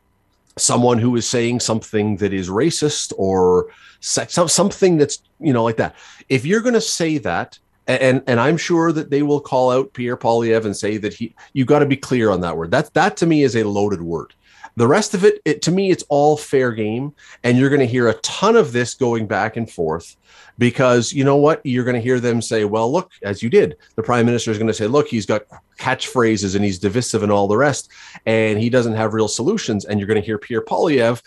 someone 0.57 0.97
who 0.97 1.15
is 1.15 1.27
saying 1.27 1.59
something 1.59 2.17
that 2.17 2.33
is 2.33 2.49
racist 2.49 3.13
or 3.17 3.67
sex, 3.99 4.37
something 4.47 4.97
that's 4.97 5.21
you 5.39 5.53
know 5.53 5.63
like 5.63 5.77
that. 5.77 5.95
If 6.29 6.45
you're 6.45 6.61
going 6.61 6.73
to 6.73 6.81
say 6.81 7.17
that, 7.19 7.57
and 7.87 8.21
and 8.27 8.39
I'm 8.39 8.57
sure 8.57 8.91
that 8.91 9.09
they 9.09 9.23
will 9.23 9.39
call 9.39 9.71
out 9.71 9.93
Pierre 9.93 10.17
Poilievre 10.17 10.65
and 10.65 10.75
say 10.75 10.97
that 10.97 11.13
he 11.13 11.33
you 11.53 11.65
got 11.65 11.79
to 11.79 11.85
be 11.85 11.97
clear 11.97 12.29
on 12.29 12.41
that 12.41 12.57
word. 12.57 12.71
That 12.71 12.93
that 12.93 13.17
to 13.17 13.25
me 13.25 13.43
is 13.43 13.55
a 13.55 13.63
loaded 13.63 14.01
word. 14.01 14.33
The 14.75 14.87
rest 14.87 15.13
of 15.13 15.23
it, 15.23 15.41
it 15.45 15.61
to 15.63 15.71
me, 15.71 15.91
it's 15.91 16.03
all 16.09 16.37
fair 16.37 16.71
game, 16.71 17.13
and 17.43 17.57
you're 17.57 17.69
going 17.69 17.79
to 17.79 17.85
hear 17.85 18.09
a 18.09 18.13
ton 18.15 18.55
of 18.55 18.71
this 18.71 18.93
going 18.93 19.27
back 19.27 19.57
and 19.57 19.69
forth 19.69 20.15
because 20.57 21.13
you 21.13 21.23
know 21.23 21.35
what? 21.35 21.61
You're 21.63 21.83
going 21.83 21.95
to 21.95 22.01
hear 22.01 22.19
them 22.19 22.41
say 22.41 22.65
well 22.65 22.91
look 22.91 23.11
as 23.23 23.43
you 23.43 23.49
did. 23.49 23.77
The 23.95 24.03
prime 24.03 24.25
minister 24.25 24.51
is 24.51 24.57
going 24.57 24.67
to 24.67 24.73
say 24.73 24.87
look 24.87 25.07
he's 25.07 25.25
got 25.25 25.43
catchphrases 25.77 26.55
and 26.55 26.63
he's 26.63 26.79
divisive 26.79 27.23
and 27.23 27.31
all 27.31 27.47
the 27.47 27.57
rest 27.57 27.89
and 28.25 28.59
he 28.59 28.69
doesn't 28.69 28.95
have 28.95 29.13
real 29.13 29.27
solutions. 29.27 29.85
And 29.85 29.99
you're 29.99 30.07
going 30.07 30.19
to 30.21 30.25
hear 30.25 30.37
Pierre 30.37 30.61
Poilievre 30.61 31.21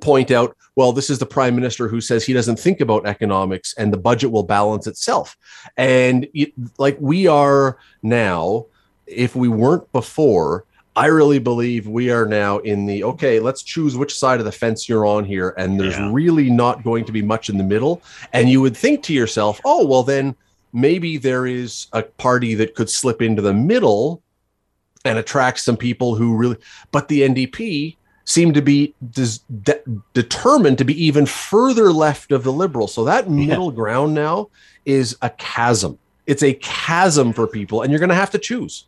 point 0.00 0.30
out 0.30 0.56
well 0.76 0.92
this 0.92 1.10
is 1.10 1.18
the 1.18 1.26
prime 1.26 1.56
minister 1.56 1.88
who 1.88 2.00
says 2.00 2.24
he 2.24 2.32
doesn't 2.32 2.58
think 2.58 2.80
about 2.80 3.04
economics 3.04 3.74
and 3.74 3.92
the 3.92 3.98
budget 3.98 4.30
will 4.30 4.42
balance 4.42 4.86
itself. 4.86 5.36
And 5.76 6.28
it, 6.34 6.52
like 6.78 6.96
we 7.00 7.26
are 7.26 7.78
now 8.02 8.66
if 9.06 9.36
we 9.36 9.48
weren't 9.48 9.90
before 9.92 10.64
I 10.94 11.06
really 11.06 11.38
believe 11.38 11.86
we 11.88 12.10
are 12.10 12.26
now 12.26 12.58
in 12.58 12.84
the 12.84 13.02
okay, 13.04 13.40
let's 13.40 13.62
choose 13.62 13.96
which 13.96 14.18
side 14.18 14.40
of 14.40 14.44
the 14.44 14.52
fence 14.52 14.88
you're 14.88 15.06
on 15.06 15.24
here. 15.24 15.54
And 15.56 15.80
there's 15.80 15.98
really 16.12 16.50
not 16.50 16.84
going 16.84 17.06
to 17.06 17.12
be 17.12 17.22
much 17.22 17.48
in 17.48 17.56
the 17.56 17.64
middle. 17.64 18.02
And 18.34 18.50
you 18.50 18.60
would 18.60 18.76
think 18.76 19.02
to 19.04 19.14
yourself, 19.14 19.58
oh, 19.64 19.86
well, 19.86 20.02
then 20.02 20.36
maybe 20.74 21.16
there 21.16 21.46
is 21.46 21.86
a 21.92 22.02
party 22.02 22.54
that 22.56 22.74
could 22.74 22.90
slip 22.90 23.22
into 23.22 23.40
the 23.40 23.54
middle 23.54 24.22
and 25.04 25.18
attract 25.18 25.60
some 25.60 25.76
people 25.76 26.14
who 26.14 26.36
really, 26.36 26.56
but 26.90 27.08
the 27.08 27.22
NDP 27.22 27.96
seem 28.24 28.52
to 28.52 28.62
be 28.62 28.94
des- 29.10 29.40
de- 29.62 29.80
determined 30.14 30.78
to 30.78 30.84
be 30.84 31.04
even 31.04 31.26
further 31.26 31.92
left 31.92 32.32
of 32.32 32.44
the 32.44 32.52
liberals. 32.52 32.94
So 32.94 33.04
that 33.04 33.28
middle 33.28 33.70
ground 33.70 34.14
now 34.14 34.50
is 34.84 35.16
a 35.22 35.30
chasm. 35.30 35.98
It's 36.26 36.42
a 36.42 36.54
chasm 36.54 37.32
for 37.32 37.46
people, 37.46 37.82
and 37.82 37.90
you're 37.90 37.98
going 37.98 38.10
to 38.10 38.14
have 38.14 38.30
to 38.30 38.38
choose. 38.38 38.86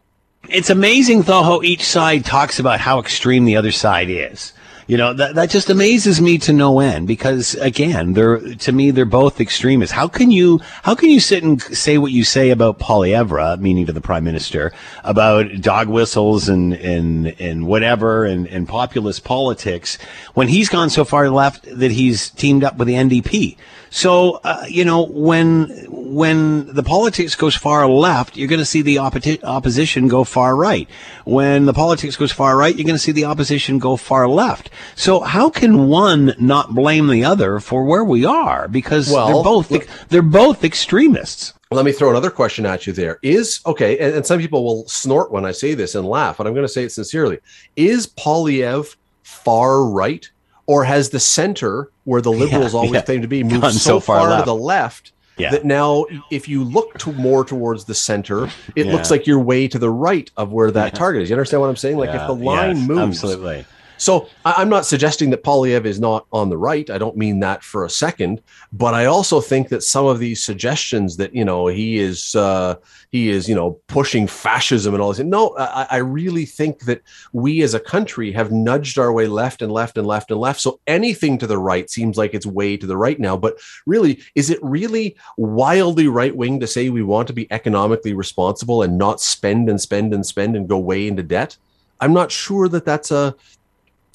It's 0.49 0.71
amazing, 0.71 1.23
though, 1.23 1.43
how 1.43 1.63
each 1.63 1.85
side 1.85 2.25
talks 2.25 2.59
about 2.59 2.81
how 2.81 3.01
extreme 3.01 3.45
the 3.45 3.57
other 3.57 3.73
side 3.73 4.11
is. 4.11 4.53
You 4.87 4.99
know, 4.99 5.15
that, 5.15 5.35
that 5.37 5.49
just 5.49 5.71
amazes 5.71 6.21
me 6.21 6.37
to 6.39 6.53
no 6.53 6.81
end 6.81 7.09
because 7.09 7.55
again, 7.55 8.13
they're, 8.13 8.39
to 8.57 8.73
me, 8.73 8.91
they're 8.91 9.07
both 9.07 9.41
extremists. 9.41 9.95
How 9.95 10.09
can 10.09 10.31
you, 10.31 10.61
how 10.83 10.95
can 10.95 11.09
you 11.09 11.21
sit 11.21 11.43
and 11.43 11.61
say 11.63 11.97
what 11.97 12.13
you 12.13 12.23
say 12.23 12.51
about 12.51 12.79
Poilievre, 12.79 13.59
meaning 13.59 13.87
to 13.87 13.95
the 13.95 14.03
prime 14.03 14.25
minister, 14.25 14.75
about 15.03 15.47
dog 15.63 15.89
whistles 15.89 16.51
and, 16.51 16.75
and, 16.75 17.29
and 17.41 17.67
whatever 17.67 18.27
and, 18.27 18.47
and 18.49 18.69
populist 18.69 19.25
politics 19.25 19.97
when 20.35 20.49
he's 20.49 20.69
gone 20.69 20.91
so 20.91 21.03
far 21.03 21.31
left 21.31 21.67
that 21.79 21.91
he's 21.91 22.29
teamed 22.29 22.63
up 22.63 22.77
with 22.77 22.87
the 22.87 22.95
NDP? 22.95 23.57
So, 23.95 24.41
uh, 24.43 24.65
you 24.69 24.85
know, 24.85 25.07
when, 25.07 25.87
when 25.89 26.67
the 26.67 26.83
politics 26.83 27.37
goes 27.37 27.55
far 27.55 27.89
left, 27.89 28.37
you're 28.37 28.49
going 28.49 28.59
to 28.59 28.65
see 28.65 28.83
the 28.83 28.97
oppo- 28.97 29.41
opposition 29.45 30.09
go 30.09 30.25
far 30.25 30.57
right. 30.57 30.89
When 31.25 31.67
the 31.67 31.73
politics 31.73 32.17
goes 32.17 32.33
far 32.33 32.57
right, 32.57 32.75
you're 32.75 32.87
going 32.87 32.97
to 32.97 33.01
see 33.01 33.13
the 33.13 33.27
opposition 33.27 33.79
go 33.79 33.97
far 33.97 34.27
left. 34.27 34.69
So 34.97 35.21
how 35.21 35.49
can 35.49 35.87
one 35.87 36.35
not 36.41 36.75
blame 36.75 37.07
the 37.07 37.25
other 37.25 37.61
for 37.61 37.85
where 37.85 38.03
we 38.03 38.25
are? 38.25 38.67
Because 38.67 39.13
Well, 39.13 39.29
they're 39.29 39.45
both, 39.45 40.09
they're 40.09 40.23
both 40.23 40.65
extremists. 40.65 41.55
Let 41.71 41.85
me 41.85 41.93
throw 41.93 42.11
another 42.11 42.31
question 42.31 42.67
at 42.67 42.89
you 42.89 42.93
there. 42.93 43.21
Is 43.23 43.61
okay, 43.65 43.97
and, 43.99 44.17
and 44.17 44.27
some 44.27 44.41
people 44.41 44.65
will 44.65 44.89
snort 44.89 45.31
when 45.31 45.45
I 45.45 45.53
say 45.53 45.75
this 45.75 45.95
and 45.95 46.05
laugh, 46.05 46.39
but 46.39 46.49
I'm 46.49 46.53
going 46.53 46.67
to 46.67 46.73
say 46.73 46.83
it 46.83 46.91
sincerely. 46.91 47.39
Is 47.77 48.09
Poilievre 48.09 48.97
far 49.23 49.85
right, 49.85 50.29
or 50.67 50.85
has 50.85 51.11
the 51.11 51.21
center, 51.21 51.91
where 52.05 52.21
the 52.21 52.33
liberals 52.43 52.73
Yeah, 52.73 52.79
always 52.79 52.93
yeah. 52.95 53.03
claim 53.03 53.23
to 53.23 53.29
be, 53.29 53.43
moved 53.45 53.65
so, 53.65 53.71
so 53.79 54.01
far 54.01 54.29
far, 54.29 54.39
to 54.41 54.45
the 54.45 54.55
left 54.55 55.13
Yeah. 55.37 55.51
that 55.51 55.65
now, 55.65 56.07
if 56.31 56.49
you 56.49 56.65
look 56.65 56.97
to 56.99 57.13
more 57.13 57.45
towards 57.45 57.85
the 57.85 57.95
center, 57.95 58.45
it 58.77 58.87
Yeah. 58.87 58.93
looks 58.93 59.11
like 59.11 59.27
you're 59.27 59.39
way 59.41 59.69
to 59.69 59.79
the 59.79 59.91
right 59.91 60.31
of 60.37 60.53
where 60.53 60.71
that 60.71 60.95
target 60.95 61.23
is. 61.23 61.31
You 61.31 61.37
understand 61.37 61.61
what 61.61 61.69
I'm 61.69 61.77
saying? 61.77 61.99
Like 61.99 62.11
Yeah, 62.11 62.23
if 62.23 62.27
the 62.29 62.35
line 62.45 62.77
yes, 62.79 62.89
moves, 62.89 63.01
absolutely. 63.25 63.65
So 63.97 64.29
I'm 64.45 64.69
not 64.69 64.87
suggesting 64.87 65.31
that 65.31 65.45
Poilievre 65.45 65.87
is 65.87 66.01
not 66.01 66.27
on 66.33 66.49
the 66.51 66.59
right. 66.59 66.89
I 66.91 66.99
don't 66.99 67.17
mean 67.17 67.41
that 67.41 67.63
for 67.63 67.85
a 67.85 67.91
second, 67.91 68.43
but 68.73 68.95
I 68.95 69.07
also 69.07 69.41
think 69.41 69.69
that 69.69 69.83
some 69.83 70.07
of 70.07 70.19
these 70.19 70.43
suggestions 70.43 71.17
that 71.17 71.35
you 71.35 71.45
know 71.45 71.69
he 71.69 71.99
is 71.99 72.35
uh, 72.35 72.77
he 73.11 73.31
is 73.31 73.49
you 73.49 73.55
know 73.55 73.81
pushing 73.87 74.27
fascism 74.27 74.95
and 74.95 75.03
all 75.03 75.13
this. 75.13 75.25
No, 75.25 75.57
I, 75.57 75.87
I 75.91 75.97
really 75.99 76.45
think 76.45 76.81
that 76.81 77.03
we 77.33 77.63
as 77.63 77.75
a 77.75 77.81
country 77.81 78.33
have 78.33 78.53
nudged 78.53 78.99
our 78.99 79.13
way 79.13 79.27
left 79.27 79.63
and 79.63 79.73
left 79.73 79.97
and 79.97 80.07
left 80.07 80.31
and 80.31 80.41
left. 80.41 80.61
So 80.61 80.81
anything 80.87 81.39
to 81.39 81.47
the 81.47 81.59
right 81.59 81.89
seems 81.89 82.17
like 82.17 82.35
it's 82.35 82.47
way 82.47 82.77
to 82.77 82.87
the 82.87 82.97
right 82.97 83.19
now. 83.21 83.37
But 83.37 83.59
really, 83.87 84.23
is 84.35 84.51
it 84.51 84.59
really 84.63 85.17
wildly 85.37 86.09
right 86.09 86.35
wing 86.35 86.61
to 86.61 86.67
say 86.67 86.89
we 86.89 87.03
want 87.03 87.29
to 87.29 87.35
be 87.35 87.51
economically 87.53 88.15
responsible 88.15 88.83
and 88.83 88.99
not 88.99 89.21
spend 89.21 89.69
and 89.69 89.81
spend 89.81 90.13
and 90.13 90.27
spend 90.27 90.57
and 90.57 90.69
go 90.69 90.79
way 90.79 91.07
into 91.07 91.23
debt? 91.23 91.57
I'm 92.01 92.13
not 92.13 92.33
sure 92.33 92.69
that 92.69 92.85
that's 92.85 93.11
a 93.11 93.35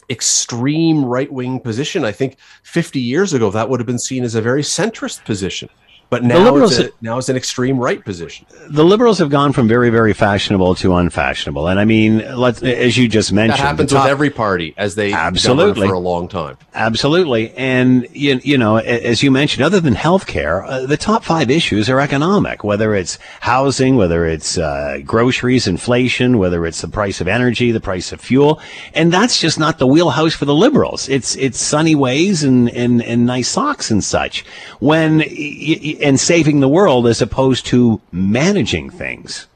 extreme 0.09 1.05
right 1.05 1.31
wing 1.31 1.59
position. 1.59 2.03
I 2.03 2.11
think 2.11 2.37
50 2.63 2.99
years 2.99 3.33
ago 3.33 3.51
that 3.51 3.69
would 3.69 3.79
have 3.79 3.87
been 3.87 3.99
seen 3.99 4.23
as 4.23 4.35
a 4.35 4.41
very 4.41 4.63
centrist 4.63 5.23
position. 5.25 5.69
But 6.09 6.23
now, 6.23 6.43
the 6.43 6.51
liberals- 6.51 6.79
it's 6.79 6.89
a, 6.89 6.93
now 7.05 7.19
it's 7.19 7.29
an 7.29 7.35
extreme 7.35 7.77
right 7.77 8.03
position. 8.03 8.47
The 8.67 8.83
liberals 8.83 9.19
have 9.19 9.29
gone 9.29 9.53
from 9.53 9.67
very, 9.67 9.91
very 9.91 10.13
fashionable 10.13 10.73
to 10.75 10.95
unfashionable, 10.95 11.67
and 11.67 11.79
I 11.79 11.85
mean, 11.85 12.17
let's 12.35 12.63
as 12.63 12.97
you 12.97 13.07
just 13.07 13.31
mentioned, 13.31 13.59
That 13.59 13.63
happens 13.65 13.89
the 13.91 13.97
top- 13.97 14.05
with 14.05 14.11
every 14.11 14.29
party 14.31 14.73
as 14.75 14.95
they 14.95 15.11
govern 15.11 15.27
Absolutely. 15.27 15.87
for 15.87 15.93
a 15.93 15.99
long 15.99 16.27
time. 16.27 16.57
Absolutely. 16.73 17.51
And, 17.55 18.07
you, 18.11 18.39
you 18.43 18.57
know, 18.57 18.77
as 18.77 19.21
you 19.21 19.29
mentioned, 19.29 19.63
other 19.63 19.79
than 19.79 19.93
healthcare, 19.93 20.65
uh, 20.67 20.85
the 20.87 20.97
top 20.97 21.23
five 21.23 21.51
issues 21.51 21.89
are 21.89 21.99
economic, 21.99 22.63
whether 22.63 22.95
it's 22.95 23.19
housing, 23.41 23.95
whether 23.95 24.25
it's 24.25 24.57
uh, 24.57 24.99
groceries, 25.05 25.67
inflation, 25.67 26.37
whether 26.39 26.65
it's 26.65 26.81
the 26.81 26.87
price 26.87 27.21
of 27.21 27.27
energy, 27.27 27.71
the 27.71 27.79
price 27.79 28.11
of 28.11 28.19
fuel. 28.19 28.59
And 28.95 29.11
that's 29.11 29.39
just 29.39 29.59
not 29.59 29.77
the 29.77 29.85
wheelhouse 29.87 30.33
for 30.33 30.45
the 30.45 30.55
liberals. 30.55 31.07
It's, 31.09 31.35
it's 31.35 31.59
sunny 31.59 31.93
ways 31.95 32.43
and, 32.43 32.69
and, 32.71 33.03
and 33.03 33.25
nice 33.25 33.49
socks 33.49 33.91
and 33.91 34.03
such 34.03 34.43
when, 34.79 35.19
y- 35.19 35.25
y- 35.83 35.97
and 36.01 36.19
saving 36.19 36.59
the 36.59 36.69
world 36.69 37.07
as 37.07 37.21
opposed 37.21 37.65
to 37.67 38.01
managing 38.11 38.89
things. 38.89 39.47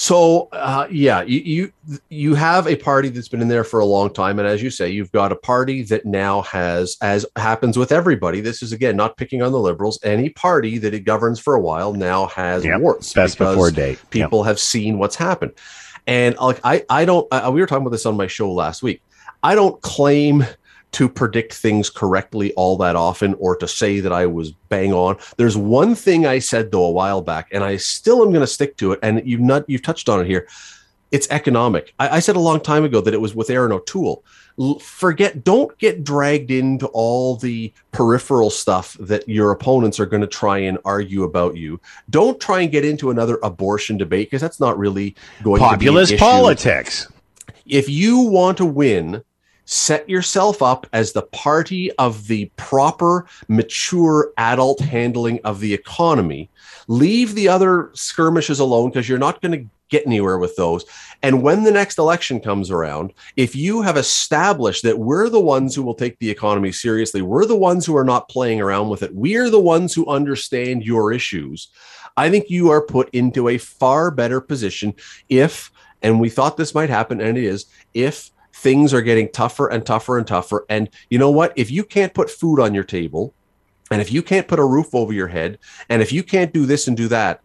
So 0.00 0.48
uh, 0.52 0.86
yeah, 0.92 1.22
you, 1.22 1.40
you 1.40 1.72
you 2.08 2.34
have 2.36 2.68
a 2.68 2.76
party 2.76 3.08
that's 3.08 3.26
been 3.26 3.42
in 3.42 3.48
there 3.48 3.64
for 3.64 3.80
a 3.80 3.84
long 3.84 4.12
time, 4.12 4.38
and 4.38 4.46
as 4.46 4.62
you 4.62 4.70
say, 4.70 4.88
you've 4.90 5.10
got 5.10 5.32
a 5.32 5.34
party 5.36 5.82
that 5.84 6.06
now 6.06 6.42
has, 6.42 6.96
as 7.02 7.26
happens 7.34 7.76
with 7.76 7.90
everybody. 7.90 8.40
This 8.40 8.62
is 8.62 8.70
again 8.72 8.94
not 8.94 9.16
picking 9.16 9.42
on 9.42 9.50
the 9.50 9.58
liberals. 9.58 9.98
Any 10.04 10.28
party 10.28 10.78
that 10.78 10.94
it 10.94 11.00
governs 11.00 11.40
for 11.40 11.54
a 11.56 11.60
while 11.60 11.94
now 11.94 12.26
has 12.26 12.64
Yep. 12.64 12.80
warts. 12.80 13.12
Best 13.12 13.38
because 13.38 13.56
before 13.56 13.72
date. 13.72 13.98
Yep. 13.98 14.10
People 14.10 14.44
have 14.44 14.60
seen 14.60 14.98
what's 14.98 15.16
happened, 15.16 15.50
and 16.06 16.36
like 16.38 16.60
I 16.62 16.84
I 16.88 17.04
don't. 17.04 17.26
I, 17.32 17.48
we 17.48 17.60
were 17.60 17.66
talking 17.66 17.82
about 17.82 17.90
this 17.90 18.06
on 18.06 18.16
my 18.16 18.28
show 18.28 18.52
last 18.52 18.84
week. 18.84 19.02
I 19.42 19.56
don't 19.56 19.82
claim 19.82 20.46
to 20.92 21.08
predict 21.08 21.54
things 21.54 21.90
correctly 21.90 22.52
all 22.54 22.76
that 22.78 22.96
often 22.96 23.34
or 23.34 23.56
to 23.56 23.68
say 23.68 24.00
that 24.00 24.12
I 24.12 24.26
was 24.26 24.52
bang 24.68 24.92
on. 24.92 25.16
There's 25.36 25.56
one 25.56 25.94
thing 25.94 26.26
I 26.26 26.38
said 26.38 26.70
though 26.72 26.84
a 26.84 26.90
while 26.90 27.20
back, 27.22 27.48
and 27.52 27.62
I 27.62 27.76
still 27.76 28.22
am 28.22 28.30
going 28.30 28.40
to 28.40 28.46
stick 28.46 28.76
to 28.78 28.92
it. 28.92 28.98
And 29.02 29.22
you've 29.26 29.40
not 29.40 29.68
you've 29.68 29.82
touched 29.82 30.08
on 30.08 30.20
it 30.20 30.26
here. 30.26 30.48
It's 31.10 31.26
economic. 31.30 31.94
I, 31.98 32.16
I 32.16 32.18
said 32.20 32.36
a 32.36 32.40
long 32.40 32.60
time 32.60 32.84
ago 32.84 33.00
that 33.00 33.14
it 33.14 33.20
was 33.20 33.34
with 33.34 33.48
Erin 33.48 33.72
O'Toole. 33.72 34.22
L- 34.60 34.78
Forget, 34.78 35.42
don't 35.42 35.76
get 35.78 36.04
dragged 36.04 36.50
into 36.50 36.86
all 36.88 37.36
the 37.36 37.72
peripheral 37.92 38.50
stuff 38.50 38.94
that 39.00 39.26
your 39.26 39.50
opponents 39.52 39.98
are 39.98 40.04
going 40.06 40.20
to 40.20 40.26
try 40.26 40.58
and 40.58 40.76
argue 40.84 41.22
about 41.22 41.56
you. 41.56 41.80
Don't 42.10 42.38
try 42.38 42.60
and 42.60 42.70
get 42.70 42.84
into 42.84 43.10
another 43.10 43.38
abortion 43.42 43.96
debate 43.96 44.26
because 44.28 44.42
that's 44.42 44.60
not 44.60 44.78
really 44.78 45.16
going 45.42 45.60
Populist 45.60 46.10
to 46.10 46.12
be 46.12 46.16
issue 46.16 46.20
politics. 46.24 47.06
if 47.64 47.88
you 47.88 48.18
want 48.18 48.58
to 48.58 48.66
win, 48.66 49.22
set 49.70 50.08
yourself 50.08 50.62
up 50.62 50.86
as 50.94 51.12
the 51.12 51.22
party 51.22 51.92
of 51.92 52.26
the 52.26 52.50
proper, 52.56 53.26
mature 53.48 54.32
adult 54.38 54.80
handling 54.80 55.38
of 55.44 55.60
the 55.60 55.74
economy. 55.74 56.48
Leave 56.86 57.34
the 57.34 57.48
other 57.48 57.90
skirmishes 57.92 58.60
alone 58.60 58.88
because 58.88 59.06
you're 59.10 59.18
not 59.18 59.42
going 59.42 59.52
to 59.52 59.68
get 59.90 60.06
anywhere 60.06 60.38
with 60.38 60.56
those. 60.56 60.86
And 61.22 61.42
when 61.42 61.64
the 61.64 61.70
next 61.70 61.98
election 61.98 62.40
comes 62.40 62.70
around, 62.70 63.12
if 63.36 63.54
you 63.54 63.82
have 63.82 63.98
established 63.98 64.84
that 64.84 64.98
we're 64.98 65.28
the 65.28 65.38
ones 65.38 65.74
who 65.74 65.82
will 65.82 65.94
take 65.94 66.18
the 66.18 66.30
economy 66.30 66.72
seriously, 66.72 67.20
we're 67.20 67.44
the 67.44 67.54
ones 67.54 67.84
who 67.84 67.96
are 67.96 68.04
not 68.04 68.30
playing 68.30 68.62
around 68.62 68.88
with 68.88 69.02
it, 69.02 69.14
we're 69.14 69.50
the 69.50 69.60
ones 69.60 69.92
who 69.92 70.06
understand 70.06 70.82
your 70.82 71.12
issues, 71.12 71.68
I 72.16 72.30
think 72.30 72.48
you 72.48 72.70
are 72.70 72.80
put 72.80 73.10
into 73.10 73.48
a 73.48 73.58
far 73.58 74.10
better 74.10 74.40
position 74.40 74.94
if, 75.28 75.70
and 76.00 76.18
we 76.18 76.30
thought 76.30 76.56
this 76.56 76.74
might 76.74 76.90
happen, 76.90 77.20
and 77.20 77.36
it 77.36 77.44
is, 77.44 77.66
if 77.92 78.30
things 78.58 78.92
are 78.92 79.02
getting 79.02 79.28
tougher 79.30 79.68
and 79.68 79.86
tougher 79.86 80.18
and 80.18 80.26
tougher. 80.26 80.66
And 80.68 80.90
you 81.10 81.18
know 81.18 81.30
what? 81.30 81.52
If 81.54 81.70
you 81.70 81.84
can't 81.84 82.12
put 82.12 82.28
food 82.28 82.60
on 82.60 82.74
your 82.74 82.84
table, 82.84 83.32
and 83.90 84.02
if 84.02 84.12
you 84.12 84.22
can't 84.22 84.48
put 84.48 84.58
a 84.58 84.64
roof 84.64 84.94
over 84.94 85.12
your 85.12 85.28
head, 85.28 85.58
and 85.88 86.02
if 86.02 86.12
you 86.12 86.22
can't 86.22 86.52
do 86.52 86.66
this 86.66 86.88
and 86.88 86.96
do 86.96 87.08
that, 87.08 87.40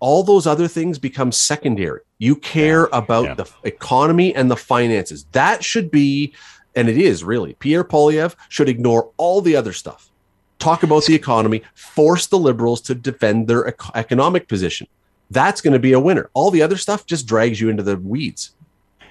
all 0.00 0.22
those 0.22 0.46
other 0.46 0.68
things 0.68 0.98
become 0.98 1.32
secondary. 1.32 2.02
You 2.18 2.36
care 2.36 2.88
about 2.92 3.38
the 3.38 3.48
economy 3.62 4.34
and 4.34 4.50
the 4.50 4.56
finances. 4.56 5.24
That 5.32 5.64
should 5.64 5.90
be, 5.90 6.34
and 6.76 6.90
it 6.90 6.98
is 6.98 7.24
really, 7.24 7.54
Pierre 7.54 7.84
Poilievre 7.84 8.36
should 8.50 8.68
ignore 8.68 9.10
all 9.16 9.40
the 9.40 9.56
other 9.56 9.72
stuff. 9.72 10.10
Talk 10.58 10.82
about 10.82 11.06
the 11.06 11.14
economy, 11.14 11.62
force 11.74 12.26
the 12.26 12.38
liberals 12.38 12.82
to 12.82 12.94
defend 12.94 13.48
their 13.48 13.74
economic 13.94 14.46
position. 14.46 14.86
That's 15.30 15.62
going 15.62 15.72
to 15.72 15.78
be 15.78 15.94
a 15.94 16.00
winner. 16.00 16.28
All 16.34 16.50
the 16.50 16.62
other 16.62 16.76
stuff 16.76 17.06
just 17.06 17.26
drags 17.26 17.60
you 17.60 17.70
into 17.70 17.82
the 17.82 17.96
weeds. 17.96 18.54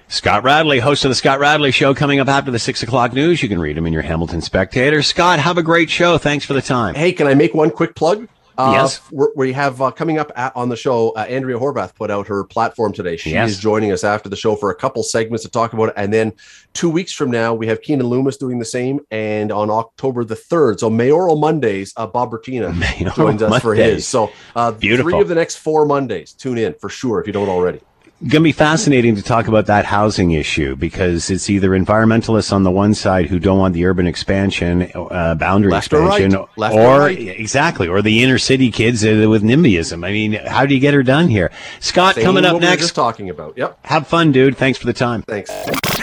Scott 0.08 0.44
Radley, 0.44 0.78
host 0.78 1.04
of 1.04 1.08
the 1.08 1.14
Scott 1.14 1.40
Radley 1.40 1.70
Show, 1.70 1.94
coming 1.94 2.20
up 2.20 2.28
after 2.28 2.50
the 2.50 2.58
six 2.58 2.82
o'clock 2.82 3.12
news. 3.12 3.42
You 3.42 3.48
can 3.48 3.58
read 3.58 3.76
him 3.76 3.86
in 3.86 3.92
your 3.92 4.02
Hamilton 4.02 4.40
Spectator. 4.42 5.02
Scott, 5.02 5.38
have 5.40 5.58
a 5.58 5.62
great 5.62 5.90
show. 5.90 6.18
Thanks 6.18 6.44
for 6.44 6.52
the 6.52 6.62
time. 6.62 6.94
Hey, 6.94 7.12
can 7.12 7.26
I 7.26 7.34
make 7.34 7.54
one 7.54 7.70
quick 7.70 7.94
plug? 7.96 8.28
Uh, 8.56 8.70
Yes. 8.72 9.00
we're- 9.10 9.52
have 9.52 9.82
uh, 9.82 9.90
coming 9.90 10.16
up 10.18 10.30
at, 10.36 10.54
on 10.54 10.68
the 10.68 10.76
show. 10.76 11.10
Uh, 11.16 11.20
Andrea 11.28 11.58
Horwath 11.58 11.96
put 11.96 12.08
out 12.12 12.28
her 12.28 12.44
platform 12.44 12.92
today. 12.92 13.16
She 13.16 13.32
Yes. 13.32 13.50
is 13.50 13.58
joining 13.58 13.90
us 13.90 14.04
after 14.04 14.28
the 14.28 14.36
show 14.36 14.54
for 14.54 14.70
a 14.70 14.76
couple 14.76 15.02
segments 15.02 15.42
to 15.42 15.50
talk 15.50 15.72
about 15.72 15.88
it, 15.88 15.94
and 15.96 16.12
then 16.12 16.32
two 16.72 16.88
weeks 16.88 17.12
from 17.12 17.32
now 17.32 17.52
we 17.52 17.66
have 17.66 17.80
Keanin 17.80 18.04
Loomis 18.04 18.36
doing 18.36 18.60
the 18.60 18.64
same. 18.64 19.00
And 19.10 19.50
on 19.50 19.70
October 19.70 20.22
the 20.22 20.36
third, 20.36 20.78
so 20.78 20.88
Mayoral 20.88 21.34
Mondays, 21.36 21.92
uh, 21.96 22.06
Bob 22.06 22.30
Bratina 22.30 23.14
joins 23.16 23.42
us 23.42 23.60
for 23.60 23.74
his. 23.74 24.06
So 24.06 24.30
uh, 24.54 24.70
Beautiful. 24.70 25.10
three 25.10 25.20
of 25.20 25.26
the 25.28 25.34
next 25.34 25.56
four 25.56 25.84
Mondays. 25.84 26.32
Tune 26.32 26.58
in 26.58 26.74
for 26.74 26.88
sure 26.88 27.20
if 27.20 27.26
you 27.26 27.32
don't 27.32 27.48
already. 27.48 27.80
Going 28.20 28.30
to 28.30 28.40
be 28.40 28.52
fascinating 28.52 29.16
to 29.16 29.22
talk 29.22 29.48
about 29.48 29.66
that 29.66 29.84
housing 29.84 30.30
issue 30.30 30.76
because 30.76 31.30
it's 31.30 31.50
either 31.50 31.70
environmentalists 31.70 32.52
on 32.52 32.62
the 32.62 32.70
one 32.70 32.94
side 32.94 33.26
who 33.26 33.38
don't 33.38 33.58
want 33.58 33.74
the 33.74 33.84
urban 33.84 34.06
expansion, 34.06 34.90
uh, 34.94 35.34
boundary 35.34 35.72
Left 35.72 35.92
or 35.92 36.00
right. 36.00 36.22
expansion, 36.22 36.46
or 36.56 37.00
right. 37.00 37.18
exactly, 37.18 37.86
or 37.86 38.00
the 38.00 38.22
inner 38.22 38.38
city 38.38 38.70
kids 38.70 39.04
uh, 39.04 39.26
with 39.28 39.42
NIMBYism. 39.42 40.06
I 40.06 40.12
mean, 40.12 40.32
how 40.32 40.64
do 40.64 40.74
you 40.74 40.80
get 40.80 40.94
her 40.94 41.02
done 41.02 41.28
here? 41.28 41.50
Scott, 41.80 42.14
Same 42.14 42.24
coming 42.24 42.44
up 42.46 42.52
we 42.54 42.60
were 42.60 42.66
next. 42.66 42.82
just 42.82 42.94
talking 42.94 43.28
about. 43.28 43.58
Yep. 43.58 43.78
Have 43.84 44.06
fun, 44.06 44.32
dude. 44.32 44.56
Thanks 44.56 44.78
for 44.78 44.86
the 44.86 44.94
time. 44.94 45.20
Thanks. 45.22 45.50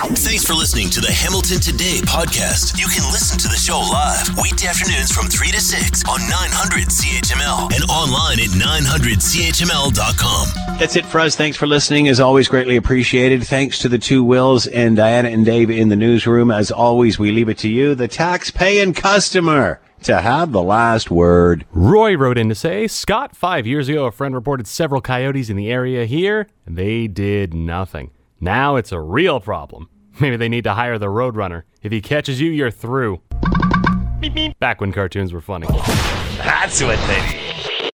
Thanks 0.01 0.43
for 0.43 0.53
listening 0.53 0.89
to 0.91 0.99
the 0.99 1.11
Hamilton 1.11 1.59
Today 1.59 1.99
podcast. 2.01 2.79
You 2.79 2.87
can 2.87 3.03
listen 3.11 3.37
to 3.37 3.47
the 3.47 3.55
show 3.55 3.77
live 3.77 4.35
weekday 4.41 4.65
afternoons 4.67 5.11
from 5.11 5.27
3 5.27 5.51
to 5.51 5.61
6 5.61 6.03
on 6.09 6.19
900 6.27 6.87
CHML 6.89 7.71
and 7.71 7.83
online 7.87 8.39
at 8.39 8.49
900CHML.com. 8.49 10.77
That's 10.79 10.95
it 10.95 11.05
for 11.05 11.19
us. 11.19 11.35
Thanks 11.35 11.55
for 11.55 11.67
listening. 11.67 12.07
As 12.07 12.19
always, 12.19 12.47
greatly 12.47 12.77
appreciated. 12.77 13.45
Thanks 13.45 13.77
to 13.79 13.87
the 13.89 13.99
two 13.99 14.23
Wills 14.23 14.65
and 14.65 14.97
Diana 14.97 15.29
and 15.29 15.45
Dave 15.45 15.69
in 15.69 15.89
the 15.89 15.95
newsroom. 15.95 16.49
As 16.49 16.71
always, 16.71 17.19
we 17.19 17.31
leave 17.31 17.49
it 17.49 17.59
to 17.59 17.69
you, 17.69 17.93
the 17.93 18.07
tax-paying 18.07 18.95
customer, 18.95 19.79
to 20.01 20.19
have 20.19 20.51
the 20.51 20.63
last 20.63 21.11
word. 21.11 21.63
Roy 21.71 22.17
wrote 22.17 22.39
in 22.39 22.49
to 22.49 22.55
say, 22.55 22.87
Scott, 22.87 23.35
five 23.35 23.67
years 23.67 23.87
ago, 23.87 24.05
a 24.05 24.11
friend 24.11 24.33
reported 24.33 24.65
several 24.65 24.99
coyotes 24.99 25.51
in 25.51 25.57
the 25.57 25.71
area 25.71 26.05
here, 26.05 26.47
and 26.65 26.75
they 26.75 27.05
did 27.05 27.53
nothing. 27.53 28.09
Now 28.43 28.75
it's 28.77 28.91
a 28.91 28.99
real 28.99 29.39
problem. 29.39 29.87
Maybe 30.21 30.37
they 30.37 30.49
need 30.49 30.63
to 30.65 30.73
hire 30.73 30.99
the 30.99 31.07
Roadrunner. 31.07 31.63
If 31.81 31.91
he 31.91 31.99
catches 31.99 32.39
you, 32.39 32.51
you're 32.51 32.69
through. 32.69 33.21
Beep, 34.19 34.35
beep. 34.35 34.59
Back 34.59 34.79
when 34.79 34.93
cartoons 34.93 35.33
were 35.33 35.41
funny. 35.41 35.65
That's 36.37 36.81
what 36.83 36.99
they 37.07 37.40